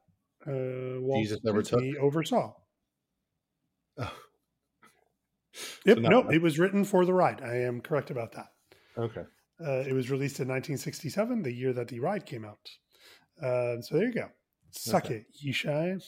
uh, 0.47 0.99
Walt 1.01 1.21
Jesus 1.23 1.39
never 1.43 1.61
Disney 1.61 1.95
oversaw. 1.97 2.53
Oh. 3.97 4.11
Yep, 5.85 5.97
So 5.97 6.01
not- 6.01 6.09
no, 6.25 6.29
it 6.31 6.41
was 6.41 6.57
written 6.57 6.83
for 6.83 7.05
the 7.05 7.13
ride. 7.13 7.41
I 7.41 7.57
am 7.57 7.79
correct 7.81 8.09
about 8.09 8.31
that. 8.31 8.47
Okay. 8.97 9.21
Uh, 9.63 9.83
it 9.87 9.93
was 9.93 10.09
released 10.09 10.39
in 10.39 10.47
1967, 10.47 11.43
the 11.43 11.51
year 11.53 11.73
that 11.73 11.87
the 11.89 11.99
ride 11.99 12.25
came 12.25 12.43
out. 12.43 12.67
Uh, 13.39 13.79
so 13.81 13.95
there 13.97 14.05
you 14.07 14.13
go. 14.13 14.29
Suck 14.71 15.05
Okay. 15.05 15.17
it, 15.17 15.25
Yishai. 15.45 16.01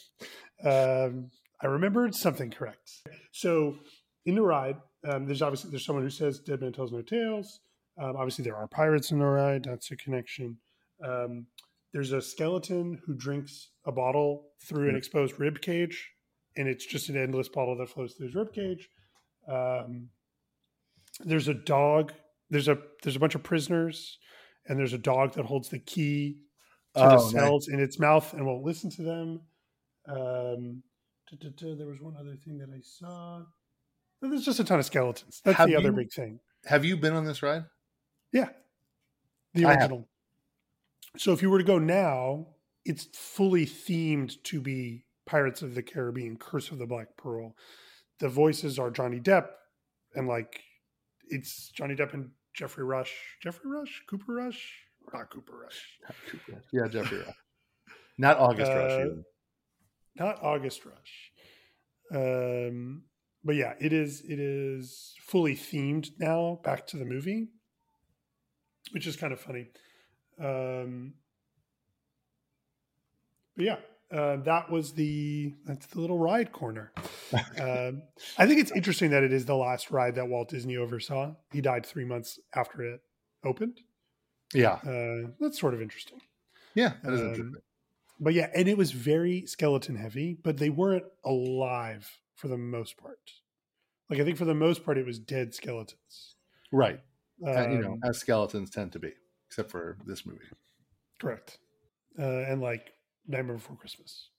Um, 0.63 1.29
I 1.61 1.67
remembered 1.67 2.15
something 2.15 2.49
correct. 2.49 2.89
So 3.31 3.77
in 4.25 4.33
the 4.35 4.41
ride, 4.41 4.77
um, 5.07 5.27
there's 5.27 5.43
obviously 5.43 5.69
there's 5.69 5.85
someone 5.85 6.03
who 6.03 6.09
says 6.09 6.39
"Dead 6.39 6.59
Man 6.61 6.73
Tells 6.73 6.91
No 6.91 7.03
Tales." 7.03 7.59
Um, 7.99 8.15
obviously, 8.17 8.43
there 8.43 8.55
are 8.55 8.67
pirates 8.67 9.11
in 9.11 9.19
the 9.19 9.25
ride. 9.25 9.65
That's 9.65 9.91
a 9.91 9.95
connection. 9.95 10.57
Um, 11.05 11.47
there's 11.93 12.11
a 12.11 12.21
skeleton 12.21 12.99
who 13.05 13.13
drinks 13.15 13.69
a 13.85 13.91
bottle 13.91 14.47
through 14.67 14.89
an 14.89 14.95
exposed 14.95 15.39
rib 15.39 15.61
cage, 15.61 16.11
and 16.57 16.67
it's 16.67 16.85
just 16.85 17.09
an 17.09 17.17
endless 17.17 17.47
bottle 17.49 17.77
that 17.77 17.89
flows 17.89 18.13
through 18.13 18.27
his 18.27 18.35
rib 18.35 18.51
cage. 18.53 18.89
Um, 19.47 20.09
there's 21.21 21.47
a 21.47 21.53
dog. 21.53 22.13
There's 22.49 22.67
a 22.67 22.77
there's 23.03 23.15
a 23.15 23.19
bunch 23.19 23.35
of 23.35 23.43
prisoners, 23.43 24.17
and 24.67 24.77
there's 24.79 24.93
a 24.93 24.97
dog 24.97 25.33
that 25.35 25.45
holds 25.45 25.69
the 25.69 25.79
key 25.79 26.39
to 26.95 26.99
the 27.01 27.05
Oh, 27.07 27.15
nice. 27.23 27.31
cells 27.31 27.67
in 27.67 27.79
its 27.79 27.99
mouth 27.99 28.33
and 28.33 28.45
won't 28.45 28.63
listen 28.63 28.89
to 28.91 29.03
them. 29.03 29.41
Um, 30.07 30.83
there 31.59 31.87
was 31.87 31.99
one 32.01 32.15
other 32.19 32.35
thing 32.43 32.57
that 32.59 32.69
I 32.69 32.79
saw. 32.81 33.43
There's 34.21 34.45
just 34.45 34.59
a 34.59 34.63
ton 34.63 34.79
of 34.79 34.85
skeletons. 34.85 35.41
That's 35.43 35.57
Have 35.57 35.67
the 35.69 35.75
other 35.75 35.89
you- 35.89 35.95
big 35.95 36.11
thing. 36.11 36.39
Have 36.65 36.83
you 36.85 36.97
been 36.97 37.13
on 37.13 37.25
this 37.25 37.41
ride? 37.43 37.65
Yeah, 38.31 38.49
the 39.53 39.65
original. 39.65 40.07
So 41.17 41.31
if 41.31 41.41
you 41.41 41.49
were 41.49 41.57
to 41.57 41.63
go 41.63 41.79
now, 41.79 42.47
it's 42.83 43.07
fully 43.13 43.65
themed 43.65 44.41
to 44.43 44.61
be 44.61 45.05
Pirates 45.25 45.61
of 45.61 45.75
the 45.75 45.83
Caribbean: 45.83 46.37
Curse 46.37 46.71
of 46.71 46.77
the 46.77 46.85
Black 46.85 47.17
Pearl. 47.17 47.55
The 48.19 48.29
voices 48.29 48.77
are 48.77 48.91
Johnny 48.91 49.19
Depp, 49.19 49.47
and 50.13 50.27
like 50.27 50.61
it's 51.29 51.69
Johnny 51.69 51.95
Depp 51.95 52.13
and 52.13 52.29
Geoffrey 52.53 52.83
Rush. 52.83 53.13
Geoffrey 53.41 53.69
Rush, 53.69 54.03
Cooper 54.07 54.33
Rush, 54.33 54.73
not 55.13 55.29
Cooper 55.29 55.57
Rush. 55.63 55.99
Yeah, 56.71 56.87
Geoffrey. 56.87 57.19
Rush. 57.19 57.35
Not 58.17 58.37
August 58.37 58.71
Rush. 58.71 58.91
Uh, 58.91 58.99
even. 58.99 59.25
not 60.15 60.43
August 60.43 60.85
Rush. 60.85 61.31
Um, 62.13 63.03
but 63.43 63.55
yeah, 63.55 63.73
it 63.79 63.93
is 63.93 64.21
it 64.21 64.39
is 64.39 65.13
fully 65.21 65.55
themed 65.55 66.09
now 66.19 66.59
back 66.63 66.87
to 66.87 66.97
the 66.97 67.05
movie, 67.05 67.47
which 68.91 69.07
is 69.07 69.15
kind 69.15 69.33
of 69.33 69.39
funny. 69.39 69.69
Um, 70.39 71.13
but 73.55 73.65
yeah, 73.65 73.77
uh, 74.11 74.37
that 74.37 74.69
was 74.69 74.93
the 74.93 75.53
that's 75.65 75.85
the 75.87 75.99
little 76.01 76.17
ride 76.19 76.51
corner. 76.51 76.91
um, 77.59 78.03
I 78.37 78.45
think 78.47 78.59
it's 78.59 78.71
interesting 78.71 79.11
that 79.11 79.23
it 79.23 79.33
is 79.33 79.45
the 79.45 79.55
last 79.55 79.91
ride 79.91 80.15
that 80.15 80.27
Walt 80.27 80.49
Disney 80.49 80.77
oversaw. 80.77 81.33
He 81.51 81.61
died 81.61 81.85
three 81.85 82.05
months 82.05 82.39
after 82.53 82.81
it 82.83 83.01
opened. 83.43 83.79
Yeah. 84.53 84.73
Uh, 84.85 85.29
that's 85.39 85.59
sort 85.59 85.73
of 85.73 85.81
interesting. 85.81 86.21
Yeah. 86.75 86.93
That 87.03 87.13
is 87.13 87.21
Um, 87.21 87.27
interesting. 87.27 87.61
But 88.19 88.33
yeah, 88.33 88.49
and 88.55 88.67
it 88.69 88.77
was 88.77 88.91
very 88.91 89.45
skeleton 89.45 89.95
heavy, 89.95 90.37
but 90.41 90.57
they 90.57 90.69
weren't 90.69 91.03
alive 91.25 92.09
for 92.35 92.47
the 92.47 92.57
most 92.57 92.95
part. 92.97 93.19
Like 94.09 94.19
I 94.19 94.23
think 94.23 94.37
for 94.37 94.45
the 94.45 94.53
most 94.53 94.85
part, 94.85 94.97
it 94.97 95.05
was 95.05 95.19
dead 95.19 95.53
skeletons. 95.53 96.35
Right. 96.71 97.01
Uh, 97.45 97.67
you 97.69 97.79
know, 97.79 97.93
Um, 97.93 97.99
as 98.03 98.17
skeletons 98.19 98.69
tend 98.69 98.93
to 98.93 98.99
be, 98.99 99.11
except 99.55 99.71
for 99.71 99.97
this 100.05 100.25
movie. 100.25 100.39
Correct. 101.21 101.57
Uh, 102.19 102.23
and 102.23 102.61
like 102.61 102.91
Nightmare 103.25 103.55
Before 103.55 103.77
Christmas. 103.77 104.29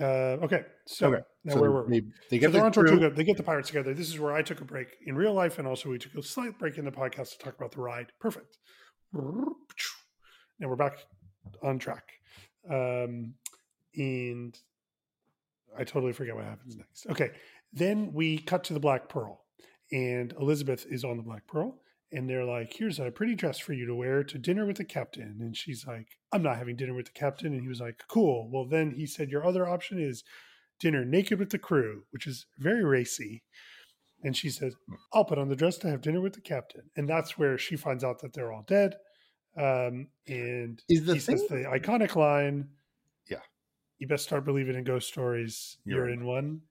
Uh, 0.00 0.36
okay, 0.42 0.62
so 0.86 1.08
Okay, 1.08 1.22
now 1.44 1.54
so 1.54 1.60
where 1.60 1.70
were 1.70 1.84
we? 1.86 2.00
they, 2.00 2.06
they 2.30 2.36
So 2.38 2.40
get 2.40 2.52
they're 2.52 2.60
the 2.60 2.66
on 2.66 2.72
Tortuga. 2.72 3.10
They 3.10 3.22
get 3.24 3.36
the 3.36 3.42
pirates 3.44 3.68
together. 3.68 3.94
This 3.94 4.08
is 4.08 4.18
where 4.18 4.32
I 4.32 4.42
took 4.42 4.60
a 4.60 4.64
break 4.64 4.88
in 5.06 5.14
real 5.16 5.32
life, 5.32 5.58
and 5.58 5.66
also 5.66 5.88
we 5.90 5.98
took 5.98 6.14
a 6.16 6.22
slight 6.22 6.58
break 6.58 6.76
in 6.78 6.84
the 6.84 6.90
podcast 6.90 7.32
to 7.32 7.38
talk 7.38 7.56
about 7.56 7.70
the 7.72 7.80
ride. 7.80 8.12
Perfect. 8.20 8.58
Now 9.12 10.68
we're 10.68 10.76
back 10.76 10.98
on 11.62 11.78
track. 11.78 12.04
Um, 12.68 13.34
and 13.96 14.56
I 15.76 15.84
totally 15.84 16.12
forget 16.12 16.34
what 16.34 16.44
happens 16.44 16.76
next. 16.76 17.06
Okay, 17.10 17.30
then 17.72 18.12
we 18.12 18.38
cut 18.38 18.64
to 18.64 18.74
the 18.74 18.80
Black 18.80 19.08
Pearl, 19.08 19.40
and 19.92 20.32
Elizabeth 20.40 20.84
is 20.90 21.04
on 21.04 21.16
the 21.16 21.22
Black 21.22 21.46
Pearl, 21.46 21.80
and 22.12 22.28
they're 22.28 22.44
like, 22.44 22.72
"Here's 22.74 22.98
a 22.98 23.10
pretty 23.10 23.34
dress 23.34 23.58
for 23.58 23.72
you 23.74 23.86
to 23.86 23.94
wear 23.94 24.24
to 24.24 24.38
dinner 24.38 24.66
with 24.66 24.76
the 24.78 24.84
captain." 24.84 25.38
And 25.40 25.56
she's 25.56 25.86
like, 25.86 26.18
"I'm 26.32 26.42
not 26.42 26.56
having 26.58 26.76
dinner 26.76 26.94
with 26.94 27.06
the 27.06 27.12
captain." 27.12 27.52
And 27.52 27.62
he 27.62 27.68
was 27.68 27.80
like, 27.80 28.02
"Cool." 28.08 28.48
Well, 28.50 28.66
then 28.66 28.92
he 28.92 29.06
said, 29.06 29.30
"Your 29.30 29.44
other 29.44 29.66
option 29.68 29.98
is 30.00 30.24
dinner 30.80 31.04
naked 31.04 31.38
with 31.38 31.50
the 31.50 31.58
crew," 31.58 32.04
which 32.10 32.26
is 32.26 32.46
very 32.58 32.84
racy. 32.84 33.44
And 34.24 34.36
she 34.36 34.50
says, 34.50 34.74
"I'll 35.12 35.24
put 35.24 35.38
on 35.38 35.48
the 35.48 35.56
dress 35.56 35.78
to 35.78 35.88
have 35.90 36.00
dinner 36.00 36.20
with 36.20 36.34
the 36.34 36.40
captain." 36.40 36.90
And 36.96 37.08
that's 37.08 37.38
where 37.38 37.58
she 37.58 37.76
finds 37.76 38.02
out 38.04 38.20
that 38.20 38.32
they're 38.32 38.52
all 38.52 38.62
dead. 38.64 38.96
Um, 39.56 40.08
and 40.26 40.82
Is 40.88 41.04
the 41.04 41.14
he 41.14 41.20
says 41.20 41.46
the 41.48 41.64
iconic 41.64 42.14
line, 42.16 42.68
Yeah. 43.28 43.42
you 43.98 44.06
best 44.08 44.24
start 44.24 44.44
believing 44.44 44.76
in 44.76 44.84
ghost 44.84 45.08
stories. 45.08 45.78
You're 45.84 46.06
You're, 46.06 46.10
in 46.10 46.24
one." 46.24 46.62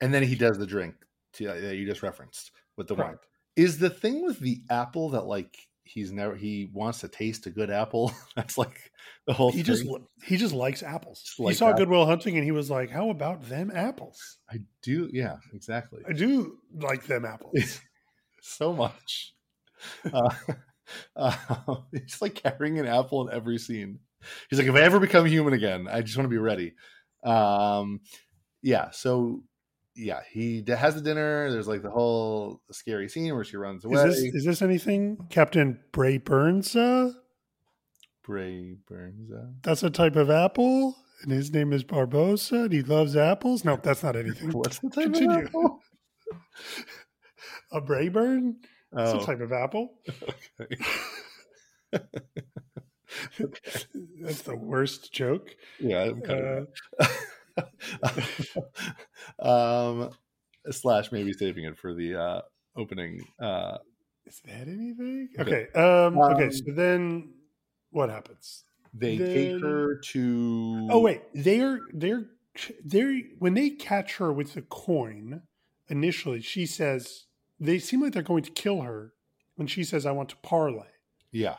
and 0.00 0.12
then 0.14 0.22
he 0.22 0.34
does 0.36 0.58
the 0.58 0.66
drink 0.66 0.94
to, 1.34 1.46
uh, 1.48 1.60
that 1.60 1.76
you 1.76 1.86
just 1.86 2.02
referenced 2.02 2.52
with 2.76 2.86
the 2.88 2.94
wine. 2.94 3.18
Is 3.56 3.78
the 3.78 3.90
thing 3.90 4.24
with 4.24 4.38
the 4.38 4.60
apple 4.70 5.10
that 5.10 5.26
like 5.26 5.56
he's 5.84 6.12
never 6.12 6.34
he 6.34 6.68
wants 6.72 7.00
to 7.00 7.08
taste 7.08 7.46
a 7.46 7.50
good 7.50 7.70
apple? 7.70 8.12
That's 8.36 8.58
like 8.58 8.92
the 9.26 9.32
whole. 9.32 9.52
He 9.52 9.62
just 9.62 9.82
thing? 9.82 10.06
he 10.22 10.36
just 10.36 10.54
likes 10.54 10.82
apples. 10.82 11.22
Just 11.22 11.38
he 11.38 11.54
saw 11.54 11.70
apples. 11.70 11.80
Good 11.80 11.88
Will 11.88 12.06
Hunting 12.06 12.36
and 12.36 12.44
he 12.44 12.52
was 12.52 12.70
like, 12.70 12.90
"How 12.90 13.10
about 13.10 13.48
them 13.48 13.70
apples? 13.74 14.38
I 14.50 14.58
do. 14.82 15.08
Yeah, 15.12 15.36
exactly. 15.54 16.02
I 16.08 16.12
do 16.12 16.58
like 16.74 17.06
them 17.06 17.24
apples." 17.24 17.80
so 18.42 18.72
much. 18.72 19.34
Uh, 20.12 20.30
uh, 21.16 21.36
he's 21.92 22.20
like 22.20 22.34
carrying 22.34 22.78
an 22.78 22.86
apple 22.86 23.26
in 23.26 23.34
every 23.34 23.58
scene. 23.58 24.00
He's 24.50 24.58
like, 24.58 24.68
if 24.68 24.74
I 24.74 24.80
ever 24.80 24.98
become 24.98 25.26
human 25.26 25.52
again, 25.52 25.88
I 25.90 26.02
just 26.02 26.16
want 26.16 26.26
to 26.26 26.30
be 26.30 26.38
ready. 26.38 26.74
Um, 27.24 28.00
yeah. 28.62 28.90
So, 28.90 29.42
yeah, 29.96 30.20
he 30.30 30.62
has 30.68 30.94
the 30.94 31.00
dinner. 31.00 31.50
There's 31.50 31.66
like 31.68 31.82
the 31.82 31.90
whole 31.90 32.60
scary 32.70 33.08
scene 33.08 33.34
where 33.34 33.44
she 33.44 33.56
runs 33.56 33.84
away. 33.84 34.02
Is 34.04 34.16
this 34.22 34.34
is 34.34 34.44
this 34.44 34.62
anything 34.62 35.16
Captain 35.30 35.80
Braeburns? 35.92 36.76
Uh, 36.76 37.12
Bray 38.24 38.76
Burns. 38.88 39.30
That's 39.62 39.82
a 39.84 39.90
type 39.90 40.16
of 40.16 40.30
apple, 40.30 40.96
and 41.22 41.30
his 41.32 41.52
name 41.52 41.72
is 41.72 41.84
Barbossa, 41.84 42.64
and 42.64 42.72
he 42.72 42.82
loves 42.82 43.16
apples. 43.16 43.64
No, 43.64 43.76
that's 43.82 44.02
not 44.02 44.16
anything. 44.16 44.50
what's 44.52 44.80
the 44.80 44.90
type 44.90 45.04
Continue. 45.04 45.38
of 45.38 45.46
apple? 45.46 45.80
A 47.72 47.80
Braeburn? 47.80 48.54
It's 48.96 49.12
Oh, 49.12 49.20
a 49.20 49.24
type 49.26 49.40
of 49.40 49.52
apple. 49.52 49.98
okay. 51.94 52.04
That's 54.20 54.42
the 54.42 54.56
worst 54.56 55.12
joke. 55.12 55.54
yeah. 55.80 56.10
Uh, 56.28 57.06
um, 59.38 60.10
slash 60.70 61.12
maybe 61.12 61.32
saving 61.32 61.64
it 61.64 61.76
for 61.78 61.94
the 61.94 62.14
uh, 62.16 62.40
opening. 62.76 63.20
Uh, 63.40 63.78
is 64.26 64.40
that 64.44 64.66
anything? 64.68 65.28
Okay. 65.38 65.66
Okay. 65.72 65.78
Um, 65.78 66.18
Um, 66.18 66.32
okay. 66.34 66.50
So 66.50 66.64
then, 66.72 67.32
what 67.90 68.10
happens? 68.10 68.64
they 68.92 69.16
Then- 69.18 69.34
take 69.34 69.62
her 69.62 69.96
to. 70.12 70.88
Oh 70.90 71.00
wait, 71.00 71.22
they're 71.34 71.80
they're 71.92 72.24
they're 72.84 73.20
when 73.38 73.54
they 73.54 73.70
catch 73.70 74.16
her 74.16 74.32
with 74.32 74.54
the 74.54 74.62
coin. 74.62 75.42
Initially, 75.88 76.40
she 76.40 76.66
says 76.66 77.26
they 77.60 77.78
seem 77.78 78.00
like 78.02 78.12
they're 78.12 78.22
going 78.22 78.42
to 78.42 78.50
kill 78.50 78.80
her 78.82 79.12
when 79.54 79.68
she 79.68 79.84
says, 79.84 80.04
"I 80.04 80.10
want 80.12 80.30
to 80.30 80.36
parley," 80.38 80.88
Yeah. 81.30 81.58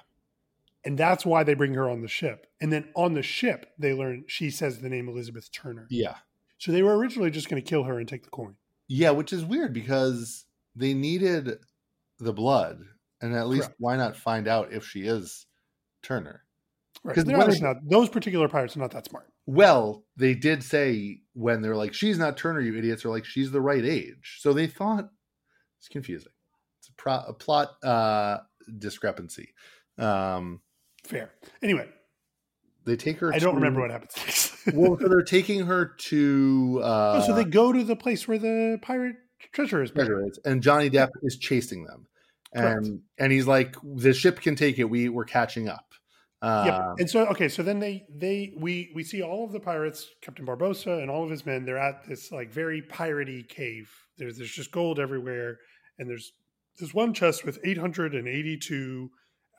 and 0.83 0.97
that's 0.97 1.25
why 1.25 1.43
they 1.43 1.53
bring 1.53 1.75
her 1.75 1.89
on 1.89 2.01
the 2.01 2.07
ship. 2.09 2.46
And 2.59 2.71
then 2.73 2.89
on 2.95 3.13
the 3.13 3.21
ship, 3.23 3.67
they 3.77 3.93
learn 3.93 4.23
she 4.27 4.49
says 4.49 4.79
the 4.79 4.89
name 4.89 5.07
Elizabeth 5.07 5.51
Turner. 5.51 5.87
Yeah. 5.89 6.15
So 6.57 6.71
they 6.71 6.81
were 6.81 6.97
originally 6.97 7.29
just 7.29 7.49
going 7.49 7.61
to 7.61 7.67
kill 7.69 7.83
her 7.83 7.99
and 7.99 8.07
take 8.07 8.23
the 8.23 8.29
coin. 8.31 8.55
Yeah, 8.87 9.11
which 9.11 9.31
is 9.31 9.45
weird 9.45 9.73
because 9.73 10.45
they 10.75 10.93
needed 10.93 11.57
the 12.19 12.33
blood, 12.33 12.81
and 13.21 13.35
at 13.35 13.47
least 13.47 13.63
Correct. 13.65 13.75
why 13.79 13.95
not 13.97 14.15
find 14.17 14.47
out 14.47 14.71
if 14.73 14.85
she 14.87 15.01
is 15.03 15.45
Turner? 16.01 16.43
Right? 17.03 17.13
'Cause 17.13 17.25
They're 17.25 17.37
when 17.37 17.43
obviously 17.43 17.67
they- 17.67 17.73
not 17.73 17.89
those 17.89 18.09
particular 18.09 18.47
pirates 18.49 18.75
are 18.75 18.79
not 18.79 18.91
that 18.91 19.05
smart. 19.05 19.31
Well, 19.45 20.03
they 20.15 20.33
did 20.33 20.63
say 20.63 21.21
when 21.33 21.61
they're 21.61 21.75
like, 21.75 21.93
"She's 21.93 22.17
not 22.17 22.37
Turner, 22.37 22.59
you 22.59 22.75
idiots," 22.75 23.05
are 23.05 23.09
like, 23.09 23.23
"She's 23.25 23.51
the 23.51 23.61
right 23.61 23.85
age." 23.85 24.37
So 24.41 24.51
they 24.51 24.65
thought 24.67 25.09
it's 25.79 25.87
confusing. 25.89 26.31
It's 26.79 26.89
a, 26.89 26.93
pro- 26.93 27.23
a 27.27 27.33
plot 27.33 27.81
uh, 27.83 28.39
discrepancy. 28.79 29.53
Um, 29.99 30.61
Fair. 31.05 31.31
Anyway, 31.61 31.87
they 32.87 32.95
take 32.95 33.19
her. 33.19 33.33
I 33.33 33.39
don't 33.39 33.55
remember 33.55 33.81
what 33.81 33.91
happens 33.91 34.15
next. 34.25 34.53
well, 34.75 34.97
so 34.99 35.07
they're 35.07 35.21
taking 35.21 35.65
her 35.67 35.93
to. 36.09 36.79
Uh, 36.83 37.19
oh, 37.21 37.27
so 37.27 37.33
they 37.35 37.43
go 37.43 37.71
to 37.71 37.83
the 37.83 37.95
place 37.95 38.27
where 38.27 38.39
the 38.39 38.79
pirate 38.81 39.15
treasure 39.53 39.83
is. 39.83 39.91
treasure 39.91 40.25
is, 40.25 40.39
and 40.45 40.61
Johnny 40.63 40.89
Depp 40.89 41.09
is 41.21 41.37
chasing 41.37 41.83
them, 41.85 42.07
Correct. 42.55 42.85
and 42.85 43.01
and 43.19 43.31
he's 43.31 43.45
like, 43.47 43.75
"The 43.83 44.13
ship 44.13 44.41
can 44.41 44.55
take 44.55 44.79
it. 44.79 44.85
We 44.85 45.09
we're 45.09 45.25
catching 45.25 45.67
up." 45.69 45.83
Yep. 46.43 46.73
Uh, 46.73 46.93
And 46.99 47.09
so 47.09 47.25
okay, 47.27 47.49
so 47.49 47.63
then 47.63 47.79
they 47.79 48.05
they 48.13 48.53
we 48.57 48.91
we 48.95 49.03
see 49.03 49.21
all 49.23 49.43
of 49.45 49.51
the 49.51 49.59
pirates, 49.59 50.07
Captain 50.21 50.45
Barbossa 50.45 51.01
and 51.01 51.09
all 51.09 51.23
of 51.23 51.29
his 51.31 51.45
men. 51.45 51.65
They're 51.65 51.79
at 51.79 52.07
this 52.07 52.31
like 52.31 52.51
very 52.51 52.81
piratey 52.81 53.47
cave. 53.49 53.91
There's 54.17 54.37
there's 54.37 54.51
just 54.51 54.71
gold 54.71 54.99
everywhere, 54.99 55.57
and 55.97 56.07
there's 56.09 56.31
there's 56.79 56.93
one 56.93 57.13
chest 57.15 57.43
with 57.43 57.57
882 57.65 59.09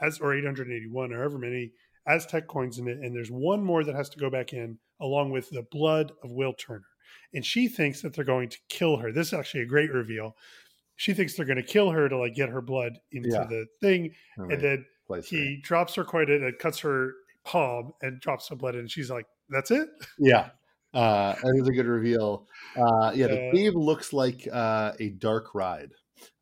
as 0.01 0.21
or 0.21 0.33
881 0.37 1.13
or 1.13 1.17
however 1.19 1.39
many 1.39 1.73
Aztec 2.09 2.47
coins 2.49 2.79
in 2.79 2.89
it, 2.89 2.99
and 2.99 3.15
there's 3.15 3.31
one 3.31 3.63
more 3.63 3.85
that 3.85 3.95
has 3.95 4.09
to 4.11 4.19
go 4.19 4.31
back 4.31 4.53
in 4.53 4.79
along 5.01 5.31
with 5.31 5.51
the 5.51 5.63
blood 5.71 6.13
of 6.25 6.31
Will 6.31 6.53
Turner. 6.55 6.87
And 7.35 7.45
she 7.45 7.69
thinks 7.69 8.01
that 8.03 8.15
they're 8.15 8.25
going 8.25 8.49
to 8.49 8.59
kill 8.69 8.97
her. 8.97 9.13
This 9.13 9.29
is 9.29 9.35
actually 9.35 9.63
a 9.63 9.67
great 9.67 9.93
reveal. 9.93 10.35
She 10.97 11.13
thinks 11.15 11.35
they're 11.37 11.47
going 11.47 11.57
to 11.57 11.63
kill 11.63 11.91
her 11.91 12.09
to 12.09 12.17
like 12.19 12.35
get 12.35 12.49
her 12.49 12.61
blood 12.63 12.99
into 13.13 13.29
Yeah. 13.31 13.45
the 13.45 13.67
thing, 13.81 14.15
and 14.37 14.53
and 14.53 14.63
then 14.63 14.87
place 15.07 15.31
her. 15.31 15.37
he 15.37 15.61
drops 15.63 15.95
her 15.95 16.05
coin 16.05 16.31
in 16.31 16.43
and 16.43 16.59
cuts 16.59 16.79
her 16.81 17.13
palm 17.45 17.93
and 18.03 18.21
drops 18.21 18.49
some 18.49 18.59
blood 18.59 18.75
in. 18.75 18.81
And 18.81 18.91
she's 18.91 19.11
like, 19.11 19.27
"That's 19.49 19.71
it." 19.71 19.89
Yeah. 20.19 20.51
Uh, 20.95 21.35
that 21.35 21.55
is 21.61 21.69
a 21.69 21.73
good 21.73 21.87
reveal. 21.87 22.49
Uh, 22.75 23.13
yeah, 23.15 23.27
the 23.27 23.49
Uh, 23.49 23.53
cave 23.53 23.75
looks 23.75 24.13
like 24.15 24.49
uh, 24.51 24.93
a 24.99 25.11
dark 25.11 25.55
ride. 25.55 25.93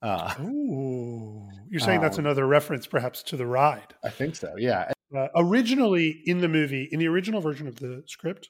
Uh, 0.00 0.32
Ooh, 0.40 1.48
you're 1.68 1.80
saying 1.80 2.00
that's 2.00 2.16
Um, 2.18 2.24
another 2.26 2.46
reference, 2.46 2.86
perhaps, 2.86 3.22
to 3.24 3.36
the 3.36 3.44
ride. 3.44 3.92
I 4.04 4.08
think 4.10 4.36
so. 4.36 4.54
Yeah. 4.56 4.90
Uh, 5.14 5.28
originally, 5.36 6.22
in 6.26 6.38
the 6.38 6.48
movie, 6.48 6.88
in 6.90 6.98
the 6.98 7.06
original 7.08 7.40
version 7.40 7.66
of 7.68 7.76
the 7.76 8.02
script, 8.06 8.48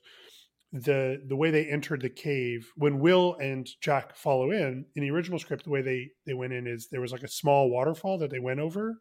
the 0.73 1.23
the 1.29 1.37
way 1.37 1.51
they 1.51 1.67
entered 1.67 2.03
the 2.03 2.09
cave 2.11 2.69
when 2.77 2.99
Will 2.99 3.37
and 3.41 3.69
Jack 3.81 4.17
follow 4.17 4.51
in 4.51 4.85
in 4.95 5.03
the 5.03 5.11
original 5.11 5.39
script, 5.39 5.65
the 5.65 5.71
way 5.71 5.83
they 5.83 6.09
they 6.27 6.35
went 6.35 6.53
in 6.53 6.67
is 6.67 6.89
there 6.91 7.01
was 7.01 7.13
like 7.13 7.23
a 7.23 7.29
small 7.29 7.71
waterfall 7.71 8.19
that 8.19 8.31
they 8.31 8.41
went 8.41 8.61
over, 8.61 9.01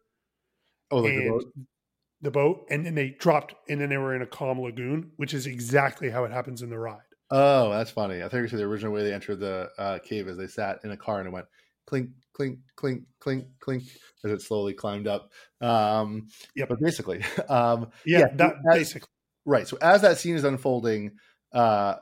Oh, 0.90 0.98
like 0.98 1.14
the 1.14 1.28
boat? 1.28 1.44
the 2.22 2.30
boat, 2.30 2.66
and 2.70 2.86
then 2.86 2.94
they 2.94 3.10
dropped, 3.18 3.54
and 3.68 3.80
then 3.80 3.88
they 3.88 3.96
were 3.98 4.14
in 4.14 4.22
a 4.22 4.26
calm 4.26 4.60
lagoon, 4.60 5.10
which 5.16 5.34
is 5.34 5.46
exactly 5.46 6.10
how 6.10 6.24
it 6.24 6.32
happens 6.32 6.62
in 6.62 6.70
the 6.70 6.78
ride. 6.78 7.00
Oh, 7.30 7.70
that's 7.70 7.90
funny. 7.90 8.22
I 8.22 8.28
think 8.28 8.42
you 8.42 8.48
said 8.48 8.60
the 8.60 8.64
original 8.64 8.92
way 8.92 9.02
they 9.02 9.12
entered 9.12 9.40
the 9.40 9.68
uh, 9.78 9.98
cave 9.98 10.28
is 10.28 10.36
they 10.36 10.46
sat 10.46 10.78
in 10.84 10.92
a 10.92 10.96
car 10.96 11.18
and 11.18 11.26
it 11.26 11.32
went 11.32 11.46
clink, 11.86 12.10
clink, 12.32 12.58
clink, 12.76 13.04
clink, 13.20 13.46
clink 13.60 13.84
as 14.24 14.30
it 14.32 14.42
slowly 14.42 14.74
climbed 14.74 15.06
up. 15.08 15.32
Um, 15.60 16.28
Yep. 16.54 16.68
But 16.68 16.80
basically, 16.80 17.22
um, 17.48 17.90
Yeah, 18.04 18.18
Yeah, 18.20 18.26
that 18.36 18.54
as- 18.70 18.76
basically. 18.78 19.08
right. 19.44 19.66
So 19.66 19.78
as 19.80 20.02
that 20.02 20.18
scene 20.18 20.34
is 20.36 20.44
unfolding, 20.44 21.12
uh, 21.52 21.96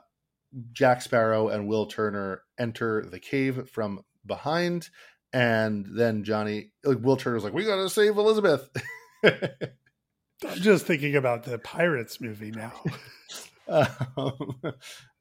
Jack 0.71 1.01
Sparrow 1.01 1.49
and 1.49 1.67
Will 1.67 1.85
Turner 1.85 2.41
enter 2.57 3.05
the 3.09 3.19
cave 3.19 3.69
from 3.69 4.01
behind, 4.25 4.89
and 5.33 5.85
then 5.91 6.23
Johnny, 6.23 6.71
like 6.83 6.99
Will 7.01 7.17
Turner's 7.17 7.43
like, 7.43 7.53
"We 7.53 7.65
got 7.65 7.75
to 7.75 7.89
save 7.89 8.17
Elizabeth." 8.17 8.69
I'm 9.23 10.59
just 10.61 10.85
thinking 10.85 11.15
about 11.15 11.43
the 11.43 11.57
Pirates 11.59 12.21
movie 12.21 12.51
now. 12.51 12.73
um, 14.17 14.61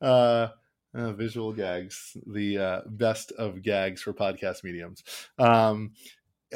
uh, 0.01 0.49
uh, 0.95 1.13
visual 1.13 1.53
gags, 1.53 2.17
the 2.27 2.59
uh, 2.59 2.81
best 2.87 3.33
of 3.33 3.63
gags 3.63 4.03
for 4.03 4.13
podcast 4.13 4.63
mediums. 4.65 5.03
Um, 5.39 5.93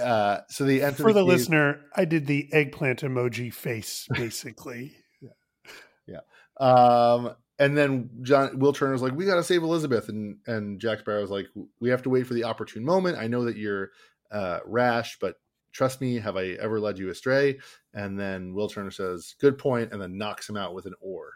uh, 0.01 0.39
so 0.49 0.65
they 0.65 0.81
enter 0.83 1.03
For 1.03 1.13
the 1.13 1.21
cave- 1.23 1.29
listener, 1.29 1.81
I 1.97 2.05
did 2.05 2.27
the 2.27 2.49
eggplant 2.53 3.01
emoji 3.03 3.53
face, 3.53 4.07
basically. 4.13 4.95
Yeah. 6.07 6.21
Um, 6.59 7.35
and 7.59 7.77
then 7.77 8.09
John 8.23 8.59
Will 8.59 8.73
Turner's 8.73 9.03
like, 9.03 9.13
"We 9.13 9.27
got 9.27 9.35
to 9.35 9.43
save 9.43 9.63
Elizabeth," 9.63 10.09
and 10.09 10.39
and 10.47 10.81
Jack 10.81 11.01
Sparrow's 11.01 11.31
like, 11.31 11.49
"We 11.81 11.91
have 11.91 12.03
to 12.05 12.09
wait 12.11 12.27
for 12.27 12.33
the 12.33 12.45
opportune 12.45 12.83
moment. 12.83 13.19
I 13.19 13.27
know 13.27 13.45
that 13.45 13.59
you're 13.59 13.91
uh, 14.31 14.61
rash, 14.65 15.19
but 15.21 15.35
trust 15.73 16.01
me? 16.01 16.19
Have 16.19 16.39
I 16.39 16.57
ever 16.61 16.81
led 16.81 16.99
you 16.99 17.11
astray? 17.11 17.59
And 17.93 18.19
then 18.19 18.55
Will 18.55 18.69
Turner 18.69 18.91
says, 18.91 19.35
"Good 19.39 19.59
point," 19.59 19.93
and 19.93 20.01
then 20.01 20.17
knocks 20.17 20.49
him 20.49 20.57
out 20.57 20.73
with 20.75 20.87
an 20.87 20.95
oar. 21.03 21.33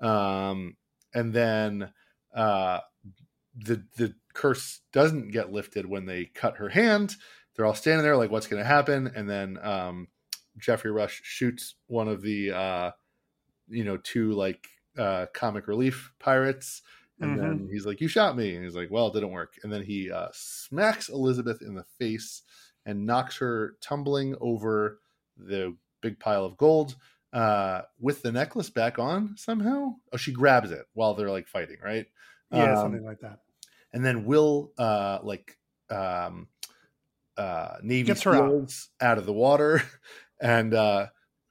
Um, 0.00 0.76
and 1.12 1.34
then 1.34 1.92
uh, 2.34 2.80
the 3.54 3.86
the 3.96 4.14
curse 4.34 4.80
doesn't 4.92 5.28
get 5.28 5.52
lifted 5.52 5.86
when 5.86 6.06
they 6.06 6.26
cut 6.26 6.56
her 6.56 6.68
hand. 6.70 7.16
They're 7.54 7.66
all 7.66 7.74
standing 7.74 8.04
there 8.04 8.16
like, 8.16 8.30
"What's 8.30 8.46
going 8.48 8.62
to 8.62 8.68
happen?" 8.68 9.06
And 9.14 9.28
then 9.28 9.58
um, 9.64 10.08
Geoffrey 10.58 10.90
Rush 10.90 11.20
shoots 11.24 11.76
one 11.86 12.08
of 12.08 12.22
the 12.22 12.52
uh, 12.52 12.90
you 13.68 13.84
know 13.84 13.96
two 13.98 14.32
like 14.32 14.66
uh, 14.98 15.26
comic 15.34 15.66
relief 15.66 16.12
pirates. 16.18 16.82
And 17.20 17.36
Mhm. 17.36 17.38
then 17.38 17.68
he's 17.70 17.86
like, 17.86 18.00
"You 18.00 18.08
shot 18.08 18.36
me," 18.36 18.54
and 18.54 18.64
he's 18.64 18.76
like, 18.76 18.90
"Well, 18.90 19.08
it 19.08 19.14
didn't 19.14 19.30
work." 19.32 19.54
And 19.62 19.72
then 19.72 19.82
he 19.82 20.10
uh, 20.10 20.28
smacks 20.32 21.08
Elizabeth 21.08 21.62
in 21.62 21.74
the 21.74 21.84
face 21.84 22.42
and 22.84 23.06
knocks 23.06 23.38
her 23.38 23.76
tumbling 23.80 24.36
over 24.40 25.00
the 25.36 25.76
big 26.02 26.20
pile 26.20 26.44
of 26.44 26.56
gold 26.56 26.96
uh, 27.34 27.82
with 28.00 28.22
the 28.22 28.32
necklace 28.32 28.70
back 28.70 28.98
on 28.98 29.36
somehow. 29.36 29.94
Oh, 30.12 30.16
she 30.16 30.32
grabs 30.32 30.70
it 30.70 30.86
while 30.94 31.14
they're 31.14 31.30
like 31.30 31.48
fighting, 31.48 31.78
right? 31.84 32.06
Yeah, 32.50 32.74
Um, 32.74 32.82
something 32.82 33.04
like 33.04 33.20
that. 33.20 33.40
and 33.92 34.04
then 34.04 34.24
Will 34.24 34.72
uh 34.78 35.18
like 35.22 35.58
um 35.90 36.48
uh 37.36 37.76
Navy 37.82 38.06
Gets 38.08 38.22
her 38.22 38.34
out. 38.36 38.72
Out. 39.00 39.18
of 39.18 39.26
the 39.26 39.32
water 39.32 39.82
and 40.40 40.72
uh 40.72 41.06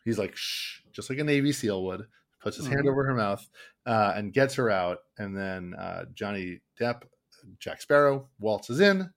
he's 0.06 0.18
like 0.18 0.36
shh 0.36 0.80
just 0.94 1.10
like 1.10 1.20
a 1.20 1.24
Navy 1.24 1.52
SEAL 1.52 1.84
would 1.84 2.08
puts 2.42 2.58
his 2.58 2.68
hand 2.68 2.86
Mhm. 2.86 2.92
over 2.92 3.04
her 3.06 3.16
mouth 3.16 3.46
uh 3.86 4.14
and 4.16 4.32
gets 4.34 4.56
her 4.56 4.70
out 4.70 5.00
and 5.18 5.36
then 5.38 5.74
uh 5.78 6.06
Johnny 6.14 6.62
Depp 6.80 7.04
Jack 7.60 7.82
Sparrow 7.82 8.30
waltzes 8.40 8.80
in 8.80 9.10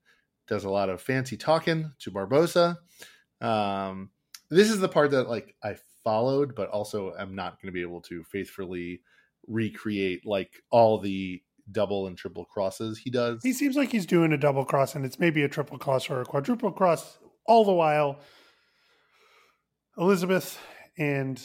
does 0.47 0.65
a 0.65 0.69
lot 0.69 0.89
of 0.89 1.01
fancy 1.01 1.37
talking 1.37 1.91
to 1.99 2.11
Barbossa 2.11 2.77
um 3.41 4.09
this 4.49 4.69
is 4.69 4.79
the 4.79 4.89
part 4.89 5.11
that 5.11 5.29
like 5.29 5.55
I 5.63 5.77
followed 6.07 6.55
but 6.55 6.69
also 6.69 7.13
am 7.19 7.35
not 7.35 7.61
going 7.61 7.67
to 7.67 7.73
be 7.73 7.81
able 7.81 7.99
to 7.99 8.23
faithfully 8.23 9.01
recreate 9.45 10.25
like 10.25 10.51
all 10.71 10.99
the 10.99 11.41
double 11.69 12.07
and 12.07 12.17
triple 12.17 12.45
crosses 12.45 12.97
he 12.97 13.09
does. 13.09 13.41
He 13.43 13.51
seems 13.51 13.75
like 13.75 13.91
he's 13.91 14.05
doing 14.05 14.31
a 14.31 14.37
double 14.37 14.63
cross, 14.63 14.95
and 14.95 15.05
it's 15.05 15.19
maybe 15.19 15.43
a 15.43 15.49
triple 15.49 15.77
cross 15.77 16.09
or 16.09 16.21
a 16.21 16.25
quadruple 16.25 16.71
cross. 16.71 17.17
All 17.45 17.65
the 17.65 17.73
while, 17.73 18.19
Elizabeth 19.97 20.57
and 20.97 21.41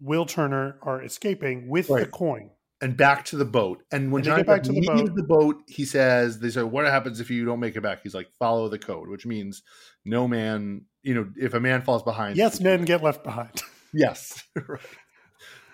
Will 0.00 0.26
Turner 0.26 0.78
are 0.82 1.00
escaping 1.02 1.68
with 1.68 1.86
the 1.86 2.06
coin. 2.06 2.50
and 2.80 2.96
back 2.96 3.24
to 3.26 3.36
the 3.36 3.44
boat. 3.44 3.82
And 3.92 4.10
when 4.12 4.20
And 4.20 4.26
Johnny 4.26 4.42
back 4.42 4.62
to 4.64 4.72
the 4.72 4.82
boat. 4.82 5.14
the 5.14 5.22
boat, 5.22 5.62
he 5.68 5.84
says, 5.84 6.40
"They 6.40 6.50
say 6.50 6.62
what 6.62 6.84
happens 6.86 7.20
if 7.20 7.30
you 7.30 7.44
don't 7.44 7.60
make 7.60 7.76
it 7.76 7.82
back?" 7.82 8.02
He's 8.02 8.14
like, 8.14 8.30
"Follow 8.38 8.68
the 8.68 8.78
code," 8.78 9.08
which 9.08 9.26
means 9.26 9.62
no 10.04 10.26
man, 10.26 10.82
you 11.02 11.14
know, 11.14 11.30
if 11.36 11.54
a 11.54 11.60
man 11.60 11.82
falls 11.82 12.02
behind, 12.02 12.36
Yes, 12.36 12.60
men 12.60 12.84
get 12.84 13.02
left 13.02 13.22
behind. 13.22 13.62
yes, 13.92 14.42
right. 14.68 14.80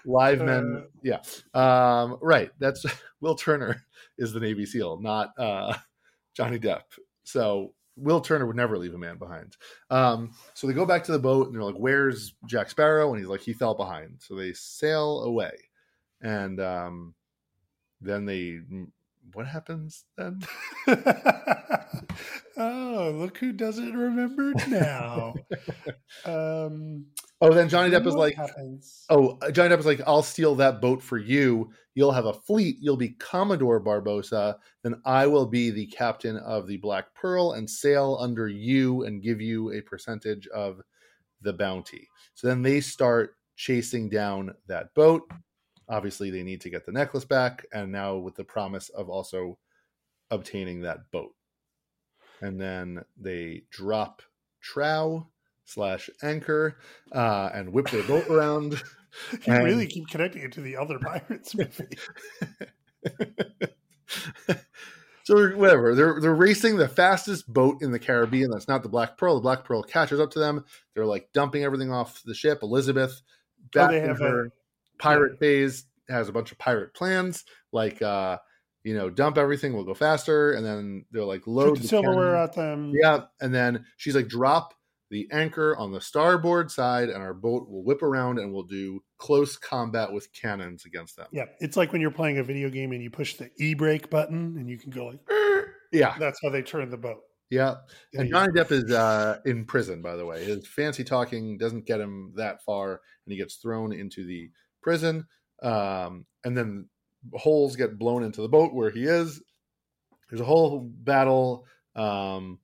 live 0.04 0.40
Uh, 0.40 0.44
men, 0.44 0.86
yeah, 1.02 1.20
um, 1.54 2.18
right. 2.20 2.50
That's 2.58 2.84
Will 3.20 3.34
Turner 3.34 3.84
is 4.18 4.32
the 4.32 4.40
Navy 4.40 4.66
SEAL, 4.66 5.00
not 5.00 5.32
uh, 5.38 5.76
Johnny 6.34 6.58
Depp. 6.58 6.82
So 7.24 7.74
Will 7.96 8.20
Turner 8.20 8.46
would 8.46 8.56
never 8.56 8.78
leave 8.78 8.94
a 8.94 8.98
man 8.98 9.18
behind. 9.18 9.56
Um, 9.90 10.32
so 10.54 10.66
they 10.66 10.72
go 10.72 10.86
back 10.86 11.04
to 11.04 11.12
the 11.12 11.18
boat 11.18 11.46
and 11.46 11.54
they're 11.54 11.62
like, 11.62 11.76
"Where's 11.76 12.34
Jack 12.46 12.70
Sparrow?" 12.70 13.10
And 13.10 13.18
he's 13.18 13.28
like, 13.28 13.42
"He 13.42 13.52
fell 13.52 13.74
behind." 13.74 14.20
So 14.20 14.34
they 14.34 14.52
sail 14.54 15.22
away, 15.22 15.52
and 16.20 16.60
um, 16.60 17.14
then 18.00 18.24
they. 18.24 18.60
What 19.34 19.46
happens 19.46 20.04
then? 20.18 20.42
oh, 22.56 23.12
look 23.14 23.38
who 23.38 23.52
doesn't 23.52 23.96
remember 23.96 24.52
now. 24.68 25.34
um, 26.26 27.06
Oh, 27.42 27.52
then 27.52 27.68
Johnny 27.68 27.90
Depp 27.90 28.06
is 28.06 28.14
like, 28.14 28.36
happens? 28.36 29.04
"Oh, 29.10 29.36
uh, 29.42 29.50
Johnny 29.50 29.74
Depp 29.74 29.80
is 29.80 29.86
like, 29.86 30.00
I'll 30.06 30.22
steal 30.22 30.54
that 30.54 30.80
boat 30.80 31.02
for 31.02 31.18
you. 31.18 31.72
You'll 31.96 32.12
have 32.12 32.26
a 32.26 32.32
fleet. 32.32 32.76
You'll 32.80 32.96
be 32.96 33.10
Commodore 33.14 33.82
Barbossa. 33.82 34.58
Then 34.84 35.02
I 35.04 35.26
will 35.26 35.46
be 35.46 35.70
the 35.70 35.86
captain 35.86 36.36
of 36.36 36.68
the 36.68 36.76
Black 36.76 37.12
Pearl 37.14 37.54
and 37.54 37.68
sail 37.68 38.16
under 38.20 38.46
you 38.46 39.02
and 39.06 39.20
give 39.20 39.40
you 39.40 39.72
a 39.72 39.80
percentage 39.80 40.46
of 40.48 40.80
the 41.40 41.52
bounty." 41.52 42.08
So 42.34 42.46
then 42.46 42.62
they 42.62 42.80
start 42.80 43.36
chasing 43.56 44.08
down 44.08 44.54
that 44.68 44.94
boat. 44.94 45.28
Obviously, 45.88 46.30
they 46.30 46.44
need 46.44 46.60
to 46.60 46.70
get 46.70 46.86
the 46.86 46.92
necklace 46.92 47.24
back, 47.24 47.66
and 47.72 47.90
now 47.90 48.18
with 48.18 48.36
the 48.36 48.44
promise 48.44 48.88
of 48.90 49.10
also 49.10 49.58
obtaining 50.30 50.80
that 50.82 51.10
boat. 51.10 51.34
And 52.40 52.60
then 52.60 53.04
they 53.16 53.64
drop 53.70 54.22
trow 54.60 55.26
slash 55.64 56.08
anchor 56.22 56.76
uh, 57.12 57.50
and 57.54 57.72
whip 57.72 57.88
their 57.90 58.02
boat 58.04 58.26
around. 58.28 58.80
You 59.46 59.52
and- 59.52 59.64
really 59.64 59.86
keep 59.86 60.08
connecting 60.08 60.40
it 60.40 60.52
to 60.52 60.62
the 60.62 60.78
other 60.78 60.98
Pirates 60.98 61.54
movie. 61.54 61.84
so 65.24 65.50
whatever 65.56 65.94
they're 65.94 66.18
they're 66.20 66.34
racing 66.34 66.76
the 66.76 66.88
fastest 66.88 67.50
boat 67.52 67.82
in 67.82 67.90
the 67.92 67.98
Caribbean. 67.98 68.50
That's 68.50 68.68
not 68.68 68.82
the 68.82 68.88
Black 68.88 69.16
Pearl. 69.18 69.34
The 69.34 69.40
Black 69.42 69.64
Pearl 69.64 69.82
catches 69.82 70.18
up 70.18 70.30
to 70.32 70.38
them. 70.38 70.64
They're 70.94 71.06
like 71.06 71.28
dumping 71.32 71.62
everything 71.62 71.92
off 71.92 72.22
the 72.24 72.34
ship. 72.34 72.60
Elizabeth, 72.62 73.20
back 73.72 73.90
Oh, 73.90 73.94
in 73.94 74.16
her 74.16 74.46
a- 74.46 74.50
pirate 74.98 75.38
phase, 75.38 75.84
has 76.08 76.28
a 76.28 76.32
bunch 76.32 76.50
of 76.52 76.58
pirate 76.58 76.94
plans. 76.94 77.44
Like 77.70 78.00
uh, 78.02 78.38
you 78.82 78.96
know, 78.96 79.10
dump 79.10 79.38
everything. 79.38 79.74
We'll 79.74 79.84
go 79.84 79.94
faster. 79.94 80.52
And 80.52 80.64
then 80.64 81.04
they're 81.12 81.24
like 81.24 81.46
load 81.46 81.76
the 81.76 81.82
the 81.82 81.88
silverware 81.88 82.34
at 82.36 82.54
them. 82.54 82.92
Yeah, 82.98 83.24
and 83.40 83.54
then 83.54 83.84
she's 83.96 84.16
like, 84.16 84.28
drop 84.28 84.74
the 85.12 85.28
anchor 85.30 85.76
on 85.76 85.92
the 85.92 86.00
starboard 86.00 86.70
side, 86.70 87.10
and 87.10 87.22
our 87.22 87.34
boat 87.34 87.68
will 87.68 87.84
whip 87.84 88.02
around, 88.02 88.38
and 88.38 88.50
we'll 88.50 88.62
do 88.62 88.98
close 89.18 89.58
combat 89.58 90.10
with 90.10 90.32
cannons 90.32 90.86
against 90.86 91.16
them. 91.16 91.26
Yeah, 91.30 91.44
it's 91.60 91.76
like 91.76 91.92
when 91.92 92.00
you're 92.00 92.10
playing 92.10 92.38
a 92.38 92.42
video 92.42 92.70
game 92.70 92.92
and 92.92 93.02
you 93.02 93.10
push 93.10 93.34
the 93.34 93.50
e 93.58 93.74
brake 93.74 94.08
button 94.08 94.56
and 94.58 94.68
you 94.68 94.78
can 94.78 94.90
go 94.90 95.06
like. 95.06 95.20
Yeah, 95.94 96.14
that's 96.18 96.40
how 96.42 96.48
they 96.48 96.62
turn 96.62 96.88
the 96.88 96.96
boat. 96.96 97.20
yeah. 97.50 97.74
And 98.14 98.30
Johnny 98.30 98.50
Depp 98.54 98.72
is 98.72 98.90
uh, 98.90 99.40
in 99.44 99.66
prison, 99.66 100.00
by 100.00 100.16
the 100.16 100.24
way. 100.24 100.42
His 100.42 100.66
fancy 100.66 101.04
talking 101.04 101.58
doesn't 101.58 101.84
get 101.84 102.00
him 102.00 102.32
that 102.36 102.64
far, 102.64 102.92
and 102.92 103.32
he 103.32 103.36
gets 103.36 103.56
thrown 103.56 103.92
into 103.92 104.24
the 104.24 104.50
prison. 104.82 105.26
Um, 105.62 106.24
and 106.44 106.56
then 106.56 106.88
holes 107.34 107.76
get 107.76 107.98
blown 107.98 108.22
into 108.22 108.40
the 108.40 108.48
boat 108.48 108.72
where 108.72 108.88
he 108.88 109.04
is. 109.04 109.42
There's 110.30 110.40
a 110.40 110.46
whole 110.46 110.80
battle. 110.80 111.66
Um, 111.94 112.58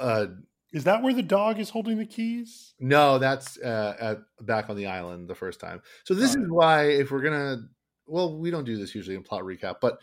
uh, 0.00 0.28
Is 0.72 0.84
that 0.84 1.02
where 1.02 1.12
the 1.12 1.22
dog 1.22 1.58
is 1.58 1.70
holding 1.70 1.98
the 1.98 2.06
keys? 2.06 2.74
No, 2.80 3.18
that's 3.18 3.58
uh, 3.58 3.94
at 4.00 4.46
back 4.46 4.70
on 4.70 4.76
the 4.76 4.86
island 4.86 5.28
the 5.28 5.34
first 5.34 5.60
time. 5.60 5.82
So 6.04 6.14
this 6.14 6.34
is 6.34 6.48
why 6.48 6.84
if 6.84 7.10
we're 7.10 7.20
gonna, 7.22 7.58
well, 8.06 8.38
we 8.38 8.50
don't 8.50 8.64
do 8.64 8.76
this 8.76 8.94
usually 8.94 9.16
in 9.16 9.22
plot 9.22 9.42
recap, 9.42 9.76
but 9.80 9.98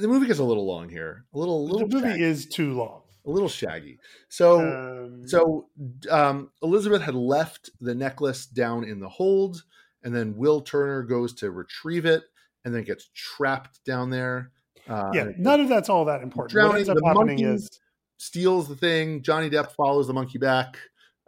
the 0.00 0.08
movie 0.08 0.26
gets 0.26 0.38
a 0.38 0.44
little 0.44 0.66
long 0.66 0.88
here, 0.88 1.24
a 1.34 1.38
little, 1.38 1.66
little, 1.66 1.88
the 1.88 1.96
movie 1.96 2.08
shaggy, 2.10 2.22
is 2.22 2.46
too 2.46 2.72
long. 2.72 3.02
a 3.26 3.30
little 3.30 3.48
shaggy. 3.48 3.98
So, 4.28 4.60
Um, 4.60 5.28
so 5.28 5.68
um, 6.08 6.50
Elizabeth 6.62 7.02
had 7.02 7.14
left 7.14 7.70
the 7.80 7.94
necklace 7.94 8.46
down 8.46 8.84
in 8.84 9.00
the 9.00 9.08
hold, 9.08 9.64
and 10.02 10.14
then 10.14 10.36
Will 10.36 10.60
Turner 10.62 11.02
goes 11.02 11.34
to 11.34 11.50
retrieve 11.50 12.06
it, 12.06 12.22
and 12.64 12.74
then 12.74 12.84
gets 12.84 13.10
trapped 13.14 13.84
down 13.84 14.10
there. 14.10 14.52
Uh, 14.88 15.10
yeah, 15.12 15.28
none 15.36 15.60
of 15.60 15.68
that's 15.68 15.88
all 15.88 16.04
that 16.06 16.22
important. 16.22 16.52
Drowning 16.52 16.70
what 16.72 16.78
ends 16.78 16.88
up 16.88 16.96
the 16.96 17.06
happening 17.06 17.26
monkey. 17.26 17.44
is, 17.44 17.80
steals 18.20 18.68
the 18.68 18.76
thing. 18.76 19.22
Johnny 19.22 19.48
Depp 19.48 19.72
follows 19.72 20.06
the 20.06 20.12
monkey 20.12 20.38
back. 20.38 20.76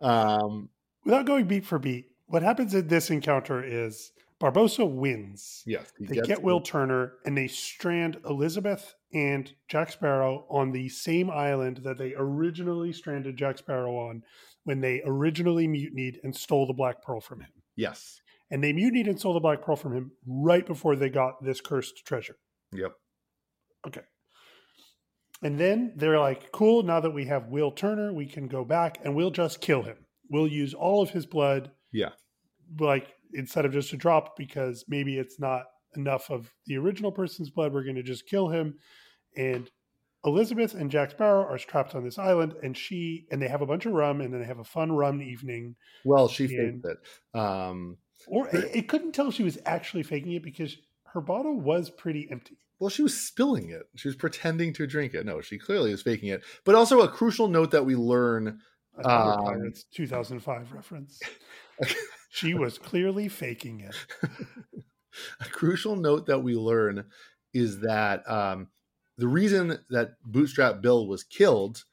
Um, 0.00 0.68
without 1.04 1.26
going 1.26 1.46
beat 1.46 1.64
for 1.64 1.78
beat, 1.78 2.06
what 2.26 2.42
happens 2.42 2.74
in 2.74 2.88
this 2.88 3.10
encounter 3.10 3.64
is 3.64 4.12
Barbossa 4.40 4.88
wins. 4.88 5.62
yes, 5.66 5.92
he 5.98 6.06
They 6.06 6.16
gets 6.16 6.28
get 6.28 6.42
Will 6.42 6.60
Turner 6.60 7.14
and 7.24 7.36
they 7.36 7.46
strand 7.48 8.18
Elizabeth 8.28 8.94
and 9.14 9.50
Jack 9.68 9.90
Sparrow 9.92 10.44
on 10.50 10.72
the 10.72 10.88
same 10.88 11.30
island 11.30 11.78
that 11.84 11.96
they 11.96 12.14
originally 12.16 12.92
stranded 12.92 13.36
Jack 13.36 13.58
Sparrow 13.58 13.96
on 13.96 14.22
when 14.64 14.80
they 14.80 15.00
originally 15.06 15.66
mutinied 15.66 16.20
and 16.24 16.36
stole 16.36 16.66
the 16.66 16.72
Black 16.72 17.02
Pearl 17.02 17.20
from 17.20 17.40
him. 17.40 17.50
Yes. 17.76 18.20
And 18.50 18.62
they 18.62 18.72
mutinied 18.72 19.08
and 19.08 19.18
stole 19.18 19.34
the 19.34 19.40
Black 19.40 19.62
Pearl 19.62 19.76
from 19.76 19.94
him 19.94 20.10
right 20.26 20.66
before 20.66 20.94
they 20.96 21.08
got 21.08 21.42
this 21.42 21.60
cursed 21.60 22.04
treasure. 22.04 22.36
Yep. 22.72 22.92
Okay. 23.86 24.02
And 25.42 25.58
then 25.58 25.92
they're 25.96 26.18
like, 26.20 26.52
cool, 26.52 26.82
now 26.84 27.00
that 27.00 27.10
we 27.10 27.24
have 27.26 27.48
Will 27.48 27.72
Turner, 27.72 28.12
we 28.12 28.26
can 28.26 28.46
go 28.46 28.64
back 28.64 28.98
and 29.04 29.14
we'll 29.14 29.30
just 29.30 29.60
kill 29.60 29.82
him. 29.82 29.96
We'll 30.30 30.46
use 30.48 30.72
all 30.74 31.02
of 31.02 31.10
his 31.10 31.26
blood, 31.26 31.72
Yeah. 31.92 32.10
like 32.78 33.08
instead 33.34 33.64
of 33.64 33.72
just 33.72 33.92
a 33.92 33.96
drop, 33.96 34.36
because 34.36 34.84
maybe 34.88 35.18
it's 35.18 35.40
not 35.40 35.64
enough 35.96 36.30
of 36.30 36.52
the 36.66 36.76
original 36.78 37.10
person's 37.12 37.50
blood. 37.50 37.72
We're 37.72 37.82
going 37.82 37.96
to 37.96 38.02
just 38.02 38.26
kill 38.26 38.48
him. 38.48 38.78
And 39.36 39.68
Elizabeth 40.24 40.74
and 40.74 40.90
Jack 40.90 41.10
Sparrow 41.10 41.44
are 41.44 41.58
trapped 41.58 41.94
on 41.96 42.04
this 42.04 42.18
island, 42.18 42.54
and 42.62 42.76
she 42.76 43.26
and 43.32 43.42
they 43.42 43.48
have 43.48 43.60
a 43.62 43.66
bunch 43.66 43.84
of 43.86 43.92
rum, 43.92 44.20
and 44.20 44.32
then 44.32 44.40
they 44.40 44.46
have 44.46 44.60
a 44.60 44.64
fun 44.64 44.92
rum 44.92 45.20
evening. 45.20 45.74
Well, 46.04 46.28
she 46.28 46.44
And- 46.44 46.82
faked 46.82 46.96
it. 47.34 47.38
Um, 47.38 47.98
Or 48.28 48.48
it, 48.50 48.70
it 48.76 48.88
couldn't 48.88 49.12
tell 49.12 49.28
if 49.28 49.34
she 49.34 49.42
was 49.42 49.58
actually 49.66 50.04
faking 50.04 50.32
it 50.32 50.44
because 50.44 50.76
her 51.12 51.20
bottle 51.20 51.58
was 51.60 51.90
pretty 51.90 52.28
empty. 52.30 52.56
Well, 52.82 52.90
she 52.90 53.04
was 53.04 53.16
spilling 53.16 53.70
it. 53.70 53.84
She 53.94 54.08
was 54.08 54.16
pretending 54.16 54.72
to 54.72 54.88
drink 54.88 55.14
it. 55.14 55.24
No, 55.24 55.40
she 55.40 55.56
clearly 55.56 55.92
is 55.92 56.02
faking 56.02 56.30
it. 56.30 56.42
But 56.64 56.74
also 56.74 57.02
a 57.02 57.08
crucial 57.08 57.46
note 57.46 57.70
that 57.70 57.86
we 57.86 57.94
learn 57.94 58.58
Um, 58.96 59.04
Pirates 59.04 59.84
2005 59.94 60.72
reference. 60.72 61.20
she 62.30 62.54
was 62.54 62.78
clearly 62.78 63.28
faking 63.28 63.80
it. 63.82 63.94
a 65.40 65.44
crucial 65.44 65.94
note 65.94 66.26
that 66.26 66.40
we 66.40 66.56
learn 66.56 67.04
is 67.54 67.78
that 67.82 68.28
um, 68.28 68.66
the 69.16 69.28
reason 69.28 69.78
that 69.90 70.14
Bootstrap 70.24 70.80
Bill 70.80 71.06
was 71.06 71.22
killed 71.22 71.84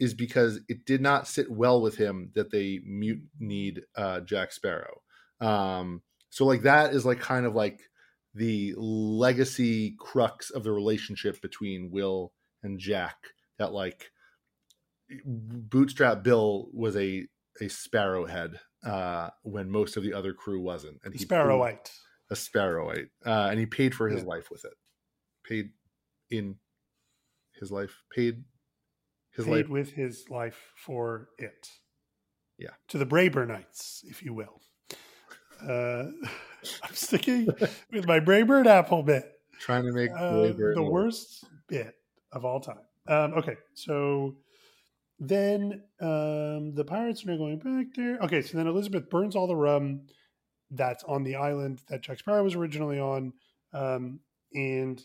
is 0.00 0.12
because 0.12 0.58
it 0.68 0.84
did 0.84 1.00
not 1.00 1.28
sit 1.28 1.48
well 1.48 1.80
with 1.80 1.96
him 1.96 2.32
that 2.34 2.50
they 2.50 2.80
mutinied 2.84 3.82
uh, 3.94 4.18
Jack 4.22 4.50
Sparrow. 4.50 5.02
Um, 5.40 6.02
so 6.30 6.46
like 6.46 6.62
that 6.62 6.94
is 6.94 7.06
like 7.06 7.20
kind 7.20 7.46
of 7.46 7.54
like 7.54 7.78
the 8.34 8.74
legacy 8.76 9.94
crux 9.98 10.50
of 10.50 10.64
the 10.64 10.72
relationship 10.72 11.40
between 11.42 11.90
Will 11.90 12.32
and 12.62 12.78
Jack. 12.78 13.16
That 13.58 13.72
like 13.72 14.10
Bootstrap 15.24 16.22
Bill 16.22 16.68
was 16.72 16.96
a 16.96 17.26
a 17.60 17.64
sparrowhead 17.64 18.58
uh, 18.84 19.30
when 19.42 19.70
most 19.70 19.96
of 19.96 20.02
the 20.02 20.14
other 20.14 20.32
crew 20.32 20.60
wasn't, 20.60 20.98
and 21.04 21.12
he 21.14 21.24
Sparrowite. 21.24 21.92
a 22.30 22.34
sparrowite, 22.34 23.10
uh, 23.26 23.48
and 23.50 23.58
he 23.60 23.66
paid 23.66 23.94
for 23.94 24.08
his 24.08 24.22
Yeah. 24.22 24.28
life 24.28 24.50
with 24.50 24.64
it. 24.64 24.72
Paid 25.44 25.72
in 26.30 26.56
his 27.54 27.70
life. 27.70 28.02
Paid 28.10 28.44
his 29.32 29.44
paid 29.44 29.50
life. 29.52 29.68
with 29.68 29.92
his 29.92 30.30
life 30.30 30.72
for 30.76 31.28
it. 31.38 31.68
Yeah. 32.58 32.70
To 32.88 32.98
the 32.98 33.06
Braeburnites, 33.06 34.02
if 34.04 34.22
you 34.22 34.32
will. 34.32 34.62
Uh, 35.68 36.04
I'm 36.82 36.94
sticking 36.94 37.46
with 37.92 38.06
my 38.06 38.20
Braeburn 38.20 38.66
apple 38.66 39.02
bit. 39.02 39.24
Trying 39.60 39.84
to 39.84 39.92
make 39.92 40.10
Uh, 40.10 40.52
the 40.52 40.82
worst 40.82 41.44
bit 41.68 41.94
of 42.32 42.44
all 42.44 42.60
time. 42.60 42.78
Um, 43.08 43.34
okay, 43.34 43.56
so 43.74 44.36
then 45.18 45.82
um, 46.00 46.74
the 46.74 46.84
pirates 46.86 47.24
are 47.26 47.36
going 47.36 47.58
back 47.58 47.86
there. 47.96 48.18
Okay, 48.20 48.42
so 48.42 48.56
then 48.56 48.66
Elizabeth 48.66 49.08
burns 49.10 49.34
all 49.36 49.46
the 49.46 49.56
rum 49.56 50.02
that's 50.70 51.04
on 51.04 51.22
the 51.22 51.36
island 51.36 51.80
that 51.88 52.00
Jack 52.02 52.18
Sparrow 52.20 52.42
was 52.44 52.54
originally 52.54 52.98
on, 52.98 53.32
um, 53.72 54.20
and 54.54 55.02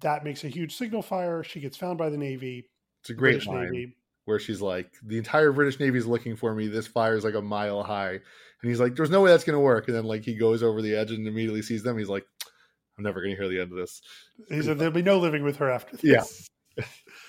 that 0.00 0.24
makes 0.24 0.44
a 0.44 0.48
huge 0.48 0.74
signal 0.76 1.02
fire. 1.02 1.42
She 1.44 1.60
gets 1.60 1.76
found 1.76 1.98
by 1.98 2.10
the 2.10 2.16
Navy, 2.18 2.68
It's 3.00 3.10
a 3.10 3.14
great 3.14 3.32
British 3.32 3.46
line 3.46 3.70
Navy. 3.70 3.96
Where 4.24 4.38
she's 4.38 4.60
like, 4.60 4.92
"The 5.04 5.18
entire 5.18 5.52
British 5.52 5.80
Navy 5.80 5.98
is 5.98 6.06
looking 6.06 6.36
for 6.36 6.54
me. 6.54 6.68
This 6.68 6.86
fire 6.86 7.16
is 7.16 7.24
like 7.24 7.34
a 7.34 7.42
mile 7.42 7.82
high," 7.82 8.12
and 8.12 8.70
he's 8.70 8.80
like, 8.80 8.94
"There's 8.94 9.10
no 9.10 9.20
way 9.20 9.30
that's 9.30 9.44
going 9.44 9.56
to 9.56 9.60
work." 9.60 9.88
And 9.88 9.96
then 9.96 10.04
like 10.04 10.24
he 10.24 10.34
goes 10.34 10.62
over 10.62 10.82
the 10.82 10.94
edge 10.94 11.10
and 11.10 11.26
immediately 11.26 11.62
sees 11.62 11.82
them. 11.82 11.98
He's 11.98 12.08
like, 12.08 12.26
"I'm 12.96 13.04
never 13.04 13.20
going 13.20 13.34
to 13.34 13.40
hear 13.40 13.48
the 13.48 13.60
end 13.60 13.72
of 13.72 13.78
this." 13.78 14.00
He 14.48 14.62
said 14.62 14.78
there'll 14.78 14.94
be 14.94 15.02
no 15.02 15.18
living 15.18 15.42
with 15.42 15.56
her 15.56 15.70
after 15.70 15.96
this. 15.96 16.48
Yeah. 16.76 16.84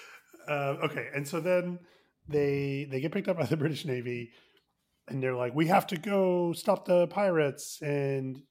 uh, 0.48 0.78
okay, 0.84 1.10
and 1.14 1.28
so 1.28 1.40
then 1.40 1.80
they 2.28 2.88
they 2.90 3.02
get 3.02 3.12
picked 3.12 3.28
up 3.28 3.38
by 3.38 3.46
the 3.46 3.58
British 3.64 3.86
Navy, 3.86 4.32
and 5.08 5.22
they're 5.22 5.36
like, 5.36 5.56
"We 5.56 5.68
have 5.68 5.88
to 5.88 5.98
go 5.98 6.54
stop 6.54 6.86
the 6.86 7.08
pirates," 7.08 7.82
and 7.82 8.42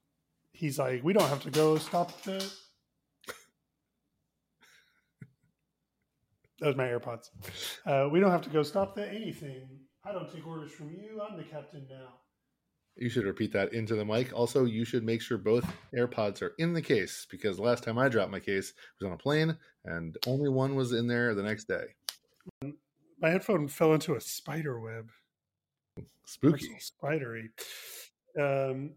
he's 0.53 0.79
like, 0.79 1.05
"We 1.05 1.13
don't 1.13 1.29
have 1.29 1.43
to 1.43 1.51
go 1.51 1.79
stop 1.79 2.23
the." 2.23 2.53
That 6.63 6.69
was 6.69 6.77
my 6.77 6.87
AirPods. 6.87 7.31
Uh, 7.85 8.09
we 8.09 8.21
don't 8.21 8.31
have 8.31 8.43
to 8.43 8.51
go 8.51 8.63
stop 8.63 8.95
the 8.95 9.09
anything. 9.13 9.69
I 10.05 10.13
don't 10.13 10.33
take 10.33 10.47
orders 10.47 10.71
from 10.71 10.91
you. 10.91 11.21
I'm 11.21 11.37
the 11.37 11.43
captain 11.43 11.89
now. 11.91 12.21
You 12.95 13.09
should 13.09 13.25
repeat 13.25 13.53
that 13.55 13.73
into 13.73 13.97
the 13.97 14.05
mic. 14.05 14.33
Also, 14.33 14.65
you 14.65 14.85
should 14.85 15.03
make 15.03 15.21
sure 15.21 15.39
both 15.39 15.67
AirPods 15.93 16.41
are 16.41 16.55
in 16.59 16.73
the 16.73 16.81
case 16.81 17.27
because 17.29 17.59
last 17.59 17.83
time 17.83 17.99
I 17.99 18.09
dropped 18.09 18.31
my 18.31 18.39
case 18.39 18.69
it 18.69 18.77
was 19.01 19.09
on 19.09 19.13
a 19.13 19.19
plane 19.19 19.59
and 19.85 20.17
only 20.29 20.49
one 20.49 20.77
was 20.77 20.93
in 20.93 21.09
there 21.09 21.35
the 21.35 21.43
next 21.43 21.67
day. 21.67 21.87
My 23.21 23.31
headphone 23.31 23.67
fell 23.67 23.93
into 23.93 24.15
a 24.15 24.21
spider 24.21 24.79
web. 24.79 25.11
Spooky. 26.27 26.79
Spidery. 26.79 27.51
Um, 28.41 28.93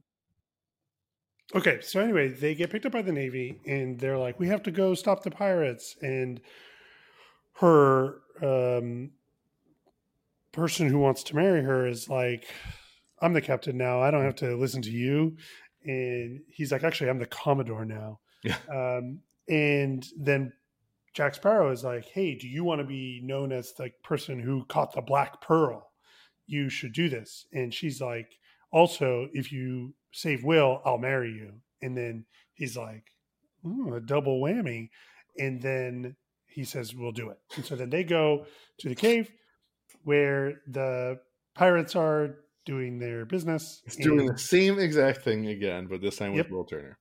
okay, 1.56 1.80
so 1.82 2.00
anyway, 2.00 2.28
they 2.28 2.54
get 2.54 2.70
picked 2.70 2.86
up 2.86 2.92
by 2.92 3.02
the 3.02 3.12
Navy 3.12 3.60
and 3.66 4.00
they're 4.00 4.20
like, 4.20 4.40
we 4.40 4.50
have 4.50 4.62
to 4.64 4.72
go 4.72 4.94
stop 4.94 5.24
the 5.24 5.32
pirates. 5.32 5.96
And 6.04 6.42
her 7.56 8.22
um, 8.42 9.12
person 10.52 10.88
who 10.88 11.00
wants 11.00 11.24
to 11.24 11.36
marry 11.36 11.64
her 11.64 11.88
is 11.88 12.10
like, 12.10 12.46
I'm 13.22 13.34
the 13.34 13.42
captain 13.42 13.78
now. 13.78 14.02
I 14.02 14.12
don't 14.12 14.24
have 14.24 14.36
to 14.38 14.56
listen 14.56 14.82
to 14.84 14.92
you. 14.92 15.38
And 15.84 16.42
he's 16.48 16.72
like, 16.72 16.84
actually, 16.84 17.10
I'm 17.10 17.20
the 17.20 17.26
Commodore 17.26 17.86
now. 17.86 18.20
Yeah. 18.44 18.58
Um, 18.70 19.20
and 19.48 20.06
then 20.18 20.54
Jack 21.14 21.36
Sparrow 21.36 21.72
is 21.72 21.84
like, 21.84 22.06
hey, 22.06 22.36
do 22.36 22.48
you 22.48 22.64
want 22.64 22.80
to 22.80 22.86
be 22.86 23.22
known 23.24 23.52
as 23.52 23.74
the 23.74 23.92
person 24.04 24.40
who 24.40 24.66
caught 24.66 24.94
the 24.94 25.02
black 25.02 25.42
pearl? 25.42 25.92
You 26.48 26.70
should 26.70 26.94
do 26.94 27.10
this. 27.10 27.46
And 27.54 27.74
she's 27.74 28.02
like, 28.02 28.28
also, 28.72 29.30
if 29.34 29.52
you 29.52 29.94
save 30.12 30.44
Will, 30.44 30.82
I'll 30.84 30.98
marry 30.98 31.32
you. 31.32 31.54
And 31.82 31.96
then 31.96 32.26
he's 32.54 32.76
like, 32.76 33.06
Ooh, 33.66 33.96
a 33.96 34.02
double 34.02 34.42
whammy. 34.42 34.90
And 35.38 35.62
then 35.62 36.16
he 36.56 36.64
says, 36.64 36.96
we'll 36.96 37.12
do 37.12 37.30
it. 37.30 37.38
And 37.56 37.66
so 37.66 37.76
then 37.76 37.90
they 37.90 38.04
go 38.04 38.46
to 38.80 38.90
the 38.90 38.96
cave 38.96 39.30
where 40.04 40.62
the 40.68 41.20
pirates 41.54 41.96
are 41.96 42.36
doing 42.66 42.98
their 43.00 43.26
business. 43.26 43.82
It's 43.86 43.96
doing 43.98 44.26
the 44.26 44.38
same 44.38 44.80
exact 44.80 45.22
thing 45.24 45.48
again, 45.48 45.88
but 45.88 46.02
this 46.02 46.16
time 46.18 46.32
with 46.32 46.46
Yep. 46.46 46.52
Will 46.52 46.66
Turner. 46.66 46.98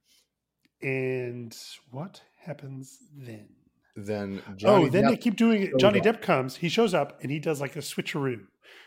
and 0.82 1.56
what 1.90 2.20
happens 2.44 2.98
then? 3.16 3.48
Then 3.96 4.42
Johnny 4.56 4.86
oh, 4.86 4.88
then 4.88 5.04
Depp- 5.04 5.10
they 5.10 5.16
keep 5.16 5.36
doing 5.36 5.62
it. 5.62 5.70
Johnny. 5.78 6.00
Depp 6.00 6.20
comes, 6.20 6.56
he 6.56 6.68
shows 6.68 6.94
up 6.94 7.20
and 7.22 7.30
he 7.30 7.38
does 7.38 7.60
like 7.60 7.76
a 7.76 7.78
switcheroo 7.80 8.40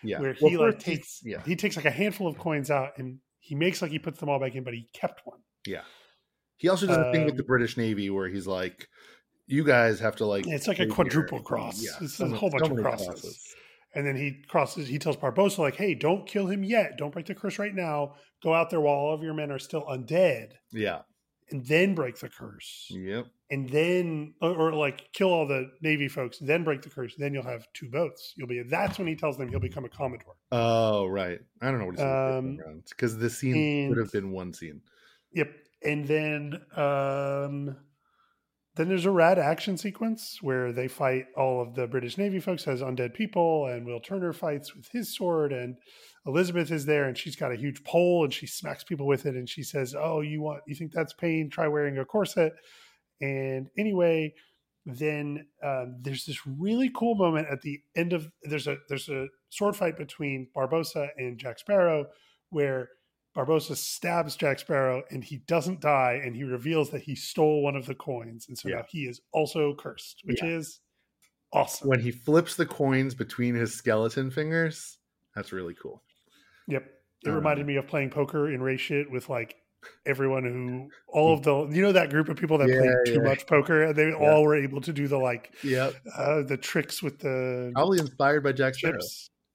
yeah. 0.03 0.19
where 0.19 0.35
Well, 0.41 0.52
he 0.52 0.57
like 0.57 0.80
takes 0.80 1.22
yeah. 1.23 1.41
he 1.45 1.56
takes 1.56 1.77
like 1.77 1.85
a 1.85 1.91
handful 1.91 2.27
of 2.27 2.38
coins 2.38 2.69
out 2.69 2.91
and 2.98 3.19
he 3.39 3.56
makes 3.56 3.81
like 3.81 3.91
he 3.91 3.99
puts 3.99 4.19
them 4.19 4.27
all 4.30 4.39
back 4.39 4.53
in, 4.56 4.64
but 4.65 4.73
he 4.73 4.89
kept 4.94 5.22
one. 5.26 5.39
Yeah. 5.65 5.84
He 6.57 6.68
also 6.69 6.88
does 6.88 6.98
a 6.98 7.11
thing 7.14 7.23
with 7.23 7.31
Um, 7.31 7.38
the 7.38 7.44
British 7.44 7.77
Navy 7.77 8.10
where 8.10 8.27
he's 8.27 8.48
like, 8.48 8.88
you 9.47 9.63
guys 9.63 9.99
have 9.99 10.15
to 10.17 10.25
like. 10.25 10.45
Yeah, 10.45 10.55
it's 10.55 10.67
like 10.67 10.77
a 10.77 10.81
stay 10.81 10.85
here." 10.85 10.93
quadruple 10.93 11.41
cross. 11.41 11.81
Yeah. 11.81 11.91
It's 12.01 12.19
a 12.19 12.27
whole 12.27 12.49
bunch 12.49 12.63
of 12.63 12.69
many 12.71 12.83
crosses. 12.83 13.55
And 13.95 14.05
then 14.05 14.15
he 14.15 14.43
crosses, 14.47 14.87
he 14.87 14.99
tells 14.99 15.15
Barbossa, 15.17 15.57
like, 15.59 15.75
hey, 15.75 15.95
don't 15.95 16.27
kill 16.27 16.45
him 16.45 16.63
yet. 16.63 16.97
Don't 16.97 17.11
break 17.11 17.25
the 17.25 17.33
curse 17.33 17.57
right 17.57 17.73
now. 17.73 18.13
Go 18.43 18.53
out 18.53 18.69
there 18.69 18.81
while 18.81 18.93
all 18.93 19.13
of 19.15 19.23
your 19.23 19.33
men 19.33 19.49
are 19.49 19.57
still 19.57 19.85
undead 19.85 20.51
Yeah. 20.71 20.99
and 21.49 21.65
then 21.65 21.95
break 21.95 22.19
the 22.19 22.29
curse. 22.29 22.87
Yep. 22.91 23.25
And 23.49 23.69
then, 23.69 24.33
or, 24.39 24.51
or 24.51 24.73
like 24.73 25.11
kill 25.13 25.29
all 25.29 25.47
the 25.47 25.71
Navy 25.81 26.09
folks, 26.09 26.37
then 26.37 26.63
break 26.63 26.83
the 26.83 26.89
curse. 26.89 27.15
Then 27.17 27.33
you'll 27.33 27.43
have 27.45 27.65
two 27.73 27.89
boats. 27.89 28.33
You'll 28.35 28.49
be, 28.49 28.61
that's 28.69 28.99
when 28.99 29.07
he 29.07 29.15
tells 29.15 29.37
them 29.37 29.47
he'll 29.49 29.59
become 29.61 29.85
a 29.85 29.89
Commodore. 29.89 30.35
Oh, 30.51 31.07
right. 31.07 31.39
I 31.61 31.71
don't 31.71 31.79
know 31.79 31.85
what 31.85 31.95
he's 31.95 32.03
Um, 32.03 32.83
because 32.89 33.17
the 33.17 33.29
scene 33.29 33.89
would 33.89 33.97
have 33.97 34.11
been 34.11 34.31
one 34.31 34.53
scene. 34.53 34.81
Yep. 35.33 35.49
And 35.83 36.05
then, 36.05 36.61
um, 36.75 37.77
then 38.77 38.89
there's 38.89 39.05
a 39.05 39.11
rad 39.11 39.39
action 39.39 39.77
sequence 39.77 40.37
where 40.41 40.71
they 40.71 40.87
fight 40.87 41.25
all 41.35 41.61
of 41.61 41.75
the 41.75 41.87
British 41.87 42.17
Navy 42.17 42.39
folks 42.39 42.67
as 42.67 42.81
undead 42.81 43.13
people, 43.13 43.65
and 43.65 43.85
Will 43.85 43.99
Turner 43.99 44.33
fights 44.33 44.75
with 44.75 44.87
his 44.91 45.15
sword, 45.15 45.51
and 45.51 45.75
Elizabeth 46.25 46.71
is 46.71 46.85
there, 46.85 47.05
and 47.05 47.17
she's 47.17 47.35
got 47.35 47.51
a 47.51 47.57
huge 47.57 47.83
pole, 47.83 48.23
and 48.23 48.33
she 48.33 48.47
smacks 48.47 48.83
people 48.83 49.07
with 49.07 49.25
it, 49.25 49.35
and 49.35 49.49
she 49.49 49.63
says, 49.63 49.95
"Oh, 49.97 50.21
you 50.21 50.41
want? 50.41 50.61
You 50.67 50.75
think 50.75 50.91
that's 50.91 51.13
pain? 51.13 51.49
Try 51.49 51.67
wearing 51.67 51.97
a 51.97 52.05
corset." 52.05 52.53
And 53.19 53.67
anyway, 53.77 54.33
then 54.85 55.47
um, 55.63 55.97
there's 56.01 56.25
this 56.25 56.45
really 56.45 56.89
cool 56.95 57.15
moment 57.15 57.47
at 57.51 57.61
the 57.61 57.81
end 57.95 58.13
of 58.13 58.31
there's 58.43 58.67
a 58.67 58.77
there's 58.87 59.09
a 59.09 59.27
sword 59.49 59.75
fight 59.75 59.97
between 59.97 60.47
Barbossa 60.55 61.09
and 61.17 61.37
Jack 61.37 61.59
Sparrow, 61.59 62.05
where 62.51 62.89
Barbossa 63.38 63.76
stabs 63.77 64.35
Jack 64.35 64.57
Sparrow 64.59 65.03
and 65.11 65.23
he 65.23 65.38
doesn't 65.38 65.80
die, 65.80 66.19
and 66.23 66.35
he 66.35 66.43
reveals 66.43 66.89
that 66.89 67.03
he 67.03 67.14
stole 67.14 67.61
one 67.61 67.76
of 67.76 67.85
the 67.85 67.93
coins, 67.93 68.47
and 68.47 68.57
so 68.57 68.68
Yeah. 68.68 68.77
now 68.77 68.85
he 68.89 69.05
is 69.05 69.22
also 69.31 69.76
cursed, 69.76 70.22
which 70.26 70.41
Yeah. 70.41 70.49
is 70.57 70.80
awesome. 71.53 71.88
When 71.88 71.99
he 71.99 72.11
flips 72.11 72.55
the 72.55 72.65
coins 72.65 73.14
between 73.14 73.53
his 73.53 73.73
skeleton 73.76 74.31
fingers, 74.31 74.97
that's 75.35 75.51
really 75.53 75.76
cool. 75.76 76.03
Yep. 76.68 76.84
It 77.26 77.30
Um, 77.30 77.35
reminded 77.35 77.65
me 77.68 77.76
of 77.76 77.88
playing 77.88 78.09
poker 78.09 78.51
in 78.51 78.61
race 78.61 78.81
shit 78.81 79.09
with 79.11 79.30
like 79.30 79.55
everyone 80.05 80.43
who 80.43 80.89
all 81.07 81.34
of 81.34 81.43
the 81.43 81.68
you 81.76 81.81
know 81.81 81.91
that 81.91 82.09
group 82.09 82.30
of 82.30 82.38
people 82.38 82.57
that 82.57 82.69
Yeah, 82.69 82.77
played 82.80 82.91
too 83.05 83.14
yeah. 83.22 83.30
much 83.30 83.45
poker 83.47 83.84
and 83.84 83.95
they 83.95 84.11
all 84.11 84.43
were 84.43 84.55
able 84.55 84.81
to 84.81 84.91
do 84.91 85.07
the 85.07 85.18
like 85.18 85.53
Yep. 85.64 85.93
uh 86.15 86.41
the 86.41 86.57
tricks 86.57 87.01
with 87.03 87.19
the 87.19 87.72
Probably 87.76 87.99
inspired 87.99 88.43
by 88.43 88.51
Jack 88.51 88.76
Sparrow. 88.76 88.97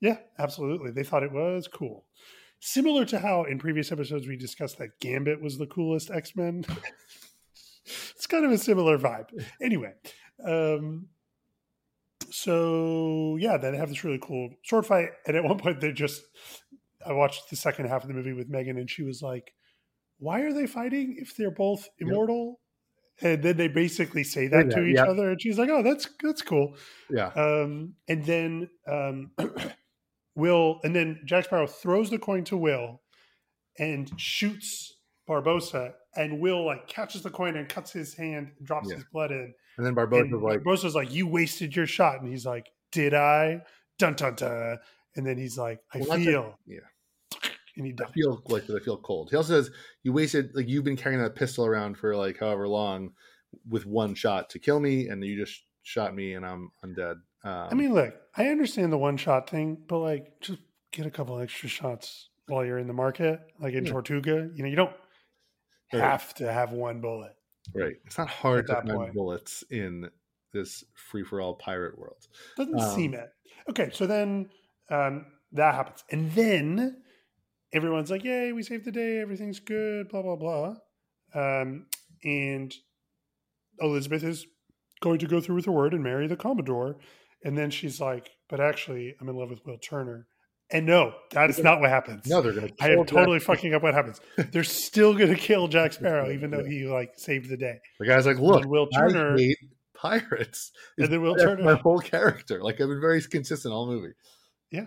Yeah, 0.00 0.18
absolutely. 0.38 0.90
They 0.92 1.02
thought 1.04 1.22
it 1.22 1.32
was 1.32 1.68
cool. 1.68 2.06
Similar 2.64 3.04
to 3.06 3.18
how 3.18 3.42
in 3.42 3.58
previous 3.58 3.90
episodes 3.90 4.28
we 4.28 4.36
discussed 4.36 4.78
that 4.78 5.00
Gambit 5.00 5.42
was 5.42 5.58
the 5.58 5.66
coolest 5.66 6.12
X 6.12 6.36
Men. 6.36 6.64
it's 7.84 8.28
kind 8.28 8.44
of 8.44 8.52
a 8.52 8.56
similar 8.56 8.96
vibe. 8.98 9.30
Anyway, 9.60 9.92
um, 10.46 11.08
so 12.30 13.36
yeah, 13.40 13.56
then 13.56 13.72
they 13.72 13.78
have 13.78 13.88
this 13.88 14.04
really 14.04 14.20
cool 14.22 14.50
sword 14.64 14.86
fight, 14.86 15.08
and 15.26 15.36
at 15.36 15.42
one 15.42 15.58
point 15.58 15.80
they 15.80 15.90
just. 15.90 16.22
I 17.04 17.14
watched 17.14 17.50
the 17.50 17.56
second 17.56 17.88
half 17.88 18.02
of 18.02 18.08
the 18.08 18.14
movie 18.14 18.32
with 18.32 18.48
Megan, 18.48 18.78
and 18.78 18.88
she 18.88 19.02
was 19.02 19.22
like, 19.22 19.52
"Why 20.20 20.42
are 20.42 20.52
they 20.52 20.68
fighting 20.68 21.16
if 21.18 21.36
they're 21.36 21.50
both 21.50 21.88
Yep. 21.98 22.10
immortal?" 22.10 22.60
And 23.20 23.42
then 23.42 23.56
they 23.56 23.66
basically 23.66 24.22
say 24.22 24.46
that 24.46 24.70
Say 24.70 24.76
to 24.76 24.86
each 24.86 24.94
yeah. 24.98 25.06
other, 25.06 25.32
and 25.32 25.42
she's 25.42 25.58
like, 25.58 25.68
"Oh, 25.68 25.82
that's 25.82 26.08
that's 26.22 26.42
cool." 26.42 26.76
Yeah. 27.10 27.32
Um, 27.34 27.94
and 28.06 28.24
then 28.24 28.70
um, 28.86 29.32
Will 30.34 30.80
and 30.84 30.94
then 30.94 31.20
Jack 31.24 31.44
Sparrow 31.44 31.66
throws 31.66 32.10
the 32.10 32.18
coin 32.18 32.44
to 32.44 32.56
Will 32.56 33.00
and 33.78 34.10
shoots 34.20 34.96
Barbossa, 35.28 35.92
and 36.16 36.40
Will 36.40 36.64
like 36.64 36.88
catches 36.88 37.22
the 37.22 37.30
coin 37.30 37.56
and 37.56 37.68
cuts 37.68 37.92
his 37.92 38.14
hand, 38.14 38.52
and 38.58 38.66
drops 38.66 38.88
Yeah. 38.90 38.96
his 38.96 39.04
blood 39.12 39.30
in. 39.30 39.54
And 39.78 39.86
then 39.86 39.94
Barbossa's 39.94 40.32
and 40.32 40.42
like, 40.42 40.60
Barbossa's 40.60 40.94
like, 40.94 41.12
"You 41.12 41.26
wasted 41.26 41.74
your 41.74 41.86
shot," 41.86 42.20
and 42.20 42.30
he's 42.30 42.44
like, 42.46 42.70
"Did 42.90 43.14
I?" 43.14 43.62
Dun 43.98 44.14
dun 44.14 44.34
dun. 44.34 44.78
And 45.16 45.26
then 45.26 45.38
he's 45.38 45.56
like, 45.58 45.80
"I 45.94 45.98
Well, 45.98 46.18
feel," 46.18 46.58
yeah. 46.66 46.80
and 47.76 47.86
he 47.86 47.94
I 48.02 48.10
feel 48.12 48.42
like 48.46 48.68
I 48.68 48.78
feel 48.80 48.96
cold. 48.98 49.30
He 49.30 49.36
also 49.36 49.62
says 49.62 49.70
you 50.02 50.12
wasted 50.12 50.54
like 50.54 50.68
you've 50.68 50.84
been 50.84 50.96
carrying 50.96 51.22
that 51.22 51.34
pistol 51.34 51.66
around 51.66 51.96
for 51.98 52.16
like 52.16 52.38
however 52.38 52.66
long 52.68 53.12
with 53.68 53.86
one 53.86 54.14
shot 54.14 54.50
to 54.50 54.58
kill 54.58 54.80
me, 54.80 55.08
and 55.08 55.24
you 55.24 55.36
just 55.42 55.62
shot 55.82 56.14
me, 56.14 56.34
and 56.34 56.44
I'm 56.46 56.70
undead. 56.84 57.16
Um, 57.44 57.68
I 57.70 57.74
mean, 57.74 57.92
look, 57.94 58.14
I 58.36 58.46
understand 58.48 58.92
the 58.92 58.98
one 58.98 59.16
shot 59.16 59.50
thing, 59.50 59.82
but 59.88 59.98
like, 59.98 60.40
just 60.40 60.60
get 60.92 61.06
a 61.06 61.10
couple 61.10 61.38
extra 61.40 61.68
shots 61.68 62.28
while 62.48 62.64
you're 62.64 62.78
in 62.78 62.86
the 62.86 62.92
market, 62.92 63.40
like 63.58 63.74
in 63.74 63.84
Yeah. 63.84 63.92
Tortuga. 63.92 64.50
You 64.54 64.62
know, 64.62 64.68
you 64.68 64.76
don't 64.76 64.94
Right. 65.92 66.00
have 66.02 66.34
to 66.34 66.50
have 66.52 66.72
one 66.72 67.00
bullet. 67.00 67.36
right? 67.74 67.94
It's 68.06 68.18
not 68.18 68.28
hard 68.28 68.66
to 68.66 68.74
find 68.82 69.14
bullets 69.14 69.62
in 69.70 70.10
this 70.52 70.82
free 70.94 71.22
for 71.22 71.40
all 71.40 71.54
pirate 71.54 71.96
world. 71.98 72.26
Doesn't 72.56 72.78
Um, 72.80 72.94
seem 72.96 73.14
it. 73.14 73.30
Okay, 73.70 73.90
so 73.92 74.06
then 74.06 74.50
um, 74.90 75.26
that 75.52 75.74
happens, 75.74 76.02
and 76.10 76.30
then 76.32 77.02
everyone's 77.72 78.10
like, 78.10 78.24
"Yay, 78.24 78.52
we 78.52 78.62
saved 78.64 78.84
the 78.84 78.90
day! 78.92 79.18
Everything's 79.20 79.60
good." 79.60 80.08
Blah 80.08 80.22
blah 80.22 80.36
blah. 80.36 80.76
Um, 81.34 81.86
and 82.24 82.74
Elizabeth 83.80 84.24
is 84.24 84.46
going 85.02 85.18
to 85.18 85.26
go 85.26 85.40
through 85.40 85.56
with 85.56 85.66
her 85.66 85.72
word 85.72 85.92
and 85.92 86.02
marry 86.02 86.26
the 86.26 86.36
Commodore, 86.36 86.96
and 87.44 87.58
then 87.58 87.70
she's 87.70 88.00
like, 88.00 88.30
"But 88.48 88.60
actually, 88.60 89.14
I'm 89.20 89.28
in 89.28 89.36
love 89.36 89.50
with 89.50 89.60
Will 89.66 89.76
Turner." 89.78 90.26
And 90.70 90.86
no, 90.86 91.12
that 91.32 91.50
is 91.50 91.58
not 91.58 91.80
what 91.82 91.90
happens. 91.90 92.26
No, 92.26 92.40
they're 92.40 92.54
gonna. 92.54 92.70
I 92.80 92.88
am 92.88 92.94
kill 92.96 93.04
totally 93.04 93.38
Jack- 93.40 93.46
fucking 93.46 93.74
up 93.74 93.82
what 93.82 93.92
happens. 93.92 94.22
They're 94.52 94.64
still 94.64 95.12
going 95.12 95.28
to 95.28 95.36
kill 95.38 95.68
Jack 95.68 95.92
Sparrow, 95.98 96.30
even 96.32 96.50
though 96.50 96.64
he 96.64 96.86
like 96.86 97.10
saved 97.18 97.50
the 97.50 97.58
day. 97.58 97.78
The 98.00 98.06
guy's 98.06 98.24
like, 98.24 98.38
look, 98.38 98.62
And 98.62 98.70
Will 98.70 98.88
I 98.96 99.00
Turner, 99.08 99.36
hate 99.36 99.58
pirates. 99.94 100.72
and 100.96 101.12
then 101.12 101.20
Will 101.20 101.36
Turner, 101.36 101.62
my 101.62 101.74
whole 101.74 101.98
character. 101.98 102.62
Like 102.62 102.80
I've 102.80 102.88
been 102.88 103.02
very 103.02 103.20
consistent 103.20 103.74
all 103.74 103.86
movie. 103.86 104.14
Yeah. 104.70 104.86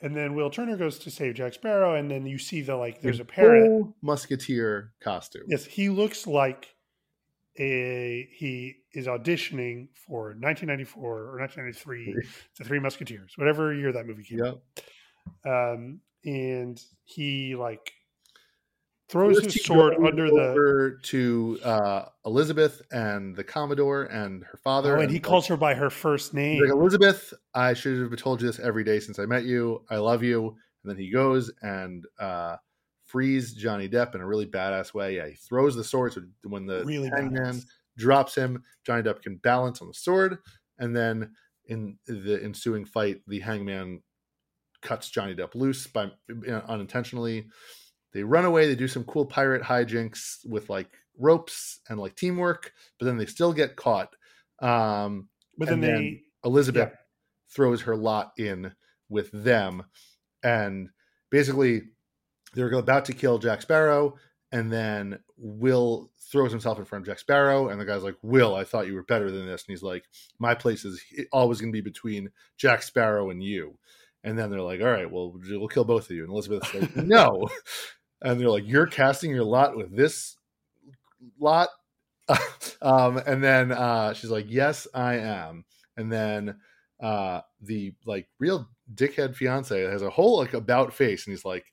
And 0.00 0.14
then 0.16 0.36
Will 0.36 0.50
Turner 0.50 0.76
goes 0.76 1.00
to 1.00 1.10
save 1.10 1.34
Jack 1.34 1.54
Sparrow, 1.54 1.96
and 1.96 2.08
then 2.08 2.24
you 2.24 2.38
see 2.38 2.60
the 2.62 2.76
like 2.76 3.00
there's 3.02 3.18
a 3.18 3.24
parrot. 3.24 3.86
Musketeer 4.00 4.92
costume. 5.02 5.42
Yes, 5.48 5.64
he 5.64 5.88
looks 5.88 6.28
like 6.28 6.68
a 7.58 8.28
he 8.32 8.76
is 8.92 9.06
auditioning 9.06 9.88
for 10.06 10.28
1994 10.38 11.02
or 11.02 11.38
1993, 11.38 12.14
The 12.58 12.64
Three 12.64 12.78
Musketeers, 12.78 13.32
whatever 13.36 13.74
year 13.74 13.92
that 13.92 14.06
movie 14.06 14.24
came 14.24 14.44
out. 14.44 14.60
Um, 15.46 16.00
and 16.24 16.80
he 17.04 17.54
like 17.54 17.92
throws 19.08 19.40
First 19.40 19.54
his 19.54 19.64
sword 19.64 19.94
under 20.04 20.28
the 20.28 20.98
to 21.02 21.58
uh, 21.64 22.04
Elizabeth 22.26 22.82
and 22.90 23.34
the 23.34 23.44
Commodore 23.44 24.04
and 24.04 24.44
her 24.44 24.58
father. 24.62 24.98
oh, 24.98 25.00
and 25.00 25.10
he 25.10 25.16
like- 25.16 25.22
calls 25.22 25.46
her 25.46 25.56
by 25.56 25.74
her 25.74 25.90
first 25.90 26.34
name. 26.34 26.62
like, 26.62 26.70
Elizabeth, 26.70 27.32
I 27.54 27.74
should 27.74 27.98
have 28.00 28.16
told 28.18 28.40
you 28.40 28.46
this 28.46 28.58
every 28.58 28.84
day 28.84 29.00
since 29.00 29.18
I 29.18 29.26
met 29.26 29.44
you. 29.44 29.82
I 29.90 29.96
love 29.96 30.22
you. 30.22 30.56
And 30.84 30.90
then 30.90 30.98
he 30.98 31.10
goes 31.10 31.50
and 31.62 32.04
uh, 32.20 32.56
frees 33.08 33.54
Johnny 33.54 33.88
Depp 33.88 34.14
in 34.14 34.20
a 34.20 34.26
really 34.26 34.46
badass 34.46 34.94
way. 34.94 35.16
Yeah, 35.16 35.26
he 35.26 35.34
throws 35.34 35.74
the 35.74 35.82
sword 35.82 36.12
so 36.12 36.22
when 36.44 36.66
the 36.66 36.84
really 36.84 37.08
hangman 37.08 37.62
drops 37.96 38.34
him, 38.34 38.62
Johnny 38.84 39.02
Depp 39.02 39.22
can 39.22 39.36
balance 39.38 39.82
on 39.82 39.88
the 39.88 39.94
sword, 39.94 40.38
and 40.78 40.94
then 40.94 41.32
in 41.66 41.98
the 42.06 42.40
ensuing 42.42 42.84
fight, 42.84 43.22
the 43.26 43.40
hangman 43.40 44.02
cuts 44.80 45.10
Johnny 45.10 45.34
Depp 45.34 45.54
loose 45.54 45.86
by 45.86 46.10
unintentionally. 46.68 47.48
They 48.12 48.22
run 48.22 48.44
away. 48.44 48.68
They 48.68 48.74
do 48.76 48.88
some 48.88 49.04
cool 49.04 49.26
pirate 49.26 49.62
hijinks 49.62 50.46
with 50.46 50.70
like 50.70 50.88
ropes 51.18 51.80
and 51.88 51.98
like 51.98 52.14
teamwork, 52.14 52.72
but 52.98 53.06
then 53.06 53.18
they 53.18 53.26
still 53.26 53.52
get 53.52 53.76
caught. 53.76 54.14
Um, 54.60 55.28
But 55.58 55.68
then 55.68 55.80
they 55.80 55.88
then 55.88 56.20
Elizabeth 56.44 56.90
yeah. 56.90 56.98
throws 57.50 57.82
her 57.82 57.96
lot 57.96 58.32
in 58.38 58.72
with 59.08 59.30
them, 59.32 59.84
and 60.42 60.88
basically 61.30 61.82
they're 62.54 62.72
about 62.72 63.04
to 63.06 63.12
kill 63.12 63.38
Jack 63.38 63.62
Sparrow, 63.62 64.16
and 64.52 64.72
then 64.72 65.18
Will 65.36 66.10
throws 66.30 66.50
himself 66.50 66.78
in 66.78 66.84
front 66.84 67.02
of 67.02 67.06
Jack 67.06 67.18
Sparrow, 67.18 67.68
and 67.68 67.80
the 67.80 67.84
guy's 67.84 68.02
like, 68.02 68.16
"Will, 68.22 68.54
I 68.54 68.64
thought 68.64 68.86
you 68.86 68.94
were 68.94 69.02
better 69.02 69.30
than 69.30 69.46
this," 69.46 69.64
and 69.66 69.72
he's 69.72 69.82
like, 69.82 70.04
"My 70.38 70.54
place 70.54 70.84
is 70.84 71.02
always 71.32 71.60
going 71.60 71.72
to 71.72 71.76
be 71.76 71.82
between 71.82 72.30
Jack 72.56 72.82
Sparrow 72.82 73.30
and 73.30 73.42
you." 73.42 73.78
And 74.24 74.38
then 74.38 74.50
they're 74.50 74.60
like, 74.60 74.80
"All 74.80 74.86
right, 74.88 75.10
well, 75.10 75.34
we'll 75.48 75.68
kill 75.68 75.84
both 75.84 76.10
of 76.10 76.16
you." 76.16 76.24
And 76.24 76.32
Elizabeth's 76.32 76.74
like, 76.74 76.96
"No," 76.96 77.48
and 78.22 78.40
they're 78.40 78.50
like, 78.50 78.66
"You're 78.66 78.86
casting 78.86 79.30
your 79.30 79.44
lot 79.44 79.76
with 79.76 79.94
this 79.94 80.36
lot." 81.38 81.68
um, 82.82 83.16
and 83.26 83.42
then 83.42 83.72
uh, 83.72 84.12
she's 84.14 84.30
like, 84.30 84.46
"Yes, 84.48 84.86
I 84.94 85.16
am." 85.16 85.64
And 85.96 86.12
then 86.12 86.56
uh, 87.00 87.40
the 87.60 87.94
like 88.06 88.28
real 88.38 88.68
dickhead 88.94 89.34
fiance 89.34 89.80
has 89.80 90.02
a 90.02 90.10
whole 90.10 90.38
like 90.38 90.54
about 90.54 90.94
face, 90.94 91.26
and 91.26 91.32
he's 91.32 91.44
like, 91.44 91.66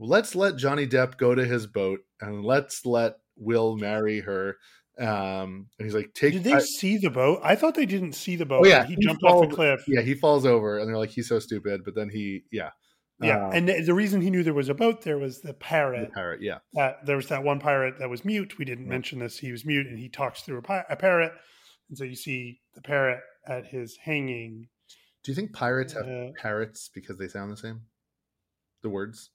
"Let's 0.00 0.34
let 0.34 0.56
Johnny 0.56 0.86
Depp 0.86 1.16
go 1.18 1.34
to 1.34 1.44
his 1.44 1.66
boat, 1.68 2.00
and 2.20 2.44
let's 2.44 2.84
let 2.84 3.16
Will 3.36 3.76
marry 3.76 4.20
her." 4.20 4.56
Um, 4.98 5.68
and 5.78 5.86
he's 5.86 5.94
like, 5.94 6.12
"Take." 6.14 6.32
did 6.32 6.44
they 6.44 6.54
I- 6.54 6.58
see 6.58 6.96
the 6.98 7.10
boat? 7.10 7.40
I 7.44 7.54
thought 7.54 7.74
they 7.74 7.86
didn't 7.86 8.12
see 8.14 8.34
the 8.36 8.44
boat. 8.46 8.66
Oh, 8.66 8.68
yeah, 8.68 8.84
he, 8.84 8.94
he 8.96 9.00
jumped 9.06 9.22
off 9.22 9.48
the 9.48 9.54
cliff. 9.54 9.84
yeah, 9.86 10.00
he 10.00 10.14
falls 10.14 10.44
over, 10.44 10.78
and 10.78 10.88
they're 10.88 10.98
like, 10.98 11.10
"He's 11.10 11.28
so 11.28 11.38
stupid," 11.38 11.82
but 11.84 11.94
then 11.94 12.08
he, 12.10 12.42
yeah, 12.50 12.70
Yeah, 13.22 13.46
Uh, 13.46 13.50
and 13.52 13.68
the, 13.68 13.82
the 13.82 13.94
reason 13.94 14.20
he 14.22 14.30
knew 14.30 14.42
there 14.42 14.54
was 14.54 14.68
a 14.70 14.74
boat 14.74 15.02
there 15.02 15.18
was 15.18 15.40
the 15.42 15.48
the 15.48 15.54
parrot. 15.54 16.12
parrot, 16.12 16.40
yeah, 16.42 16.58
Uh, 16.76 16.92
there 17.04 17.16
was 17.16 17.28
that 17.28 17.44
one 17.44 17.60
pirate 17.60 17.98
that 17.98 18.08
was 18.10 18.24
mute. 18.24 18.56
We 18.58 18.64
didn't 18.64 18.84
Right. 18.86 18.90
mention 18.92 19.18
this. 19.20 19.38
He 19.38 19.52
was 19.52 19.64
mute, 19.64 19.86
and 19.86 19.98
he 19.98 20.08
talks 20.08 20.40
through 20.42 20.58
a, 20.58 20.62
pi- 20.62 20.84
a 20.88 20.96
parrot. 20.96 21.32
And 21.90 21.98
so 21.98 22.04
you 22.04 22.16
see 22.16 22.60
the 22.74 22.80
parrot 22.82 23.20
at 23.46 23.66
his 23.66 23.96
hanging. 23.96 24.68
Do 25.22 25.32
you 25.32 25.36
think 25.36 25.52
pirates 25.52 25.92
have 25.94 26.06
Uh, 26.06 26.30
parrots 26.36 26.88
because 26.94 27.18
they 27.18 27.28
sound 27.28 27.52
the 27.52 27.56
same? 27.56 27.82
The 28.82 28.88
words. 28.90 29.30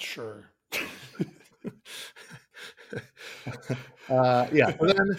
Sure. 0.00 0.52
uh, 4.08 4.46
yeah. 4.52 4.70
So 4.80 4.86
then 4.86 5.16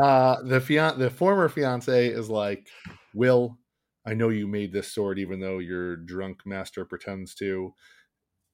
uh, 0.00 0.42
the 0.42 0.60
fian- 0.60 0.98
the 0.98 1.10
former 1.10 1.48
fiance 1.48 2.08
is 2.08 2.28
like, 2.30 2.68
"Will, 3.14 3.58
I 4.06 4.14
know 4.14 4.28
you 4.28 4.46
made 4.46 4.72
this 4.72 4.92
sword, 4.92 5.18
even 5.18 5.40
though 5.40 5.58
your 5.58 5.96
drunk 5.96 6.42
master 6.46 6.84
pretends 6.84 7.34
to. 7.36 7.74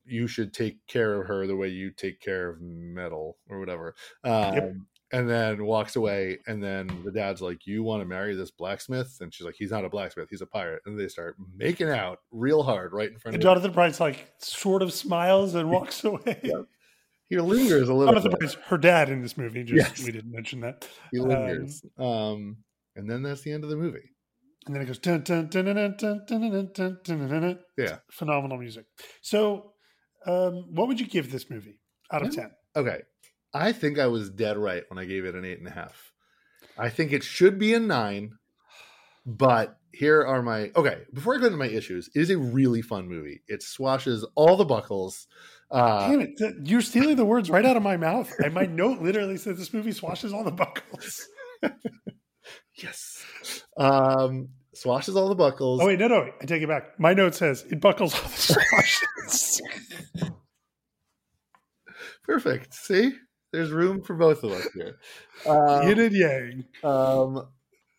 You 0.04 0.26
should 0.28 0.54
take 0.54 0.86
care 0.88 1.20
of 1.20 1.28
her 1.28 1.46
the 1.46 1.56
way 1.56 1.68
you 1.68 1.90
take 1.92 2.20
care 2.20 2.50
of 2.50 2.60
metal 2.60 3.38
or 3.48 3.60
whatever." 3.60 3.94
Um, 4.24 4.54
Yep. 4.54 4.72
And 5.14 5.28
then 5.28 5.64
walks 5.66 5.96
away, 5.96 6.38
and 6.46 6.62
then 6.62 6.86
the 7.04 7.12
dad's 7.12 7.42
like, 7.42 7.66
"You 7.66 7.82
want 7.82 8.00
to 8.00 8.06
marry 8.06 8.34
this 8.34 8.50
blacksmith?" 8.50 9.18
And 9.20 9.32
she's 9.32 9.44
like, 9.44 9.56
"He's 9.58 9.70
not 9.70 9.84
a 9.84 9.90
blacksmith; 9.90 10.28
he's 10.30 10.40
a 10.40 10.46
pirate." 10.46 10.80
And 10.86 10.98
they 10.98 11.06
start 11.08 11.36
making 11.54 11.90
out 11.90 12.20
real 12.30 12.62
hard 12.62 12.92
right 12.94 13.10
in 13.10 13.18
front 13.18 13.34
And 13.34 13.44
of. 13.44 13.46
him. 13.46 13.54
Jonathan 13.54 13.72
Pryce 13.74 14.00
like 14.00 14.32
sort 14.38 14.80
of 14.82 14.90
smiles 14.92 15.54
and 15.54 15.70
walks 15.70 16.02
away. 16.04 16.40
Yeah. 16.42 16.62
He 17.28 17.38
lingers 17.38 17.88
a 17.90 17.94
little. 17.94 18.12
Jonathan 18.14 18.30
bit. 18.30 18.40
Pryce, 18.40 18.54
her 18.66 18.78
dad 18.78 19.10
in 19.10 19.20
this 19.20 19.36
movie. 19.36 19.64
Just 19.64 19.98
Yes. 19.98 20.04
we 20.06 20.12
didn't 20.12 20.32
mention 20.32 20.60
that. 20.60 20.88
He 21.12 21.18
Um, 21.20 21.28
lingers. 21.28 21.84
Um, 21.98 22.56
and 22.96 23.08
then 23.10 23.22
that's 23.22 23.42
the 23.42 23.52
end 23.52 23.64
of 23.64 23.70
the 23.70 23.76
movie. 23.76 24.10
And 24.66 24.74
then 24.74 24.80
it 24.82 24.86
goes 24.86 24.98
dun 24.98 25.22
dun 25.22 25.48
dun 25.48 25.64
dun 25.66 25.76
dun 25.76 25.96
dun 25.96 26.24
dun 26.26 26.50
dun 26.50 26.70
dun 26.72 26.98
dun 27.04 27.28
dun 27.28 27.40
dun. 27.42 27.58
Yeah. 27.76 27.98
Phenomenal 28.10 28.56
music. 28.58 28.86
So, 29.20 29.72
um, 30.26 30.74
what 30.74 30.88
would 30.88 31.00
you 31.00 31.06
give 31.06 31.30
this 31.32 31.50
movie 31.50 31.80
out 32.10 32.22
of 32.24 32.34
ten? 32.34 32.50
Okay. 32.76 33.02
I 33.54 33.72
think 33.72 33.98
I 33.98 34.06
was 34.06 34.30
dead 34.30 34.56
right 34.56 34.82
when 34.88 34.98
I 34.98 35.04
gave 35.04 35.24
it 35.24 35.34
an 35.34 35.44
eight 35.44 35.58
and 35.58 35.68
a 35.68 35.72
half. 35.72 36.12
I 36.78 36.88
think 36.88 37.12
it 37.12 37.22
should 37.22 37.58
be 37.58 37.74
a 37.74 37.80
nine, 37.80 38.32
but 39.26 39.76
here 39.92 40.24
are 40.24 40.42
my 40.42 40.70
okay. 40.74 41.02
Before 41.12 41.34
I 41.34 41.38
go 41.38 41.46
into 41.46 41.58
my 41.58 41.68
issues, 41.68 42.08
it 42.14 42.20
is 42.20 42.30
a 42.30 42.38
really 42.38 42.80
fun 42.80 43.08
movie. 43.08 43.42
It 43.48 43.62
swashes 43.62 44.24
all 44.34 44.56
the 44.56 44.64
buckles. 44.64 45.26
Uh, 45.70 46.08
Damn 46.08 46.20
it! 46.22 46.36
th- 46.38 46.54
You're 46.64 46.80
stealing 46.80 47.16
the 47.16 47.24
words 47.26 47.50
right 47.50 47.64
out 47.64 47.76
of 47.76 47.82
my 47.82 47.96
mouth. 47.98 48.32
And 48.42 48.54
my 48.54 48.64
note 48.66 49.00
literally 49.00 49.36
says 49.36 49.58
this 49.58 49.72
movie 49.74 49.92
swashes 49.92 50.32
all 50.32 50.44
the 50.44 50.50
buckles. 50.50 51.26
yes. 52.74 53.22
Um, 53.76 54.48
swashes 54.74 55.14
all 55.16 55.28
the 55.28 55.34
buckles. 55.34 55.80
Oh 55.82 55.86
wait, 55.86 55.98
no, 55.98 56.08
no, 56.08 56.30
I 56.40 56.44
take 56.46 56.62
it 56.62 56.68
back. 56.68 56.98
My 56.98 57.12
note 57.12 57.34
says 57.34 57.64
it 57.70 57.80
buckles 57.80 58.14
all 58.14 58.22
the 58.22 58.28
swashes. 58.28 59.60
Perfect. 62.24 62.72
See, 62.74 63.12
there's 63.52 63.70
room 63.70 64.02
for 64.02 64.14
both 64.14 64.42
of 64.42 64.52
us 64.52 64.68
here. 64.74 64.98
Um, 65.44 65.88
Yin 65.88 65.98
and 65.98 66.14
yang. 66.14 66.64
Um, 66.84 67.48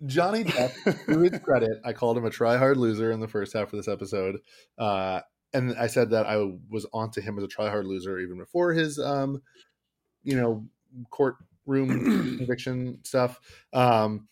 Johnny 0.05 0.45
Depp, 0.45 1.05
to 1.07 1.19
his 1.19 1.39
credit, 1.39 1.81
I 1.83 1.91
called 1.91 2.17
him 2.17 2.23
a 2.23 2.29
try-hard 2.29 2.77
loser 2.77 3.11
in 3.11 3.19
the 3.19 3.27
first 3.27 3.51
half 3.51 3.73
of 3.73 3.77
this 3.77 3.89
episode, 3.89 4.39
uh, 4.77 5.19
and 5.53 5.75
I 5.77 5.87
said 5.87 6.11
that 6.11 6.25
I 6.25 6.37
was 6.69 6.85
onto 6.93 7.19
him 7.19 7.37
as 7.37 7.43
a 7.43 7.47
try-hard 7.49 7.85
loser 7.85 8.17
even 8.19 8.37
before 8.37 8.71
his, 8.71 8.97
um, 8.97 9.41
you 10.23 10.39
know, 10.39 10.65
courtroom 11.09 12.37
conviction 12.37 12.99
stuff. 13.03 13.41
Um, 13.73 14.29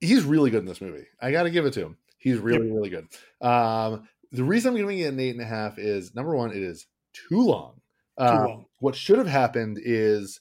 he's 0.00 0.24
really 0.24 0.50
good 0.50 0.60
in 0.60 0.66
this 0.66 0.80
movie. 0.80 1.06
I 1.20 1.30
got 1.30 1.42
to 1.44 1.50
give 1.50 1.66
it 1.66 1.74
to 1.74 1.80
him. 1.82 1.98
He's 2.18 2.38
really, 2.38 2.70
really 2.70 2.90
good. 2.90 3.06
Um, 3.46 4.08
the 4.32 4.44
reason 4.44 4.70
I'm 4.70 4.76
giving 4.76 4.98
it 4.98 5.12
an 5.12 5.20
eight 5.20 5.34
and 5.34 5.42
a 5.42 5.46
half 5.46 5.78
is 5.78 6.14
number 6.14 6.34
one, 6.34 6.50
it 6.50 6.62
is 6.62 6.86
too 7.12 7.42
long. 7.42 7.73
Uh. 8.16 8.56
What 8.78 8.94
should 8.94 9.18
have 9.18 9.26
happened 9.26 9.78
is 9.82 10.40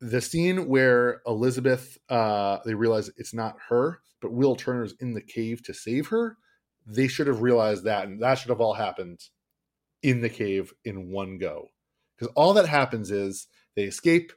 the 0.00 0.20
scene 0.20 0.68
where 0.68 1.20
Elizabeth 1.26 1.98
uh, 2.08 2.58
they 2.64 2.74
realize 2.74 3.10
it's 3.16 3.34
not 3.34 3.56
her, 3.68 4.00
but 4.20 4.32
Will 4.32 4.56
Turner's 4.56 4.94
in 5.00 5.12
the 5.12 5.20
cave 5.20 5.62
to 5.64 5.74
save 5.74 6.08
her. 6.08 6.36
They 6.86 7.08
should 7.08 7.26
have 7.26 7.42
realized 7.42 7.84
that, 7.84 8.06
and 8.06 8.22
that 8.22 8.36
should 8.36 8.48
have 8.48 8.60
all 8.60 8.74
happened 8.74 9.20
in 10.02 10.20
the 10.20 10.28
cave 10.28 10.72
in 10.84 11.10
one 11.10 11.38
go. 11.38 11.68
Because 12.16 12.32
all 12.34 12.54
that 12.54 12.68
happens 12.68 13.10
is 13.10 13.46
they 13.76 13.84
escape, 13.84 14.32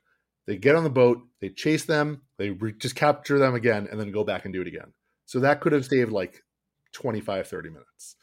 they 0.46 0.58
get 0.58 0.76
on 0.76 0.84
the 0.84 0.90
boat, 0.90 1.22
they 1.40 1.50
chase 1.50 1.86
them, 1.86 2.22
they 2.38 2.52
re- 2.52 2.74
just 2.78 2.96
capture 2.96 3.40
them 3.40 3.56
again, 3.56 3.88
and 3.90 4.00
then 4.00 4.12
go 4.12 4.24
back 4.24 4.46
and 4.46 4.54
do 4.54 4.62
it 4.62 4.68
again. 4.68 4.94
So 5.26 5.40
that 5.40 5.62
could 5.62 5.72
have 5.72 5.86
saved 5.86 6.12
like 6.12 6.44
25, 6.94 7.48
30 7.48 7.70
minutes. 7.70 8.16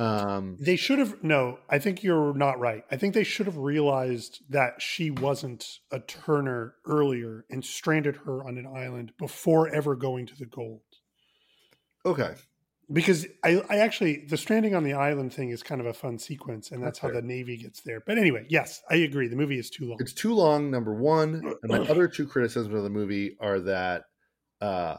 Um, 0.00 0.56
They 0.58 0.76
should 0.76 0.98
have 0.98 1.22
no. 1.22 1.58
I 1.68 1.78
think 1.78 2.02
you're 2.02 2.32
not 2.34 2.58
right. 2.58 2.84
I 2.90 2.96
think 2.96 3.12
they 3.14 3.24
should 3.24 3.46
have 3.46 3.58
realized 3.58 4.40
that 4.48 4.80
she 4.80 5.10
wasn't 5.10 5.66
a 5.90 6.00
Turner 6.00 6.74
earlier 6.86 7.44
and 7.50 7.62
stranded 7.64 8.16
her 8.24 8.42
on 8.42 8.56
an 8.56 8.66
island 8.66 9.12
before 9.18 9.68
ever 9.68 9.94
going 9.96 10.26
to 10.26 10.36
the 10.36 10.46
gold. 10.46 10.80
okay. 12.06 12.34
Because 12.92 13.24
I, 13.44 13.62
I 13.70 13.76
actually 13.76 14.24
the 14.28 14.36
stranding 14.36 14.74
on 14.74 14.82
the 14.82 14.94
island 14.94 15.32
thing 15.32 15.50
is 15.50 15.62
kind 15.62 15.80
of 15.80 15.86
a 15.86 15.92
fun 15.92 16.18
sequence, 16.18 16.72
and 16.72 16.82
that's, 16.82 16.98
That's 16.98 16.98
how 16.98 17.08
fair. 17.12 17.20
the 17.20 17.26
Navy 17.26 17.56
gets 17.56 17.82
there. 17.82 18.00
But 18.04 18.18
anyway, 18.18 18.46
yes, 18.48 18.82
I 18.90 18.96
agree. 18.96 19.28
The 19.28 19.36
movie 19.36 19.60
is 19.60 19.70
too 19.70 19.86
long. 19.88 19.98
It's 20.00 20.12
too 20.12 20.34
long, 20.34 20.72
number 20.72 20.92
one. 20.94 21.40
And 21.62 21.70
my 21.70 21.78
other 21.88 22.08
two 22.08 22.26
criticisms 22.26 22.74
of 22.74 22.82
the 22.82 22.90
movie 22.90 23.36
are 23.38 23.60
that 23.60 24.04
uh, 24.60 24.96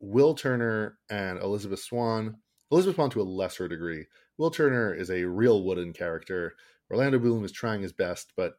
Will 0.00 0.34
Turner 0.34 0.98
and 1.08 1.38
Elizabeth 1.40 1.78
Swann, 1.80 2.34
Elizabeth 2.70 2.96
Swann 2.96 3.10
to 3.10 3.20
a 3.20 3.24
lesser 3.24 3.68
degree, 3.68 4.06
Will 4.38 4.50
Turner 4.50 4.92
is 4.94 5.10
a 5.10 5.24
real 5.24 5.62
wooden 5.64 5.92
character. 5.92 6.54
Orlando 6.90 7.18
Bloom 7.18 7.44
is 7.44 7.52
trying 7.52 7.82
his 7.82 7.92
best, 7.92 8.32
but 8.36 8.54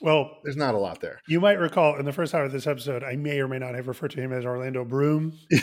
well, 0.00 0.38
there's 0.42 0.56
not 0.56 0.74
a 0.74 0.78
lot 0.78 1.00
there. 1.00 1.20
you 1.28 1.40
might 1.40 1.58
recall 1.58 1.96
in 1.96 2.04
the 2.04 2.12
first 2.12 2.32
half 2.32 2.42
of 2.46 2.52
this 2.52 2.66
episode, 2.66 3.04
I 3.04 3.14
may 3.16 3.38
or 3.40 3.46
may 3.48 3.58
not 3.58 3.74
have 3.74 3.86
referred 3.88 4.10
to 4.12 4.20
him 4.20 4.32
as 4.32 4.44
Orlando 4.44 4.84
Broom. 4.84 5.38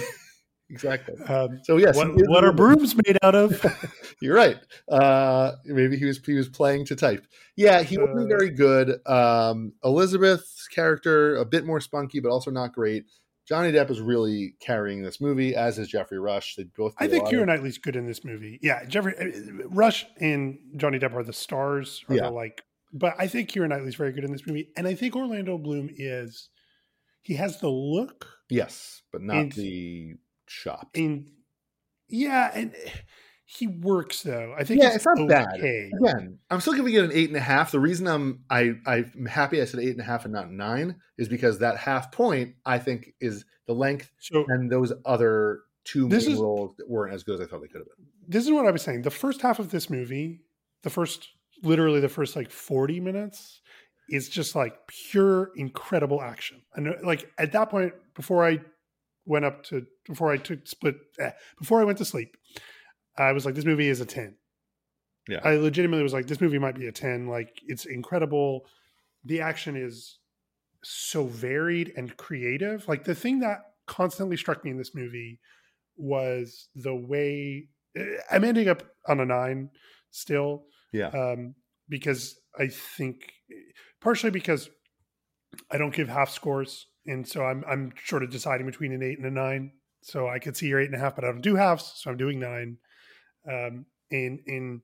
Exactly. 0.71 1.15
Um, 1.25 1.61
So 1.63 1.77
yes, 1.77 1.95
what, 1.95 2.09
what 2.29 2.43
are 2.43 2.53
brooms 2.53 2.95
made 2.95 3.17
out 3.23 3.33
of? 3.33 3.65
You're 4.21 4.35
right. 4.35 4.55
Uh, 4.87 5.53
maybe 5.65 5.97
he 5.97 6.05
was 6.05 6.19
he 6.23 6.33
was 6.35 6.47
playing 6.47 6.85
to 6.85 6.95
type. 6.95 7.25
Yeah, 7.55 7.81
he 7.81 7.97
wasn't 7.97 8.31
Uh, 8.31 8.37
very 8.37 8.51
good. 8.51 8.99
Um, 9.07 9.73
Elizabeth's 9.83 10.67
character 10.67 11.37
a 11.37 11.45
bit 11.45 11.65
more 11.65 11.79
spunky, 11.79 12.19
but 12.19 12.29
also 12.29 12.51
not 12.51 12.73
great. 12.73 13.05
Johnny 13.49 13.71
Depp 13.71 13.89
is 13.89 13.99
really 13.99 14.53
carrying 14.61 15.01
this 15.01 15.19
movie, 15.19 15.55
as 15.55 15.79
is 15.79 15.87
Geoffrey 15.87 16.19
Rush. 16.19 16.55
They 16.55 16.65
both. 16.77 16.93
I 16.99 17.07
think 17.07 17.27
Keira 17.27 17.41
of- 17.41 17.47
Knightley's 17.47 17.79
good 17.79 17.95
in 17.95 18.05
this 18.05 18.23
movie. 18.23 18.59
Yeah, 18.61 18.85
Geoffrey 18.85 19.15
uh, 19.19 19.67
Rush 19.69 20.05
and 20.21 20.59
Johnny 20.77 20.99
Depp 20.99 21.15
are 21.15 21.23
the 21.23 21.33
stars. 21.33 22.05
Are 22.07 22.15
Yeah. 22.15 22.23
the 22.25 22.29
like, 22.31 22.61
but 22.93 23.15
I 23.17 23.27
think 23.27 23.49
Keira 23.51 23.67
Knightley's 23.67 23.95
very 23.95 24.11
good 24.11 24.23
in 24.23 24.31
this 24.31 24.45
movie, 24.45 24.69
and 24.77 24.87
I 24.87 24.93
think 24.93 25.15
Orlando 25.15 25.57
Bloom 25.57 25.89
is. 25.91 26.49
He 27.23 27.33
has 27.35 27.59
the 27.59 27.69
look, 27.69 28.27
Yes, 28.49 29.01
but 29.11 29.21
not 29.21 29.35
And- 29.37 29.51
the 29.51 30.13
shop. 30.47 30.89
and 30.95 31.29
yeah, 32.07 32.49
and 32.53 32.73
he 33.51 33.65
works 33.67 34.21
though. 34.21 34.53
I 34.57 34.63
think 34.63 34.81
Yeah, 34.81 34.93
it's 34.93 35.05
not 35.05 35.27
bad. 35.27 35.47
okay. 35.57 35.91
Again, 35.99 36.37
I'm 36.51 36.61
still 36.61 36.73
giving 36.73 36.93
it 36.93 37.03
an 37.03 37.11
eight 37.11 37.29
and 37.29 37.37
a 37.37 37.41
half. 37.41 37.71
The 37.71 37.79
reason 37.79 38.07
I'm 38.07 38.43
I 38.49 38.73
I'm 38.85 39.25
happy 39.25 39.59
I 39.61 39.65
said 39.65 39.79
eight 39.79 39.89
and 39.91 40.01
a 40.01 40.03
half 40.03 40.23
and 40.25 40.33
not 40.33 40.51
nine 40.51 40.97
is 41.17 41.27
because 41.27 41.57
that 41.59 41.77
half 41.77 42.11
point 42.11 42.55
I 42.65 42.77
think 42.77 43.13
is 43.19 43.45
the 43.65 43.73
length 43.73 44.11
So 44.19 44.45
and 44.47 44.71
those 44.71 44.93
other 45.05 45.61
two 45.83 46.07
This 46.07 46.25
main 46.27 46.35
is- 46.35 46.39
roles 46.41 46.75
that 46.77 46.87
weren't 46.89 47.13
as 47.13 47.23
good 47.23 47.39
as 47.39 47.47
I 47.47 47.49
thought 47.49 47.61
they 47.61 47.67
could 47.67 47.81
have 47.81 47.87
been. 47.97 48.05
this 48.27 48.45
is 48.45 48.51
what 48.51 48.67
I 48.67 48.71
was 48.71 48.83
saying. 48.83 49.01
The 49.01 49.09
first 49.09 49.41
half 49.41 49.57
of 49.57 49.71
this 49.71 49.89
movie, 49.89 50.41
the 50.83 50.89
first, 50.91 51.27
literally 51.63 51.99
the 52.01 52.09
first 52.09 52.35
like 52.35 52.51
40 52.51 52.99
minutes, 52.99 53.61
is 54.09 54.29
just 54.29 54.55
like 54.55 54.75
pure 54.87 55.51
incredible 55.55 56.21
action. 56.21 56.61
And 56.75 56.93
like 57.03 57.31
at 57.39 57.51
that 57.53 57.69
point, 57.71 57.93
before 58.15 58.45
I 58.47 58.59
went 59.25 59.45
up 59.45 59.63
to, 59.65 59.85
before 60.05 60.31
I 60.31 60.37
took 60.37 60.67
split, 60.67 60.97
eh, 61.19 61.31
before 61.57 61.81
I 61.81 61.83
went 61.83 61.97
to 61.99 62.05
sleep, 62.05 62.35
I 63.19 63.31
was 63.33 63.45
like, 63.45 63.55
this 63.55 63.65
movie 63.65 63.89
is 63.89 64.01
a 64.01 64.05
10. 64.05 64.35
Yeah. 65.27 65.41
I 65.43 65.55
legitimately 65.55 66.03
was 66.03 66.13
like, 66.13 66.27
this 66.27 66.41
movie 66.41 66.57
might 66.59 66.75
be 66.75 66.87
a 66.87 66.91
10. 66.91 67.27
Like 67.27 67.61
it's 67.67 67.85
incredible. 67.85 68.65
The 69.25 69.41
action 69.41 69.75
is 69.75 70.17
so 70.83 71.25
varied 71.25 71.93
and 71.95 72.15
creative. 72.17 72.87
Like 72.87 73.03
the 73.03 73.15
thing 73.15 73.39
that 73.39 73.59
constantly 73.85 74.37
struck 74.37 74.63
me 74.63 74.71
in 74.71 74.77
this 74.77 74.95
movie 74.95 75.39
was 75.97 76.69
the 76.75 76.95
way 76.95 77.67
eh, 77.95 78.05
I'm 78.31 78.43
ending 78.43 78.69
up 78.69 78.83
on 79.07 79.19
a 79.19 79.25
nine 79.25 79.69
still 80.11 80.63
Yeah. 80.93 81.07
um, 81.09 81.55
because 81.89 82.39
I 82.57 82.67
think 82.67 83.33
partially 84.01 84.31
because 84.31 84.69
I 85.69 85.77
don't 85.77 85.93
give 85.93 86.07
half 86.07 86.29
scores, 86.29 86.87
and 87.05 87.27
so 87.27 87.43
I'm 87.43 87.63
I'm 87.67 87.91
sort 88.05 88.23
of 88.23 88.29
deciding 88.29 88.65
between 88.67 88.93
an 88.93 89.03
eight 89.03 89.17
and 89.17 89.27
a 89.27 89.31
nine. 89.31 89.71
So 90.03 90.27
I 90.29 90.39
could 90.39 90.55
see 90.55 90.67
your 90.67 90.79
eight 90.79 90.85
and 90.85 90.95
a 90.95 90.99
half, 90.99 91.15
but 91.15 91.25
I 91.25 91.27
don't 91.31 91.41
do 91.41 91.55
halves, 91.55 91.91
so 91.95 92.09
I'm 92.09 92.17
doing 92.17 92.39
nine. 92.39 92.77
Um, 93.47 93.85
and 94.11 94.39
and 94.47 94.81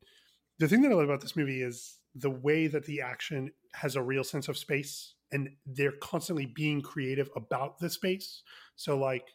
the 0.59 0.67
thing 0.67 0.81
that 0.81 0.91
I 0.91 0.95
love 0.95 1.05
about 1.05 1.21
this 1.21 1.35
movie 1.35 1.61
is 1.61 1.97
the 2.13 2.29
way 2.29 2.67
that 2.67 2.85
the 2.85 3.01
action 3.01 3.51
has 3.73 3.95
a 3.95 4.01
real 4.01 4.23
sense 4.23 4.47
of 4.47 4.57
space, 4.57 5.15
and 5.31 5.49
they're 5.65 5.93
constantly 6.01 6.45
being 6.45 6.81
creative 6.81 7.29
about 7.35 7.79
the 7.79 7.89
space. 7.89 8.41
So 8.75 8.97
like 8.97 9.27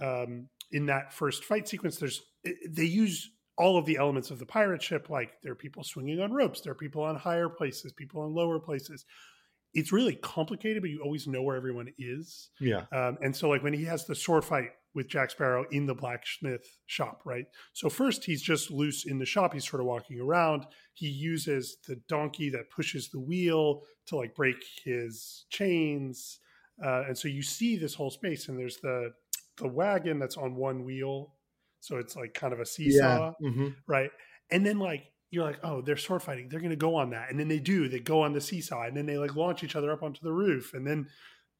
um, 0.00 0.48
in 0.72 0.86
that 0.86 1.12
first 1.12 1.44
fight 1.44 1.68
sequence, 1.68 1.96
there's 1.96 2.22
they 2.68 2.84
use 2.84 3.30
all 3.56 3.78
of 3.78 3.86
the 3.86 3.96
elements 3.96 4.30
of 4.30 4.38
the 4.38 4.46
pirate 4.46 4.82
ship. 4.82 5.10
Like 5.10 5.40
there 5.42 5.52
are 5.52 5.56
people 5.56 5.84
swinging 5.84 6.20
on 6.20 6.32
ropes, 6.32 6.60
there 6.60 6.72
are 6.72 6.76
people 6.76 7.02
on 7.02 7.16
higher 7.16 7.48
places, 7.48 7.92
people 7.92 8.22
on 8.22 8.34
lower 8.34 8.58
places. 8.58 9.04
It's 9.72 9.92
really 9.92 10.14
complicated, 10.14 10.82
but 10.82 10.90
you 10.90 11.00
always 11.02 11.26
know 11.26 11.42
where 11.42 11.56
everyone 11.56 11.88
is. 11.98 12.50
Yeah. 12.60 12.84
Um, 12.92 13.18
and 13.22 13.34
so, 13.34 13.48
like 13.48 13.64
when 13.64 13.72
he 13.72 13.84
has 13.84 14.06
the 14.06 14.14
sword 14.14 14.44
fight 14.44 14.70
with 14.94 15.08
Jack 15.08 15.30
Sparrow 15.30 15.64
in 15.70 15.86
the 15.86 15.94
blacksmith 15.94 16.64
shop, 16.86 17.22
right? 17.24 17.46
So 17.72 17.88
first 17.88 18.24
he's 18.24 18.42
just 18.42 18.70
loose 18.70 19.06
in 19.06 19.18
the 19.18 19.26
shop. 19.26 19.52
He's 19.52 19.68
sort 19.68 19.80
of 19.80 19.86
walking 19.86 20.20
around. 20.20 20.66
He 20.92 21.08
uses 21.08 21.78
the 21.86 21.96
donkey 22.08 22.50
that 22.50 22.70
pushes 22.70 23.10
the 23.10 23.20
wheel 23.20 23.82
to 24.06 24.16
like 24.16 24.34
break 24.34 24.56
his 24.84 25.46
chains. 25.50 26.38
Uh, 26.82 27.04
and 27.08 27.16
so 27.18 27.28
you 27.28 27.42
see 27.42 27.76
this 27.76 27.94
whole 27.94 28.10
space, 28.10 28.48
and 28.48 28.58
there's 28.58 28.78
the 28.78 29.12
the 29.58 29.68
wagon 29.68 30.18
that's 30.18 30.36
on 30.36 30.56
one 30.56 30.84
wheel, 30.84 31.34
so 31.80 31.98
it's 31.98 32.16
like 32.16 32.34
kind 32.34 32.52
of 32.52 32.60
a 32.60 32.66
seesaw 32.66 33.32
Yeah. 33.40 33.48
hmm 33.50 33.68
right? 33.86 34.10
And 34.50 34.64
then 34.64 34.78
like 34.78 35.04
you're 35.30 35.44
like, 35.44 35.58
oh, 35.64 35.80
they're 35.80 35.96
sword 35.96 36.22
fighting. 36.22 36.48
They're 36.48 36.60
gonna 36.60 36.76
go 36.76 36.94
on 36.96 37.10
that, 37.10 37.30
and 37.30 37.38
then 37.38 37.48
they 37.48 37.58
do. 37.60 37.88
They 37.88 38.00
go 38.00 38.22
on 38.22 38.32
the 38.32 38.40
seesaw, 38.40 38.82
and 38.82 38.96
then 38.96 39.06
they 39.06 39.18
like 39.18 39.34
launch 39.36 39.64
each 39.64 39.76
other 39.76 39.92
up 39.92 40.02
onto 40.02 40.20
the 40.22 40.32
roof, 40.32 40.74
and 40.74 40.86
then 40.86 41.08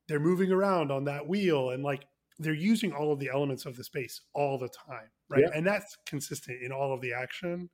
they're 0.09 0.21
moving 0.21 0.53
around 0.53 0.93
on 0.93 1.05
that 1.05 1.27
wheel, 1.29 1.71
and 1.71 1.83
like 1.83 2.05
they're 2.39 2.55
using 2.55 2.93
all 2.93 3.13
of 3.13 3.21
the 3.21 3.31
elements 3.33 3.67
of 3.67 3.77
the 3.77 3.85
space 3.85 4.21
all 4.35 4.59
the 4.59 4.69
time, 4.69 5.11
right? 5.29 5.43
Yeah. 5.43 5.57
And 5.57 5.67
that's 5.67 5.97
consistent 6.07 6.63
in 6.63 6.73
all 6.73 6.93
of 6.93 7.01
the 7.01 7.13
action. 7.13 7.71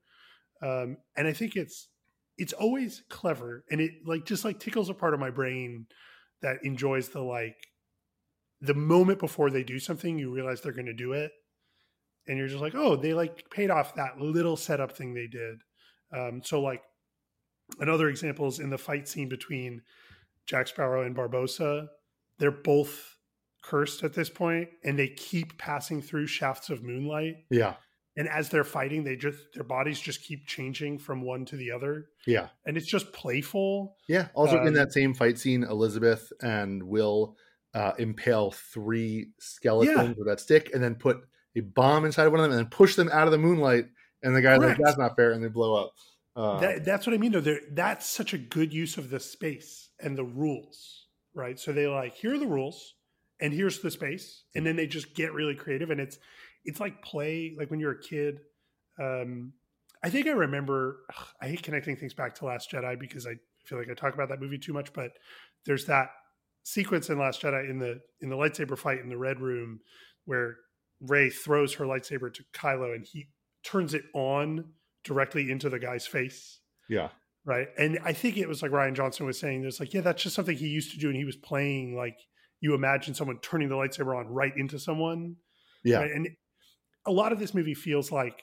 Um, 0.62 0.98
and 1.16 1.26
I 1.26 1.32
think 1.32 1.56
it's 1.56 1.88
it's 2.36 2.52
always 2.52 3.02
clever, 3.08 3.64
and 3.70 3.80
it 3.80 3.92
like 4.04 4.24
just 4.24 4.44
like 4.44 4.58
tickles 4.58 4.90
a 4.90 4.94
part 4.94 5.14
of 5.14 5.20
my 5.20 5.30
brain 5.30 5.86
that 6.42 6.58
enjoys 6.62 7.08
the 7.08 7.22
like 7.22 7.56
the 8.60 8.74
moment 8.74 9.18
before 9.18 9.50
they 9.50 9.62
do 9.62 9.78
something, 9.78 10.18
you 10.18 10.34
realize 10.34 10.60
they're 10.60 10.72
going 10.72 10.86
to 10.86 10.94
do 10.94 11.12
it, 11.12 11.32
and 12.26 12.36
you're 12.36 12.48
just 12.48 12.60
like, 12.60 12.74
oh, 12.74 12.96
they 12.96 13.14
like 13.14 13.48
paid 13.50 13.70
off 13.70 13.94
that 13.94 14.18
little 14.20 14.56
setup 14.56 14.92
thing 14.92 15.14
they 15.14 15.26
did. 15.26 15.62
Um, 16.14 16.42
so 16.44 16.60
like 16.60 16.82
another 17.78 18.08
example 18.08 18.46
is 18.48 18.58
in 18.58 18.70
the 18.70 18.78
fight 18.78 19.08
scene 19.08 19.28
between 19.28 19.82
Jack 20.46 20.68
Sparrow 20.68 21.02
and 21.02 21.16
Barbossa. 21.16 21.88
They're 22.38 22.50
both 22.50 23.16
cursed 23.62 24.02
at 24.04 24.14
this 24.14 24.30
point, 24.30 24.68
and 24.84 24.98
they 24.98 25.08
keep 25.08 25.58
passing 25.58 26.00
through 26.02 26.26
shafts 26.26 26.70
of 26.70 26.82
moonlight. 26.82 27.34
Yeah. 27.50 27.74
And 28.16 28.28
as 28.28 28.48
they're 28.48 28.64
fighting, 28.64 29.04
they 29.04 29.16
just 29.16 29.38
their 29.54 29.64
bodies 29.64 30.00
just 30.00 30.22
keep 30.22 30.46
changing 30.46 30.98
from 30.98 31.22
one 31.22 31.44
to 31.46 31.56
the 31.56 31.70
other, 31.70 32.06
Yeah. 32.26 32.48
and 32.66 32.76
it's 32.76 32.86
just 32.90 33.12
playful. 33.12 33.96
Yeah. 34.08 34.28
Also, 34.34 34.60
in 34.60 34.68
Um, 34.68 34.74
that 34.74 34.92
same 34.92 35.14
fight 35.14 35.38
scene, 35.38 35.62
Elizabeth 35.62 36.32
and 36.42 36.82
Will 36.82 37.36
uh, 37.72 37.92
impale 37.98 38.50
three 38.50 39.28
skeletons 39.38 40.16
with 40.16 40.26
that 40.26 40.40
stick 40.40 40.70
and 40.74 40.82
then 40.82 40.96
put 40.96 41.18
a 41.56 41.60
bomb 41.60 42.04
inside 42.04 42.26
of 42.26 42.32
one 42.32 42.40
of 42.40 42.44
them 42.44 42.52
and 42.58 42.66
then 42.66 42.70
push 42.70 42.96
them 42.96 43.08
out 43.12 43.26
of 43.28 43.30
the 43.32 43.38
moonlight. 43.38 43.86
And 44.22 44.34
the 44.34 44.42
guy's 44.42 44.58
like, 44.58 44.76
that's 44.76 44.98
not 44.98 45.14
fair. 45.16 45.30
And 45.30 45.42
they 45.42 45.48
blow 45.48 45.74
up. 45.84 45.92
Uh, 46.36 46.58
that, 46.60 46.84
that's 46.84 47.06
what 47.06 47.14
I 47.14 47.18
mean. 47.18 47.30
Though 47.32 47.40
They're- 47.40 47.62
that's 47.72 48.06
such 48.06 48.34
a 48.34 48.38
good 48.38 48.72
use 48.72 48.98
of 48.98 49.08
the 49.10 49.20
space 49.20 49.90
and 50.00 50.18
the 50.18 50.24
rules, 50.24 51.06
right? 51.34 51.58
So 51.60 51.72
they 51.72 51.86
like 51.86 52.14
here 52.14 52.34
are 52.34 52.38
the 52.38 52.46
rules, 52.46 52.96
and 53.40 53.52
here's 53.52 53.80
the 53.80 53.90
space, 53.90 54.44
and 54.54 54.66
then 54.66 54.76
they 54.76 54.86
just 54.86 55.14
get 55.14 55.32
really 55.32 55.54
creative, 55.54 55.90
and 55.90 56.00
it's 56.00 56.18
it's 56.64 56.80
like 56.80 57.02
play 57.02 57.54
like 57.58 57.70
when 57.70 57.80
you're 57.80 57.92
a 57.92 58.00
kid. 58.00 58.40
Um, 58.98 59.52
I 60.02 60.10
think 60.10 60.26
I 60.26 60.30
remember. 60.30 61.00
ugh, 61.16 61.26
I 61.40 61.48
hate 61.48 61.62
connecting 61.62 61.96
things 61.96 62.14
back 62.14 62.34
to 62.36 62.46
Last 62.46 62.70
Jedi 62.70 62.98
because 62.98 63.26
I 63.26 63.34
feel 63.66 63.78
like 63.78 63.88
I 63.90 63.94
talk 63.94 64.14
about 64.14 64.28
that 64.30 64.40
movie 64.40 64.58
too 64.58 64.72
much, 64.72 64.92
but 64.92 65.12
there's 65.66 65.86
that 65.86 66.10
sequence 66.62 67.08
in 67.10 67.18
Last 67.18 67.42
Jedi 67.42 67.68
in 67.68 67.78
the 67.78 68.00
in 68.20 68.28
the 68.30 68.36
lightsaber 68.36 68.78
fight 68.78 69.00
in 69.00 69.08
the 69.08 69.18
Red 69.18 69.40
Room 69.40 69.80
where 70.24 70.56
Rey 71.00 71.30
throws 71.30 71.74
her 71.74 71.84
lightsaber 71.84 72.32
to 72.32 72.44
Kylo 72.54 72.94
and 72.94 73.06
he 73.10 73.28
turns 73.64 73.94
it 73.94 74.04
on 74.14 74.72
directly 75.04 75.50
into 75.50 75.68
the 75.68 75.78
guy's 75.78 76.06
face. 76.06 76.60
Yeah. 76.88 77.08
Right. 77.44 77.68
And 77.78 77.98
I 78.04 78.12
think 78.12 78.36
it 78.36 78.48
was 78.48 78.62
like 78.62 78.70
Rian 78.70 78.94
Johnson 78.94 79.24
was 79.24 79.40
saying, 79.40 79.62
there's 79.62 79.80
like, 79.80 79.94
yeah, 79.94 80.02
that's 80.02 80.22
just 80.22 80.36
something 80.36 80.56
he 80.56 80.68
used 80.68 80.92
to 80.92 80.98
do. 80.98 81.08
And 81.08 81.16
he 81.16 81.24
was 81.24 81.36
playing 81.36 81.96
like 81.96 82.18
you 82.60 82.74
imagine 82.74 83.14
someone 83.14 83.38
turning 83.40 83.68
the 83.68 83.74
lightsaber 83.74 84.16
on 84.16 84.28
right 84.28 84.52
into 84.56 84.78
someone. 84.78 85.36
Yeah. 85.84 85.98
Right? 85.98 86.10
And 86.10 86.28
a 87.06 87.12
lot 87.12 87.32
of 87.32 87.38
this 87.38 87.54
movie 87.54 87.74
feels 87.74 88.12
like 88.12 88.42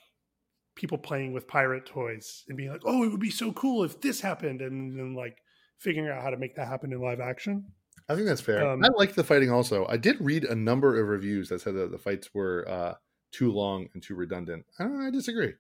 people 0.76 0.98
playing 0.98 1.34
with 1.34 1.48
pirate 1.48 1.86
toys 1.86 2.44
and 2.48 2.58
being 2.58 2.72
like, 2.72 2.82
oh, 2.86 3.04
it 3.04 3.12
would 3.12 3.20
be 3.20 3.30
so 3.30 3.52
cool 3.52 3.84
if 3.84 4.02
this 4.02 4.22
happened. 4.22 4.62
And 4.62 4.98
then 4.98 5.16
like 5.16 5.38
figuring 5.80 6.10
out 6.10 6.22
how 6.22 6.30
to 6.30 6.38
make 6.38 6.56
that 6.56 6.68
happen 6.68 6.92
in 6.92 7.02
live 7.02 7.20
action. 7.20 7.66
I 8.10 8.16
think 8.16 8.28
that's 8.28 8.42
fair. 8.42 8.68
Um, 8.68 8.84
I 8.84 8.88
like 8.96 9.16
the 9.16 9.24
fighting 9.24 9.52
also. 9.52 9.86
I 9.90 9.98
did 9.98 10.18
read 10.20 10.46
a 10.46 10.56
number 10.56 11.00
of 11.00 11.08
reviews 11.08 11.50
that 11.50 11.62
said 11.62 11.76
that 11.76 11.92
the 11.92 11.98
fights 11.98 12.30
were 12.34 12.66
uh, 12.68 12.94
too 13.32 13.52
long 13.52 13.90
and 13.94 14.02
too 14.02 14.16
redundant. 14.16 14.66
I 14.80 14.84
don't 14.84 15.00
know, 15.00 15.08
I 15.08 15.12
disagree. 15.12 15.54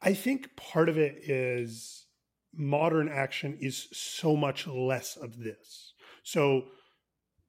I 0.00 0.14
think 0.14 0.54
part 0.56 0.88
of 0.88 0.96
it 0.96 1.28
is 1.28 2.06
modern 2.54 3.08
action 3.08 3.58
is 3.60 3.88
so 3.92 4.36
much 4.36 4.66
less 4.66 5.16
of 5.16 5.38
this. 5.38 5.94
So 6.22 6.66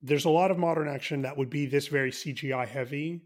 there's 0.04 0.26
a 0.26 0.30
lot 0.30 0.52
of 0.52 0.58
modern 0.60 0.90
action 0.90 1.22
that 1.22 1.38
would 1.38 1.50
be 1.50 1.66
this 1.66 1.88
very 1.88 2.12
CGI 2.12 2.68
heavy. 2.68 3.22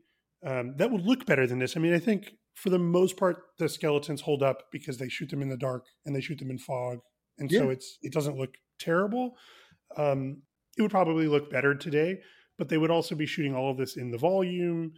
Um, 0.45 0.75
that 0.77 0.91
would 0.91 1.01
look 1.01 1.25
better 1.25 1.47
than 1.47 1.57
this. 1.57 1.75
I 1.75 1.79
mean, 1.79 1.93
I 1.93 1.99
think 1.99 2.33
for 2.53 2.69
the 2.69 2.79
most 2.79 3.17
part, 3.17 3.37
the 3.57 3.67
skeletons 3.67 4.21
hold 4.21 4.43
up 4.43 4.71
because 4.71 4.97
they 4.97 5.09
shoot 5.09 5.29
them 5.29 5.41
in 5.41 5.49
the 5.49 5.57
dark 5.57 5.85
and 6.05 6.15
they 6.15 6.21
shoot 6.21 6.37
them 6.37 6.51
in 6.51 6.59
fog, 6.59 6.99
and 7.39 7.51
so 7.51 7.71
it's 7.71 7.97
it 8.03 8.13
doesn't 8.13 8.37
look 8.37 8.53
terrible. 8.79 9.35
Um, 9.97 10.43
it 10.77 10.83
would 10.83 10.91
probably 10.91 11.27
look 11.27 11.49
better 11.49 11.73
today, 11.73 12.19
but 12.57 12.69
they 12.69 12.77
would 12.77 12.91
also 12.91 13.15
be 13.15 13.25
shooting 13.25 13.55
all 13.55 13.71
of 13.71 13.77
this 13.77 13.97
in 13.97 14.11
the 14.11 14.17
volume. 14.17 14.93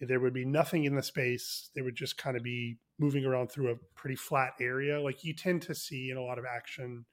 There 0.00 0.20
would 0.20 0.34
be 0.34 0.44
nothing 0.44 0.84
in 0.84 0.94
the 0.94 1.02
space. 1.02 1.70
They 1.74 1.82
would 1.82 1.96
just 1.96 2.16
kind 2.16 2.36
of 2.36 2.42
be 2.42 2.78
moving 2.98 3.24
around 3.24 3.50
through 3.50 3.72
a 3.72 3.76
pretty 3.96 4.16
flat 4.16 4.52
area, 4.60 5.00
like 5.00 5.24
you 5.24 5.34
tend 5.34 5.62
to 5.62 5.74
see 5.74 6.10
in 6.10 6.16
a 6.16 6.22
lot 6.22 6.38
of 6.38 6.44
action. 6.44 7.04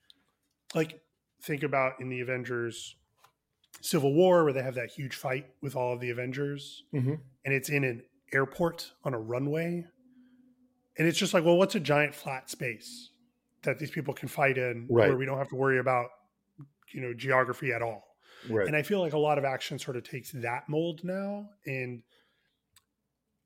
Like 0.76 1.02
think 1.42 1.64
about 1.64 1.94
in 2.00 2.10
the 2.10 2.22
Avengers 2.22 2.96
Civil 3.82 4.14
War, 4.14 4.44
where 4.44 4.54
they 4.54 4.62
have 4.62 4.76
that 4.76 4.90
huge 4.92 5.16
fight 5.16 5.48
with 5.62 5.76
all 5.76 5.94
of 5.94 6.00
the 6.00 6.10
Avengers, 6.10 6.84
Mhm. 6.94 7.20
and 7.46 7.54
it's 7.54 7.70
in 7.70 7.84
an 7.84 8.04
airport 8.34 8.94
on 9.04 9.14
a 9.14 9.20
runway. 9.20 9.86
And 10.98 11.08
it's 11.08 11.18
just 11.18 11.34
like, 11.34 11.44
well, 11.44 11.58
what's 11.58 11.76
a 11.76 11.80
giant 11.80 12.14
flat 12.16 12.50
space 12.50 13.12
that 13.64 13.80
these 13.80 13.92
people 13.92 14.14
can 14.14 14.28
fight 14.28 14.58
in 14.58 14.88
Right. 14.90 15.10
where 15.10 15.18
we 15.18 15.26
don't 15.26 15.38
have 15.38 15.50
to 15.50 15.56
worry 15.56 15.80
about, 15.80 16.10
you 16.92 17.02
know, 17.02 17.14
geography 17.14 17.72
at 17.74 17.82
all? 17.82 18.16
Right. 18.50 18.68
And 18.68 18.76
I 18.76 18.82
feel 18.84 19.00
like 19.00 19.14
a 19.14 19.18
lot 19.20 19.38
of 19.38 19.46
action 19.46 19.78
sort 19.80 19.98
of 19.98 20.04
takes 20.04 20.32
that 20.32 20.68
mold 20.68 21.04
now. 21.04 21.50
And 21.66 22.04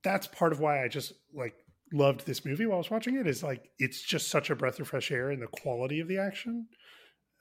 that's 0.03 0.27
part 0.27 0.51
of 0.51 0.59
why 0.59 0.83
I 0.83 0.87
just 0.87 1.13
like 1.33 1.55
loved 1.91 2.25
this 2.25 2.45
movie 2.45 2.65
while 2.65 2.75
I 2.75 2.79
was 2.79 2.89
watching 2.91 3.15
it 3.15 3.27
is 3.27 3.43
like 3.43 3.69
it's 3.79 4.01
just 4.01 4.27
such 4.29 4.49
a 4.49 4.55
breath 4.55 4.79
of 4.79 4.87
fresh 4.87 5.11
air 5.11 5.31
in 5.31 5.39
the 5.39 5.47
quality 5.47 5.99
of 5.99 6.07
the 6.07 6.17
action 6.17 6.67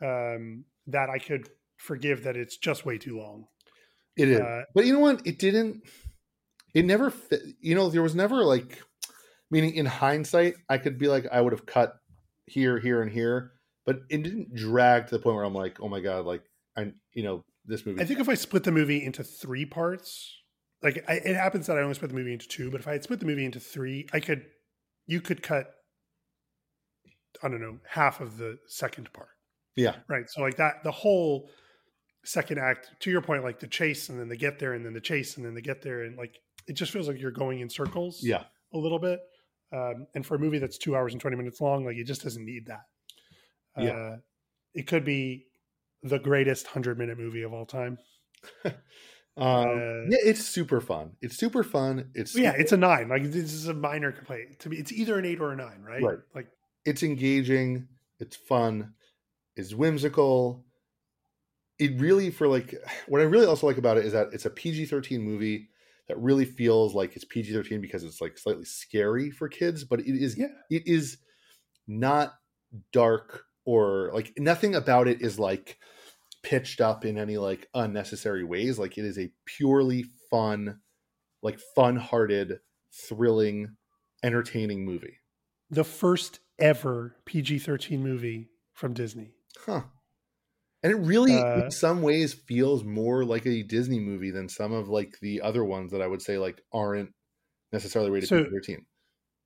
um, 0.00 0.64
that 0.86 1.08
I 1.10 1.18
could 1.18 1.48
forgive 1.84 2.24
that 2.24 2.36
it's 2.36 2.56
just 2.56 2.86
way 2.86 2.98
too 2.98 3.18
long. 3.18 3.46
It 4.16 4.28
is. 4.28 4.40
Uh, 4.40 4.62
but 4.74 4.86
you 4.86 4.92
know 4.92 5.00
what? 5.00 5.26
It 5.26 5.38
didn't. 5.38 5.82
It 6.72 6.84
never 6.84 7.10
fit. 7.10 7.42
You 7.60 7.74
know, 7.74 7.90
there 7.90 8.02
was 8.02 8.14
never 8.14 8.44
like, 8.44 8.80
meaning 9.50 9.74
in 9.74 9.86
hindsight, 9.86 10.54
I 10.68 10.78
could 10.78 10.98
be 10.98 11.08
like, 11.08 11.26
I 11.30 11.40
would 11.40 11.52
have 11.52 11.66
cut 11.66 11.94
here, 12.46 12.78
here, 12.78 13.02
and 13.02 13.10
here, 13.10 13.52
but 13.86 14.00
it 14.08 14.22
didn't 14.22 14.54
drag 14.54 15.06
to 15.06 15.16
the 15.16 15.22
point 15.22 15.36
where 15.36 15.44
I'm 15.44 15.54
like, 15.54 15.80
oh 15.80 15.88
my 15.88 16.00
god, 16.00 16.24
like 16.24 16.42
I, 16.76 16.92
you 17.12 17.22
know, 17.22 17.44
this 17.64 17.86
movie. 17.86 18.00
I 18.00 18.04
think 18.04 18.20
if 18.20 18.28
I 18.28 18.34
split 18.34 18.64
the 18.64 18.72
movie 18.72 19.04
into 19.04 19.22
three 19.22 19.64
parts, 19.66 20.34
like 20.82 21.04
I, 21.08 21.14
it 21.14 21.36
happens 21.36 21.66
that 21.66 21.78
I 21.78 21.82
only 21.82 21.94
split 21.94 22.10
the 22.10 22.16
movie 22.16 22.32
into 22.32 22.48
two, 22.48 22.70
but 22.70 22.80
if 22.80 22.88
I 22.88 22.92
had 22.92 23.04
split 23.04 23.20
the 23.20 23.26
movie 23.26 23.44
into 23.44 23.60
three, 23.60 24.06
I 24.12 24.20
could, 24.20 24.44
you 25.06 25.20
could 25.20 25.42
cut, 25.42 25.70
I 27.42 27.48
don't 27.48 27.60
know, 27.60 27.78
half 27.88 28.20
of 28.20 28.38
the 28.38 28.58
second 28.66 29.12
part. 29.12 29.28
yeah, 29.76 29.96
Right. 30.08 30.28
So 30.28 30.40
like 30.40 30.56
that, 30.56 30.82
the 30.82 30.92
whole 30.92 31.48
second 32.24 32.58
act, 32.58 32.90
to 33.00 33.10
your 33.10 33.20
point, 33.20 33.44
like 33.44 33.60
the 33.60 33.66
chase 33.66 34.08
and 34.08 34.18
then 34.18 34.28
the 34.28 34.36
get 34.36 34.58
there 34.58 34.74
and 34.74 34.84
then 34.84 34.92
the 34.92 35.00
chase 35.00 35.36
and 35.36 35.44
then 35.44 35.54
the 35.54 35.62
get 35.62 35.82
there. 35.82 36.02
And 36.02 36.16
like, 36.16 36.38
it 36.66 36.74
just 36.74 36.92
feels 36.92 37.08
like 37.08 37.20
you're 37.20 37.30
going 37.30 37.60
in 37.60 37.68
circles 37.68 38.20
yeah, 38.22 38.44
a 38.72 38.78
little 38.78 38.98
bit. 38.98 39.20
Um, 39.72 40.06
and 40.14 40.24
for 40.24 40.36
a 40.36 40.38
movie 40.38 40.58
that's 40.58 40.78
two 40.78 40.94
hours 40.94 41.12
and 41.12 41.20
20 41.20 41.36
minutes 41.36 41.60
long, 41.60 41.84
like 41.84 41.96
it 41.96 42.04
just 42.06 42.22
doesn't 42.22 42.44
need 42.44 42.66
that. 42.66 42.84
Yeah. 43.76 43.90
Uh, 43.90 44.16
it 44.74 44.86
could 44.86 45.04
be 45.04 45.46
the 46.02 46.18
greatest 46.18 46.66
hundred 46.66 46.98
minute 46.98 47.18
movie 47.18 47.42
of 47.42 47.52
all 47.52 47.66
time. 47.66 47.98
um, 48.64 48.72
Uh, 49.36 49.64
yeah. 50.08 50.18
It's 50.24 50.44
super 50.44 50.80
fun. 50.80 51.12
It's 51.20 51.36
super 51.36 51.62
fun. 51.62 52.10
It's 52.14 52.36
yeah, 52.36 52.52
it's 52.56 52.72
a 52.72 52.76
nine. 52.76 53.08
Like 53.08 53.24
this 53.24 53.52
is 53.52 53.68
a 53.68 53.74
minor 53.74 54.12
complaint 54.12 54.60
to 54.60 54.68
me. 54.68 54.76
It's 54.76 54.92
either 54.92 55.18
an 55.18 55.24
eight 55.24 55.40
or 55.40 55.52
a 55.52 55.56
nine, 55.56 55.82
right? 55.82 56.02
Right. 56.02 56.18
Like 56.34 56.48
it's 56.84 57.02
engaging. 57.02 57.88
It's 58.20 58.36
fun. 58.36 58.92
It's 59.56 59.74
whimsical. 59.74 60.63
It 61.78 61.98
really 62.00 62.30
for 62.30 62.48
like 62.48 62.74
what 63.08 63.20
I 63.20 63.24
really 63.24 63.46
also 63.46 63.66
like 63.66 63.78
about 63.78 63.98
it 63.98 64.06
is 64.06 64.12
that 64.12 64.28
it's 64.32 64.46
a 64.46 64.50
PG 64.50 64.86
thirteen 64.86 65.22
movie 65.22 65.70
that 66.08 66.18
really 66.18 66.44
feels 66.44 66.94
like 66.94 67.16
it's 67.16 67.24
PG 67.24 67.52
thirteen 67.52 67.80
because 67.80 68.04
it's 68.04 68.20
like 68.20 68.38
slightly 68.38 68.64
scary 68.64 69.30
for 69.30 69.48
kids, 69.48 69.84
but 69.84 70.00
it 70.00 70.06
is 70.08 70.38
Yeah. 70.38 70.48
it 70.70 70.86
is 70.86 71.18
not 71.86 72.34
dark 72.92 73.44
or 73.64 74.10
like 74.14 74.32
nothing 74.38 74.74
about 74.74 75.08
it 75.08 75.22
is 75.22 75.38
like 75.38 75.78
pitched 76.42 76.80
up 76.80 77.04
in 77.04 77.18
any 77.18 77.38
like 77.38 77.68
unnecessary 77.74 78.44
ways. 78.44 78.78
Like 78.78 78.98
it 78.98 79.04
is 79.04 79.18
a 79.18 79.32
purely 79.46 80.04
fun, 80.30 80.80
like 81.42 81.60
fun 81.74 81.96
hearted, 81.96 82.60
thrilling, 82.92 83.76
entertaining 84.22 84.84
movie. 84.84 85.18
the 85.70 85.84
first 85.84 86.40
ever 86.58 87.16
PG 87.24 87.58
thirteen 87.60 88.02
movie 88.02 88.50
from 88.72 88.94
Disney. 88.94 89.34
Huh. 89.66 89.82
And 90.84 90.92
it 90.92 90.96
really, 90.96 91.32
Uh, 91.34 91.64
in 91.64 91.70
some 91.72 92.02
ways, 92.02 92.34
feels 92.34 92.84
more 92.84 93.24
like 93.24 93.46
a 93.46 93.62
Disney 93.64 93.98
movie 93.98 94.30
than 94.30 94.48
some 94.48 94.72
of 94.72 94.88
like 94.88 95.14
the 95.22 95.40
other 95.40 95.64
ones 95.64 95.90
that 95.92 96.00
I 96.02 96.06
would 96.06 96.20
say 96.22 96.36
like 96.38 96.60
aren't 96.72 97.10
necessarily 97.72 98.10
rated 98.12 98.28
So- 98.28 98.38
PG 98.44 98.50
thirteen. 98.50 98.86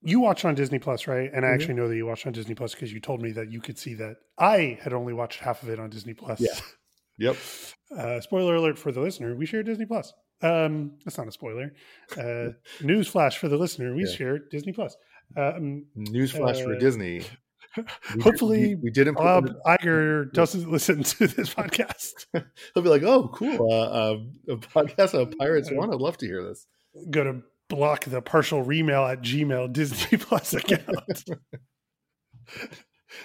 You 0.03 0.21
watched 0.21 0.45
on 0.45 0.55
Disney 0.55 0.79
Plus, 0.79 1.07
right? 1.09 1.31
And 1.33 1.45
I 1.47 1.49
Mhm. 1.49 1.55
actually 1.55 1.75
know 1.75 1.89
that 1.89 1.97
you 1.97 2.07
watched 2.07 2.27
on 2.27 2.33
Disney 2.33 2.55
Plus 2.55 2.75
because 2.75 2.93
you 2.93 3.01
told 3.01 3.23
me 3.23 3.33
that 3.33 3.51
you 3.51 3.61
could 3.61 3.79
see 3.79 3.95
that. 3.95 4.17
I 4.37 4.79
had 4.83 4.93
only 4.93 5.13
watched 5.13 5.41
half 5.41 5.63
of 5.63 5.69
it 5.71 5.79
on 5.81 5.91
Disney 5.91 6.15
Plus. 6.15 6.41
Yeah. 6.41 6.59
Yep. 7.19 7.37
Uh, 7.91 8.21
spoiler 8.21 8.55
alert 8.57 8.79
for 8.79 8.93
the 8.93 9.01
listener: 9.01 9.35
we 9.35 9.47
share 9.47 9.63
Disney 9.63 9.87
Plus. 9.87 10.13
Um, 10.43 10.99
that's 11.07 11.17
not 11.17 11.27
a 11.27 11.33
spoiler. 11.33 11.73
Uh, 12.19 12.51
news 12.83 13.09
flash 13.09 13.39
for 13.39 13.49
the 13.49 13.57
listener: 13.57 13.95
we 13.95 14.05
Yeah. 14.05 14.13
share 14.15 14.39
Disney 14.51 14.73
Plus. 14.73 14.95
Um, 15.35 15.87
Newsflash 15.97 16.63
for 16.63 16.75
Uh, 16.75 16.79
Disney. 16.79 17.23
We- 18.15 18.23
hopefully 18.23 18.61
we, 18.61 18.75
we 18.85 18.91
didn't. 18.91 19.15
Bob 19.15 19.51
Iger 19.67 20.33
doesn't 20.33 20.71
listen 20.71 21.03
to 21.03 21.27
this 21.27 21.53
podcast. 21.55 22.27
He'll 22.75 22.83
be 22.83 22.89
like, 22.89 23.03
"Oh, 23.03 23.29
cool! 23.29 23.71
Uh, 23.73 23.77
uh, 23.77 24.19
a 24.51 24.57
podcast 24.57 25.15
of 25.15 25.37
Pirates 25.39 25.71
One. 25.71 25.93
I'd 25.93 26.01
love 26.01 26.17
to 26.19 26.27
hear 26.27 26.43
this." 26.43 26.67
Go 27.11 27.25
to 27.25 27.43
block 27.69 28.05
the 28.05 28.23
partial 28.23 28.65
remail 28.65 29.11
at 29.11 29.21
Gmail 29.23 29.73
Disney 29.73 30.19
Plus 30.21 30.55
account 30.55 30.89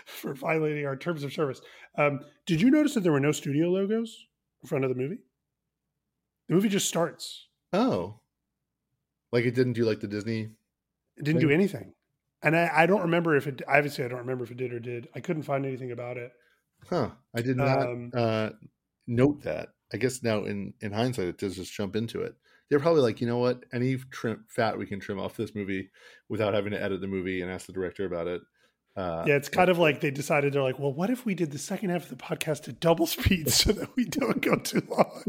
for 0.05 0.33
violating 0.33 0.85
our 0.85 0.95
terms 0.95 1.23
of 1.23 1.33
service. 1.33 1.61
Um, 1.97 2.21
did 2.45 2.61
you 2.61 2.69
notice 2.71 2.93
that 2.95 3.01
there 3.01 3.11
were 3.11 3.19
no 3.19 3.31
studio 3.31 3.69
logos 3.69 4.27
in 4.61 4.67
front 4.67 4.83
of 4.83 4.89
the 4.89 4.95
movie? 4.95 5.19
The 6.47 6.55
movie 6.55 6.69
just 6.69 6.87
starts. 6.87 7.47
Oh, 7.71 8.19
like 9.31 9.45
it 9.45 9.55
didn't 9.55 9.73
do 9.73 9.85
like 9.85 9.99
the 9.99 10.07
Disney. 10.07 10.49
It 11.17 11.23
didn't 11.23 11.41
do 11.41 11.49
anything. 11.49 11.93
And 12.43 12.55
I, 12.55 12.69
I 12.73 12.85
don't 12.85 13.01
remember 13.03 13.35
if 13.35 13.47
it, 13.47 13.61
obviously, 13.67 14.03
I 14.03 14.07
don't 14.09 14.19
remember 14.19 14.43
if 14.43 14.51
it 14.51 14.57
did 14.57 14.73
or 14.73 14.79
did. 14.79 15.07
I 15.15 15.21
couldn't 15.21 15.43
find 15.43 15.65
anything 15.65 15.91
about 15.91 16.17
it. 16.17 16.31
Huh? 16.89 17.09
I 17.35 17.41
did 17.41 17.55
not 17.57 17.79
Um, 17.87 18.11
uh, 18.13 18.49
note 19.07 19.43
that. 19.43 19.69
I 19.93 19.97
guess 19.97 20.23
now 20.23 20.43
in 20.45 20.73
in 20.81 20.91
hindsight, 20.91 21.27
it 21.27 21.37
does 21.37 21.55
just 21.55 21.71
jump 21.73 21.95
into 21.95 22.21
it. 22.21 22.35
They're 22.69 22.79
probably 22.79 23.01
like, 23.01 23.21
you 23.21 23.27
know 23.27 23.37
what? 23.37 23.63
Any 23.71 23.97
trim 24.11 24.45
fat 24.49 24.77
we 24.77 24.87
can 24.87 24.99
trim 24.99 25.19
off 25.19 25.37
this 25.37 25.53
movie 25.53 25.89
without 26.29 26.53
having 26.55 26.71
to 26.71 26.81
edit 26.81 26.99
the 26.99 27.07
movie 27.07 27.41
and 27.41 27.51
ask 27.51 27.67
the 27.67 27.73
director 27.73 28.05
about 28.05 28.27
it. 28.27 28.41
Uh, 28.95 29.23
Yeah, 29.27 29.35
it's 29.35 29.49
kind 29.49 29.69
of 29.69 29.77
like 29.77 30.01
they 30.01 30.09
decided 30.11 30.53
they're 30.53 30.63
like, 30.63 30.79
well, 30.79 30.93
what 30.93 31.09
if 31.11 31.25
we 31.25 31.35
did 31.35 31.51
the 31.51 31.59
second 31.59 31.91
half 31.91 32.03
of 32.03 32.09
the 32.09 32.15
podcast 32.15 32.67
at 32.67 32.79
double 32.79 33.05
speed 33.05 33.49
so 33.53 33.71
that 33.71 33.95
we 33.95 34.05
don't 34.05 34.41
go 34.41 34.55
too 34.55 34.81
long? 34.89 35.23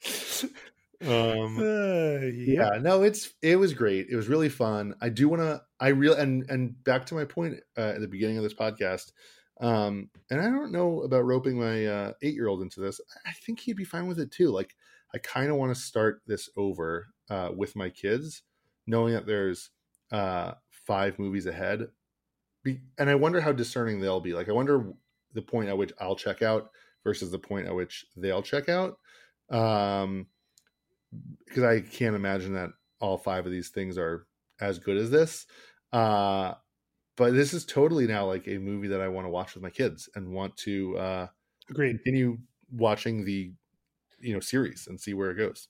um, 1.06 1.58
Uh, 1.58 2.26
yeah. 2.26 2.70
yeah 2.72 2.78
no 2.80 3.02
it's 3.02 3.32
it 3.42 3.56
was 3.56 3.72
great. 3.74 4.08
It 4.10 4.16
was 4.16 4.28
really 4.28 4.48
fun. 4.48 4.94
I 5.00 5.08
do 5.08 5.28
want 5.28 5.42
to 5.42 5.62
i 5.80 5.88
real 5.88 6.14
and 6.14 6.48
and 6.50 6.82
back 6.84 7.06
to 7.06 7.14
my 7.14 7.24
point 7.24 7.56
uh, 7.76 7.92
at 7.96 8.00
the 8.00 8.08
beginning 8.08 8.36
of 8.38 8.42
this 8.42 8.54
podcast 8.54 9.12
um 9.60 10.10
and 10.30 10.40
i 10.40 10.44
don't 10.44 10.72
know 10.72 11.02
about 11.02 11.24
roping 11.24 11.56
my 11.58 11.86
uh 11.86 12.12
eight 12.22 12.34
year 12.34 12.48
old 12.48 12.62
into 12.62 12.80
this. 12.80 13.00
I 13.26 13.32
think 13.44 13.60
he'd 13.60 13.76
be 13.76 13.84
fine 13.84 14.06
with 14.06 14.18
it 14.18 14.30
too. 14.32 14.50
Like 14.50 14.74
i 15.14 15.18
kind 15.18 15.50
of 15.50 15.56
want 15.56 15.74
to 15.74 15.80
start 15.80 16.22
this 16.26 16.48
over 16.56 17.08
uh 17.30 17.50
with 17.56 17.76
my 17.76 17.88
kids 17.90 18.42
knowing 18.86 19.14
that 19.14 19.26
there's 19.26 19.70
uh 20.12 20.52
five 20.70 21.18
movies 21.18 21.46
ahead. 21.46 21.86
Be, 22.62 22.80
and 22.98 23.08
i 23.10 23.14
wonder 23.14 23.40
how 23.40 23.52
discerning 23.52 24.00
they'll 24.00 24.20
be. 24.20 24.34
Like 24.34 24.48
i 24.48 24.52
wonder 24.52 24.92
the 25.34 25.42
point 25.42 25.68
at 25.68 25.76
which 25.78 25.92
i'll 26.00 26.16
check 26.16 26.42
out 26.42 26.70
versus 27.04 27.30
the 27.30 27.38
point 27.38 27.66
at 27.66 27.74
which 27.74 28.06
they'll 28.16 28.42
check 28.42 28.68
out. 28.68 28.98
Um 29.50 30.26
because 31.46 31.62
I 31.62 31.80
can't 31.80 32.16
imagine 32.16 32.54
that 32.54 32.70
all 33.00 33.18
five 33.18 33.46
of 33.46 33.52
these 33.52 33.68
things 33.70 33.98
are 33.98 34.26
as 34.60 34.78
good 34.78 34.96
as 34.96 35.10
this. 35.10 35.46
Uh, 35.92 36.54
but 37.16 37.34
this 37.34 37.54
is 37.54 37.64
totally 37.64 38.06
now 38.06 38.26
like 38.26 38.48
a 38.48 38.58
movie 38.58 38.88
that 38.88 39.00
I 39.00 39.08
want 39.08 39.26
to 39.26 39.30
watch 39.30 39.54
with 39.54 39.62
my 39.62 39.70
kids 39.70 40.08
and 40.14 40.32
want 40.32 40.56
to 40.58 40.98
uh, 40.98 41.26
Agreed. 41.70 42.00
continue 42.02 42.38
watching 42.72 43.24
the 43.24 43.52
you 44.20 44.34
know 44.34 44.40
series 44.40 44.86
and 44.88 45.00
see 45.00 45.14
where 45.14 45.30
it 45.30 45.36
goes. 45.36 45.68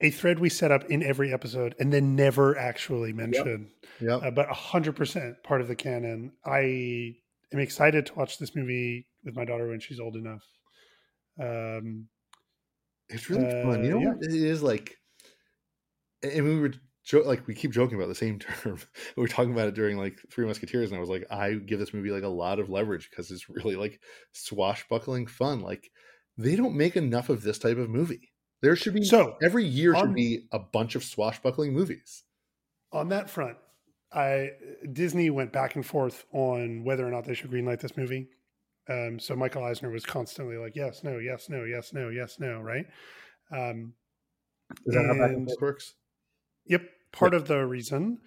A 0.00 0.10
thread 0.10 0.40
we 0.40 0.48
set 0.48 0.72
up 0.72 0.84
in 0.90 1.02
every 1.04 1.32
episode 1.32 1.76
and 1.78 1.92
then 1.92 2.16
never 2.16 2.58
actually 2.58 3.12
mentioned, 3.12 3.70
Yeah, 4.00 4.16
uh, 4.16 4.30
but 4.32 4.48
hundred 4.48 4.96
percent 4.96 5.36
part 5.44 5.60
of 5.60 5.68
the 5.68 5.76
canon. 5.76 6.32
I 6.44 7.14
am 7.52 7.60
excited 7.60 8.06
to 8.06 8.14
watch 8.14 8.38
this 8.38 8.56
movie 8.56 9.06
with 9.24 9.36
my 9.36 9.44
daughter 9.44 9.68
when 9.68 9.78
she's 9.78 10.00
old 10.00 10.16
enough. 10.16 10.42
Um, 11.40 12.08
it's 13.12 13.30
really 13.30 13.46
uh, 13.46 13.62
fun. 13.62 13.84
You 13.84 13.90
know, 13.90 13.98
yeah. 13.98 14.08
what 14.08 14.22
it 14.22 14.34
is 14.34 14.62
like, 14.62 14.96
and 16.22 16.44
we 16.44 16.58
were 16.58 16.72
jo- 17.04 17.22
like 17.24 17.46
we 17.46 17.54
keep 17.54 17.72
joking 17.72 17.96
about 17.96 18.08
the 18.08 18.14
same 18.14 18.38
term. 18.62 18.78
we 19.16 19.20
were 19.20 19.28
talking 19.28 19.52
about 19.52 19.68
it 19.68 19.74
during 19.74 19.96
like 19.96 20.18
Three 20.30 20.46
Musketeers, 20.46 20.90
and 20.90 20.96
I 20.96 21.00
was 21.00 21.10
like, 21.10 21.26
I 21.30 21.54
give 21.54 21.78
this 21.78 21.94
movie 21.94 22.10
like 22.10 22.22
a 22.22 22.28
lot 22.28 22.58
of 22.58 22.70
leverage 22.70 23.08
because 23.10 23.30
it's 23.30 23.48
really 23.48 23.76
like 23.76 24.00
swashbuckling 24.32 25.26
fun. 25.26 25.60
Like 25.60 25.90
they 26.36 26.56
don't 26.56 26.76
make 26.76 26.96
enough 26.96 27.28
of 27.28 27.42
this 27.42 27.58
type 27.58 27.78
of 27.78 27.90
movie. 27.90 28.32
There 28.62 28.76
should 28.76 28.94
be 28.94 29.04
so 29.04 29.36
every 29.42 29.64
year 29.64 29.94
should 29.96 30.14
be 30.14 30.46
a 30.52 30.58
bunch 30.58 30.94
of 30.94 31.02
swashbuckling 31.02 31.72
movies. 31.72 32.22
on 32.92 33.08
that 33.08 33.28
front, 33.28 33.56
I 34.12 34.50
Disney 34.92 35.30
went 35.30 35.52
back 35.52 35.74
and 35.74 35.84
forth 35.84 36.24
on 36.32 36.84
whether 36.84 37.06
or 37.06 37.10
not 37.10 37.24
they 37.24 37.34
should 37.34 37.50
greenlight 37.50 37.80
this 37.80 37.96
movie. 37.96 38.28
Um, 38.88 39.18
so 39.18 39.36
Michael 39.36 39.64
Eisner 39.64 39.90
was 39.90 40.04
constantly 40.04 40.56
like, 40.56 40.74
"Yes, 40.74 41.04
no, 41.04 41.18
yes, 41.18 41.48
no, 41.48 41.64
yes, 41.64 41.92
no, 41.92 42.08
yes, 42.08 42.38
no," 42.40 42.60
right? 42.60 42.86
Um, 43.50 43.94
Is 44.86 44.94
that 44.94 45.04
how 45.04 45.12
back 45.14 45.28
and 45.30 45.36
And- 45.38 45.48
forth 45.48 45.60
works? 45.60 45.94
Yep. 46.66 46.82
Part 47.12 47.34
of 47.34 47.46
the 47.46 47.66
reason 47.66 48.20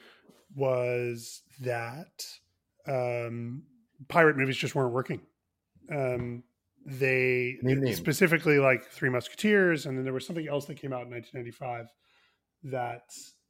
was 0.56 1.42
that 1.62 2.26
um, 2.88 3.64
pirate 4.08 4.38
movies 4.38 4.58
just 4.58 4.76
weren't 4.76 4.94
working. 4.94 5.22
Um, 5.90 6.44
they 6.86 7.58
Name 7.64 7.92
specifically 7.96 8.60
like 8.60 8.86
Three 8.86 9.10
Musketeers, 9.10 9.88
and 9.88 9.98
then 9.98 10.04
there 10.04 10.14
was 10.14 10.26
something 10.26 10.48
else 10.48 10.66
that 10.66 10.76
came 10.76 10.94
out 10.94 11.04
in 11.04 11.10
1995 11.10 11.88
that 12.66 13.10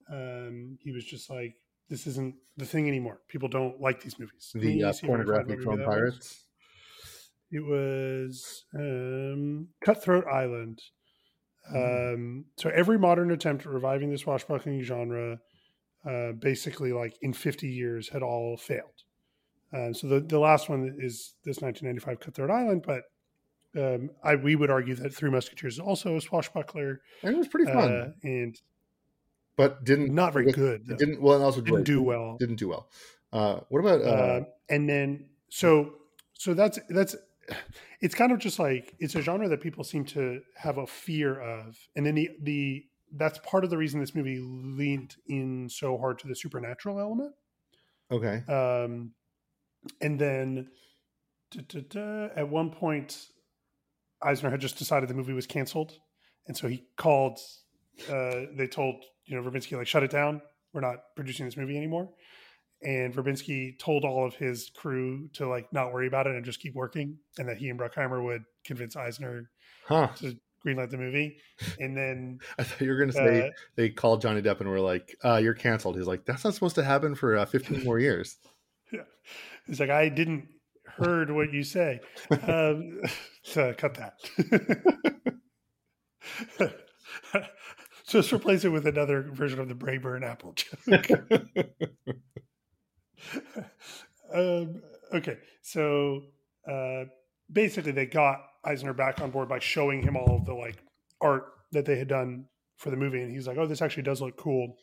um, 0.09 0.77
he 0.81 0.91
was 0.93 1.03
just 1.03 1.29
like, 1.29 1.55
"This 1.89 2.07
isn't 2.07 2.35
the 2.55 2.65
thing 2.65 2.87
anymore. 2.87 3.19
People 3.27 3.49
don't 3.49 3.81
like 3.81 4.01
these 4.01 4.17
movies." 4.17 4.51
The 4.55 4.83
uh, 4.83 4.93
see 4.93 5.05
if 5.07 5.11
I 5.11 5.17
can 5.17 5.25
find 5.25 5.27
pornographic 5.27 5.63
film 5.63 5.77
that 5.79 5.85
pirates. 5.85 6.44
It 7.55 7.65
was 7.65 8.65
um, 8.77 9.69
Cutthroat 9.81 10.25
Island. 10.27 10.81
Mm-hmm. 11.73 12.13
Um, 12.13 12.45
so 12.57 12.69
every 12.69 12.99
modern 12.99 13.31
attempt 13.31 13.65
at 13.65 13.71
reviving 13.71 14.11
the 14.11 14.17
swashbuckling 14.17 14.81
genre, 14.81 15.39
uh, 16.05 16.33
basically 16.33 16.91
like 16.91 17.15
in 17.21 17.31
50 17.31 17.69
years, 17.69 18.09
had 18.09 18.23
all 18.23 18.57
failed. 18.57 19.03
Um, 19.71 19.93
so 19.93 20.07
the, 20.07 20.19
the 20.19 20.37
last 20.37 20.67
one 20.67 20.97
is 20.99 21.35
this 21.45 21.61
1995 21.61 22.19
Cutthroat 22.19 22.51
Island, 22.51 22.83
but 22.85 23.03
um, 23.77 24.09
I 24.21 24.35
we 24.35 24.57
would 24.57 24.69
argue 24.69 24.95
that 24.95 25.13
Three 25.13 25.29
Musketeers 25.29 25.75
is 25.75 25.79
also 25.79 26.17
a 26.17 26.21
swashbuckler 26.21 26.99
And 27.23 27.35
it 27.35 27.37
was 27.37 27.47
pretty 27.47 27.71
fun, 27.71 27.91
uh, 27.91 28.11
and 28.23 28.59
but 29.55 29.85
didn't 29.85 30.13
not 30.13 30.33
very 30.33 30.49
it- 30.49 30.55
good. 30.55 30.89
It 30.89 30.97
didn't 30.97 31.21
well, 31.21 31.35
and 31.35 31.43
also 31.43 31.61
Didn't 31.61 31.73
Drake 31.75 31.85
do 31.85 32.01
well. 32.01 32.35
Didn't 32.37 32.57
do 32.57 32.67
well. 32.67 32.89
Uh, 33.31 33.61
what 33.69 33.79
about 33.79 34.01
uh, 34.01 34.03
uh, 34.03 34.41
and 34.69 34.89
then 34.89 35.25
so 35.49 35.93
so 36.37 36.53
that's 36.53 36.79
that's 36.89 37.15
it's 38.01 38.15
kind 38.15 38.31
of 38.31 38.39
just 38.39 38.59
like 38.59 38.95
it's 38.99 39.15
a 39.15 39.21
genre 39.21 39.47
that 39.49 39.61
people 39.61 39.83
seem 39.83 40.05
to 40.05 40.41
have 40.55 40.77
a 40.77 40.87
fear 40.87 41.39
of. 41.39 41.77
And 41.95 42.05
then 42.05 42.15
the 42.15 42.29
the 42.41 42.85
that's 43.15 43.39
part 43.39 43.63
of 43.63 43.69
the 43.69 43.77
reason 43.77 43.99
this 43.99 44.15
movie 44.15 44.39
leaned 44.39 45.15
in 45.27 45.69
so 45.69 45.97
hard 45.97 46.19
to 46.19 46.27
the 46.27 46.35
supernatural 46.35 46.99
element. 46.99 47.33
Okay? 48.11 48.43
um 48.47 49.11
and 50.01 50.19
then 50.19 50.69
duh, 51.51 51.61
duh, 51.67 51.81
duh, 51.87 52.29
at 52.35 52.49
one 52.49 52.71
point 52.71 53.27
eisner 54.21 54.49
had 54.49 54.59
just 54.59 54.77
decided 54.77 55.09
the 55.09 55.13
movie 55.13 55.33
was 55.33 55.47
canceled. 55.47 55.93
And 56.47 56.55
so 56.57 56.67
he 56.67 56.85
called 56.97 57.39
uh 58.09 58.41
they 58.55 58.67
told 58.67 59.03
you 59.25 59.35
know 59.35 59.47
Verbinski 59.47 59.77
like 59.77 59.87
shut 59.87 60.03
it 60.03 60.11
down. 60.11 60.41
We're 60.73 60.81
not 60.81 60.97
producing 61.15 61.45
this 61.45 61.57
movie 61.57 61.77
anymore 61.77 62.09
and 62.85 63.13
Verbinski 63.13 63.77
told 63.79 64.05
all 64.05 64.25
of 64.25 64.35
his 64.35 64.71
crew 64.75 65.27
to 65.33 65.47
like 65.47 65.71
not 65.73 65.91
worry 65.91 66.07
about 66.07 66.27
it 66.27 66.35
and 66.35 66.45
just 66.45 66.59
keep 66.59 66.75
working 66.75 67.17
and 67.37 67.49
that 67.49 67.57
he 67.57 67.69
and 67.69 67.79
Bruckheimer 67.79 68.23
would 68.23 68.43
convince 68.63 68.95
Eisner 68.95 69.49
Huh? 69.87 70.07
to 70.17 70.37
greenlight 70.65 70.89
the 70.89 70.97
movie 70.97 71.37
and 71.79 71.95
then 71.95 72.39
I 72.59 72.63
thought 72.63 72.81
you 72.81 72.89
were 72.89 72.97
going 72.97 73.11
to 73.11 73.13
say 73.13 73.47
uh, 73.47 73.51
they 73.75 73.89
called 73.89 74.21
Johnny 74.21 74.41
Depp 74.41 74.59
and 74.61 74.69
were 74.69 74.79
like, 74.79 75.15
uh, 75.23 75.35
"You're 75.37 75.53
canceled." 75.53 75.95
He's 75.97 76.07
like, 76.07 76.25
"That's 76.25 76.43
not 76.43 76.53
supposed 76.53 76.75
to 76.75 76.83
happen 76.83 77.13
for 77.15 77.37
uh, 77.37 77.45
15 77.45 77.83
more 77.83 77.99
years." 77.99 78.37
yeah, 78.91 79.01
He's 79.67 79.79
like, 79.79 79.89
I 79.91 80.09
didn't 80.09 80.47
heard 80.85 81.29
what 81.31 81.51
you 81.53 81.63
say. 81.63 81.99
Um, 82.47 83.01
so 83.43 83.73
cut 83.77 83.95
that. 83.95 84.13
Just 88.07 88.31
replace 88.33 88.63
it 88.65 88.69
with 88.69 88.85
another 88.87 89.23
version 89.23 89.59
of 89.59 89.67
the 89.67 89.75
Braeburn 89.75 90.23
apple 90.23 90.53
joke. 90.53 91.07
um, 94.33 94.81
okay, 95.13 95.37
so 95.61 96.23
uh, 96.69 97.05
basically, 97.51 97.91
they 97.91 98.05
got 98.05 98.41
Eisner 98.63 98.93
back 98.93 99.21
on 99.21 99.31
board 99.31 99.49
by 99.49 99.59
showing 99.59 100.01
him 100.01 100.15
all 100.15 100.35
of 100.35 100.45
the 100.45 100.53
like 100.53 100.77
art 101.21 101.45
that 101.71 101.85
they 101.85 101.97
had 101.97 102.07
done 102.07 102.45
for 102.77 102.89
the 102.89 102.97
movie, 102.97 103.21
and 103.21 103.31
he's 103.31 103.47
like, 103.47 103.57
"Oh, 103.57 103.67
this 103.67 103.81
actually 103.81 104.03
does 104.03 104.21
look 104.21 104.37
cool." 104.37 104.77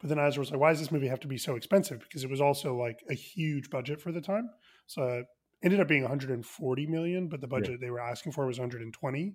But 0.00 0.10
then 0.10 0.18
Eisner 0.18 0.40
was 0.40 0.50
like, 0.50 0.60
"Why 0.60 0.70
does 0.70 0.80
this 0.80 0.92
movie 0.92 1.08
have 1.08 1.20
to 1.20 1.28
be 1.28 1.38
so 1.38 1.56
expensive?" 1.56 2.00
Because 2.00 2.24
it 2.24 2.30
was 2.30 2.40
also 2.40 2.76
like 2.76 3.02
a 3.10 3.14
huge 3.14 3.70
budget 3.70 4.00
for 4.00 4.12
the 4.12 4.20
time. 4.20 4.50
So 4.86 5.02
it 5.04 5.26
ended 5.62 5.80
up 5.80 5.88
being 5.88 6.02
140 6.02 6.86
million, 6.86 7.28
but 7.28 7.40
the 7.40 7.48
budget 7.48 7.80
they 7.80 7.90
were 7.90 8.00
asking 8.00 8.32
for 8.32 8.46
was 8.46 8.58
120, 8.58 9.34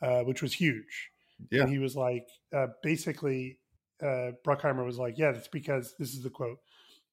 uh, 0.00 0.20
which 0.22 0.42
was 0.42 0.54
huge. 0.54 1.10
Yeah. 1.50 1.62
And 1.62 1.70
he 1.70 1.78
was 1.78 1.96
like, 1.96 2.26
uh, 2.54 2.68
basically, 2.82 3.58
uh, 4.02 4.32
Bruckheimer 4.46 4.84
was 4.84 4.98
like, 4.98 5.18
"Yeah, 5.18 5.32
that's 5.32 5.48
because 5.48 5.94
this 5.98 6.12
is 6.14 6.22
the 6.22 6.30
quote." 6.30 6.58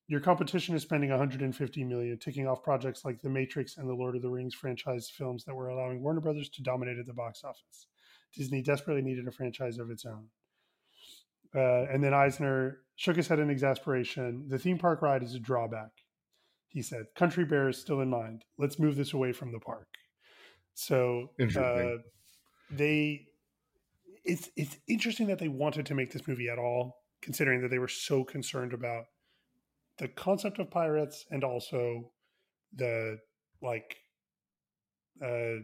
Your 0.09 0.19
competition 0.19 0.75
is 0.75 0.81
spending 0.81 1.11
150 1.11 1.83
million, 1.83 2.17
ticking 2.17 2.47
off 2.47 2.63
projects 2.63 3.05
like 3.05 3.21
The 3.21 3.29
Matrix 3.29 3.77
and 3.77 3.87
the 3.87 3.93
Lord 3.93 4.15
of 4.15 4.23
the 4.23 4.29
Rings 4.29 4.55
franchise 4.55 5.07
films 5.07 5.45
that 5.45 5.53
were 5.53 5.69
allowing 5.69 6.01
Warner 6.01 6.19
Brothers 6.19 6.49
to 6.49 6.63
dominate 6.63 6.97
at 6.97 7.05
the 7.05 7.13
box 7.13 7.43
office. 7.43 7.85
Disney 8.35 8.63
desperately 8.63 9.03
needed 9.03 9.27
a 9.27 9.31
franchise 9.31 9.77
of 9.77 9.91
its 9.91 10.07
own. 10.07 10.25
Uh, 11.53 11.85
and 11.93 12.03
then 12.03 12.15
Eisner 12.15 12.79
shook 12.95 13.17
his 13.17 13.27
head 13.27 13.37
in 13.37 13.51
exasperation. 13.51 14.45
The 14.47 14.57
theme 14.57 14.79
park 14.79 15.03
ride 15.03 15.21
is 15.21 15.35
a 15.35 15.39
drawback, 15.39 15.91
he 16.69 16.81
said. 16.81 17.05
Country 17.15 17.45
Bear 17.45 17.69
is 17.69 17.77
still 17.77 18.01
in 18.01 18.09
mind. 18.09 18.45
Let's 18.57 18.79
move 18.79 18.95
this 18.95 19.13
away 19.13 19.31
from 19.31 19.51
the 19.51 19.59
park. 19.59 19.89
So 20.73 21.29
uh, 21.39 21.97
they, 22.71 23.27
it's 24.25 24.49
it's 24.55 24.77
interesting 24.87 25.27
that 25.27 25.37
they 25.37 25.49
wanted 25.49 25.85
to 25.85 25.93
make 25.93 26.11
this 26.11 26.27
movie 26.27 26.49
at 26.49 26.57
all, 26.57 27.03
considering 27.21 27.61
that 27.61 27.69
they 27.69 27.79
were 27.79 27.87
so 27.87 28.23
concerned 28.23 28.73
about 28.73 29.05
the 29.99 30.07
concept 30.07 30.59
of 30.59 30.71
pirates 30.71 31.25
and 31.29 31.43
also 31.43 32.11
the 32.73 33.19
like 33.61 33.97
uh 35.21 35.61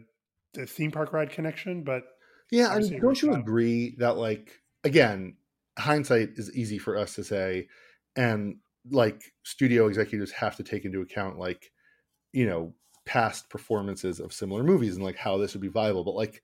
the 0.54 0.66
theme 0.66 0.90
park 0.90 1.12
ride 1.12 1.30
connection. 1.30 1.82
But 1.82 2.04
Yeah, 2.50 2.74
and 2.74 2.92
it 2.92 3.00
don't 3.00 3.20
you 3.20 3.32
out. 3.32 3.40
agree 3.40 3.96
that 3.98 4.16
like 4.16 4.60
again, 4.84 5.36
hindsight 5.78 6.30
is 6.36 6.54
easy 6.56 6.78
for 6.78 6.96
us 6.96 7.14
to 7.16 7.24
say, 7.24 7.68
and 8.14 8.56
like 8.90 9.22
studio 9.42 9.88
executives 9.88 10.30
have 10.32 10.56
to 10.56 10.62
take 10.62 10.84
into 10.84 11.00
account 11.00 11.38
like 11.38 11.72
you 12.32 12.46
know 12.46 12.74
past 13.04 13.48
performances 13.50 14.20
of 14.20 14.32
similar 14.32 14.62
movies 14.62 14.96
and 14.96 15.04
like 15.04 15.16
how 15.16 15.38
this 15.38 15.54
would 15.54 15.62
be 15.62 15.68
viable, 15.68 16.04
but 16.04 16.14
like 16.14 16.42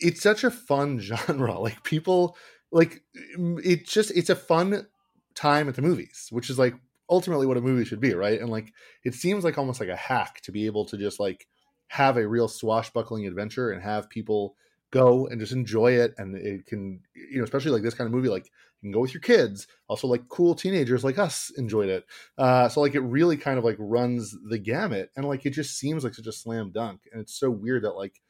it's 0.00 0.22
such 0.22 0.44
a 0.44 0.50
fun 0.50 0.98
genre. 1.00 1.58
Like 1.58 1.82
people 1.84 2.36
like 2.70 3.02
it's 3.38 3.92
just 3.92 4.10
it's 4.12 4.30
a 4.30 4.36
fun 4.36 4.86
time 5.34 5.68
at 5.68 5.74
the 5.74 5.82
movies, 5.82 6.28
which 6.30 6.50
is 6.50 6.58
like 6.58 6.74
ultimately 7.08 7.46
what 7.46 7.56
a 7.56 7.60
movie 7.60 7.84
should 7.84 8.00
be, 8.00 8.14
right? 8.14 8.40
And 8.40 8.50
like 8.50 8.72
it 9.04 9.14
seems 9.14 9.44
like 9.44 9.58
almost 9.58 9.80
like 9.80 9.88
a 9.88 9.96
hack 9.96 10.40
to 10.42 10.52
be 10.52 10.66
able 10.66 10.84
to 10.86 10.96
just 10.96 11.20
like 11.20 11.46
have 11.88 12.16
a 12.16 12.26
real 12.26 12.48
swashbuckling 12.48 13.26
adventure 13.26 13.70
and 13.70 13.82
have 13.82 14.08
people 14.08 14.56
go 14.90 15.26
and 15.26 15.40
just 15.40 15.52
enjoy 15.52 15.92
it 15.92 16.14
and 16.18 16.36
it 16.36 16.66
can 16.66 17.00
you 17.14 17.38
know 17.38 17.44
especially 17.44 17.70
like 17.70 17.82
this 17.82 17.94
kind 17.94 18.06
of 18.06 18.12
movie 18.12 18.28
like 18.28 18.44
you 18.44 18.88
can 18.88 18.92
go 18.92 19.00
with 19.00 19.14
your 19.14 19.20
kids. 19.20 19.66
Also 19.88 20.06
like 20.06 20.28
cool 20.28 20.54
teenagers 20.54 21.04
like 21.04 21.18
us 21.18 21.50
enjoyed 21.56 21.88
it. 21.88 22.04
Uh 22.36 22.68
so 22.68 22.80
like 22.80 22.94
it 22.94 23.00
really 23.00 23.36
kind 23.36 23.58
of 23.58 23.64
like 23.64 23.76
runs 23.78 24.36
the 24.48 24.58
gamut 24.58 25.10
and 25.16 25.26
like 25.26 25.46
it 25.46 25.50
just 25.50 25.78
seems 25.78 26.04
like 26.04 26.14
such 26.14 26.26
a 26.26 26.32
slam 26.32 26.70
dunk 26.72 27.00
and 27.12 27.20
it's 27.20 27.34
so 27.34 27.50
weird 27.50 27.84
that 27.84 27.92
like 27.92 28.20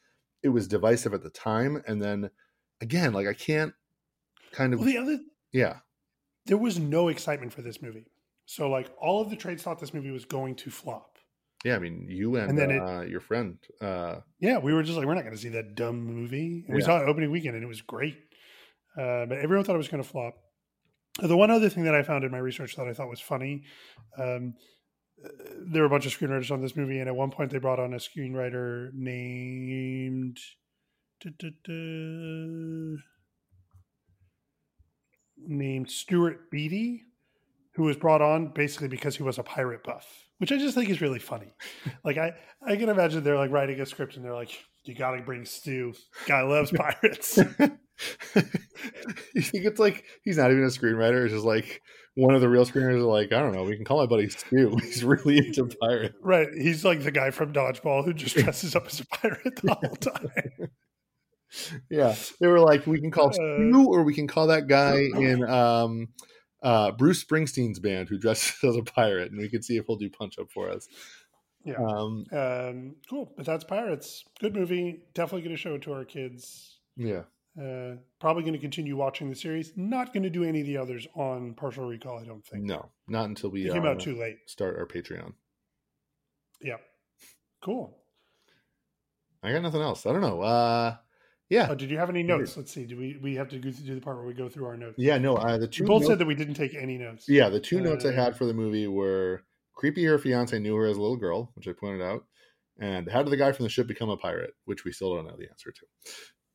it 0.42 0.48
was 0.48 0.68
divisive 0.68 1.14
at 1.14 1.22
the 1.22 1.30
time 1.30 1.82
and 1.86 2.02
then 2.02 2.30
again 2.80 3.12
like 3.12 3.26
i 3.26 3.32
can't 3.32 3.74
kind 4.50 4.74
of 4.74 4.80
well, 4.80 4.88
the 4.88 4.98
other 4.98 5.18
yeah 5.52 5.76
there 6.46 6.56
was 6.58 6.78
no 6.78 7.08
excitement 7.08 7.52
for 7.52 7.62
this 7.62 7.80
movie. 7.82 8.06
So 8.46 8.68
like 8.68 8.90
all 9.00 9.20
of 9.22 9.30
the 9.30 9.36
trades 9.36 9.62
thought 9.62 9.78
this 9.80 9.94
movie 9.94 10.10
was 10.10 10.24
going 10.24 10.54
to 10.56 10.70
flop. 10.70 11.08
yeah 11.64 11.76
i 11.76 11.78
mean 11.78 12.06
you 12.08 12.34
and, 12.36 12.50
And 12.50 12.58
then 12.58 12.70
it- 12.76 12.82
uh, 12.82 13.02
your 13.14 13.20
friend 13.20 13.56
uh 13.80 14.14
Yeah, 14.40 14.58
we 14.58 14.72
were 14.74 14.82
just 14.82 14.96
like, 14.98 15.06
we're 15.06 15.14
not 15.14 15.22
going 15.24 15.36
to 15.36 15.40
see 15.46 15.50
that 15.58 15.74
dumb 15.76 16.00
movie. 16.16 16.64
And 16.66 16.74
we 16.76 16.82
saw 16.82 16.98
it 17.00 17.08
opening 17.08 17.30
weekend 17.30 17.54
and 17.56 17.64
it 17.64 17.68
was 17.74 17.82
great. 17.82 18.16
Uh, 19.02 19.24
but 19.26 19.38
everyone 19.38 19.64
thought 19.64 19.76
it 19.78 19.84
was 19.86 19.92
going 19.94 20.02
to 20.02 20.08
flop. 20.08 20.34
The 21.20 21.36
one 21.36 21.50
other 21.50 21.68
thing 21.68 21.84
that 21.84 21.94
I 21.94 22.02
found 22.02 22.24
in 22.24 22.30
my 22.32 22.38
research 22.50 22.74
that 22.76 22.88
I 22.88 22.94
thought 22.94 23.08
was 23.08 23.20
funny, 23.20 23.62
um, 24.18 24.54
there 25.72 25.82
were 25.82 25.86
a 25.86 25.94
bunch 25.94 26.06
of 26.06 26.12
screenwriters 26.16 26.50
on 26.50 26.60
this 26.62 26.74
movie, 26.74 26.98
and 26.98 27.08
at 27.08 27.14
one 27.14 27.30
point 27.30 27.50
they 27.52 27.58
brought 27.58 27.78
on 27.78 27.92
a 27.94 27.98
screenwriter 27.98 28.90
named. 28.94 30.38
duh-duh-duh, 31.20 32.96
named 35.46 35.90
Stuart 35.90 36.50
Beattie, 36.50 37.04
who 37.72 37.84
was 37.84 37.96
brought 37.96 38.22
on 38.22 38.48
basically 38.48 38.88
because 38.88 39.16
he 39.16 39.22
was 39.22 39.38
a 39.38 39.42
pirate 39.42 39.82
buff, 39.84 40.06
which 40.38 40.52
I 40.52 40.58
just 40.58 40.74
think 40.74 40.88
is 40.90 41.00
really 41.00 41.18
funny. 41.18 41.54
like 42.04 42.18
I, 42.18 42.32
I 42.66 42.76
can 42.76 42.88
imagine 42.88 43.22
they're 43.22 43.36
like 43.36 43.50
writing 43.50 43.80
a 43.80 43.86
script 43.86 44.16
and 44.16 44.24
they're 44.24 44.34
like, 44.34 44.50
"You 44.84 44.94
got 44.94 45.12
to 45.12 45.22
bring 45.22 45.44
Stu. 45.44 45.94
Guy 46.26 46.42
loves 46.42 46.70
pirates." 46.76 47.38
you 49.34 49.42
think 49.42 49.64
it's 49.64 49.78
like 49.78 50.04
he's 50.22 50.38
not 50.38 50.50
even 50.50 50.64
a 50.64 50.68
screenwriter? 50.68 51.24
It's 51.24 51.34
just 51.34 51.44
like 51.46 51.82
one 52.14 52.34
of 52.34 52.40
the 52.40 52.48
real 52.48 52.66
screenwriters 52.66 52.98
are 52.98 53.02
like, 53.02 53.32
I 53.32 53.40
don't 53.40 53.52
know, 53.52 53.64
we 53.64 53.76
can 53.76 53.84
call 53.84 53.98
my 53.98 54.06
buddy 54.06 54.28
Stu. 54.28 54.76
He's 54.82 55.02
really 55.02 55.38
into 55.38 55.66
pirates. 55.80 56.14
right? 56.20 56.48
He's 56.54 56.84
like 56.84 57.02
the 57.02 57.10
guy 57.10 57.30
from 57.30 57.52
Dodgeball 57.52 58.04
who 58.04 58.12
just 58.12 58.36
dresses 58.36 58.76
up 58.76 58.86
as 58.86 59.00
a 59.00 59.06
pirate 59.06 59.56
the 59.62 59.74
whole 59.74 59.96
time. 59.96 60.70
Yeah. 61.90 62.14
They 62.40 62.46
were 62.46 62.60
like, 62.60 62.86
we 62.86 63.00
can 63.00 63.10
call 63.10 63.28
Uh, 63.28 63.32
Stu 63.32 63.86
or 63.88 64.02
we 64.04 64.14
can 64.14 64.26
call 64.26 64.46
that 64.48 64.66
guy 64.68 64.96
in 65.14 65.44
um 65.44 66.08
uh 66.62 66.92
Bruce 66.92 67.22
Springsteen's 67.24 67.78
band 67.78 68.08
who 68.08 68.18
dresses 68.18 68.54
as 68.64 68.76
a 68.76 68.82
pirate 68.82 69.30
and 69.32 69.40
we 69.40 69.48
can 69.48 69.62
see 69.62 69.76
if 69.76 69.86
he'll 69.86 69.96
do 69.96 70.08
punch 70.10 70.38
up 70.38 70.50
for 70.52 70.70
us. 70.70 70.88
Yeah. 71.64 71.74
Um 71.76 72.24
Um, 72.32 72.96
cool, 73.08 73.32
but 73.36 73.46
that's 73.46 73.64
Pirates. 73.64 74.24
Good 74.40 74.54
movie. 74.54 75.02
Definitely 75.14 75.42
going 75.42 75.56
to 75.56 75.60
show 75.60 75.74
it 75.74 75.82
to 75.82 75.92
our 75.92 76.04
kids. 76.04 76.78
yeah. 76.96 77.22
Uh, 77.60 77.96
probably 78.18 78.42
going 78.42 78.54
to 78.54 78.58
continue 78.58 78.96
watching 78.96 79.28
the 79.28 79.36
series. 79.36 79.74
Not 79.76 80.14
going 80.14 80.22
to 80.22 80.30
do 80.30 80.42
any 80.42 80.60
of 80.62 80.66
the 80.66 80.78
others 80.78 81.06
on 81.14 81.52
Partial 81.52 81.84
Recall. 81.84 82.18
I 82.18 82.24
don't 82.24 82.42
think. 82.46 82.64
No, 82.64 82.88
not 83.08 83.26
until 83.28 83.50
we 83.50 83.66
It 83.66 83.74
came 83.74 83.84
uh, 83.84 83.88
out 83.90 84.00
too 84.00 84.18
late. 84.18 84.38
start 84.46 84.78
our 84.78 84.86
Patreon. 84.86 85.34
Yeah. 86.62 86.78
Cool. 87.62 87.94
I 89.42 89.52
got 89.52 89.60
nothing 89.62 89.82
else. 89.82 90.06
I 90.06 90.12
don't 90.12 90.22
know. 90.22 90.40
Uh 90.40 90.96
yeah. 91.52 91.66
Oh, 91.70 91.74
did 91.74 91.90
you 91.90 91.98
have 91.98 92.08
any 92.10 92.22
notes? 92.22 92.56
Let's 92.56 92.72
see. 92.72 92.84
Do 92.86 92.96
we 92.96 93.18
we 93.22 93.34
have 93.36 93.48
to 93.50 93.58
go 93.58 93.70
through, 93.70 93.86
do 93.86 93.94
the 93.94 94.00
part 94.00 94.16
where 94.16 94.26
we 94.26 94.34
go 94.34 94.48
through 94.48 94.66
our 94.66 94.76
notes? 94.76 94.96
Yeah, 94.98 95.18
no, 95.18 95.36
uh, 95.36 95.58
the 95.58 95.68
two 95.68 95.84
We 95.84 95.88
both 95.88 96.00
notes- 96.02 96.08
said 96.10 96.18
that 96.20 96.26
we 96.26 96.34
didn't 96.34 96.54
take 96.54 96.74
any 96.74 96.96
notes. 96.98 97.28
Yeah, 97.28 97.48
the 97.50 97.60
two 97.60 97.80
notes 97.80 98.04
I 98.04 98.08
Uh, 98.08 98.12
had 98.24 98.36
for 98.36 98.46
the 98.46 98.54
movie 98.54 98.86
were 98.86 99.42
creepy 99.74 100.04
her 100.04 100.18
fiance 100.18 100.58
knew 100.58 100.74
her 100.76 100.86
as 100.86 100.96
a 100.96 101.00
little 101.00 101.16
girl, 101.26 101.52
which 101.54 101.68
I 101.68 101.72
pointed 101.72 102.02
out, 102.02 102.24
and 102.78 103.10
how 103.10 103.22
did 103.22 103.30
the 103.30 103.36
guy 103.36 103.52
from 103.52 103.64
the 103.64 103.70
ship 103.70 103.86
become 103.86 104.08
a 104.10 104.16
pirate, 104.16 104.54
which 104.64 104.84
we 104.84 104.92
still 104.92 105.14
don't 105.14 105.26
know 105.26 105.36
the 105.36 105.48
answer 105.50 105.72
to. 105.78 105.86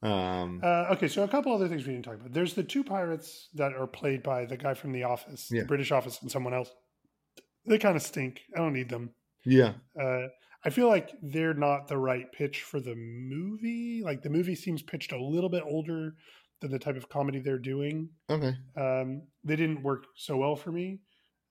Um, 0.07 0.61
Uh, 0.64 0.88
okay, 0.94 1.07
so 1.07 1.24
a 1.24 1.28
couple 1.28 1.53
other 1.53 1.68
things 1.68 1.86
we 1.88 1.94
didn't 1.94 2.06
talk 2.06 2.15
about. 2.15 2.32
There's 2.34 2.53
the 2.53 2.64
two 2.64 2.84
pirates 2.84 3.49
that 3.56 3.74
are 3.74 3.88
played 3.88 4.22
by 4.24 4.45
the 4.45 4.56
guy 4.57 4.74
from 4.76 4.91
The 4.91 5.03
Office, 5.03 5.49
Yeah. 5.52 5.61
the 5.61 5.68
British 5.68 5.91
Office, 5.91 6.22
and 6.22 6.30
someone 6.32 6.53
else. 6.53 6.69
They 7.65 7.78
kind 7.80 7.95
of 7.95 8.02
stink. 8.03 8.41
I 8.56 8.60
don't 8.60 8.74
need 8.74 8.90
them. 8.90 9.14
yeah, 9.45 9.74
Uh, 9.99 10.28
I 10.66 10.70
feel 10.70 10.88
like 10.88 11.12
they're 11.22 11.54
not 11.54 11.88
the 11.88 11.98
right 11.98 12.32
pitch 12.32 12.62
for 12.64 12.80
the 12.80 12.96
movie. 12.96 14.02
Like 14.04 14.22
the 14.22 14.30
movie 14.30 14.56
seems 14.56 14.82
pitched 14.82 15.12
a 15.12 15.24
little 15.24 15.50
bit 15.50 15.64
older 15.66 16.16
than 16.62 16.72
the 16.72 16.80
type 16.80 16.98
of 16.98 17.10
comedy 17.10 17.40
they're 17.40 17.60
doing. 17.60 18.10
okay, 18.30 18.56
Um, 18.76 19.22
they 19.44 19.56
didn't 19.56 19.84
work 19.84 20.06
so 20.16 20.38
well 20.38 20.56
for 20.56 20.72
me. 20.72 21.00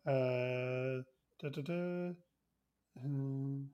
Uh, 0.06 1.02
da, 1.40 1.48
da, 1.52 1.62
da. 1.62 2.10
Um, 3.04 3.68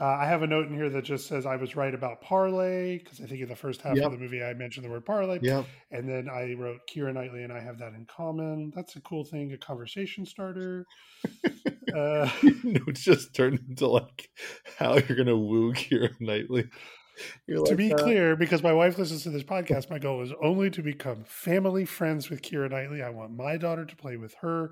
uh, 0.00 0.04
I 0.04 0.26
have 0.26 0.42
a 0.42 0.46
note 0.46 0.66
in 0.68 0.74
here 0.74 0.88
that 0.90 1.04
just 1.04 1.26
says 1.28 1.46
I 1.46 1.56
was 1.56 1.76
right 1.76 1.94
about 1.94 2.20
parley 2.22 2.98
because 2.98 3.20
I 3.20 3.26
think 3.26 3.42
in 3.42 3.48
the 3.48 3.56
first 3.56 3.82
half 3.82 3.96
Yep. 3.96 4.06
of 4.06 4.12
the 4.12 4.18
movie 4.18 4.42
I 4.42 4.54
mentioned 4.54 4.84
the 4.86 4.90
word 4.90 5.04
parley. 5.04 5.38
yeah, 5.42 5.64
And 5.90 6.08
then 6.08 6.28
I 6.28 6.54
wrote 6.54 6.80
Keira 6.92 7.12
Knightley 7.12 7.44
and 7.44 7.52
I 7.52 7.60
have 7.60 7.78
that 7.78 7.92
in 7.92 8.06
common. 8.06 8.72
That's 8.74 8.96
a 8.96 9.00
cool 9.00 9.24
thing, 9.24 9.52
a 9.52 9.58
conversation 9.58 10.24
starter. 10.24 10.86
uh, 11.96 12.30
notes 12.64 13.02
just 13.02 13.34
turned 13.34 13.60
into 13.68 13.86
like 13.86 14.30
how 14.78 14.96
you're 14.96 15.16
gonna 15.16 15.36
woo 15.36 15.72
Keira 15.74 16.10
Knightley. 16.20 16.68
You're 17.46 17.64
to 17.66 17.76
be 17.76 17.92
uh, 17.92 17.96
clear, 17.98 18.36
because 18.36 18.62
my 18.62 18.72
wife 18.72 18.98
listens 18.98 19.22
to 19.24 19.30
this 19.30 19.42
podcast, 19.42 19.90
my 19.90 19.98
goal 19.98 20.22
is 20.22 20.32
only 20.42 20.70
to 20.70 20.82
become 20.82 21.24
family 21.24 21.84
friends 21.84 22.30
with 22.30 22.40
Keira 22.42 22.70
Knightley. 22.70 23.02
I 23.02 23.10
want 23.10 23.36
my 23.36 23.58
daughter 23.58 23.84
to 23.84 23.96
play 23.96 24.16
with 24.16 24.34
her 24.40 24.70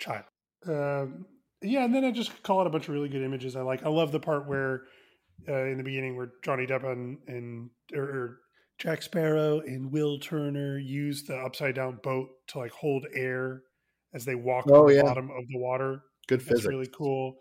child. 0.00 0.24
Um, 0.66 1.26
yeah, 1.62 1.84
and 1.84 1.94
then 1.94 2.04
I 2.04 2.10
just 2.10 2.42
call 2.42 2.60
it 2.60 2.66
a 2.66 2.70
bunch 2.70 2.88
of 2.88 2.94
really 2.94 3.08
good 3.08 3.22
images. 3.22 3.56
I 3.56 3.62
like. 3.62 3.84
I 3.84 3.88
love 3.88 4.12
the 4.12 4.20
part 4.20 4.48
where 4.48 4.82
uh, 5.48 5.64
in 5.66 5.78
the 5.78 5.84
beginning 5.84 6.16
where 6.16 6.30
Johnny 6.44 6.66
Depp 6.66 6.84
and, 6.90 7.18
and 7.26 7.70
or, 7.94 8.02
or 8.02 8.38
Jack 8.78 9.02
Sparrow 9.02 9.60
and 9.60 9.90
Will 9.92 10.18
Turner 10.18 10.78
use 10.78 11.24
the 11.24 11.36
upside 11.36 11.74
down 11.74 11.98
boat 12.02 12.28
to 12.48 12.58
like 12.58 12.72
hold 12.72 13.06
air 13.14 13.62
as 14.14 14.24
they 14.24 14.34
walk 14.34 14.64
Oh, 14.68 14.82
on 14.82 14.86
the 14.88 14.94
yeah. 14.96 15.02
bottom 15.02 15.30
of 15.30 15.46
the 15.48 15.58
water. 15.58 16.02
good 16.28 16.40
That's 16.40 16.48
physics. 16.50 16.66
really 16.68 16.88
cool. 16.92 17.36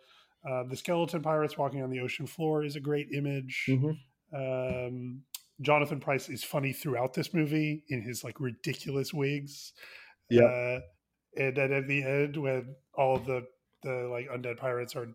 Uh, 0.47 0.63
the 0.69 0.75
skeleton 0.77 1.21
pirates 1.21 1.57
walking 1.57 1.81
on 1.83 1.89
the 1.89 1.99
ocean 1.99 2.25
floor 2.27 2.63
is 2.63 2.75
a 2.75 2.79
great 2.79 3.07
image. 3.13 3.65
Mhm. 3.67 3.97
Um, 4.33 5.23
Jonathan 5.61 5.99
Pryce 5.99 6.29
is 6.29 6.43
funny 6.43 6.71
throughout 6.73 7.13
this 7.13 7.33
movie 7.33 7.83
in 7.89 8.01
his 8.01 8.23
like 8.23 8.39
ridiculous 8.39 9.13
wigs. 9.13 9.73
Yeah. 10.29 10.43
Uh, 10.43 10.79
and 11.37 11.55
then 11.57 11.71
at 11.73 11.87
the 11.87 12.03
end, 12.03 12.37
when 12.37 12.75
all 12.95 13.15
of 13.15 13.25
the 13.25 13.45
the 13.87 14.07
like 14.07 14.29
undead 14.29 14.57
pirates 14.57 14.95
are 14.95 15.07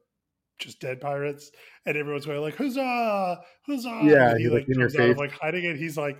just 0.58 0.80
dead 0.80 1.00
pirates, 1.00 1.50
and 1.86 1.96
everyone's 1.96 2.26
going 2.26 2.40
like 2.40 2.56
huzzah, 2.56 3.40
huzzah! 3.66 4.00
Yeah, 4.02 4.30
and 4.30 4.38
he 4.38 4.44
he's, 4.44 4.52
like 4.52 4.62
like, 4.62 4.68
in 4.68 4.78
your 4.78 4.88
comes 4.88 5.00
out 5.00 5.10
of 5.10 5.18
like 5.18 5.32
hiding 5.32 5.64
it. 5.64 5.76
He's 5.76 5.96
like 5.96 6.18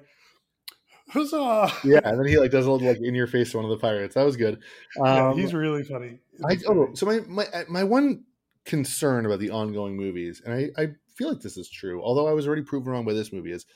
huzzah! 1.09 1.73
Yeah, 1.85 2.01
and 2.05 2.19
then 2.19 2.27
he 2.27 2.39
like 2.39 2.51
does 2.51 2.67
a 2.67 2.71
little 2.71 2.87
like 2.87 3.01
in 3.01 3.15
your 3.15 3.27
face 3.27 3.53
to 3.53 3.59
one 3.59 3.65
of 3.65 3.71
the 3.71 3.79
pirates. 3.79 4.15
That 4.15 4.25
was 4.25 4.37
good. 4.37 4.61
Yeah, 4.97 5.31
Um, 5.31 5.39
he's 5.39 5.55
really 5.55 5.85
funny. 5.85 6.19
I 6.45 6.59
oh, 6.69 6.91
so 6.95 7.07
my 7.07 7.21
my 7.29 7.47
my 7.69 7.85
one 7.85 8.25
concern 8.65 9.27
about 9.27 9.41
the 9.41 9.51
ongoing 9.51 9.97
movies, 9.97 10.43
and 10.45 10.55
I 10.55 10.71
I 10.81 10.89
feel 11.15 11.29
like 11.29 11.41
this 11.41 11.57
is 11.57 11.69
true, 11.69 12.03
although 12.03 12.29
I 12.29 12.33
was 12.33 12.47
already 12.47 12.63
proven 12.63 12.93
wrong 12.93 13.05
by 13.05 13.13
this 13.13 13.33
movie, 13.33 13.53
is 13.53 13.67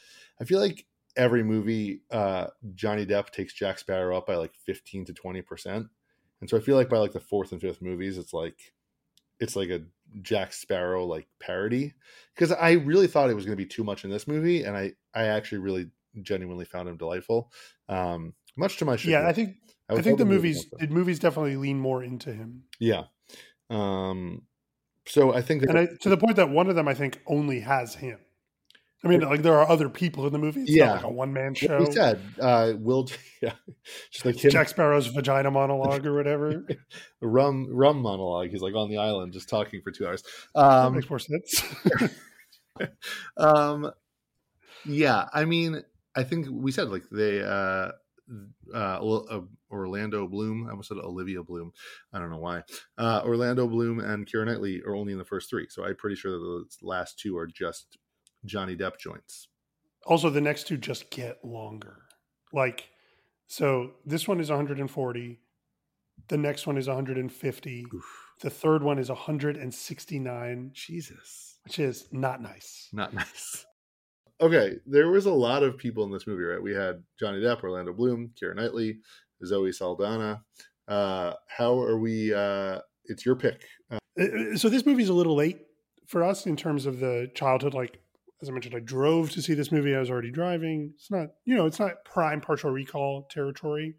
I 0.40 0.44
feel 0.44 0.60
like 0.60 0.86
every 1.16 1.42
movie 1.42 2.02
uh 2.10 2.48
Johnny 2.74 3.06
Depp 3.06 3.30
takes 3.30 3.54
Jack 3.54 3.78
Sparrow 3.78 4.16
up 4.16 4.26
by 4.26 4.36
like 4.36 4.54
fifteen 4.54 5.04
to 5.06 5.12
twenty 5.12 5.42
percent, 5.42 5.86
and 6.40 6.50
so 6.50 6.56
I 6.56 6.60
feel 6.60 6.76
like 6.76 6.88
by 6.88 6.98
like 6.98 7.12
the 7.12 7.20
fourth 7.20 7.52
and 7.52 7.60
fifth 7.60 7.82
movies, 7.82 8.18
it's 8.18 8.32
like 8.32 8.58
it's 9.40 9.56
like 9.56 9.70
a 9.70 9.82
Jack 10.22 10.52
Sparrow 10.52 11.04
like 11.04 11.26
parody 11.40 11.94
because 12.34 12.52
I 12.52 12.72
really 12.72 13.06
thought 13.06 13.30
it 13.30 13.34
was 13.34 13.44
going 13.44 13.56
to 13.56 13.62
be 13.62 13.68
too 13.68 13.84
much 13.84 14.04
in 14.04 14.10
this 14.10 14.28
movie, 14.28 14.64
and 14.64 14.76
I 14.76 14.92
I 15.14 15.24
actually 15.24 15.58
really 15.58 15.90
genuinely 16.22 16.64
found 16.64 16.88
him 16.88 16.96
delightful. 16.96 17.50
Um, 17.88 18.34
much 18.56 18.78
to 18.78 18.84
my 18.84 18.96
shame. 18.96 19.12
yeah. 19.12 19.28
I 19.28 19.32
think 19.32 19.56
I, 19.88 19.94
was 19.94 20.04
think 20.04 20.18
the 20.18 20.24
movies 20.24 20.66
the 20.78 20.88
movies 20.88 21.18
definitely 21.18 21.56
lean 21.56 21.78
more 21.78 22.02
into 22.02 22.32
him. 22.32 22.64
yeah. 22.78 23.04
Um, 23.68 24.42
so 25.06 25.34
I 25.34 25.42
think 25.42 25.62
that 25.62 25.70
and 25.70 25.78
I, 25.78 25.88
to 26.00 26.08
the 26.08 26.16
point 26.16 26.36
that 26.36 26.50
one 26.50 26.68
of 26.68 26.76
them 26.76 26.88
I 26.88 26.94
think 26.94 27.20
only 27.26 27.60
has 27.60 27.94
him. 27.94 28.18
I 29.06 29.10
mean, 29.18 29.20
like 29.28 29.42
there 29.42 29.58
are 29.58 29.68
other 29.68 29.88
people 29.88 30.26
in 30.26 30.32
the 30.32 30.38
movie. 30.38 30.62
It's 30.62 30.70
Yeah. 30.70 30.86
not 30.86 30.94
like 30.96 31.04
a 31.04 31.10
one 31.10 31.32
man 31.32 31.54
show. 31.54 31.78
we 31.78 31.92
said, 31.92 32.20
uh, 32.40 32.72
Will, 32.76 33.08
yeah, 33.42 33.52
just 34.10 34.24
like 34.24 34.36
him, 34.42 34.50
Jack 34.50 34.68
Sparrow's 34.68 35.06
vagina 35.06 35.50
monologue 35.50 36.04
or 36.06 36.14
whatever. 36.14 36.66
rum, 37.20 37.68
rum 37.70 38.00
monologue. 38.02 38.50
He's 38.50 38.62
like 38.62 38.74
on 38.74 38.88
the 38.90 38.98
island 38.98 39.32
just 39.32 39.48
talking 39.48 39.80
for 39.82 39.90
two 39.90 40.06
hours. 40.06 40.22
that 40.54 40.60
Um, 40.64 40.94
makes 40.94 41.08
more 41.08 41.18
sense. 41.18 41.62
um, 43.36 43.90
yeah, 44.84 45.28
I 45.32 45.44
mean, 45.44 45.82
I 46.14 46.22
think 46.24 46.46
we 46.50 46.72
said 46.72 46.88
like 46.88 47.04
they, 47.10 47.42
uh, 47.42 47.92
uh, 48.74 48.74
uh, 48.74 49.40
Orlando 49.70 50.26
Bloom. 50.26 50.66
I 50.66 50.70
almost 50.70 50.88
said 50.88 50.98
Olivia 50.98 51.42
Bloom. 51.42 51.72
I 52.12 52.18
don't 52.18 52.30
know 52.30 52.38
why. 52.38 52.62
Uh, 52.98 53.22
Orlando 53.24 53.66
Bloom 53.66 54.00
and 54.00 54.26
Keira 54.26 54.46
Knightley 54.46 54.82
are 54.82 54.94
only 54.94 55.12
in 55.12 55.18
the 55.18 55.24
first 55.24 55.48
three, 55.50 55.66
so 55.68 55.84
I'm 55.84 55.96
pretty 55.96 56.16
sure 56.16 56.32
that 56.32 56.66
the 56.80 56.86
last 56.86 57.18
two 57.18 57.36
are 57.36 57.46
just 57.46 57.98
Johnny 58.46 58.76
Depp 58.76 58.98
joints. 58.98 59.48
also, 60.06 60.30
the 60.30 60.40
next 60.40 60.66
two 60.66 60.76
just 60.76 61.10
get 61.10 61.44
longer. 61.44 61.98
Like, 62.52 62.88
so 63.48 63.92
this 64.04 64.26
one 64.28 64.40
is 64.40 64.48
140. 64.50 65.40
The 66.28 66.36
next 66.36 66.66
one 66.66 66.78
is 66.78 66.86
150. 66.88 67.86
The 68.40 68.50
third 68.50 68.82
one 68.82 68.98
is 68.98 69.08
169, 69.10 70.70
Jesus. 70.72 71.58
which 71.64 71.78
is 71.78 72.08
not 72.12 72.40
nice. 72.42 72.88
not 72.92 73.12
nice. 73.22 73.64
Okay, 74.40 74.74
there 74.86 75.08
was 75.10 75.26
a 75.26 75.32
lot 75.32 75.62
of 75.62 75.78
people 75.78 76.04
in 76.04 76.12
this 76.12 76.26
movie, 76.26 76.42
right? 76.42 76.62
We 76.62 76.74
had 76.74 77.02
Johnny 77.18 77.40
Depp, 77.40 77.62
Orlando 77.62 77.92
Bloom, 77.92 78.30
Keira 78.40 78.54
Knightley, 78.54 78.98
Zoe 79.44 79.72
Saldana. 79.72 80.42
Uh, 80.86 81.32
how 81.48 81.78
are 81.80 81.98
we? 81.98 82.32
Uh, 82.34 82.80
it's 83.06 83.24
your 83.24 83.36
pick. 83.36 83.62
Uh, 83.90 83.98
Uh, 84.20 84.56
So 84.56 84.68
this 84.68 84.84
movie's 84.86 85.08
a 85.08 85.14
little 85.14 85.34
late 85.36 85.60
for 86.06 86.22
us 86.22 86.46
in 86.46 86.56
terms 86.56 86.84
of 86.86 87.00
the 87.00 87.30
childhood. 87.34 87.72
Like 87.74 87.98
as 88.42 88.48
I 88.48 88.52
mentioned, 88.52 88.74
I 88.74 88.80
drove 88.80 89.30
to 89.32 89.42
see 89.42 89.54
this 89.54 89.72
movie. 89.72 89.94
I 89.94 90.00
was 90.00 90.10
already 90.10 90.30
driving. 90.30 90.92
It's 90.94 91.10
not, 91.10 91.28
you 91.44 91.56
know, 91.56 91.66
it's 91.66 91.80
not 91.80 92.04
prime 92.04 92.40
partial 92.40 92.70
recall 92.70 93.26
territory, 93.30 93.94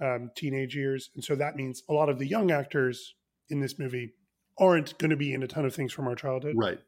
um, 0.00 0.30
teenage 0.36 0.74
years, 0.74 1.10
and 1.14 1.22
so 1.22 1.34
that 1.36 1.56
means 1.56 1.82
a 1.88 1.92
lot 1.92 2.08
of 2.08 2.18
the 2.18 2.26
young 2.26 2.50
actors 2.50 3.14
in 3.48 3.60
this 3.60 3.78
movie 3.78 4.12
aren't 4.58 4.96
going 4.98 5.10
to 5.10 5.16
be 5.16 5.32
in 5.32 5.42
a 5.42 5.46
ton 5.46 5.64
of 5.64 5.74
things 5.74 5.92
from 5.92 6.06
our 6.08 6.14
childhood. 6.14 6.54
right. 6.56 6.78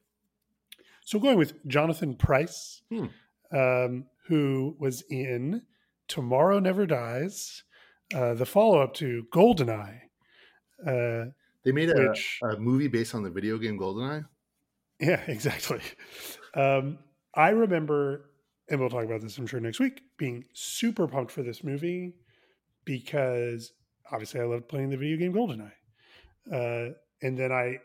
So 1.05 1.19
going 1.19 1.37
with 1.39 1.55
Jonathan 1.67 2.15
Pryce, 2.15 2.83
Hmm. 2.91 3.07
um, 3.51 4.05
who 4.29 4.77
was 4.79 5.03
in 5.11 5.63
Tomorrow 6.07 6.61
Never 6.61 6.87
Dies, 6.87 7.65
uh, 8.15 8.35
the 8.35 8.47
follow 8.47 8.79
up 8.81 8.95
to 8.95 9.27
Goldeneye, 9.33 10.01
uh, 10.87 11.25
They 11.65 11.73
made 11.73 11.91
a, 11.91 12.09
which 12.11 12.39
a 12.43 12.57
movie 12.57 12.87
based 12.89 13.15
on 13.17 13.23
the 13.25 13.31
video 13.31 13.59
game 13.59 13.79
GoldenEye. 13.79 14.25
Yeah, 15.01 15.21
exactly. 15.27 15.81
Um, 16.55 16.99
I 17.35 17.51
remember, 17.51 18.31
and 18.69 18.81
we'll 18.81 18.91
talk 18.91 19.05
about 19.05 19.21
this, 19.21 19.39
I'm 19.39 19.47
sure, 19.47 19.61
next 19.61 19.81
week, 19.81 20.03
being 20.19 20.45
super 20.53 21.07
pumped 21.07 21.33
for 21.33 21.43
this 21.43 21.65
movie 21.65 22.15
because 22.85 23.73
obviously 24.11 24.41
I 24.41 24.45
loved 24.45 24.69
playing 24.69 24.91
the 24.91 24.97
video 24.97 25.17
game 25.17 25.33
GoldenEye. 25.33 25.73
Uh, 26.51 26.95
and 27.23 27.39
then 27.39 27.53
I, 27.53 27.79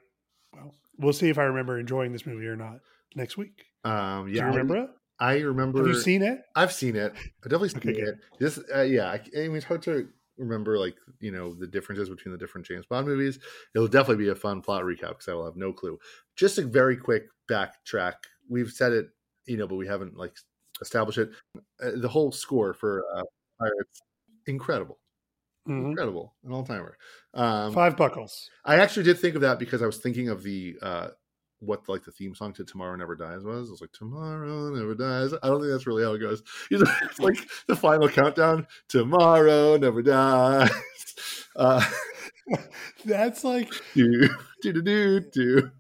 well, 0.54 0.74
we'll 0.98 1.14
see 1.14 1.30
if 1.30 1.38
I 1.38 1.44
remember 1.44 1.80
enjoying 1.80 2.12
this 2.12 2.26
movie 2.26 2.48
or 2.48 2.56
not 2.56 2.80
next 3.16 3.38
week. 3.38 3.66
Um, 3.84 4.28
Do 4.28 4.34
yeah, 4.34 4.42
you 4.42 4.48
remember 4.48 4.78
it? 4.78 4.90
I, 5.20 5.34
I 5.34 5.40
remember. 5.40 5.80
Have 5.80 5.88
you 5.88 6.00
seen 6.00 6.22
it? 6.22 6.42
I've 6.56 6.74
seen 6.74 6.96
it. 6.96 7.14
I 7.16 7.44
definitely 7.44 7.70
seen 7.70 7.78
Okay, 7.80 7.94
good. 7.94 8.08
it. 8.10 8.16
This, 8.40 8.60
uh, 8.76 8.82
yeah, 8.82 9.08
I, 9.08 9.22
I 9.36 9.48
mean, 9.48 9.56
it's 9.56 9.66
hard 9.66 9.82
to 9.84 10.10
remember 10.38 10.78
like 10.78 10.96
you 11.20 11.32
know 11.32 11.54
the 11.54 11.66
differences 11.66 12.10
between 12.10 12.32
the 12.32 12.38
different 12.38 12.68
James 12.68 12.86
Bond 12.86 13.08
movies. 13.08 13.40
It'll 13.74 13.88
definitely 13.88 14.24
be 14.24 14.30
a 14.30 14.36
fun 14.36 14.62
plot 14.62 14.84
recap 14.84 15.10
because 15.10 15.28
I 15.28 15.34
will 15.34 15.46
have 15.46 15.56
no 15.56 15.74
clue. 15.74 15.98
Just 16.36 16.58
a 16.58 16.64
very 16.64 16.98
quick 16.98 17.24
backtrack. 17.50 18.14
We've 18.50 18.72
said 18.72 18.94
it, 18.94 19.10
you 19.46 19.58
know, 19.58 19.68
but 19.68 19.76
we 19.76 19.88
haven't 19.88 20.18
like 20.18 20.36
established 20.82 21.18
it. 21.20 21.32
Uh, 21.82 21.92
the 21.96 22.08
whole 22.10 22.32
score 22.32 22.74
for 22.74 23.04
uh, 23.16 23.24
Pirates, 23.60 24.02
incredible, 24.46 25.00
Mhm. 25.68 25.90
incredible, 25.90 26.36
an 26.44 26.52
all 26.54 26.64
timer. 26.64 26.98
Um, 27.34 27.74
Five 27.74 27.98
buckles. 27.98 28.50
I 28.66 28.76
actually 28.78 29.04
did 29.04 29.20
think 29.20 29.36
of 29.36 29.42
that 29.42 29.60
because 29.60 29.82
I 29.82 29.86
was 29.86 29.98
thinking 29.98 30.30
of 30.30 30.44
the 30.44 30.76
uh 30.82 31.08
what 31.60 31.90
like 31.90 32.04
the 32.04 32.12
theme 32.12 32.36
song 32.36 32.54
to 32.54 32.64
Tomorrow 32.64 32.96
Never 32.98 33.16
Dies 33.16 33.44
was. 33.44 33.70
I 33.70 33.72
was 33.72 33.82
like, 33.82 33.92
Tomorrow 33.92 34.70
Never 34.70 34.94
Dies. 34.94 35.34
I 35.42 35.48
don't 35.48 35.60
think 35.60 35.72
that's 35.72 35.88
really 35.88 36.04
how 36.04 36.14
it 36.14 36.20
goes. 36.20 36.44
You 36.70 36.78
know, 36.84 36.92
it's 37.02 37.20
like 37.20 37.38
the 37.66 37.76
final 37.76 38.08
countdown. 38.08 38.68
Tomorrow 38.90 39.78
never 39.78 40.02
dies. 40.04 40.70
Uh 41.56 41.84
That's 43.06 43.44
like 43.44 43.72
do 43.96 44.30
do. 44.62 44.82
do, 44.84 45.20
do, 45.32 45.72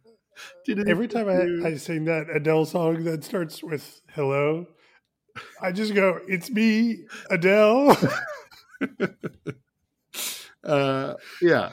every 0.88 1.07
time. 1.07 1.30
I, 1.30 1.68
I 1.68 1.76
sing 1.76 2.05
that 2.05 2.27
Adele 2.34 2.65
song 2.65 3.03
that 3.05 3.23
starts 3.23 3.64
with 3.64 4.01
hello, 4.14 4.68
I 5.61 5.72
just 5.72 5.93
go, 5.93 6.19
it's 6.27 6.49
me, 6.49 7.05
Adele. 7.30 7.97
uh 10.64 11.14
yeah. 11.41 11.72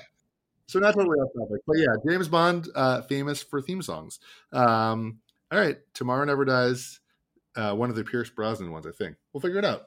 So 0.66 0.78
not 0.80 0.94
totally 0.94 1.18
off 1.18 1.30
topic, 1.38 1.60
but 1.66 1.78
yeah, 1.78 1.94
James 2.08 2.28
Bond, 2.28 2.68
uh, 2.74 3.02
famous 3.02 3.42
for 3.42 3.62
theme 3.62 3.82
songs. 3.82 4.18
Um, 4.52 5.18
all 5.52 5.58
right, 5.58 5.78
Tomorrow 5.92 6.24
Never 6.24 6.44
Dies, 6.44 7.00
uh, 7.54 7.74
one 7.74 7.90
of 7.90 7.96
the 7.96 8.02
Pierce 8.02 8.30
Brosnan 8.30 8.72
ones, 8.72 8.86
I 8.86 8.90
think. 8.90 9.16
We'll 9.32 9.40
figure 9.40 9.58
it 9.58 9.64
out. 9.64 9.86